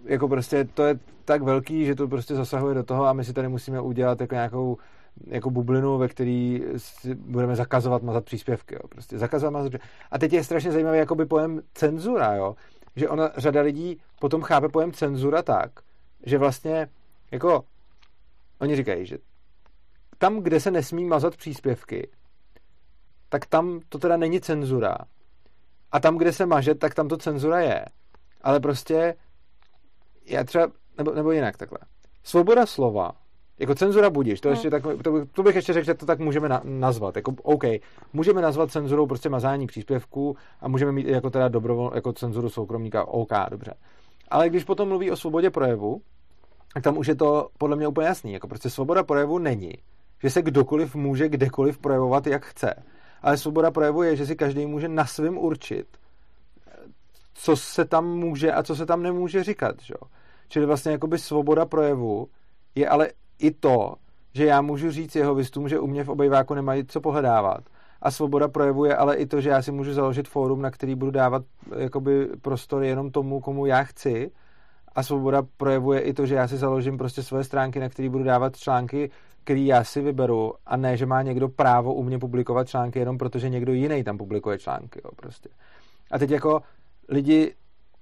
jako 0.03 0.27
prostě 0.27 0.65
to 0.65 0.83
je 0.83 0.99
tak 1.25 1.41
velký, 1.41 1.85
že 1.85 1.95
to 1.95 2.07
prostě 2.07 2.35
zasahuje 2.35 2.75
do 2.75 2.83
toho 2.83 3.05
a 3.05 3.13
my 3.13 3.23
si 3.23 3.33
tady 3.33 3.47
musíme 3.47 3.81
udělat 3.81 4.21
jako 4.21 4.35
nějakou 4.35 4.77
jako 5.27 5.49
bublinu, 5.49 5.97
ve 5.97 6.07
který 6.07 6.63
budeme 7.15 7.55
zakazovat 7.55 8.03
mazat 8.03 8.25
příspěvky. 8.25 8.75
Jo. 8.75 8.81
Prostě 8.89 9.17
zakazovat 9.17 9.53
mazat 9.53 9.73
A 10.11 10.19
teď 10.19 10.33
je 10.33 10.43
strašně 10.43 10.71
zajímavý 10.71 10.97
jakoby 10.97 11.25
pojem 11.25 11.61
cenzura, 11.73 12.35
jo. 12.35 12.55
že 12.95 13.09
ona, 13.09 13.31
řada 13.37 13.61
lidí 13.61 13.97
potom 14.19 14.41
chápe 14.41 14.69
pojem 14.69 14.91
cenzura 14.91 15.41
tak, 15.41 15.71
že 16.25 16.37
vlastně 16.37 16.87
jako 17.31 17.63
oni 18.59 18.75
říkají, 18.75 19.05
že 19.05 19.17
tam, 20.17 20.39
kde 20.39 20.59
se 20.59 20.71
nesmí 20.71 21.05
mazat 21.05 21.37
příspěvky, 21.37 22.09
tak 23.29 23.45
tam 23.45 23.79
to 23.89 23.99
teda 23.99 24.17
není 24.17 24.41
cenzura. 24.41 24.97
A 25.91 25.99
tam, 25.99 26.17
kde 26.17 26.33
se 26.33 26.45
maže, 26.45 26.75
tak 26.75 26.93
tam 26.93 27.07
to 27.07 27.17
cenzura 27.17 27.59
je. 27.59 27.85
Ale 28.41 28.59
prostě 28.59 29.15
já 30.25 30.43
třeba, 30.43 30.67
nebo, 30.97 31.11
nebo 31.11 31.31
jinak 31.31 31.57
takhle. 31.57 31.79
Svoboda 32.23 32.65
slova, 32.65 33.11
jako 33.59 33.75
cenzura 33.75 34.09
budíš, 34.09 34.41
to, 34.41 34.49
hmm. 34.49 34.53
ještě 34.53 34.69
tak, 34.69 34.83
to, 35.03 35.25
to 35.25 35.43
bych 35.43 35.55
ještě 35.55 35.73
řekl, 35.73 35.85
že 35.85 35.93
to 35.93 36.05
tak 36.05 36.19
můžeme 36.19 36.49
na, 36.49 36.61
nazvat. 36.63 37.15
Jako, 37.15 37.33
OK, 37.43 37.63
můžeme 38.13 38.41
nazvat 38.41 38.71
cenzurou 38.71 39.07
prostě 39.07 39.29
mazání 39.29 39.67
příspěvků 39.67 40.37
a 40.61 40.67
můžeme 40.67 40.91
mít 40.91 41.07
jako 41.07 41.29
teda 41.29 41.47
dobrovol, 41.47 41.91
jako 41.95 42.13
cenzuru 42.13 42.49
soukromníka, 42.49 43.07
OK, 43.07 43.31
dobře. 43.49 43.73
Ale 44.29 44.49
když 44.49 44.63
potom 44.63 44.87
mluví 44.87 45.11
o 45.11 45.15
svobodě 45.15 45.49
projevu, 45.49 46.01
tak 46.73 46.83
tam 46.83 46.97
už 46.97 47.07
je 47.07 47.15
to 47.15 47.47
podle 47.57 47.75
mě 47.75 47.87
úplně 47.87 48.07
jasný. 48.07 48.33
Jako 48.33 48.47
prostě 48.47 48.69
svoboda 48.69 49.03
projevu 49.03 49.39
není, 49.39 49.73
že 50.25 50.31
se 50.31 50.41
kdokoliv 50.41 50.95
může 50.95 51.29
kdekoliv 51.29 51.77
projevovat, 51.77 52.27
jak 52.27 52.45
chce. 52.45 52.73
Ale 53.21 53.37
svoboda 53.37 53.71
projevu 53.71 54.03
je, 54.03 54.15
že 54.15 54.25
si 54.25 54.35
každý 54.35 54.65
může 54.65 54.87
na 54.87 55.05
svým 55.05 55.37
určit, 55.37 55.87
co 57.33 57.55
se 57.55 57.85
tam 57.85 58.07
může 58.07 58.51
a 58.51 58.63
co 58.63 58.75
se 58.75 58.85
tam 58.85 59.03
nemůže 59.03 59.43
říkat. 59.43 59.75
Že? 59.81 59.93
Čili 60.47 60.65
vlastně 60.65 60.91
jakoby 60.91 61.17
svoboda 61.17 61.65
projevu 61.65 62.27
je 62.75 62.89
ale 62.89 63.09
i 63.39 63.51
to, 63.51 63.95
že 64.33 64.45
já 64.45 64.61
můžu 64.61 64.91
říct 64.91 65.15
jeho 65.15 65.35
vystům, 65.35 65.69
že 65.69 65.79
u 65.79 65.87
mě 65.87 66.03
v 66.03 66.09
obejváku 66.09 66.53
nemají 66.53 66.85
co 66.85 67.01
pohledávat. 67.01 67.63
A 68.01 68.11
svoboda 68.11 68.47
projevu 68.47 68.85
je 68.85 68.95
ale 68.95 69.15
i 69.15 69.25
to, 69.25 69.41
že 69.41 69.49
já 69.49 69.61
si 69.61 69.71
můžu 69.71 69.93
založit 69.93 70.27
fórum, 70.27 70.61
na 70.61 70.71
který 70.71 70.95
budu 70.95 71.11
dávat 71.11 71.43
jakoby 71.77 72.29
prostor 72.41 72.83
jenom 72.83 73.11
tomu, 73.11 73.39
komu 73.39 73.65
já 73.65 73.83
chci. 73.83 74.31
A 74.95 75.03
svoboda 75.03 75.41
projevuje 75.57 75.99
i 75.99 76.13
to, 76.13 76.25
že 76.25 76.35
já 76.35 76.47
si 76.47 76.57
založím 76.57 76.97
prostě 76.97 77.23
svoje 77.23 77.43
stránky, 77.43 77.79
na 77.79 77.89
které 77.89 78.09
budu 78.09 78.23
dávat 78.23 78.57
články, 78.57 79.11
který 79.45 79.65
já 79.65 79.83
si 79.83 80.01
vyberu 80.01 80.53
a 80.65 80.77
ne, 80.77 80.97
že 80.97 81.05
má 81.05 81.21
někdo 81.21 81.49
právo 81.49 81.93
u 81.93 82.03
mě 82.03 82.19
publikovat 82.19 82.69
články 82.69 82.99
jenom 82.99 83.17
protože 83.17 83.49
někdo 83.49 83.73
jiný 83.73 84.03
tam 84.03 84.17
publikuje 84.17 84.59
články. 84.59 85.01
Jo, 85.05 85.11
prostě. 85.15 85.49
A 86.11 86.19
teď 86.19 86.31
jako 86.31 86.61
lidi 87.09 87.53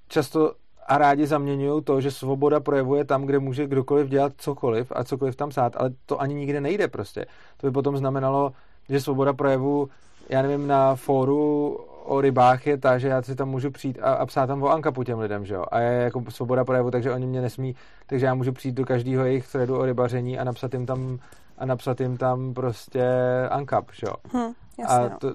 často 0.07 0.53
a 0.87 0.97
rádi 0.97 1.27
zaměňují 1.27 1.83
to, 1.83 2.01
že 2.01 2.11
svoboda 2.11 2.59
projevuje 2.59 3.05
tam, 3.05 3.25
kde 3.25 3.39
může 3.39 3.67
kdokoliv 3.67 4.09
dělat 4.09 4.33
cokoliv 4.37 4.91
a 4.95 5.03
cokoliv 5.03 5.35
tam 5.35 5.51
sát, 5.51 5.75
ale 5.77 5.91
to 6.05 6.21
ani 6.21 6.33
nikde 6.33 6.61
nejde 6.61 6.87
prostě. 6.87 7.25
To 7.57 7.67
by 7.67 7.71
potom 7.71 7.97
znamenalo, 7.97 8.51
že 8.89 9.01
svoboda 9.01 9.33
projevu, 9.33 9.89
já 10.29 10.41
nevím, 10.41 10.67
na 10.67 10.95
fóru 10.95 11.77
o 12.04 12.22
rybách 12.22 12.68
je 12.68 12.78
ta, 12.78 12.97
že 12.97 13.08
já 13.08 13.22
si 13.22 13.36
tam 13.36 13.49
můžu 13.49 13.72
přijít 13.72 13.99
a, 14.01 14.14
a 14.14 14.26
psát 14.26 14.47
tam 14.47 14.64
o 14.64 14.70
ankapu 14.70 15.04
těm 15.04 15.20
lidem, 15.20 15.45
že 15.45 15.54
jo? 15.54 15.66
A 15.72 15.80
je 15.80 16.04
jako 16.04 16.24
svoboda 16.30 16.66
projevu, 16.66 16.91
takže 16.91 17.12
oni 17.12 17.26
mě 17.26 17.41
nesmí, 17.41 17.76
takže 18.08 18.26
já 18.26 18.34
můžu 18.34 18.51
přijít 18.51 18.76
do 18.76 18.86
každého 18.86 19.26
jejich 19.26 19.47
threadu 19.47 19.78
o 19.78 19.86
rybaření 19.86 20.39
a 20.39 20.43
napsat 20.43 20.74
jim 20.74 20.86
tam 20.86 21.20
a 21.58 21.66
napsat 21.66 22.01
jim 22.01 22.18
tam 22.18 22.54
prostě 22.54 23.04
ankap, 23.49 23.86
že 23.93 24.08
jo? 24.08 24.14
Hm, 24.34 24.54
jasně, 24.80 24.97
a 24.97 25.10
no. 25.10 25.18
to, 25.20 25.34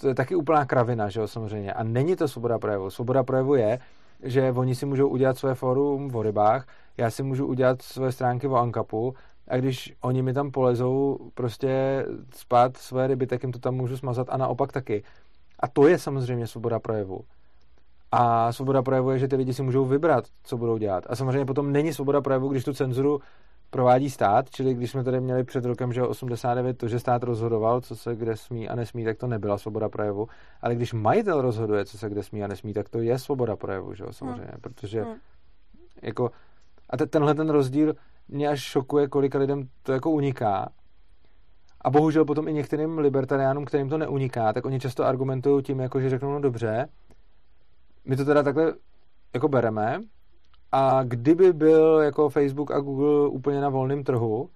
to 0.00 0.08
je 0.08 0.14
taky 0.14 0.34
úplná 0.34 0.64
kravina, 0.64 1.08
že 1.08 1.20
jo, 1.20 1.28
samozřejmě. 1.28 1.72
A 1.72 1.82
není 1.82 2.16
to 2.16 2.28
svoboda 2.28 2.58
projevu. 2.58 2.90
Svoboda 2.90 3.22
projevu 3.22 3.54
je, 3.54 3.78
že 4.22 4.52
oni 4.52 4.74
si 4.74 4.86
můžou 4.86 5.08
udělat 5.08 5.38
své 5.38 5.54
fórum 5.54 6.14
o 6.14 6.22
rybách, 6.22 6.66
já 6.96 7.10
si 7.10 7.22
můžu 7.22 7.46
udělat 7.46 7.82
své 7.82 8.12
stránky 8.12 8.46
o 8.46 8.56
Ankapu 8.56 9.14
a 9.48 9.56
když 9.56 9.94
oni 10.00 10.22
mi 10.22 10.32
tam 10.32 10.50
polezou 10.50 11.18
prostě 11.34 12.04
spát 12.34 12.76
své 12.76 13.06
ryby, 13.06 13.26
tak 13.26 13.42
jim 13.42 13.52
to 13.52 13.58
tam 13.58 13.74
můžu 13.74 13.96
smazat 13.96 14.26
a 14.30 14.36
naopak 14.36 14.72
taky. 14.72 15.02
A 15.62 15.68
to 15.68 15.88
je 15.88 15.98
samozřejmě 15.98 16.46
svoboda 16.46 16.78
projevu. 16.78 17.20
A 18.12 18.52
svoboda 18.52 18.82
projevu 18.82 19.10
je, 19.10 19.18
že 19.18 19.28
ty 19.28 19.36
lidi 19.36 19.54
si 19.54 19.62
můžou 19.62 19.84
vybrat, 19.84 20.24
co 20.44 20.56
budou 20.56 20.78
dělat. 20.78 21.04
A 21.08 21.16
samozřejmě 21.16 21.44
potom 21.44 21.72
není 21.72 21.92
svoboda 21.92 22.20
projevu, 22.20 22.48
když 22.48 22.64
tu 22.64 22.72
cenzuru 22.72 23.20
provádí 23.70 24.10
stát, 24.10 24.50
čili 24.50 24.74
když 24.74 24.90
jsme 24.90 25.04
tady 25.04 25.20
měli 25.20 25.44
před 25.44 25.64
rokem, 25.64 25.92
že 25.92 26.02
89 26.02 26.78
to, 26.78 26.88
že 26.88 26.98
stát 26.98 27.22
rozhodoval, 27.22 27.80
co 27.80 27.96
se 27.96 28.16
kde 28.16 28.36
smí 28.36 28.68
a 28.68 28.74
nesmí, 28.74 29.04
tak 29.04 29.18
to 29.18 29.26
nebyla 29.26 29.58
svoboda 29.58 29.88
projevu. 29.88 30.28
Ale 30.62 30.74
když 30.74 30.92
majitel 30.92 31.42
rozhoduje, 31.42 31.84
co 31.84 31.98
se 31.98 32.08
kde 32.08 32.22
smí 32.22 32.44
a 32.44 32.46
nesmí, 32.46 32.72
tak 32.72 32.88
to 32.88 33.00
je 33.00 33.18
svoboda 33.18 33.56
projevu, 33.56 33.94
že 33.94 34.04
jo, 34.04 34.12
samozřejmě. 34.12 34.50
Hmm. 34.50 34.60
Protože 34.60 35.02
hmm. 35.02 35.14
jako, 36.02 36.30
a 36.90 36.96
te, 36.96 37.06
tenhle 37.06 37.34
ten 37.34 37.50
rozdíl 37.50 37.94
mě 38.28 38.48
až 38.48 38.60
šokuje, 38.60 39.08
kolika 39.08 39.38
lidem 39.38 39.68
to 39.82 39.92
jako 39.92 40.10
uniká. 40.10 40.68
A 41.82 41.90
bohužel 41.90 42.24
potom 42.24 42.48
i 42.48 42.52
některým 42.52 42.98
libertariánům, 42.98 43.64
kterým 43.64 43.88
to 43.88 43.98
neuniká, 43.98 44.52
tak 44.52 44.64
oni 44.64 44.80
často 44.80 45.04
argumentují 45.04 45.62
tím, 45.62 45.80
jako 45.80 46.00
že 46.00 46.10
řeknou, 46.10 46.32
no 46.32 46.40
dobře, 46.40 46.88
my 48.04 48.16
to 48.16 48.24
teda 48.24 48.42
takhle 48.42 48.74
jako 49.34 49.48
bereme, 49.48 50.00
a 50.72 51.02
kdyby 51.02 51.52
byl 51.52 51.98
jako 51.98 52.28
Facebook 52.28 52.70
a 52.70 52.80
Google 52.80 53.28
úplně 53.28 53.60
na 53.60 53.68
volném 53.68 54.04
trhu, 54.04 54.50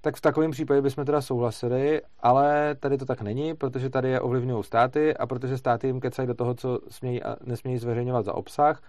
tak 0.00 0.16
v 0.16 0.20
takovém 0.20 0.50
případě 0.50 0.82
bychom 0.82 1.04
teda 1.04 1.20
souhlasili, 1.20 2.02
ale 2.20 2.74
tady 2.74 2.98
to 2.98 3.04
tak 3.04 3.22
není, 3.22 3.54
protože 3.54 3.90
tady 3.90 4.10
je 4.10 4.20
ovlivňují 4.20 4.64
státy 4.64 5.16
a 5.16 5.26
protože 5.26 5.58
státy 5.58 5.86
jim 5.86 6.00
kecají 6.00 6.28
do 6.28 6.34
toho, 6.34 6.54
co 6.54 6.80
smějí 6.88 7.22
a 7.22 7.36
nesmějí 7.44 7.78
zveřejňovat 7.78 8.24
za 8.24 8.34
obsah, 8.34 8.82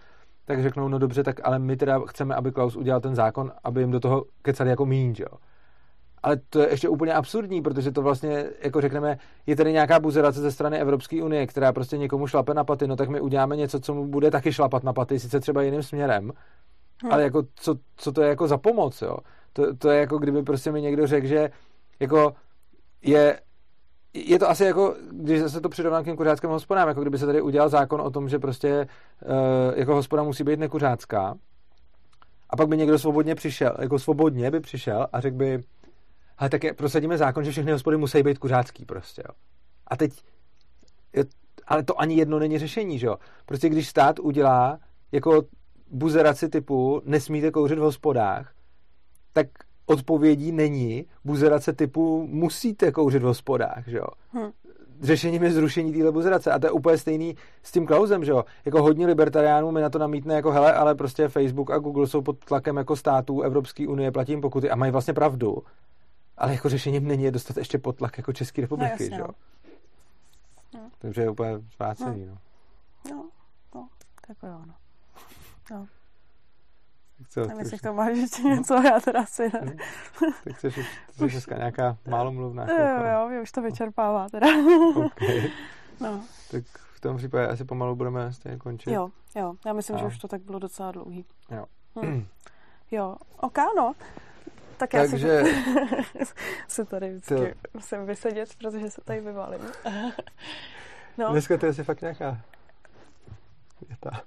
tak 0.45 0.63
řeknou, 0.63 0.87
no 0.87 0.99
dobře, 0.99 1.23
tak 1.23 1.39
ale 1.43 1.59
my 1.59 1.77
teda 1.77 1.99
chceme, 2.07 2.35
aby 2.35 2.51
Klaus 2.51 2.75
udělal 2.75 3.01
ten 3.01 3.15
zákon, 3.15 3.51
aby 3.63 3.81
jim 3.81 3.91
do 3.91 3.99
toho 3.99 4.25
kecali 4.41 4.69
jako 4.69 4.85
míň, 4.85 5.15
jo. 5.19 5.37
Ale 6.23 6.37
to 6.49 6.59
je 6.59 6.69
ještě 6.69 6.89
úplně 6.89 7.13
absurdní, 7.13 7.61
protože 7.61 7.91
to 7.91 8.01
vlastně, 8.01 8.45
jako 8.61 8.81
řekneme, 8.81 9.17
je 9.45 9.55
tady 9.55 9.71
nějaká 9.71 9.99
buzerace 9.99 10.41
ze 10.41 10.51
strany 10.51 10.79
Evropské 10.79 11.23
unie, 11.23 11.47
která 11.47 11.73
prostě 11.73 11.97
někomu 11.97 12.27
šlape 12.27 12.53
na 12.53 12.63
paty, 12.63 12.87
no 12.87 12.95
tak 12.95 13.09
my 13.09 13.21
uděláme 13.21 13.55
něco, 13.55 13.79
co 13.79 13.93
mu 13.93 14.07
bude 14.07 14.31
taky 14.31 14.53
šlapat 14.53 14.83
na 14.83 14.93
paty, 14.93 15.19
sice 15.19 15.39
třeba 15.39 15.61
jiným 15.61 15.83
směrem, 15.83 16.31
hmm. 17.03 17.11
ale 17.11 17.23
jako 17.23 17.43
co, 17.55 17.75
co 17.97 18.11
to 18.11 18.21
je 18.21 18.29
jako 18.29 18.47
za 18.47 18.57
pomoc, 18.57 19.01
jo? 19.01 19.17
To, 19.53 19.75
to 19.75 19.89
je 19.89 19.99
jako 19.99 20.17
kdyby 20.17 20.43
prostě 20.43 20.71
mi 20.71 20.81
někdo 20.81 21.07
řekl, 21.07 21.27
že 21.27 21.49
jako 21.99 22.33
je 23.01 23.39
je 24.13 24.39
to 24.39 24.49
asi 24.49 24.63
jako, 24.63 24.95
když 25.11 25.41
se 25.51 25.61
to 25.61 25.69
přirovnám 25.69 26.03
k 26.03 26.05
těm 26.05 26.17
kuřáckým 26.17 26.49
hospodám, 26.49 26.87
jako 26.87 27.01
kdyby 27.01 27.17
se 27.17 27.25
tady 27.25 27.41
udělal 27.41 27.69
zákon 27.69 28.01
o 28.01 28.11
tom, 28.11 28.29
že 28.29 28.39
prostě 28.39 28.87
uh, 29.25 29.79
jako 29.79 29.95
hospoda 29.95 30.23
musí 30.23 30.43
být 30.43 30.59
nekuřácká 30.59 31.35
a 32.49 32.55
pak 32.55 32.67
by 32.67 32.77
někdo 32.77 32.99
svobodně 32.99 33.35
přišel, 33.35 33.75
jako 33.79 33.99
svobodně 33.99 34.51
by 34.51 34.59
přišel 34.59 35.07
a 35.13 35.21
řekl 35.21 35.37
by, 35.37 35.63
ale 36.37 36.49
tak 36.49 36.63
je, 36.63 36.73
prosadíme 36.73 37.17
zákon, 37.17 37.43
že 37.43 37.51
všechny 37.51 37.71
hospody 37.71 37.97
musí 37.97 38.23
být 38.23 38.37
kuřácký 38.37 38.85
prostě, 38.85 39.23
jo. 39.27 39.33
A 39.87 39.97
teď, 39.97 40.23
je, 41.13 41.25
ale 41.67 41.83
to 41.83 42.01
ani 42.01 42.15
jedno 42.15 42.39
není 42.39 42.59
řešení, 42.59 42.99
že 42.99 43.07
jo. 43.07 43.17
Prostě 43.45 43.69
když 43.69 43.87
stát 43.87 44.19
udělá 44.19 44.79
jako 45.11 45.43
buzeraci 45.91 46.49
typu 46.49 47.01
nesmíte 47.05 47.51
kouřit 47.51 47.79
v 47.79 47.81
hospodách, 47.81 48.53
tak 49.33 49.47
odpovědí 49.85 50.51
není 50.51 51.05
buzerace 51.23 51.73
typu 51.73 52.27
musíte 52.27 52.91
kouřit 52.91 53.21
v 53.21 53.25
hospodách, 53.25 53.87
že 53.87 53.97
jo. 53.97 54.07
Hmm. 54.31 54.51
Řešením 55.01 55.43
je 55.43 55.51
zrušení 55.51 55.93
téhle 55.93 56.11
buzerace 56.11 56.51
a 56.51 56.59
to 56.59 56.67
je 56.67 56.71
úplně 56.71 56.97
stejný 56.97 57.35
s 57.63 57.71
tím 57.71 57.85
Klausem, 57.85 58.23
že 58.23 58.31
jo. 58.31 58.43
Jako 58.65 58.81
hodně 58.81 59.07
libertariánů 59.07 59.71
mi 59.71 59.81
na 59.81 59.89
to 59.89 59.99
namítne 59.99 60.35
jako 60.35 60.51
hele, 60.51 60.73
ale 60.73 60.95
prostě 60.95 61.27
Facebook 61.27 61.71
a 61.71 61.77
Google 61.77 62.07
jsou 62.07 62.21
pod 62.21 62.45
tlakem 62.45 62.77
jako 62.77 62.95
států 62.95 63.41
Evropské 63.41 63.87
unie, 63.87 64.11
platím 64.11 64.41
pokuty 64.41 64.69
a 64.69 64.75
mají 64.75 64.91
vlastně 64.91 65.13
pravdu. 65.13 65.57
Ale 66.37 66.53
jako 66.53 66.69
řešením 66.69 67.07
není 67.07 67.23
je 67.23 67.31
dostat 67.31 67.57
ještě 67.57 67.77
pod 67.77 67.97
tlak 67.97 68.17
jako 68.17 68.33
České 68.33 68.61
republiky, 68.61 68.89
no, 68.89 68.93
jasně, 68.93 69.15
že 69.15 69.21
jo. 69.21 69.27
No. 70.73 70.89
Takže 70.99 71.21
je 71.21 71.29
úplně 71.29 71.57
zvrácený, 71.75 72.25
no. 72.25 72.37
No, 73.09 73.15
no, 73.15 73.29
no 73.75 73.87
tak 74.27 74.37
jo, 74.43 74.61
no. 74.67 74.73
No. 75.71 75.87
Co, 77.29 77.39
Nevím, 77.39 77.59
jestli 77.59 77.77
k 77.77 77.81
tomu 77.81 77.97
máš 77.97 78.17
ještě 78.17 78.41
něco, 78.41 78.73
já 78.73 78.99
teda 78.99 79.21
asi 79.21 79.43
ne. 79.43 79.75
tak 80.43 80.55
chceš, 80.55 80.79
chceš 81.09 81.31
dneska 81.31 81.57
nějaká 81.57 81.97
málomluvná 82.07 82.65
Jo, 82.71 83.05
jo, 83.11 83.29
mě 83.29 83.41
už 83.41 83.51
to 83.51 83.61
vyčerpává 83.61 84.29
teda. 84.29 84.47
okay. 85.05 85.51
No. 85.99 86.21
Tak 86.51 86.63
v 86.93 86.99
tom 86.99 87.17
případě 87.17 87.47
asi 87.47 87.65
pomalu 87.65 87.95
budeme 87.95 88.33
stejně 88.33 88.57
končit. 88.57 88.91
Jo, 88.91 89.09
jo, 89.35 89.53
já 89.65 89.73
myslím, 89.73 89.95
a. 89.95 89.99
že 89.99 90.05
už 90.05 90.17
to 90.17 90.27
tak 90.27 90.41
bylo 90.41 90.59
docela 90.59 90.91
dlouhý. 90.91 91.25
Jo. 91.51 91.65
Hm. 92.05 92.25
Jo, 92.91 93.15
ok, 93.37 93.57
no. 93.77 93.93
Tak 94.77 94.93
já 94.93 95.07
Takže... 95.07 95.43
se 96.67 96.85
tady 96.85 97.09
vždycky 97.09 97.35
to... 97.35 97.69
musím 97.73 98.05
vysedět, 98.05 98.55
protože 98.55 98.89
se 98.89 99.01
tady 99.01 99.21
vyvalím. 99.21 99.61
no. 101.17 101.31
Dneska 101.31 101.57
to 101.57 101.65
je 101.65 101.69
asi 101.69 101.83
fakt 101.83 102.01
nějaká 102.01 102.41
věta. 103.87 104.21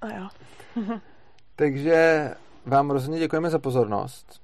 A 0.00 0.08
jo. 0.08 0.28
Takže 1.56 2.30
vám 2.64 2.90
rozhodně 2.90 3.18
děkujeme 3.18 3.50
za 3.50 3.58
pozornost. 3.58 4.40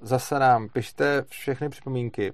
Zase 0.00 0.38
nám 0.38 0.68
pište 0.68 1.24
všechny 1.28 1.68
připomínky, 1.68 2.32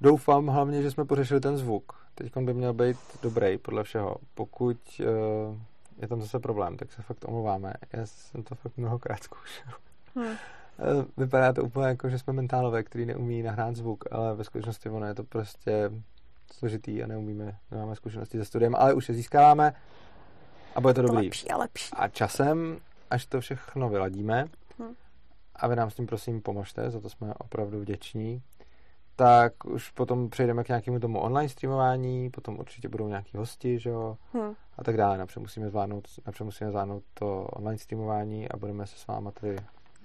Doufám 0.00 0.46
hlavně, 0.46 0.82
že 0.82 0.90
jsme 0.90 1.04
pořešili 1.04 1.40
ten 1.40 1.56
zvuk. 1.56 1.92
Teď 2.14 2.36
by 2.36 2.54
měl 2.54 2.72
být 2.72 2.96
dobrý 3.22 3.58
podle 3.58 3.84
všeho. 3.84 4.16
Pokud 4.34 4.76
uh, 5.00 5.56
je 5.98 6.08
tam 6.08 6.20
zase 6.20 6.38
problém, 6.38 6.76
tak 6.76 6.92
se 6.92 7.02
fakt 7.02 7.24
omlouváme. 7.28 7.74
Já 7.92 8.06
jsem 8.06 8.42
to 8.42 8.54
fakt 8.54 8.76
mnohokrát 8.76 9.22
zkoušel. 9.22 9.72
Hmm. 10.14 10.36
Vypadá 11.16 11.52
to 11.52 11.64
úplně 11.64 11.86
jako, 11.86 12.08
že 12.08 12.18
jsme 12.18 12.32
mentálové, 12.32 12.82
který 12.82 13.06
neumí 13.06 13.42
nahrát 13.42 13.76
zvuk, 13.76 14.04
ale 14.10 14.34
ve 14.34 14.44
skutečnosti 14.44 14.88
ono 14.88 15.06
je 15.06 15.14
to 15.14 15.24
prostě 15.24 15.90
složitý 16.52 17.02
a 17.02 17.06
neumíme, 17.06 17.56
nemáme 17.70 17.96
zkušenosti 17.96 18.38
se 18.38 18.44
studiem, 18.44 18.74
ale 18.74 18.94
už 18.94 19.08
je 19.08 19.14
získáváme 19.14 19.74
a 20.74 20.80
bude 20.80 20.94
to, 20.94 21.02
to 21.02 21.08
dobrý. 21.08 21.26
Lepší 21.26 21.50
a 21.50 21.56
lepší. 21.56 21.90
A 21.92 22.08
časem, 22.08 22.78
až 23.10 23.26
to 23.26 23.40
všechno 23.40 23.88
vyladíme, 23.88 24.48
hmm. 24.78 24.94
a 25.56 25.68
vy 25.68 25.76
nám 25.76 25.90
s 25.90 25.94
tím 25.94 26.06
prosím 26.06 26.40
pomožte, 26.40 26.90
za 26.90 27.00
to 27.00 27.08
jsme 27.08 27.34
opravdu 27.38 27.80
vděční, 27.80 28.42
tak 29.16 29.64
už 29.64 29.90
potom 29.90 30.30
přejdeme 30.30 30.64
k 30.64 30.68
nějakému 30.68 31.00
tomu 31.00 31.18
online 31.18 31.48
streamování, 31.48 32.30
potom 32.30 32.58
určitě 32.58 32.88
budou 32.88 33.08
nějaký 33.08 33.36
hosti, 33.36 33.78
že 33.78 33.90
jo, 33.90 34.16
hmm. 34.32 34.54
a 34.76 34.84
tak 34.84 34.96
dále. 34.96 35.18
Napřed 35.18 35.40
musíme 35.40 35.68
zvládnout, 35.68 36.08
napřed 36.26 36.44
musíme 36.44 36.70
zvládnout 36.70 37.02
to 37.14 37.44
online 37.44 37.78
streamování 37.78 38.48
a 38.48 38.56
budeme 38.56 38.86
se 38.86 38.98
s 38.98 39.06
váma 39.06 39.30
tady 39.30 39.56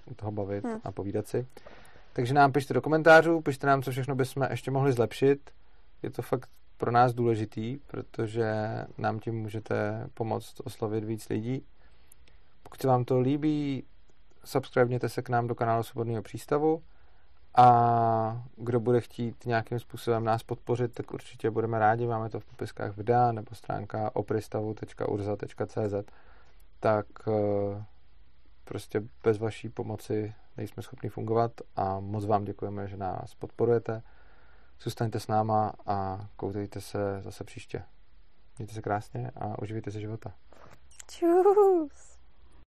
u 0.05 0.13
toho 0.13 0.31
bavit 0.31 0.63
hmm. 0.63 0.79
a 0.83 0.91
povídat 0.91 1.27
si. 1.27 1.47
Takže 2.13 2.33
nám 2.33 2.51
pište 2.51 2.73
do 2.73 2.81
komentářů, 2.81 3.41
pište 3.41 3.67
nám, 3.67 3.81
co 3.81 3.91
všechno 3.91 4.15
bychom 4.15 4.47
ještě 4.49 4.71
mohli 4.71 4.93
zlepšit. 4.93 5.51
Je 6.03 6.11
to 6.11 6.21
fakt 6.21 6.49
pro 6.77 6.91
nás 6.91 7.13
důležitý, 7.13 7.77
protože 7.87 8.53
nám 8.97 9.19
tím 9.19 9.35
můžete 9.35 10.07
pomoct 10.13 10.61
oslovit 10.63 11.03
víc 11.03 11.29
lidí. 11.29 11.65
Pokud 12.63 12.81
se 12.81 12.87
vám 12.87 13.05
to 13.05 13.19
líbí, 13.19 13.83
subscribněte 14.43 15.09
se 15.09 15.21
k 15.21 15.29
nám 15.29 15.47
do 15.47 15.55
kanálu 15.55 15.83
Svobodného 15.83 16.21
přístavu 16.21 16.83
a 17.55 18.43
kdo 18.57 18.79
bude 18.79 19.01
chtít 19.01 19.45
nějakým 19.45 19.79
způsobem 19.79 20.23
nás 20.23 20.43
podpořit, 20.43 20.93
tak 20.93 21.13
určitě 21.13 21.51
budeme 21.51 21.79
rádi. 21.79 22.07
Máme 22.07 22.29
to 22.29 22.39
v 22.39 22.45
popiskách 22.45 22.97
videa 22.97 23.31
nebo 23.31 23.55
stránka 23.55 24.15
opristavu.urza.cz 24.15 25.93
tak 26.83 27.05
eh, 27.27 27.83
prostě 28.63 29.03
bez 29.23 29.37
vaší 29.37 29.69
pomoci 29.69 30.33
nejsme 30.57 30.83
schopni 30.83 31.09
fungovat 31.09 31.51
a 31.75 31.99
moc 31.99 32.25
vám 32.25 32.43
děkujeme, 32.43 32.87
že 32.87 32.97
nás 32.97 33.35
podporujete. 33.35 34.03
Zůstaňte 34.81 35.19
s 35.19 35.27
náma 35.27 35.73
a 35.85 36.27
koutejte 36.35 36.81
se 36.81 37.21
zase 37.21 37.43
příště. 37.43 37.83
Mějte 38.57 38.73
se 38.73 38.81
krásně 38.81 39.31
a 39.35 39.61
uživejte 39.61 39.91
se 39.91 39.99
života. 39.99 40.33
Čus. 41.07 42.12